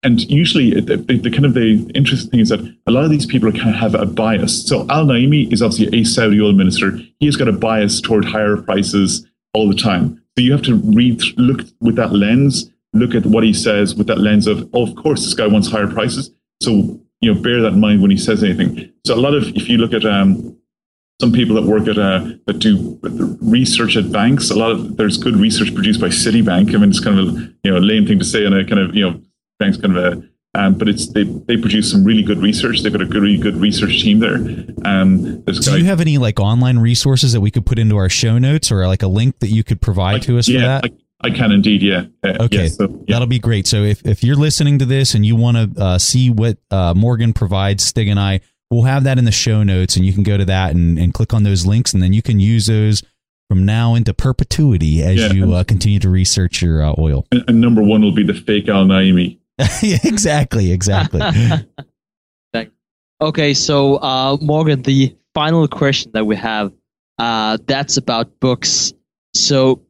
and 0.04 0.22
usually 0.30 0.80
the, 0.80 0.98
the, 0.98 1.18
the, 1.18 1.32
kind 1.32 1.46
of 1.46 1.56
the 1.56 1.90
interesting 1.96 2.30
thing 2.30 2.40
is 2.40 2.50
that 2.50 2.60
a 2.86 2.92
lot 2.92 3.04
of 3.04 3.10
these 3.10 3.26
people 3.26 3.52
kind 3.52 3.70
of 3.70 3.76
have 3.76 3.96
a 3.96 4.06
bias. 4.06 4.68
So 4.68 4.82
Al 4.90 5.06
Naimi 5.06 5.52
is 5.52 5.64
obviously 5.64 6.00
a 6.00 6.04
Saudi 6.04 6.40
oil 6.40 6.54
minister. 6.54 7.00
He 7.20 7.26
has 7.26 7.36
got 7.36 7.48
a 7.48 7.52
bias 7.52 8.02
toward 8.02 8.24
higher 8.24 8.56
prices 8.56 9.26
all 9.56 9.68
the 9.68 9.76
time. 9.76 10.22
So 10.38 10.44
you 10.44 10.52
have 10.52 10.62
to 10.64 10.76
read, 10.76 11.22
look 11.38 11.62
with 11.80 11.96
that 11.96 12.14
lens, 12.14 12.70
look 12.94 13.16
at 13.16 13.26
what 13.26 13.44
he 13.44 13.52
says 13.52 13.96
with 13.96 14.06
that 14.06 14.20
lens 14.20 14.46
of, 14.46 14.70
oh, 14.74 14.84
of 14.84 14.96
course, 14.96 15.24
this 15.24 15.34
guy 15.34 15.48
wants 15.48 15.72
higher 15.72 15.88
prices. 15.88 16.30
So 16.62 17.00
you 17.22 17.34
know, 17.34 17.42
bear 17.42 17.62
that 17.62 17.74
in 17.74 17.80
mind 17.80 18.02
when 18.02 18.12
he 18.12 18.18
says 18.18 18.44
anything. 18.44 18.92
So 19.06 19.16
a 19.16 19.18
lot 19.18 19.34
of, 19.34 19.48
if 19.56 19.68
you 19.68 19.78
look 19.80 19.94
at 19.94 20.06
um, 20.06 20.56
some 21.22 21.32
people 21.32 21.56
that 21.56 21.64
work 21.64 21.88
at 21.88 21.98
uh, 21.98 22.26
that 22.46 22.60
do 22.60 23.00
research 23.42 23.96
at 23.96 24.12
banks. 24.12 24.50
A 24.50 24.56
lot 24.56 24.72
of 24.72 24.98
there's 24.98 25.18
good 25.18 25.36
research 25.36 25.74
produced 25.74 26.02
by 26.02 26.08
Citibank. 26.08 26.76
I 26.76 26.78
mean, 26.78 26.90
it's 26.90 27.00
kind 27.00 27.20
of 27.20 27.28
a 27.28 27.32
you 27.64 27.72
know 27.72 27.78
a 27.78 27.80
lame 27.80 28.06
thing 28.06 28.20
to 28.20 28.26
say, 28.26 28.46
and 28.46 28.54
a 28.54 28.66
kind 28.66 28.80
of 28.80 28.96
you 28.96 29.10
know 29.10 29.22
banks 29.60 29.78
kind 29.78 29.98
of 29.98 30.04
a. 30.04 30.30
Um, 30.58 30.78
but 30.78 30.88
it's 30.88 31.12
they 31.12 31.24
they 31.24 31.58
produce 31.58 31.92
some 31.92 32.06
really 32.06 32.24
good 32.24 32.38
research. 32.38 32.82
They've 32.82 32.92
got 32.92 33.02
a 33.02 33.06
good, 33.06 33.22
really 33.22 33.38
good 33.38 33.58
research 33.58 34.02
team 34.02 34.20
there. 34.20 34.36
Um, 34.86 35.42
do 35.42 35.78
you 35.78 35.84
have 35.84 36.00
any 36.00 36.18
like 36.18 36.40
online 36.40 36.80
resources 36.80 37.34
that 37.34 37.42
we 37.42 37.52
could 37.52 37.66
put 37.66 37.78
into 37.78 37.98
our 37.98 38.08
show 38.08 38.38
notes, 38.38 38.72
or 38.72 38.88
like 38.88 39.04
a 39.04 39.08
link 39.08 39.40
that 39.40 39.50
you 39.50 39.66
could 39.66 39.82
provide 39.82 40.22
to 40.24 40.38
us 40.38 40.48
yeah, 40.48 40.80
for 40.80 40.88
that? 40.88 40.94
I, 41.22 41.28
I 41.28 41.30
can 41.32 41.52
indeed, 41.52 41.82
yeah. 41.82 42.06
Uh, 42.24 42.44
okay, 42.44 42.70
so, 42.70 42.88
yeah. 42.88 43.16
that'll 43.16 43.28
be 43.28 43.40
great. 43.40 43.68
So 43.68 43.84
if, 43.84 44.06
if 44.06 44.24
you're 44.24 44.36
listening 44.36 44.80
to 44.80 44.86
this 44.86 45.14
and 45.14 45.26
you 45.26 45.36
want 45.36 45.76
to 45.76 45.82
uh, 45.82 45.98
see 45.98 46.30
what 46.30 46.58
uh, 46.72 46.94
Morgan 46.94 47.34
provides, 47.34 47.84
Stig 47.84 48.08
and 48.08 48.20
I, 48.20 48.42
we'll 48.76 48.84
have 48.84 49.04
that 49.06 49.18
in 49.18 49.26
the 49.26 49.32
show 49.32 49.64
notes 49.64 49.96
and 49.96 50.06
you 50.06 50.14
can 50.14 50.24
go 50.24 50.38
to 50.38 50.46
that 50.46 50.76
and, 50.76 51.00
and 51.00 51.14
click 51.14 51.34
on 51.34 51.44
those 51.44 51.66
links 51.66 51.94
and 51.94 52.04
then 52.04 52.14
you 52.14 52.22
can 52.22 52.40
use 52.40 52.68
those 52.68 53.02
from 53.50 53.66
now 53.66 53.96
into 53.96 54.14
perpetuity 54.14 55.02
as 55.02 55.18
yeah. 55.18 55.34
you 55.34 55.54
uh, 55.54 55.64
continue 55.64 56.00
to 56.00 56.10
research 56.10 56.62
your 56.62 56.84
uh, 56.84 56.94
oil. 56.98 57.26
And, 57.32 57.44
and, 57.48 57.62
number 57.62 57.82
one 57.82 58.02
will 58.02 58.14
be 58.14 58.24
the 58.24 58.34
fake 58.34 58.68
Al 58.68 58.86
Naimi. 58.86 59.38
exactly, 60.04 60.72
exactly. 60.72 61.22
Okay, 63.22 63.54
so 63.54 63.96
uh, 63.96 64.38
Morgan, 64.42 64.82
the 64.82 65.16
final 65.34 65.70
question 65.70 66.12
that 66.14 66.26
we 66.26 66.36
have 66.36 66.74
uh, 67.18 67.58
that's 67.66 67.96
about 67.96 68.40
books. 68.42 68.94
So, 69.34 69.82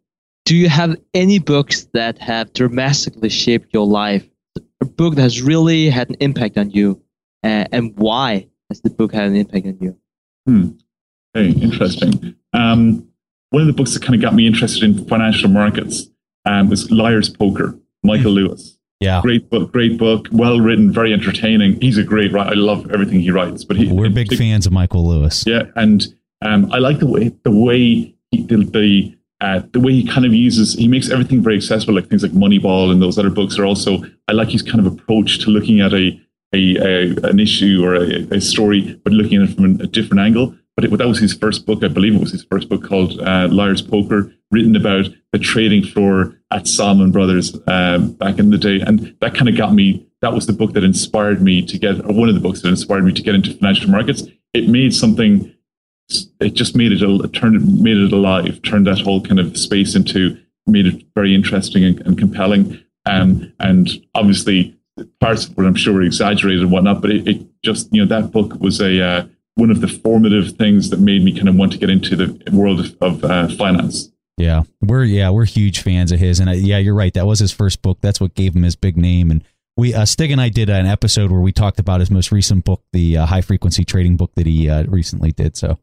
do 0.45 0.55
you 0.55 0.69
have 0.69 0.95
any 1.15 1.39
books 1.39 1.87
that 1.93 2.19
have 2.19 2.53
dramatically 2.53 3.29
shaped 3.29 3.73
your 3.73 3.87
life? 3.87 4.29
A 4.79 4.85
book 4.85 5.15
that 5.15 5.23
has 5.23 5.41
really 5.41 5.89
had 5.89 6.09
an 6.09 6.17
impact 6.19 6.55
on 6.59 6.69
you, 6.69 7.01
uh, 7.43 7.65
and 7.71 7.97
why 7.97 8.47
has 8.69 8.81
the 8.81 8.89
book 8.89 9.13
had 9.13 9.27
an 9.27 9.35
impact 9.35 9.67
on 9.67 9.77
you? 9.79 9.97
Hmm. 10.45 10.69
Hey, 11.33 11.49
interesting. 11.49 12.35
Um, 12.53 13.09
one 13.49 13.61
of 13.61 13.67
the 13.67 13.73
books 13.73 13.93
that 13.93 14.01
kind 14.01 14.15
of 14.15 14.21
got 14.21 14.33
me 14.33 14.47
interested 14.47 14.83
in 14.83 15.05
financial 15.07 15.49
markets 15.49 16.07
um, 16.45 16.69
was 16.69 16.89
Liar's 16.91 17.29
Poker, 17.29 17.77
Michael 18.03 18.31
mm. 18.31 18.35
Lewis. 18.35 18.77
Yeah, 19.01 19.21
great 19.21 19.49
book, 19.49 19.73
great 19.73 19.97
book, 19.97 20.29
well 20.31 20.61
written, 20.61 20.91
very 20.91 21.11
entertaining. 21.11 21.79
He's 21.81 21.97
a 21.97 22.03
great 22.03 22.31
writer. 22.31 22.51
I 22.51 22.53
love 22.53 22.89
everything 22.91 23.19
he 23.19 23.29
writes. 23.29 23.65
But 23.65 23.75
he, 23.77 23.91
we're 23.91 24.09
big 24.09 24.33
fans 24.33 24.65
of 24.65 24.71
Michael 24.71 25.05
Lewis. 25.05 25.43
Yeah, 25.45 25.63
and 25.75 26.07
um, 26.41 26.71
I 26.71 26.77
like 26.77 26.99
the 26.99 27.07
way 27.07 27.33
the 27.43 27.51
way 27.51 28.15
he, 28.31 28.43
the 28.43 28.57
the, 28.63 29.17
uh, 29.41 29.61
the 29.73 29.81
way 29.81 29.91
he 29.91 30.07
kind 30.07 30.25
of 30.25 30.33
uses 30.33 30.75
he 30.75 30.87
makes 30.87 31.09
everything 31.09 31.43
very 31.43 31.57
accessible, 31.57 31.93
like 31.93 32.07
things 32.07 32.23
like 32.23 32.31
Moneyball 32.31 32.89
and 32.89 33.01
those 33.01 33.19
other 33.19 33.29
books 33.29 33.59
are 33.59 33.65
also. 33.65 34.03
I 34.29 34.31
like 34.31 34.49
his 34.49 34.61
kind 34.61 34.79
of 34.79 34.87
approach 34.87 35.39
to 35.39 35.49
looking 35.49 35.81
at 35.81 35.93
a 35.93 36.17
a, 36.55 36.75
a 36.77 37.29
an 37.29 37.39
issue 37.39 37.81
or 37.83 37.95
a, 37.95 38.35
a, 38.35 38.41
story, 38.41 38.99
but 39.03 39.13
looking 39.13 39.41
at 39.41 39.49
it 39.49 39.55
from 39.55 39.79
a 39.79 39.87
different 39.87 40.21
angle. 40.21 40.55
But 40.75 40.85
it, 40.85 40.97
that 40.97 41.07
was 41.07 41.19
his 41.19 41.33
first 41.33 41.65
book, 41.65 41.83
I 41.83 41.87
believe 41.87 42.15
it 42.15 42.19
was 42.21 42.31
his 42.31 42.43
first 42.43 42.67
book 42.67 42.83
called 42.83 43.19
uh, 43.21 43.47
Liar's 43.49 43.81
Poker, 43.81 44.33
written 44.51 44.75
about 44.75 45.07
the 45.31 45.39
trading 45.39 45.83
floor 45.83 46.39
at 46.51 46.67
Salomon 46.67 47.11
Brothers 47.11 47.57
um, 47.67 48.11
back 48.13 48.39
in 48.39 48.49
the 48.49 48.57
day, 48.57 48.81
and 48.81 49.15
that 49.21 49.35
kind 49.35 49.49
of 49.49 49.57
got 49.57 49.73
me. 49.73 50.07
That 50.21 50.33
was 50.33 50.47
the 50.47 50.53
book 50.53 50.73
that 50.73 50.83
inspired 50.83 51.41
me 51.41 51.61
to 51.65 51.77
get, 51.77 51.99
or 51.99 52.13
one 52.13 52.29
of 52.29 52.35
the 52.35 52.41
books 52.41 52.61
that 52.61 52.69
inspired 52.69 53.03
me 53.03 53.13
to 53.13 53.21
get 53.21 53.35
into 53.35 53.53
financial 53.53 53.89
markets. 53.89 54.23
It 54.53 54.69
made 54.69 54.93
something 54.93 55.51
it 56.39 56.53
just 56.53 56.75
made 56.75 56.91
it, 56.91 57.01
it 57.01 57.33
turned 57.33 57.55
it 57.55 57.81
made 57.81 57.97
it 57.97 58.11
alive, 58.11 58.61
turned 58.61 58.87
that 58.87 58.99
whole 58.99 59.21
kind 59.21 59.39
of 59.39 59.57
space 59.57 59.95
into 59.95 60.37
made 60.67 60.87
it 60.87 61.03
very 61.15 61.35
interesting 61.35 61.83
and, 61.83 62.01
and 62.01 62.17
compelling. 62.17 62.79
Um, 63.05 63.53
and 63.59 63.89
obviously, 64.15 64.74
parts 65.19 65.45
of 65.47 65.57
it 65.57 65.61
I'm 65.61 65.75
sure 65.75 65.93
were 65.93 66.01
exaggerated 66.01 66.61
and 66.61 66.71
whatnot, 66.71 67.01
but 67.01 67.11
it, 67.11 67.27
it 67.27 67.47
just 67.63 67.93
you 67.93 68.03
know 68.03 68.07
that 68.07 68.31
book 68.31 68.59
was 68.59 68.79
a 68.81 69.01
uh, 69.01 69.25
one 69.55 69.71
of 69.71 69.81
the 69.81 69.87
formative 69.87 70.51
things 70.57 70.89
that 70.89 70.99
made 70.99 71.23
me 71.23 71.33
kind 71.33 71.49
of 71.49 71.55
want 71.55 71.71
to 71.73 71.77
get 71.77 71.89
into 71.89 72.15
the 72.15 72.51
world 72.51 72.79
of, 72.79 72.95
of 73.01 73.23
uh, 73.23 73.47
finance. 73.55 74.11
Yeah, 74.37 74.63
we're 74.81 75.03
yeah 75.03 75.29
we're 75.29 75.45
huge 75.45 75.81
fans 75.81 76.11
of 76.11 76.19
his, 76.19 76.39
and 76.39 76.49
I, 76.49 76.53
yeah, 76.53 76.77
you're 76.77 76.95
right. 76.95 77.13
That 77.13 77.25
was 77.25 77.39
his 77.39 77.51
first 77.51 77.81
book. 77.81 77.99
That's 78.01 78.19
what 78.19 78.35
gave 78.35 78.55
him 78.55 78.63
his 78.63 78.75
big 78.75 78.97
name. 78.97 79.31
And 79.31 79.43
we 79.77 79.93
uh, 79.93 80.05
Stig 80.05 80.31
and 80.31 80.41
I 80.41 80.49
did 80.49 80.69
an 80.69 80.85
episode 80.85 81.31
where 81.31 81.41
we 81.41 81.51
talked 81.51 81.79
about 81.79 81.99
his 81.99 82.11
most 82.11 82.31
recent 82.31 82.65
book, 82.65 82.83
the 82.91 83.17
uh, 83.17 83.25
high 83.25 83.41
frequency 83.41 83.85
trading 83.85 84.17
book 84.17 84.31
that 84.35 84.45
he 84.45 84.69
uh, 84.69 84.83
recently 84.83 85.31
did. 85.31 85.55
So 85.55 85.77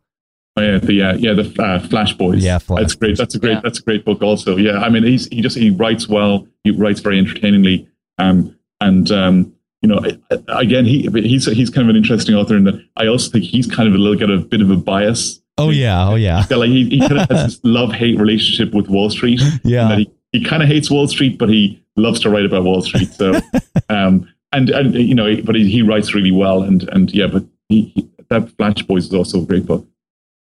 Oh, 0.56 0.60
yeah, 0.60 0.78
the 0.78 1.02
uh, 1.02 1.14
yeah 1.14 1.32
the 1.32 1.62
uh, 1.62 1.80
Flash 1.88 2.12
Boys. 2.12 2.44
Yeah, 2.44 2.58
Flash 2.58 2.82
that's 2.82 2.94
great. 2.94 3.16
That's 3.16 3.34
a 3.34 3.38
great. 3.38 3.52
Yeah. 3.52 3.60
That's 3.62 3.78
a 3.78 3.82
great 3.82 4.04
book. 4.04 4.20
Also, 4.22 4.56
yeah. 4.56 4.80
I 4.80 4.90
mean, 4.90 5.02
he's 5.02 5.26
he 5.28 5.40
just 5.40 5.56
he 5.56 5.70
writes 5.70 6.08
well. 6.08 6.46
He 6.62 6.70
writes 6.70 7.00
very 7.00 7.18
entertainingly. 7.18 7.88
Um, 8.18 8.56
and 8.86 9.10
um, 9.10 9.54
you 9.80 9.88
know, 9.88 10.00
again, 10.48 10.84
he 10.84 11.08
he's 11.12 11.46
he's 11.46 11.70
kind 11.70 11.88
of 11.88 11.90
an 11.90 11.96
interesting 11.96 12.34
author 12.34 12.56
in 12.56 12.64
that 12.64 12.84
I 12.96 13.06
also 13.06 13.30
think 13.30 13.44
he's 13.44 13.66
kind 13.66 13.88
of 13.88 13.94
a 13.94 13.98
little 13.98 14.18
got 14.18 14.30
a 14.30 14.38
bit 14.38 14.60
of 14.60 14.70
a 14.70 14.76
bias. 14.76 15.40
Oh 15.58 15.70
yeah, 15.70 16.08
oh 16.08 16.14
yeah. 16.14 16.44
like 16.50 16.70
he, 16.70 16.88
he 16.88 17.00
kind 17.00 17.18
of 17.18 17.28
has 17.28 17.44
this 17.46 17.60
love 17.64 17.92
hate 17.92 18.18
relationship 18.18 18.72
with 18.72 18.88
Wall 18.88 19.10
Street. 19.10 19.40
Yeah, 19.64 19.96
he, 19.96 20.10
he 20.32 20.44
kind 20.44 20.62
of 20.62 20.68
hates 20.68 20.90
Wall 20.90 21.08
Street, 21.08 21.38
but 21.38 21.48
he 21.48 21.84
loves 21.96 22.20
to 22.20 22.30
write 22.30 22.44
about 22.44 22.64
Wall 22.64 22.80
Street. 22.82 23.12
So, 23.12 23.40
um, 23.88 24.28
and 24.52 24.70
and 24.70 24.94
you 24.94 25.14
know, 25.14 25.34
but 25.42 25.56
he, 25.56 25.70
he 25.70 25.82
writes 25.82 26.14
really 26.14 26.30
well, 26.30 26.62
and 26.62 26.88
and 26.90 27.12
yeah, 27.12 27.26
but 27.26 27.44
he, 27.68 27.92
he, 27.94 28.10
that 28.28 28.50
Flash 28.56 28.82
Boys 28.82 29.06
is 29.06 29.14
also 29.14 29.42
a 29.42 29.46
great 29.46 29.66
book. 29.66 29.86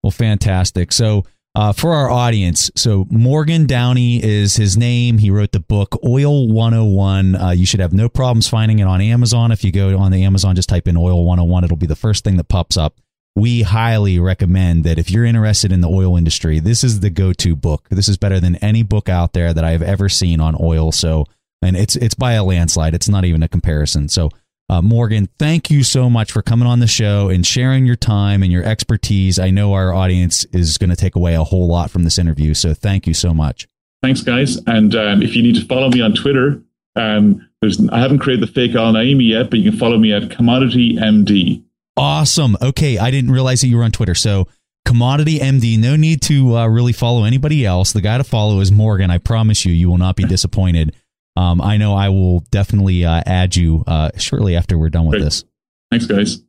Well, 0.03 0.11
fantastic. 0.11 0.91
So, 0.91 1.25
uh, 1.57 1.73
for 1.73 1.95
our 1.95 2.07
audience, 2.07 2.69
so 2.75 3.07
Morgan 3.09 3.65
Downey 3.65 4.23
is 4.23 4.57
his 4.57 4.77
name. 4.77 5.17
He 5.17 5.31
wrote 5.31 5.53
the 5.53 5.59
book 5.59 5.99
Oil 6.05 6.47
101. 6.47 7.35
Uh, 7.35 7.49
you 7.49 7.65
should 7.65 7.79
have 7.79 7.93
no 7.93 8.07
problems 8.09 8.47
finding 8.47 8.77
it 8.77 8.83
on 8.83 9.01
Amazon. 9.01 9.51
If 9.51 9.63
you 9.63 9.71
go 9.71 9.97
on 9.97 10.11
the 10.11 10.23
Amazon, 10.23 10.55
just 10.55 10.69
type 10.69 10.87
in 10.87 10.95
Oil 10.95 11.25
101, 11.25 11.63
it'll 11.63 11.75
be 11.75 11.87
the 11.87 11.95
first 11.95 12.23
thing 12.23 12.37
that 12.37 12.43
pops 12.43 12.77
up. 12.77 13.01
We 13.35 13.63
highly 13.63 14.19
recommend 14.19 14.83
that 14.83 14.99
if 14.99 15.09
you're 15.09 15.25
interested 15.25 15.71
in 15.71 15.81
the 15.81 15.89
oil 15.89 16.15
industry, 16.15 16.59
this 16.59 16.83
is 16.83 16.99
the 16.99 17.09
go 17.09 17.33
to 17.33 17.55
book. 17.55 17.89
This 17.89 18.07
is 18.07 18.17
better 18.17 18.39
than 18.39 18.57
any 18.57 18.83
book 18.83 19.09
out 19.09 19.33
there 19.33 19.51
that 19.51 19.63
I've 19.63 19.81
ever 19.81 20.09
seen 20.09 20.39
on 20.39 20.55
oil. 20.61 20.91
So, 20.91 21.25
and 21.63 21.75
it's 21.75 21.95
it's 21.95 22.13
by 22.13 22.33
a 22.33 22.43
landslide. 22.43 22.93
It's 22.93 23.09
not 23.09 23.25
even 23.25 23.41
a 23.41 23.47
comparison. 23.47 24.09
So, 24.09 24.29
uh, 24.69 24.81
Morgan, 24.81 25.29
thank 25.39 25.71
you 25.71 25.83
so 25.83 26.09
much 26.09 26.31
for 26.31 26.41
coming 26.41 26.67
on 26.67 26.79
the 26.79 26.87
show 26.87 27.29
and 27.29 27.45
sharing 27.45 27.85
your 27.85 27.95
time 27.95 28.43
and 28.43 28.51
your 28.51 28.63
expertise. 28.63 29.39
I 29.39 29.49
know 29.49 29.73
our 29.73 29.93
audience 29.93 30.43
is 30.45 30.77
going 30.77 30.89
to 30.89 30.95
take 30.95 31.15
away 31.15 31.35
a 31.35 31.43
whole 31.43 31.67
lot 31.67 31.89
from 31.89 32.03
this 32.03 32.19
interview. 32.19 32.53
So 32.53 32.73
thank 32.73 33.07
you 33.07 33.13
so 33.13 33.33
much. 33.33 33.67
Thanks, 34.03 34.21
guys. 34.21 34.57
And 34.67 34.93
um, 34.93 35.21
if 35.21 35.35
you 35.35 35.43
need 35.43 35.55
to 35.55 35.65
follow 35.65 35.89
me 35.89 36.01
on 36.01 36.13
Twitter, 36.13 36.61
um, 36.97 37.47
there's, 37.61 37.79
I 37.89 37.99
haven't 37.99 38.19
created 38.19 38.47
the 38.47 38.51
fake 38.51 38.75
Al 38.75 38.93
Naimi 38.93 39.29
yet, 39.29 39.49
but 39.49 39.59
you 39.59 39.71
can 39.71 39.79
follow 39.79 39.97
me 39.97 40.11
at 40.11 40.31
Commodity 40.31 40.97
MD. 40.97 41.63
Awesome. 41.95 42.57
Okay. 42.61 42.97
I 42.97 43.09
didn't 43.09 43.31
realize 43.31 43.61
that 43.61 43.67
you 43.67 43.77
were 43.77 43.83
on 43.83 43.91
Twitter. 43.91 44.15
So 44.15 44.47
Commodity 44.85 45.39
MD, 45.39 45.79
no 45.79 45.95
need 45.95 46.21
to 46.23 46.57
uh, 46.57 46.67
really 46.67 46.93
follow 46.93 47.23
anybody 47.23 47.65
else. 47.65 47.93
The 47.93 48.01
guy 48.01 48.17
to 48.17 48.23
follow 48.23 48.59
is 48.59 48.71
Morgan. 48.71 49.11
I 49.11 49.17
promise 49.17 49.65
you, 49.65 49.71
you 49.71 49.89
will 49.89 49.97
not 49.97 50.15
be 50.15 50.25
disappointed 50.25 50.93
um, 51.37 51.61
I 51.61 51.77
know 51.77 51.93
I 51.93 52.09
will 52.09 52.39
definitely 52.49 53.05
uh, 53.05 53.21
add 53.27 53.55
you 53.55 53.83
uh, 53.85 54.09
shortly 54.17 54.55
after 54.55 54.75
we're 54.75 54.89
done 54.89 55.05
with 55.05 55.19
Great. 55.19 55.25
this. 55.25 55.45
Thanks, 55.91 56.07
guys. 56.07 56.39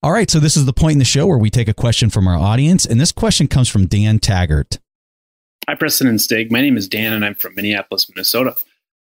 All 0.00 0.12
right, 0.12 0.30
so 0.30 0.38
this 0.38 0.56
is 0.56 0.64
the 0.64 0.72
point 0.72 0.92
in 0.92 0.98
the 1.00 1.04
show 1.04 1.26
where 1.26 1.38
we 1.38 1.50
take 1.50 1.66
a 1.66 1.74
question 1.74 2.08
from 2.08 2.28
our 2.28 2.38
audience, 2.38 2.86
and 2.86 3.00
this 3.00 3.10
question 3.10 3.48
comes 3.48 3.68
from 3.68 3.86
Dan 3.86 4.20
Taggart. 4.20 4.78
Hi, 5.66 5.74
Preston 5.74 6.06
and 6.06 6.20
Stig. 6.20 6.52
My 6.52 6.60
name 6.60 6.76
is 6.76 6.86
Dan, 6.86 7.14
and 7.14 7.24
I'm 7.24 7.34
from 7.34 7.56
Minneapolis, 7.56 8.08
Minnesota. 8.08 8.54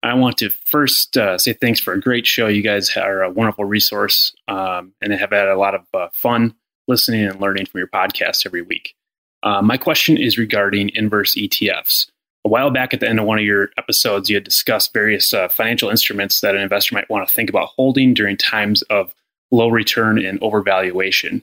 I 0.01 0.13
want 0.13 0.37
to 0.37 0.49
first 0.49 1.17
uh, 1.17 1.37
say 1.37 1.51
thanks 1.51 1.81
for 1.81 1.91
a 1.91 1.99
great 1.99 2.25
show. 2.25 2.47
You 2.47 2.61
guys 2.61 2.95
are 2.95 3.21
a 3.21 3.29
wonderful 3.29 3.65
resource 3.65 4.33
um, 4.47 4.93
and 5.01 5.11
have 5.11 5.31
had 5.31 5.49
a 5.49 5.57
lot 5.57 5.75
of 5.75 5.81
uh, 5.93 6.07
fun 6.13 6.55
listening 6.87 7.25
and 7.25 7.41
learning 7.41 7.65
from 7.65 7.79
your 7.79 7.87
podcast 7.87 8.45
every 8.45 8.61
week. 8.61 8.95
Uh, 9.41 9.61
my 9.61 9.75
question 9.75 10.15
is 10.15 10.37
regarding 10.37 10.89
inverse 10.93 11.35
ETFs 11.35 12.07
a 12.45 12.49
while 12.49 12.69
back 12.71 12.93
at 12.93 12.99
the 12.99 13.07
end 13.07 13.19
of 13.19 13.25
one 13.25 13.39
of 13.39 13.45
your 13.45 13.69
episodes, 13.77 14.29
you 14.29 14.35
had 14.35 14.43
discussed 14.43 14.93
various 14.93 15.33
uh, 15.33 15.47
financial 15.47 15.89
instruments 15.89 16.41
that 16.41 16.55
an 16.55 16.61
investor 16.61 16.95
might 16.95 17.09
want 17.09 17.27
to 17.27 17.33
think 17.33 17.49
about 17.49 17.69
holding 17.75 18.13
during 18.13 18.37
times 18.37 18.81
of 18.83 19.13
low 19.51 19.69
return 19.69 20.23
and 20.23 20.39
overvaluation. 20.41 21.41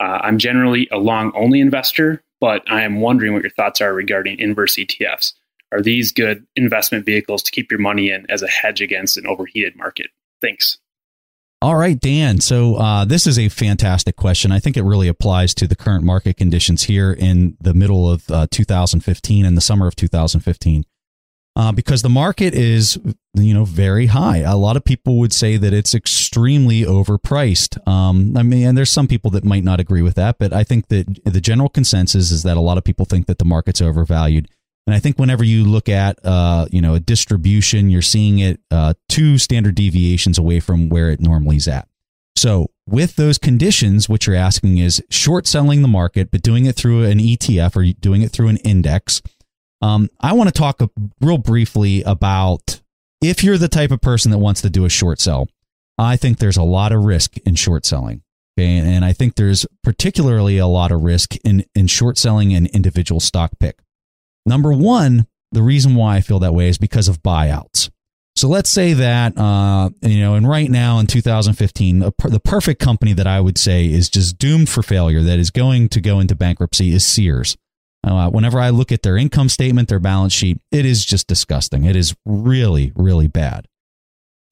Uh, 0.00 0.18
I'm 0.22 0.38
generally 0.38 0.88
a 0.90 0.98
long 0.98 1.32
only 1.34 1.60
investor, 1.60 2.22
but 2.40 2.62
I 2.70 2.82
am 2.82 3.00
wondering 3.00 3.34
what 3.34 3.42
your 3.42 3.50
thoughts 3.50 3.80
are 3.80 3.92
regarding 3.92 4.38
inverse 4.38 4.76
ETFs. 4.76 5.32
Are 5.72 5.82
these 5.82 6.12
good 6.12 6.46
investment 6.56 7.04
vehicles 7.04 7.42
to 7.42 7.50
keep 7.50 7.70
your 7.70 7.80
money 7.80 8.10
in 8.10 8.24
as 8.30 8.42
a 8.42 8.48
hedge 8.48 8.80
against 8.80 9.18
an 9.18 9.26
overheated 9.26 9.76
market? 9.76 10.06
Thanks. 10.40 10.78
All 11.60 11.74
right, 11.74 11.98
Dan. 11.98 12.40
So 12.40 12.76
uh, 12.76 13.04
this 13.04 13.26
is 13.26 13.36
a 13.36 13.48
fantastic 13.48 14.14
question. 14.14 14.52
I 14.52 14.60
think 14.60 14.76
it 14.76 14.84
really 14.84 15.08
applies 15.08 15.54
to 15.54 15.66
the 15.66 15.74
current 15.74 16.04
market 16.04 16.36
conditions 16.36 16.84
here 16.84 17.12
in 17.12 17.56
the 17.60 17.74
middle 17.74 18.08
of 18.08 18.30
uh, 18.30 18.46
2015 18.48 19.44
and 19.44 19.56
the 19.56 19.60
summer 19.60 19.88
of 19.88 19.96
2015, 19.96 20.84
uh, 21.56 21.72
because 21.72 22.02
the 22.02 22.08
market 22.08 22.54
is, 22.54 22.96
you 23.34 23.54
know, 23.54 23.64
very 23.64 24.06
high. 24.06 24.38
A 24.38 24.56
lot 24.56 24.76
of 24.76 24.84
people 24.84 25.18
would 25.18 25.32
say 25.32 25.56
that 25.56 25.72
it's 25.72 25.96
extremely 25.96 26.82
overpriced. 26.82 27.84
Um, 27.88 28.36
I 28.36 28.44
mean, 28.44 28.64
and 28.64 28.78
there's 28.78 28.92
some 28.92 29.08
people 29.08 29.32
that 29.32 29.44
might 29.44 29.64
not 29.64 29.80
agree 29.80 30.02
with 30.02 30.14
that, 30.14 30.38
but 30.38 30.52
I 30.52 30.62
think 30.62 30.86
that 30.88 31.24
the 31.24 31.40
general 31.40 31.68
consensus 31.68 32.30
is 32.30 32.44
that 32.44 32.56
a 32.56 32.60
lot 32.60 32.78
of 32.78 32.84
people 32.84 33.04
think 33.04 33.26
that 33.26 33.38
the 33.38 33.44
market's 33.44 33.82
overvalued. 33.82 34.48
And 34.88 34.94
I 34.94 35.00
think 35.00 35.18
whenever 35.18 35.44
you 35.44 35.64
look 35.64 35.90
at 35.90 36.18
uh, 36.24 36.66
you 36.70 36.80
know 36.80 36.94
a 36.94 37.00
distribution, 37.00 37.90
you're 37.90 38.00
seeing 38.00 38.38
it 38.38 38.58
uh, 38.70 38.94
two 39.10 39.36
standard 39.36 39.74
deviations 39.74 40.38
away 40.38 40.60
from 40.60 40.88
where 40.88 41.10
it 41.10 41.20
normally 41.20 41.56
is 41.56 41.68
at. 41.68 41.86
So 42.36 42.70
with 42.86 43.16
those 43.16 43.36
conditions, 43.36 44.08
what 44.08 44.26
you're 44.26 44.34
asking 44.34 44.78
is 44.78 45.04
short 45.10 45.46
selling 45.46 45.82
the 45.82 45.88
market, 45.88 46.30
but 46.30 46.40
doing 46.40 46.64
it 46.64 46.74
through 46.74 47.04
an 47.04 47.18
ETF 47.18 47.76
or 47.76 47.92
doing 48.00 48.22
it 48.22 48.30
through 48.30 48.48
an 48.48 48.56
index. 48.58 49.20
Um, 49.82 50.08
I 50.22 50.32
want 50.32 50.48
to 50.48 50.58
talk 50.58 50.80
real 51.20 51.36
briefly 51.36 52.02
about 52.04 52.80
if 53.20 53.44
you're 53.44 53.58
the 53.58 53.68
type 53.68 53.90
of 53.90 54.00
person 54.00 54.30
that 54.30 54.38
wants 54.38 54.62
to 54.62 54.70
do 54.70 54.86
a 54.86 54.88
short 54.88 55.20
sell. 55.20 55.50
I 55.98 56.16
think 56.16 56.38
there's 56.38 56.56
a 56.56 56.62
lot 56.62 56.92
of 56.92 57.04
risk 57.04 57.36
in 57.44 57.56
short 57.56 57.84
selling. 57.84 58.22
Okay. 58.58 58.78
And 58.78 59.04
I 59.04 59.12
think 59.12 59.34
there's 59.34 59.66
particularly 59.84 60.56
a 60.56 60.66
lot 60.66 60.92
of 60.92 61.02
risk 61.02 61.36
in, 61.44 61.66
in 61.74 61.88
short 61.88 62.16
selling 62.16 62.54
an 62.54 62.68
individual 62.68 63.20
stock 63.20 63.50
pick. 63.60 63.80
Number 64.48 64.72
one, 64.72 65.26
the 65.52 65.62
reason 65.62 65.94
why 65.94 66.16
I 66.16 66.20
feel 66.20 66.38
that 66.40 66.54
way 66.54 66.68
is 66.68 66.78
because 66.78 67.06
of 67.06 67.22
buyouts. 67.22 67.90
So 68.34 68.48
let's 68.48 68.70
say 68.70 68.92
that, 68.92 69.36
uh, 69.36 69.90
you 70.00 70.20
know, 70.20 70.34
and 70.34 70.48
right 70.48 70.70
now 70.70 71.00
in 71.00 71.06
2015, 71.06 71.98
the 71.98 72.40
perfect 72.42 72.80
company 72.80 73.12
that 73.12 73.26
I 73.26 73.40
would 73.40 73.58
say 73.58 73.86
is 73.86 74.08
just 74.08 74.38
doomed 74.38 74.68
for 74.68 74.82
failure, 74.82 75.22
that 75.22 75.38
is 75.38 75.50
going 75.50 75.88
to 75.90 76.00
go 76.00 76.20
into 76.20 76.36
bankruptcy, 76.36 76.92
is 76.92 77.04
Sears. 77.04 77.56
Uh, 78.04 78.30
whenever 78.30 78.60
I 78.60 78.70
look 78.70 78.92
at 78.92 79.02
their 79.02 79.16
income 79.16 79.48
statement, 79.48 79.88
their 79.88 79.98
balance 79.98 80.32
sheet, 80.32 80.60
it 80.70 80.86
is 80.86 81.04
just 81.04 81.26
disgusting. 81.26 81.84
It 81.84 81.96
is 81.96 82.14
really, 82.24 82.92
really 82.94 83.26
bad. 83.26 83.66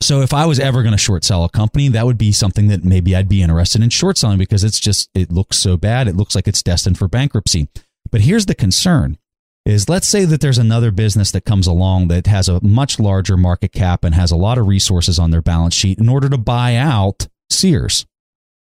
so 0.03 0.21
if 0.21 0.35
I 0.35 0.47
was 0.47 0.59
ever 0.59 0.83
going 0.83 0.93
to 0.93 0.99
short 0.99 1.25
sell 1.25 1.45
a 1.45 1.49
company, 1.49 1.89
that 1.89 2.05
would 2.05 2.19
be 2.19 2.33
something 2.33 2.67
that 2.69 2.85
maybe 2.85 3.15
I'd 3.15 3.29
be 3.29 3.41
interested 3.41 3.83
in 3.83 3.91
short 3.91 4.19
selling 4.19 4.39
because 4.39 4.65
it's 4.65 4.81
just 4.81 5.09
it 5.15 5.31
looks 5.31 5.59
so 5.59 5.77
bad. 5.77 6.09
It 6.09 6.17
looks 6.17 6.35
like 6.35 6.49
it's 6.49 6.63
destined 6.63 6.99
for 6.99 7.07
bankruptcy. 7.07 7.69
But 8.11 8.23
here's 8.23 8.47
the 8.47 8.55
concern 8.55 9.17
is 9.67 9.89
let's 9.89 10.07
say 10.07 10.25
that 10.25 10.41
there's 10.41 10.59
another 10.59 10.93
business 10.93 11.33
that 11.33 11.45
comes 11.45 11.67
along 11.67 12.09
that 12.09 12.29
has 12.29 12.49
a 12.49 12.63
much 12.65 13.01
larger 13.01 13.37
market 13.37 13.73
cap 13.73 14.05
and 14.05 14.15
has 14.15 14.31
a 14.31 14.37
lot 14.37 14.59
of 14.59 14.67
resources 14.67 15.19
on 15.19 15.33
their 15.33 15.43
balance 15.43 15.75
sheet 15.75 15.99
in 15.99 16.09
order 16.09 16.29
to 16.29 16.39
buy 16.39 16.77
out 16.77 17.27
Sears. 17.51 18.07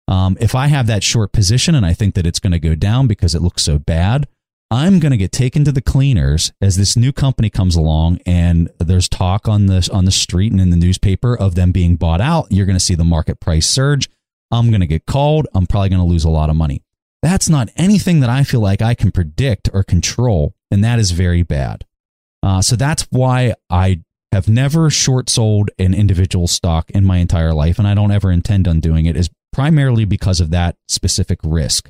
Um, 0.08 0.38
if 0.40 0.56
I 0.56 0.68
have 0.68 0.88
that 0.88 1.04
short 1.04 1.32
position 1.32 1.76
and 1.76 1.86
I 1.86 1.94
think 1.94 2.16
that 2.16 2.26
it's 2.26 2.40
going 2.40 2.52
to 2.52 2.60
go 2.60 2.74
down 2.76 3.08
because 3.08 3.36
it 3.36 3.42
looks 3.42 3.62
so 3.62 3.78
bad, 3.78 4.28
I'm 4.72 5.00
going 5.00 5.12
to 5.12 5.18
get 5.18 5.32
taken 5.32 5.64
to 5.66 5.72
the 5.72 5.82
cleaners 5.82 6.52
as 6.62 6.78
this 6.78 6.98
new 6.98 7.14
company 7.14 7.50
comes 7.50 7.76
along 7.76 8.20
and 8.26 8.70
there's 8.80 9.08
talk 9.08 9.48
on 9.48 9.68
the 9.68 9.88
on 9.94 10.06
the 10.06 10.12
street 10.12 10.52
and 10.52 10.60
in 10.60 10.72
the 10.72 10.78
newspaper 10.78 11.38
of 11.38 11.56
them 11.56 11.72
being 11.72 11.96
bought 11.96 12.22
out. 12.22 12.48
You're 12.50 12.66
going 12.66 12.78
to 12.78 12.84
see 12.84 12.96
the 12.96 13.04
market 13.04 13.40
price 13.40 13.68
surge. 13.68 14.10
I'm 14.52 14.70
going 14.70 14.82
to 14.82 14.88
get 14.88 15.06
called. 15.06 15.48
I'm 15.54 15.68
probably 15.68 15.90
going 15.90 16.02
to 16.02 16.08
lose 16.08 16.24
a 16.24 16.30
lot 16.30 16.50
of 16.50 16.56
money. 16.56 16.82
That's 17.22 17.50
not 17.50 17.70
anything 17.76 18.20
that 18.22 18.30
I 18.30 18.44
feel 18.44 18.62
like 18.62 18.82
I 18.82 18.94
can 18.94 19.12
predict 19.12 19.70
or 19.74 19.84
control, 19.84 20.54
and 20.72 20.84
that 20.84 21.00
is 21.00 21.12
very 21.12 21.44
bad. 21.44 21.86
Uh, 22.44 22.62
so 22.62 22.76
that's 22.76 23.08
why 23.10 23.54
I 23.70 24.02
have 24.32 24.48
never 24.48 24.90
short 24.90 25.30
sold 25.30 25.70
an 25.80 25.94
individual 25.94 26.48
stock 26.48 26.90
in 26.92 27.04
my 27.04 27.18
entire 27.18 27.54
life, 27.54 27.80
and 27.80 27.88
I 27.88 27.94
don't 27.94 28.12
ever 28.12 28.32
intend 28.32 28.68
on 28.68 28.80
doing 28.80 29.06
it. 29.06 29.16
Is 29.16 29.30
primarily 29.52 30.06
because 30.06 30.40
of 30.40 30.52
that 30.52 30.76
specific 30.88 31.40
risk. 31.44 31.90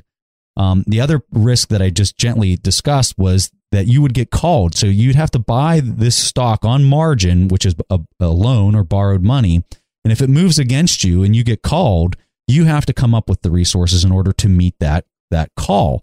Um, 0.56 0.84
the 0.86 1.00
other 1.00 1.22
risk 1.30 1.68
that 1.68 1.82
I 1.82 1.90
just 1.90 2.18
gently 2.18 2.56
discussed 2.56 3.16
was 3.16 3.50
that 3.70 3.86
you 3.86 4.02
would 4.02 4.14
get 4.14 4.30
called. 4.30 4.74
So 4.74 4.86
you'd 4.86 5.14
have 5.14 5.30
to 5.32 5.38
buy 5.38 5.80
this 5.84 6.16
stock 6.16 6.64
on 6.64 6.84
margin, 6.84 7.48
which 7.48 7.66
is 7.66 7.74
a, 7.90 8.00
a 8.18 8.28
loan 8.28 8.74
or 8.74 8.82
borrowed 8.82 9.22
money. 9.22 9.62
And 10.04 10.12
if 10.12 10.20
it 10.20 10.30
moves 10.30 10.58
against 10.58 11.04
you 11.04 11.22
and 11.22 11.36
you 11.36 11.44
get 11.44 11.62
called, 11.62 12.16
you 12.46 12.64
have 12.64 12.86
to 12.86 12.92
come 12.92 13.14
up 13.14 13.28
with 13.28 13.42
the 13.42 13.50
resources 13.50 14.04
in 14.04 14.10
order 14.10 14.32
to 14.32 14.48
meet 14.48 14.74
that 14.80 15.04
that 15.30 15.50
call. 15.56 16.02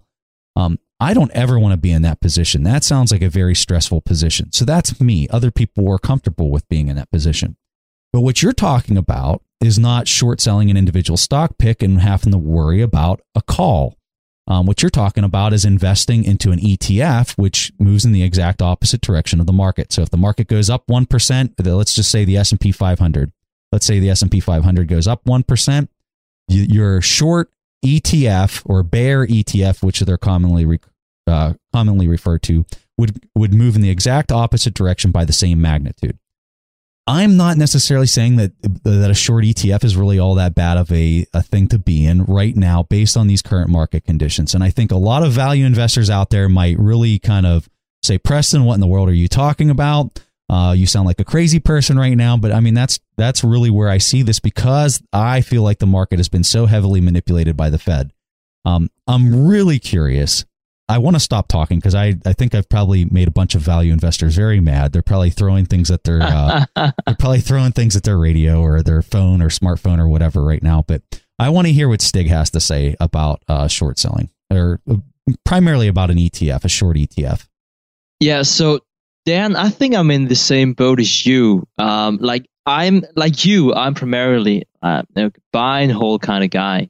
Um, 0.56 0.77
I 0.99 1.13
don't 1.13 1.31
ever 1.31 1.59
want 1.59 1.73
to 1.73 1.77
be 1.77 1.91
in 1.91 2.03
that 2.03 2.22
position. 2.22 2.63
That 2.63 2.84
sounds 2.84 3.11
like 3.11 3.22
a 3.22 3.30
very 3.30 3.55
stressful 3.55 4.01
position. 4.01 4.51
So 4.53 4.63
that's 4.63 4.99
me. 5.01 5.27
Other 5.30 5.51
people 5.51 5.84
were 5.84 5.99
comfortable 5.99 6.49
with 6.49 6.67
being 6.69 6.88
in 6.88 6.95
that 6.95 7.11
position. 7.11 7.57
But 8.13 8.22
what 8.22 8.41
you're 8.41 8.53
talking 8.53 8.97
about 8.97 9.43
is 9.59 9.77
not 9.77 10.07
short 10.07 10.39
selling 10.39 10.69
an 10.69 10.77
individual 10.77 11.17
stock 11.17 11.57
pick 11.57 11.81
and 11.81 11.99
having 11.99 12.31
to 12.31 12.38
worry 12.38 12.81
about 12.81 13.22
a 13.35 13.41
call. 13.41 13.97
Um, 14.47 14.67
what 14.67 14.81
you're 14.81 14.91
talking 14.91 15.23
about 15.23 15.53
is 15.53 15.65
investing 15.65 16.23
into 16.23 16.51
an 16.51 16.59
ETF, 16.59 17.38
which 17.38 17.73
moves 17.80 18.05
in 18.05 18.11
the 18.11 18.23
exact 18.23 18.61
opposite 18.61 19.01
direction 19.01 19.39
of 19.39 19.47
the 19.47 19.53
market. 19.53 19.91
So 19.91 20.01
if 20.01 20.11
the 20.11 20.17
market 20.17 20.47
goes 20.47 20.69
up 20.69 20.85
1%, 20.88 21.53
let's 21.76 21.95
just 21.95 22.11
say 22.11 22.26
the 22.26 22.38
S&P 22.38 22.72
500. 22.72 23.31
Let's 23.72 23.85
say 23.85 23.99
the 23.99 24.11
S&P 24.11 24.39
500 24.39 24.88
goes 24.88 25.07
up 25.07 25.26
1%, 25.26 25.88
your 26.47 27.01
short 27.01 27.49
ETF 27.84 28.61
or 28.65 28.84
bear 28.84 29.26
ETF, 29.26 29.84
which 29.84 29.99
they're 30.02 30.18
commonly 30.18 30.65
re, 30.65 30.80
uh, 31.27 31.53
commonly 31.73 32.07
referred 32.07 32.43
to, 32.43 32.65
would 32.97 33.19
would 33.35 33.53
move 33.53 33.76
in 33.76 33.81
the 33.81 33.89
exact 33.89 34.31
opposite 34.31 34.73
direction 34.73 35.11
by 35.11 35.26
the 35.26 35.34
same 35.34 35.61
magnitude. 35.61 36.18
I'm 37.07 37.38
not 37.38 37.57
necessarily 37.57 38.07
saying 38.07 38.38
that 38.38 38.52
that 38.84 39.11
a 39.11 39.15
short 39.15 39.43
ETF 39.43 39.84
is 39.84 39.95
really 39.95 40.18
all 40.18 40.35
that 40.35 40.56
bad 40.56 40.77
of 40.77 40.91
a, 40.91 41.27
a 41.34 41.43
thing 41.43 41.68
to 41.68 41.77
be 41.77 42.06
in 42.06 42.23
right 42.23 42.56
now 42.56 42.84
based 42.84 43.15
on 43.15 43.27
these 43.27 43.43
current 43.43 43.69
market 43.69 44.03
conditions. 44.03 44.56
And 44.56 44.64
I 44.64 44.72
think 44.72 44.91
a 44.91 44.97
lot 44.97 45.22
of 45.22 45.31
value 45.31 45.65
investors 45.65 46.10
out 46.10 46.31
there 46.31 46.49
might 46.49 46.80
really 46.80 47.19
kind 47.19 47.45
of 47.45 47.69
say, 48.02 48.18
Preston, 48.18 48.64
what 48.64 48.73
in 48.76 48.80
the 48.80 48.88
world 48.88 49.07
are 49.07 49.14
you 49.14 49.27
talking 49.27 49.69
about? 49.69 50.19
Uh, 50.47 50.73
you 50.77 50.85
sound 50.85 51.07
like 51.07 51.19
a 51.19 51.26
crazy 51.26 51.59
person 51.59 51.97
right 51.97 52.15
now, 52.15 52.38
but 52.38 52.51
I 52.51 52.59
mean 52.59 52.76
that's 52.76 52.99
that's 53.17 53.43
really 53.43 53.72
where 53.72 53.89
I 53.89 53.97
see 53.97 54.22
this 54.22 54.39
because 54.39 55.01
I 55.11 55.41
feel 55.41 55.63
like 55.63 55.80
the 55.80 55.88
market 55.88 56.19
has 56.19 56.30
been 56.30 56.43
so 56.43 56.67
heavily 56.67 57.01
manipulated 57.01 57.57
by 57.57 57.69
the 57.69 57.80
Fed. 57.80 58.11
Um, 58.63 58.89
I'm 59.07 59.47
really 59.47 59.80
curious. 59.80 60.45
I 60.88 60.99
want 60.99 61.15
to 61.15 61.19
stop 61.19 61.47
talking 61.47 61.80
because 61.80 61.95
I, 61.95 62.13
I 62.27 62.34
think 62.34 62.53
I've 62.53 62.69
probably 62.69 63.05
made 63.05 63.27
a 63.27 63.31
bunch 63.31 63.55
of 63.55 63.61
value 63.61 63.91
investors 63.91 64.35
very 64.35 64.59
mad. 64.59 64.91
They're 64.91 65.01
probably 65.01 65.31
throwing 65.31 65.65
things 65.65 65.89
at 65.89 66.03
their 66.03 66.22
uh, 66.22 66.65
they're 66.76 67.15
probably 67.17 67.41
throwing 67.41 67.72
things 67.72 67.95
at 67.95 68.03
their 68.03 68.17
radio 68.17 68.61
or 68.61 68.84
their 68.84 69.01
phone 69.01 69.41
or 69.41 69.49
smartphone 69.49 69.97
or 69.97 70.07
whatever 70.07 70.43
right 70.43 70.61
now. 70.61 70.84
But 70.88 71.01
I 71.39 71.49
want 71.49 71.65
to 71.67 71.73
hear 71.73 71.89
what 71.89 72.01
Stig 72.01 72.27
has 72.27 72.51
to 72.51 72.59
say 72.59 72.95
about 72.99 73.41
uh, 73.47 73.67
short 73.67 73.97
selling 73.97 74.30
or 74.51 74.80
uh, 74.88 74.97
primarily 75.43 75.88
about 75.88 76.11
an 76.11 76.17
ETF, 76.17 76.65
a 76.65 76.69
short 76.69 76.97
ETF. 76.97 77.47
Yeah. 78.19 78.43
So 78.43 78.81
Dan, 79.26 79.56
I 79.56 79.69
think 79.69 79.95
I'm 79.95 80.11
in 80.11 80.27
the 80.27 80.35
same 80.35 80.73
boat 80.73 80.99
as 80.99 81.26
you. 81.26 81.68
Um, 81.80 82.18
like 82.22 82.45
I'm 82.65 83.03
like 83.15 83.43
you. 83.43 83.73
I'm 83.73 83.95
primarily 83.95 84.68
uh, 84.81 85.03
know, 85.15 85.31
buy 85.52 85.81
and 85.81 85.91
hold 85.91 86.22
kind 86.22 86.43
of 86.43 86.52
guy, 86.52 86.89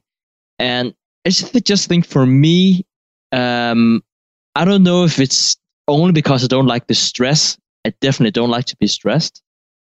and 0.58 0.94
I 1.24 1.30
just, 1.30 1.64
just 1.64 1.88
think 1.88 2.06
for 2.06 2.26
me, 2.26 2.84
um, 3.32 4.02
I 4.54 4.64
don't 4.66 4.82
know 4.82 5.04
if 5.04 5.18
it's 5.18 5.56
only 5.88 6.12
because 6.12 6.44
I 6.44 6.46
don't 6.46 6.66
like 6.66 6.86
the 6.88 6.94
stress. 6.94 7.56
I 7.86 7.94
definitely 8.00 8.32
don't 8.32 8.50
like 8.50 8.66
to 8.66 8.76
be 8.76 8.86
stressed, 8.86 9.42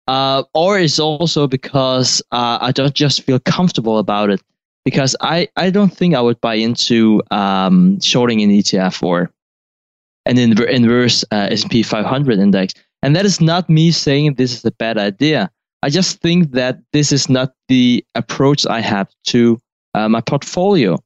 uh, 0.09 0.45
or 0.55 0.79
it's 0.79 0.99
also 0.99 1.47
because 1.47 2.23
uh, 2.33 2.59
I 2.61 2.73
don't 2.73 2.95
just 2.95 3.23
feel 3.23 3.39
comfortable 3.39 3.99
about 3.99 4.31
it. 4.31 4.41
Because 4.83 5.15
I, 5.21 5.47
I 5.57 5.69
don't 5.69 5.95
think 5.95 6.15
I 6.15 6.23
would 6.23 6.41
buy 6.41 6.55
into 6.55 7.23
um, 7.31 8.01
shorting 8.01 8.41
an 8.41 8.49
ETF 8.49 9.03
or 9.03 9.31
an 10.27 10.39
inverse 10.39 11.25
uh, 11.33 11.49
S&P 11.51 11.83
500 11.83 12.39
index. 12.39 12.75
And 13.03 13.17
that 13.17 13.25
is 13.25 13.41
not 13.41 13.71
me 13.71 13.91
saying 13.91 14.35
this 14.35 14.53
is 14.53 14.65
a 14.65 14.71
bad 14.73 14.99
idea. 14.99 15.51
I 15.83 15.89
just 15.89 16.21
think 16.21 16.53
that 16.53 16.79
this 16.93 17.11
is 17.13 17.29
not 17.29 17.55
the 17.69 18.05
approach 18.15 18.67
I 18.67 18.81
have 18.81 19.09
to 19.29 19.59
uh, 19.95 20.09
my 20.09 20.21
portfolio. 20.21 20.99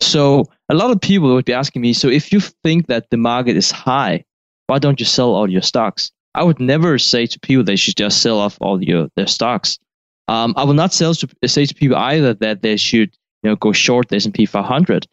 So 0.00 0.44
a 0.68 0.74
lot 0.74 0.90
of 0.90 1.00
people 1.00 1.32
would 1.34 1.44
be 1.44 1.52
asking 1.52 1.82
me, 1.82 1.92
so 1.92 2.08
if 2.08 2.32
you 2.32 2.40
think 2.40 2.88
that 2.88 3.08
the 3.10 3.16
market 3.16 3.56
is 3.56 3.70
high, 3.70 4.24
why 4.66 4.78
don't 4.78 5.00
you 5.00 5.06
sell 5.06 5.34
all 5.34 5.48
your 5.48 5.62
stocks? 5.62 6.10
I 6.34 6.42
would 6.42 6.60
never 6.60 6.98
say 6.98 7.26
to 7.26 7.40
people 7.40 7.64
they 7.64 7.76
should 7.76 7.96
just 7.96 8.20
sell 8.20 8.38
off 8.38 8.58
all 8.60 8.82
your 8.82 9.08
their 9.16 9.26
stocks. 9.26 9.78
Um, 10.28 10.54
I 10.56 10.64
will 10.64 10.74
not 10.74 10.92
sell 10.92 11.14
to, 11.14 11.28
say 11.46 11.64
to 11.64 11.74
people 11.74 11.96
either 11.96 12.34
that 12.34 12.62
they 12.62 12.76
should 12.76 13.16
you 13.42 13.50
know 13.50 13.56
go 13.56 13.72
short 13.72 14.08
the 14.08 14.16
S&P 14.16 14.44
500. 14.44 15.06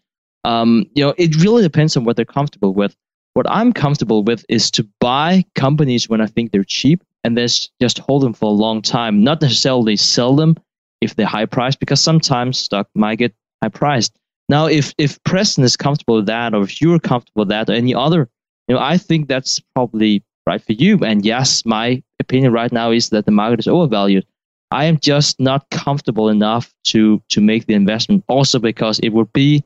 Um, 0.44 0.86
you 0.96 1.06
know, 1.06 1.14
it 1.18 1.42
really 1.42 1.64
depends 1.64 1.96
on 1.96 2.04
what 2.04 2.18
they're 2.18 2.26
comfortable 2.26 2.74
with. 2.74 2.96
What 3.34 3.50
I'm 3.50 3.74
comfortable 3.74 4.24
with 4.24 4.46
is 4.48 4.70
to 4.72 4.88
buy 5.00 5.44
companies 5.56 6.08
when 6.08 6.22
I 6.22 6.28
think 6.28 6.52
they're 6.52 6.64
cheap 6.64 7.04
and 7.24 7.38
then 7.38 7.48
just 7.82 8.00
hold 8.00 8.22
them 8.24 8.34
for 8.34 8.46
a 8.46 8.54
long 8.54 8.82
time, 8.82 9.24
not 9.24 9.42
necessarily 9.42 9.96
sell 9.96 10.36
them 10.36 10.56
if 11.02 11.16
they're 11.16 11.26
high 11.26 11.46
priced, 11.46 11.80
because 11.80 12.00
sometimes 12.00 12.58
stock 12.58 12.88
might 12.96 13.18
get 13.18 13.34
high 13.62 13.70
priced. 13.70 14.18
Now, 14.50 14.68
if 14.68 14.94
if 14.98 15.22
Preston 15.24 15.64
is 15.64 15.78
comfortable 15.78 16.16
with 16.18 16.28
that, 16.28 16.54
or 16.54 16.64
if 16.64 16.82
you're 16.82 17.00
comfortable 17.00 17.42
with 17.42 17.50
that, 17.50 17.70
or 17.70 17.74
any 17.74 17.96
other, 17.96 18.30
you 18.68 18.76
know, 18.76 18.82
I 18.82 18.98
think 18.98 19.28
that's 19.28 19.60
probably 19.74 20.24
right 20.46 20.62
for 20.62 20.74
you. 20.74 21.00
And 21.04 21.26
yes, 21.26 21.66
my 21.66 22.04
opinion 22.20 22.52
right 22.52 22.72
now 22.72 22.92
is 22.92 23.10
that 23.10 23.26
the 23.26 23.32
market 23.32 23.60
is 23.60 23.68
overvalued. 23.68 24.26
I 24.72 24.86
am 24.86 25.00
just 25.00 25.40
not 25.40 25.70
comfortable 25.70 26.30
enough 26.30 26.74
to 26.86 27.22
to 27.30 27.42
make 27.42 27.66
the 27.66 27.74
investment. 27.74 28.24
Also, 28.28 28.60
because 28.60 29.00
it 29.00 29.10
would 29.10 29.32
be 29.34 29.64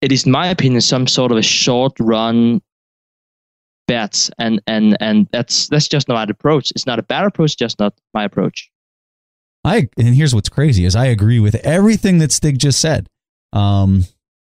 it 0.00 0.12
is, 0.12 0.26
in 0.26 0.32
my 0.32 0.48
opinion, 0.48 0.80
some 0.80 1.06
sort 1.06 1.32
of 1.32 1.38
a 1.38 1.42
short 1.42 1.92
run 1.98 2.62
bets, 3.86 4.30
and 4.38 4.60
and 4.66 4.96
and 5.00 5.28
that's 5.32 5.68
that's 5.68 5.88
just 5.88 6.08
not 6.08 6.14
my 6.14 6.22
approach. 6.30 6.70
It's 6.70 6.86
not 6.86 6.98
a 6.98 7.02
bad 7.02 7.24
approach, 7.24 7.56
just 7.56 7.78
not 7.80 7.94
my 8.14 8.24
approach. 8.24 8.70
I 9.64 9.88
and 9.96 10.14
here's 10.14 10.34
what's 10.34 10.48
crazy 10.48 10.84
is 10.84 10.94
I 10.94 11.06
agree 11.06 11.40
with 11.40 11.56
everything 11.56 12.18
that 12.18 12.30
Stig 12.30 12.58
just 12.58 12.80
said. 12.80 13.08
Um, 13.52 14.04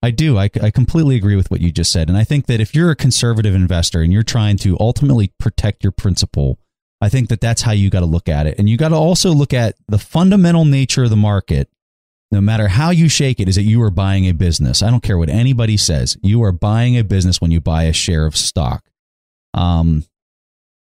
I 0.01 0.11
do. 0.11 0.37
I, 0.37 0.49
I 0.61 0.71
completely 0.71 1.15
agree 1.15 1.35
with 1.35 1.49
what 1.49 1.61
you 1.61 1.71
just 1.71 1.91
said, 1.91 2.09
and 2.09 2.17
I 2.17 2.23
think 2.23 2.47
that 2.47 2.59
if 2.59 2.73
you're 2.73 2.91
a 2.91 2.95
conservative 2.95 3.53
investor 3.53 4.01
and 4.01 4.11
you're 4.11 4.23
trying 4.23 4.57
to 4.57 4.77
ultimately 4.79 5.31
protect 5.39 5.83
your 5.83 5.91
principal, 5.91 6.59
I 7.01 7.09
think 7.09 7.29
that 7.29 7.41
that's 7.41 7.63
how 7.63 7.71
you 7.71 7.89
got 7.89 8.01
to 8.01 8.05
look 8.05 8.29
at 8.29 8.47
it, 8.47 8.57
and 8.57 8.67
you 8.67 8.77
got 8.77 8.89
to 8.89 8.95
also 8.95 9.31
look 9.31 9.53
at 9.53 9.75
the 9.87 9.99
fundamental 9.99 10.65
nature 10.65 11.03
of 11.03 11.09
the 11.09 11.15
market 11.15 11.69
no 12.31 12.41
matter 12.41 12.67
how 12.67 12.89
you 12.89 13.07
shake 13.07 13.39
it, 13.39 13.47
is 13.47 13.55
that 13.55 13.63
you 13.63 13.81
are 13.81 13.91
buying 13.91 14.25
a 14.25 14.33
business. 14.33 14.81
I 14.81 14.89
don't 14.89 15.03
care 15.03 15.17
what 15.17 15.29
anybody 15.29 15.77
says. 15.77 16.17
You 16.21 16.43
are 16.43 16.51
buying 16.51 16.97
a 16.97 17.03
business 17.03 17.39
when 17.39 17.51
you 17.51 17.61
buy 17.61 17.83
a 17.83 17.93
share 17.93 18.25
of 18.25 18.35
stock. 18.35 18.83
Um, 19.53 20.03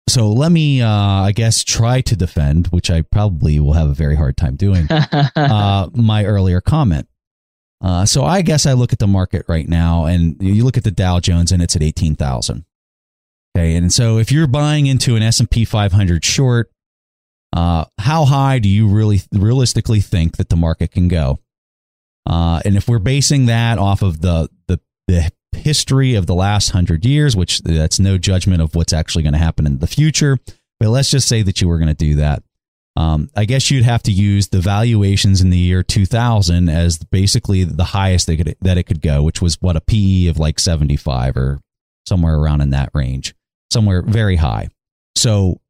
so 0.08 0.32
let 0.32 0.50
me, 0.50 0.80
uh, 0.82 0.88
I 0.88 1.32
guess, 1.32 1.64
try 1.64 2.00
to 2.02 2.16
defend, 2.16 2.68
which 2.68 2.90
I 2.90 3.02
probably 3.02 3.60
will 3.60 3.74
have 3.74 3.88
a 3.88 3.94
very 3.94 4.16
hard 4.16 4.36
time 4.36 4.56
doing, 4.56 4.86
uh, 4.90 5.88
my 5.94 6.24
earlier 6.24 6.60
comment. 6.60 7.08
Uh, 7.80 8.04
so 8.04 8.24
I 8.24 8.42
guess 8.42 8.66
I 8.66 8.72
look 8.72 8.92
at 8.92 8.98
the 8.98 9.06
market 9.06 9.44
right 9.48 9.68
now, 9.68 10.06
and 10.06 10.36
you 10.40 10.64
look 10.64 10.76
at 10.76 10.84
the 10.84 10.90
Dow 10.90 11.20
Jones, 11.20 11.52
and 11.52 11.62
it's 11.62 11.76
at 11.76 11.82
eighteen 11.82 12.16
thousand. 12.16 12.64
Okay, 13.56 13.76
and 13.76 13.92
so 13.92 14.18
if 14.18 14.32
you're 14.32 14.46
buying 14.46 14.86
into 14.86 15.16
an 15.16 15.22
S 15.22 15.40
and 15.40 15.50
P 15.50 15.64
500 15.64 16.24
short, 16.24 16.70
uh, 17.52 17.84
how 17.98 18.24
high 18.24 18.58
do 18.58 18.68
you 18.68 18.88
really 18.88 19.20
realistically 19.32 20.00
think 20.00 20.36
that 20.36 20.48
the 20.48 20.56
market 20.56 20.90
can 20.90 21.08
go? 21.08 21.38
Uh, 22.26 22.60
and 22.64 22.76
if 22.76 22.88
we're 22.88 22.98
basing 22.98 23.46
that 23.46 23.78
off 23.78 24.02
of 24.02 24.20
the, 24.20 24.50
the, 24.66 24.78
the 25.06 25.30
history 25.52 26.14
of 26.14 26.26
the 26.26 26.34
last 26.34 26.70
hundred 26.70 27.06
years, 27.06 27.34
which 27.34 27.60
that's 27.60 27.98
no 27.98 28.18
judgment 28.18 28.60
of 28.60 28.74
what's 28.74 28.92
actually 28.92 29.22
going 29.22 29.32
to 29.32 29.38
happen 29.38 29.66
in 29.66 29.78
the 29.78 29.86
future, 29.86 30.38
but 30.78 30.90
let's 30.90 31.10
just 31.10 31.26
say 31.26 31.42
that 31.42 31.60
you 31.60 31.68
were 31.68 31.78
going 31.78 31.88
to 31.88 31.94
do 31.94 32.16
that. 32.16 32.42
Um, 32.96 33.30
I 33.36 33.44
guess 33.44 33.70
you'd 33.70 33.84
have 33.84 34.02
to 34.04 34.12
use 34.12 34.48
the 34.48 34.60
valuations 34.60 35.40
in 35.40 35.50
the 35.50 35.58
year 35.58 35.84
2000 35.84 36.68
as 36.68 36.98
basically 36.98 37.62
the 37.62 37.84
highest 37.84 38.26
that, 38.26 38.36
could, 38.36 38.56
that 38.60 38.76
it 38.76 38.84
could 38.84 39.00
go, 39.00 39.22
which 39.22 39.40
was 39.40 39.56
what 39.60 39.76
a 39.76 39.80
PE 39.80 40.26
of 40.26 40.38
like 40.38 40.58
75 40.58 41.36
or 41.36 41.60
somewhere 42.06 42.36
around 42.36 42.60
in 42.60 42.70
that 42.70 42.90
range, 42.94 43.34
somewhere 43.72 44.02
very 44.02 44.36
high. 44.36 44.68
So 45.14 45.60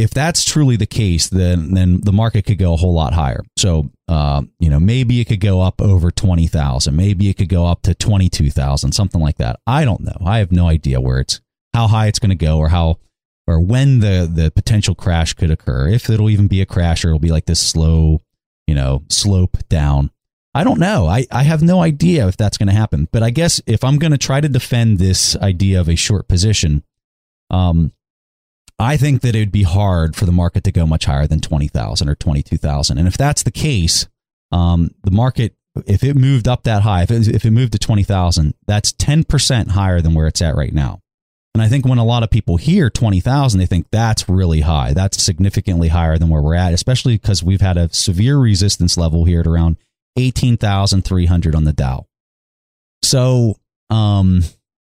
if 0.00 0.10
that's 0.10 0.44
truly 0.44 0.76
the 0.76 0.86
case, 0.86 1.28
then 1.28 1.74
then 1.74 2.00
the 2.00 2.12
market 2.12 2.46
could 2.46 2.58
go 2.58 2.72
a 2.72 2.76
whole 2.76 2.94
lot 2.94 3.12
higher. 3.12 3.42
So 3.56 3.90
uh, 4.08 4.42
you 4.58 4.70
know 4.70 4.80
maybe 4.80 5.20
it 5.20 5.26
could 5.26 5.40
go 5.40 5.60
up 5.60 5.80
over 5.82 6.10
twenty 6.10 6.46
thousand, 6.46 6.96
maybe 6.96 7.28
it 7.28 7.34
could 7.34 7.48
go 7.48 7.66
up 7.66 7.82
to 7.82 7.94
twenty 7.94 8.28
two 8.28 8.50
thousand, 8.50 8.92
something 8.92 9.20
like 9.20 9.36
that. 9.36 9.60
I 9.66 9.84
don't 9.84 10.00
know. 10.00 10.16
I 10.24 10.38
have 10.38 10.52
no 10.52 10.68
idea 10.68 11.00
where 11.00 11.20
it's 11.20 11.40
how 11.74 11.86
high 11.86 12.06
it's 12.06 12.18
going 12.18 12.30
to 12.30 12.46
go 12.46 12.58
or 12.58 12.68
how 12.68 12.98
or 13.46 13.60
when 13.60 14.00
the 14.00 14.30
the 14.32 14.50
potential 14.50 14.94
crash 14.94 15.34
could 15.34 15.50
occur. 15.50 15.88
If 15.88 16.08
it'll 16.08 16.30
even 16.30 16.48
be 16.48 16.62
a 16.62 16.66
crash 16.66 17.04
or 17.04 17.08
it'll 17.08 17.18
be 17.18 17.32
like 17.32 17.46
this 17.46 17.60
slow, 17.60 18.22
you 18.66 18.74
know, 18.74 19.04
slope 19.08 19.58
down. 19.68 20.10
I 20.52 20.64
don't 20.64 20.80
know. 20.80 21.06
I, 21.06 21.26
I 21.30 21.44
have 21.44 21.62
no 21.62 21.80
idea 21.80 22.26
if 22.26 22.36
that's 22.36 22.58
going 22.58 22.68
to 22.68 22.74
happen. 22.74 23.06
But 23.12 23.22
I 23.22 23.30
guess 23.30 23.60
if 23.66 23.84
I'm 23.84 23.98
going 23.98 24.10
to 24.10 24.18
try 24.18 24.40
to 24.40 24.48
defend 24.48 24.98
this 24.98 25.36
idea 25.36 25.80
of 25.80 25.88
a 25.88 25.94
short 25.94 26.26
position, 26.26 26.82
um, 27.50 27.92
I 28.80 28.96
think 28.96 29.20
that 29.20 29.36
it 29.36 29.40
would 29.40 29.52
be 29.52 29.62
hard 29.62 30.16
for 30.16 30.24
the 30.24 30.32
market 30.32 30.64
to 30.64 30.72
go 30.72 30.86
much 30.86 31.04
higher 31.04 31.26
than 31.26 31.40
20,000 31.40 32.08
or 32.08 32.14
22,000. 32.14 32.96
And 32.96 33.06
if 33.06 33.18
that's 33.18 33.42
the 33.42 33.50
case, 33.50 34.08
um, 34.52 34.94
the 35.04 35.10
market, 35.10 35.54
if 35.86 36.02
it 36.02 36.16
moved 36.16 36.48
up 36.48 36.62
that 36.62 36.82
high, 36.82 37.02
if 37.02 37.10
it, 37.10 37.28
if 37.28 37.44
it 37.44 37.50
moved 37.50 37.72
to 37.72 37.78
20,000, 37.78 38.54
that's 38.66 38.92
10% 38.92 39.68
higher 39.72 40.00
than 40.00 40.14
where 40.14 40.26
it's 40.26 40.40
at 40.40 40.56
right 40.56 40.72
now. 40.72 41.00
And 41.54 41.62
I 41.62 41.68
think 41.68 41.84
when 41.84 41.98
a 41.98 42.04
lot 42.04 42.22
of 42.22 42.30
people 42.30 42.56
hear 42.56 42.88
20,000, 42.88 43.60
they 43.60 43.66
think 43.66 43.88
that's 43.90 44.28
really 44.30 44.62
high. 44.62 44.94
That's 44.94 45.22
significantly 45.22 45.88
higher 45.88 46.16
than 46.16 46.30
where 46.30 46.40
we're 46.40 46.54
at, 46.54 46.72
especially 46.72 47.18
because 47.18 47.42
we've 47.42 47.60
had 47.60 47.76
a 47.76 47.92
severe 47.92 48.38
resistance 48.38 48.96
level 48.96 49.26
here 49.26 49.40
at 49.40 49.46
around 49.46 49.76
18,300 50.16 51.54
on 51.54 51.64
the 51.64 51.72
Dow. 51.74 52.06
So, 53.02 53.58
um, 53.90 54.42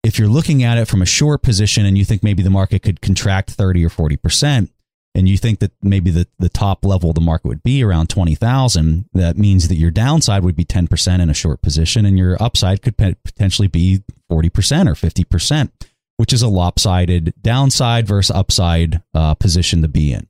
if 0.03 0.19
you're 0.19 0.27
looking 0.27 0.63
at 0.63 0.77
it 0.77 0.87
from 0.87 1.01
a 1.01 1.05
short 1.05 1.41
position 1.41 1.85
and 1.85 1.97
you 1.97 2.05
think 2.05 2.23
maybe 2.23 2.43
the 2.43 2.49
market 2.49 2.83
could 2.83 3.01
contract 3.01 3.51
30 3.51 3.85
or 3.85 3.89
40%, 3.89 4.69
and 5.15 5.29
you 5.29 5.37
think 5.37 5.59
that 5.59 5.71
maybe 5.83 6.09
the, 6.09 6.27
the 6.39 6.49
top 6.49 6.83
level 6.83 7.09
of 7.09 7.15
the 7.15 7.21
market 7.21 7.47
would 7.47 7.61
be 7.61 7.83
around 7.83 8.09
20,000, 8.09 9.05
that 9.13 9.37
means 9.37 9.67
that 9.67 9.75
your 9.75 9.91
downside 9.91 10.43
would 10.43 10.55
be 10.55 10.65
10% 10.65 11.21
in 11.21 11.29
a 11.29 11.35
short 11.35 11.61
position 11.61 12.05
and 12.05 12.17
your 12.17 12.35
upside 12.41 12.81
could 12.81 12.97
potentially 12.97 13.67
be 13.67 14.03
40% 14.31 14.87
or 14.87 14.95
50% 14.95 15.69
which 16.17 16.33
is 16.33 16.41
a 16.41 16.47
lopsided 16.47 17.33
downside 17.41 18.07
versus 18.07 18.35
upside 18.35 19.01
uh, 19.13 19.33
position 19.35 19.81
to 19.81 19.87
be 19.87 20.13
in. 20.13 20.27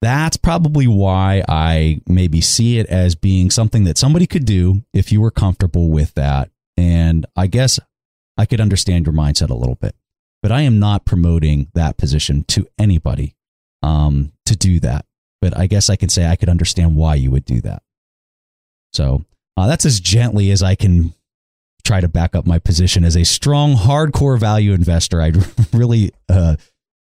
That's 0.00 0.36
probably 0.36 0.86
why 0.86 1.42
I 1.48 2.00
maybe 2.06 2.40
see 2.40 2.78
it 2.78 2.86
as 2.86 3.14
being 3.14 3.50
something 3.50 3.84
that 3.84 3.98
somebody 3.98 4.26
could 4.26 4.44
do 4.44 4.84
if 4.92 5.10
you 5.10 5.20
were 5.20 5.30
comfortable 5.30 5.90
with 5.90 6.14
that. 6.14 6.50
And 6.76 7.24
I 7.36 7.46
guess 7.46 7.80
I 8.36 8.46
could 8.46 8.60
understand 8.60 9.06
your 9.06 9.14
mindset 9.14 9.50
a 9.50 9.54
little 9.54 9.76
bit, 9.76 9.94
but 10.42 10.52
I 10.52 10.62
am 10.62 10.78
not 10.78 11.04
promoting 11.04 11.68
that 11.74 11.96
position 11.96 12.44
to 12.48 12.66
anybody 12.78 13.36
um, 13.82 14.32
to 14.46 14.56
do 14.56 14.80
that. 14.80 15.06
But 15.40 15.56
I 15.56 15.66
guess 15.66 15.90
I 15.90 15.96
can 15.96 16.08
say 16.08 16.26
I 16.26 16.36
could 16.36 16.48
understand 16.48 16.96
why 16.96 17.16
you 17.16 17.30
would 17.30 17.44
do 17.44 17.60
that. 17.62 17.82
So 18.92 19.24
uh, 19.56 19.66
that's 19.66 19.84
as 19.84 20.00
gently 20.00 20.50
as 20.50 20.62
I 20.62 20.74
can 20.74 21.12
try 21.84 22.00
to 22.00 22.08
back 22.08 22.34
up 22.34 22.46
my 22.46 22.58
position 22.58 23.04
as 23.04 23.16
a 23.16 23.24
strong, 23.24 23.74
hardcore 23.74 24.38
value 24.38 24.72
investor. 24.72 25.20
I 25.20 25.32
really 25.72 26.12
uh, 26.28 26.56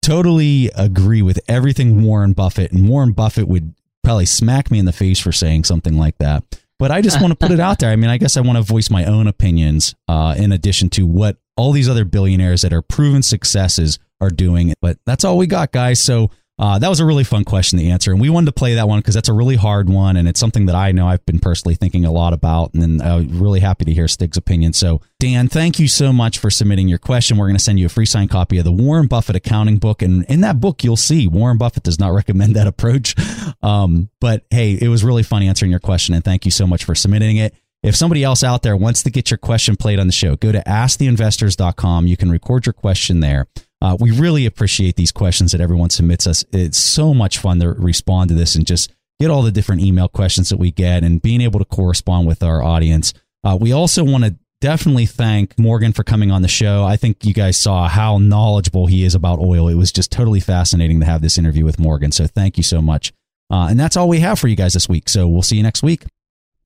totally 0.01 0.69
agree 0.75 1.21
with 1.21 1.39
everything 1.47 2.03
Warren 2.03 2.33
Buffett, 2.33 2.71
and 2.71 2.87
Warren 2.87 3.11
Buffett 3.11 3.47
would 3.47 3.73
probably 4.03 4.25
smack 4.25 4.71
me 4.71 4.79
in 4.79 4.85
the 4.85 4.93
face 4.93 5.19
for 5.19 5.31
saying 5.31 5.63
something 5.63 5.97
like 5.97 6.17
that. 6.19 6.43
But 6.79 6.91
I 6.91 7.01
just 7.01 7.19
want 7.19 7.31
to 7.31 7.35
put 7.35 7.51
it 7.51 7.59
out 7.59 7.79
there. 7.79 7.89
I 7.89 7.95
mean, 7.95 8.09
I 8.09 8.17
guess 8.17 8.37
I 8.37 8.41
want 8.41 8.57
to 8.57 8.61
voice 8.61 8.89
my 8.89 9.05
own 9.05 9.27
opinions 9.27 9.95
uh, 10.07 10.35
in 10.37 10.51
addition 10.51 10.89
to 10.91 11.07
what 11.07 11.37
all 11.55 11.71
these 11.71 11.89
other 11.89 12.05
billionaires 12.05 12.61
that 12.61 12.71
are 12.71 12.83
proven 12.83 13.23
successes 13.23 13.97
are 14.21 14.29
doing. 14.29 14.73
But 14.79 14.99
that's 15.05 15.23
all 15.23 15.37
we 15.37 15.47
got, 15.47 15.71
guys. 15.71 15.99
So 15.99 16.29
uh, 16.59 16.79
that 16.79 16.89
was 16.89 16.99
a 16.99 17.05
really 17.05 17.23
fun 17.23 17.43
question 17.43 17.77
to 17.77 17.85
answer, 17.85 18.11
and 18.11 18.19
we 18.19 18.29
wanted 18.29 18.47
to 18.47 18.51
play 18.51 18.73
that 18.75 18.87
one 18.87 18.99
because 18.99 19.13
that's 19.13 19.29
a 19.29 19.33
really 19.33 19.55
hard 19.55 19.89
one, 19.89 20.17
and 20.17 20.27
it's 20.27 20.39
something 20.39 20.65
that 20.65 20.75
I 20.75 20.91
know 20.91 21.07
I've 21.07 21.25
been 21.25 21.37
personally 21.37 21.75
thinking 21.75 22.03
a 22.03 22.11
lot 22.11 22.33
about, 22.33 22.73
and 22.73 22.99
I'm 23.01 23.39
really 23.39 23.59
happy 23.59 23.85
to 23.85 23.93
hear 23.93 24.07
Stig's 24.07 24.37
opinion. 24.37 24.73
So, 24.73 25.01
Dan, 25.19 25.49
thank 25.49 25.79
you 25.79 25.87
so 25.87 26.11
much 26.11 26.39
for 26.39 26.49
submitting 26.49 26.87
your 26.87 26.97
question. 26.97 27.37
We're 27.37 27.45
going 27.45 27.57
to 27.57 27.63
send 27.63 27.79
you 27.79 27.85
a 27.85 27.89
free 27.89 28.07
signed 28.07 28.31
copy 28.31 28.57
of 28.57 28.65
the 28.65 28.71
Warren 28.71 29.05
Buffett 29.05 29.35
accounting 29.35 29.77
book, 29.77 30.01
and 30.01 30.25
in 30.25 30.41
that 30.41 30.59
book, 30.59 30.83
you'll 30.83 30.97
see 30.97 31.27
Warren 31.27 31.59
Buffett 31.59 31.83
does 31.83 31.99
not 31.99 32.09
recommend 32.13 32.55
that 32.55 32.65
approach. 32.65 33.15
Um, 33.61 34.09
but 34.19 34.45
hey, 34.49 34.79
it 34.81 34.87
was 34.87 35.03
really 35.03 35.23
fun 35.23 35.43
answering 35.43 35.69
your 35.69 35.79
question, 35.79 36.15
and 36.15 36.23
thank 36.23 36.43
you 36.43 36.51
so 36.51 36.65
much 36.65 36.85
for 36.85 36.95
submitting 36.95 37.37
it. 37.37 37.53
If 37.83 37.95
somebody 37.95 38.23
else 38.23 38.43
out 38.43 38.63
there 38.63 38.75
wants 38.75 39.03
to 39.03 39.11
get 39.11 39.29
your 39.29 39.37
question 39.37 39.75
played 39.75 39.99
on 39.99 40.07
the 40.07 40.13
show, 40.13 40.35
go 40.35 40.51
to 40.51 40.63
asktheinvestors.com. 40.63 42.07
You 42.07 42.17
can 42.17 42.31
record 42.31 42.65
your 42.65 42.73
question 42.73 43.19
there. 43.19 43.47
Uh, 43.81 43.95
we 43.99 44.11
really 44.11 44.45
appreciate 44.45 44.95
these 44.95 45.11
questions 45.11 45.51
that 45.51 45.61
everyone 45.61 45.89
submits 45.89 46.25
us. 46.25 46.43
It's 46.51 46.77
so 46.77 47.13
much 47.13 47.37
fun 47.37 47.59
to 47.59 47.69
respond 47.69 48.29
to 48.29 48.35
this 48.35 48.55
and 48.55 48.65
just 48.65 48.91
get 49.19 49.29
all 49.29 49.41
the 49.41 49.51
different 49.51 49.81
email 49.81 50.07
questions 50.07 50.49
that 50.49 50.57
we 50.57 50.71
get 50.71 51.03
and 51.03 51.21
being 51.21 51.41
able 51.41 51.59
to 51.59 51.65
correspond 51.65 52.27
with 52.27 52.43
our 52.43 52.63
audience. 52.63 53.13
Uh, 53.43 53.57
we 53.59 53.71
also 53.71 54.03
want 54.03 54.23
to 54.23 54.35
definitely 54.61 55.05
thank 55.05 55.57
Morgan 55.59 55.93
for 55.93 56.03
coming 56.03 56.31
on 56.31 56.41
the 56.41 56.47
show. 56.47 56.83
I 56.83 56.97
think 56.97 57.23
you 57.25 57.33
guys 57.33 57.57
saw 57.57 57.87
how 57.87 58.17
knowledgeable 58.17 58.87
he 58.87 59.03
is 59.03 59.15
about 59.15 59.39
oil. 59.39 59.67
It 59.67 59.75
was 59.75 59.91
just 59.91 60.11
totally 60.11 60.39
fascinating 60.39 60.99
to 60.99 61.05
have 61.05 61.21
this 61.21 61.37
interview 61.37 61.63
with 61.63 61.79
Morgan. 61.79 62.11
So 62.11 62.27
thank 62.27 62.57
you 62.57 62.63
so 62.63 62.81
much. 62.81 63.13
Uh, 63.49 63.67
and 63.69 63.79
that's 63.79 63.95
all 63.95 64.09
we 64.09 64.19
have 64.19 64.39
for 64.39 64.47
you 64.47 64.55
guys 64.55 64.73
this 64.73 64.89
week. 64.89 65.07
So 65.07 65.27
we'll 65.27 65.41
see 65.41 65.57
you 65.57 65.63
next 65.63 65.83
week. 65.83 66.05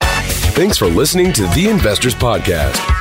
Thanks 0.02 0.78
for 0.78 0.88
listening 0.88 1.32
to 1.34 1.44
the 1.48 1.70
Investors 1.70 2.16
Podcast. 2.16 3.01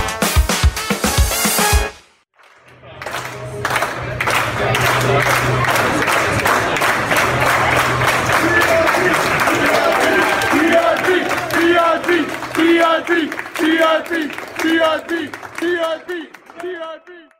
TIP, 14.11 14.29
TIP, 14.59 15.31
TIP, 15.57 16.33
TIP. 16.59 17.30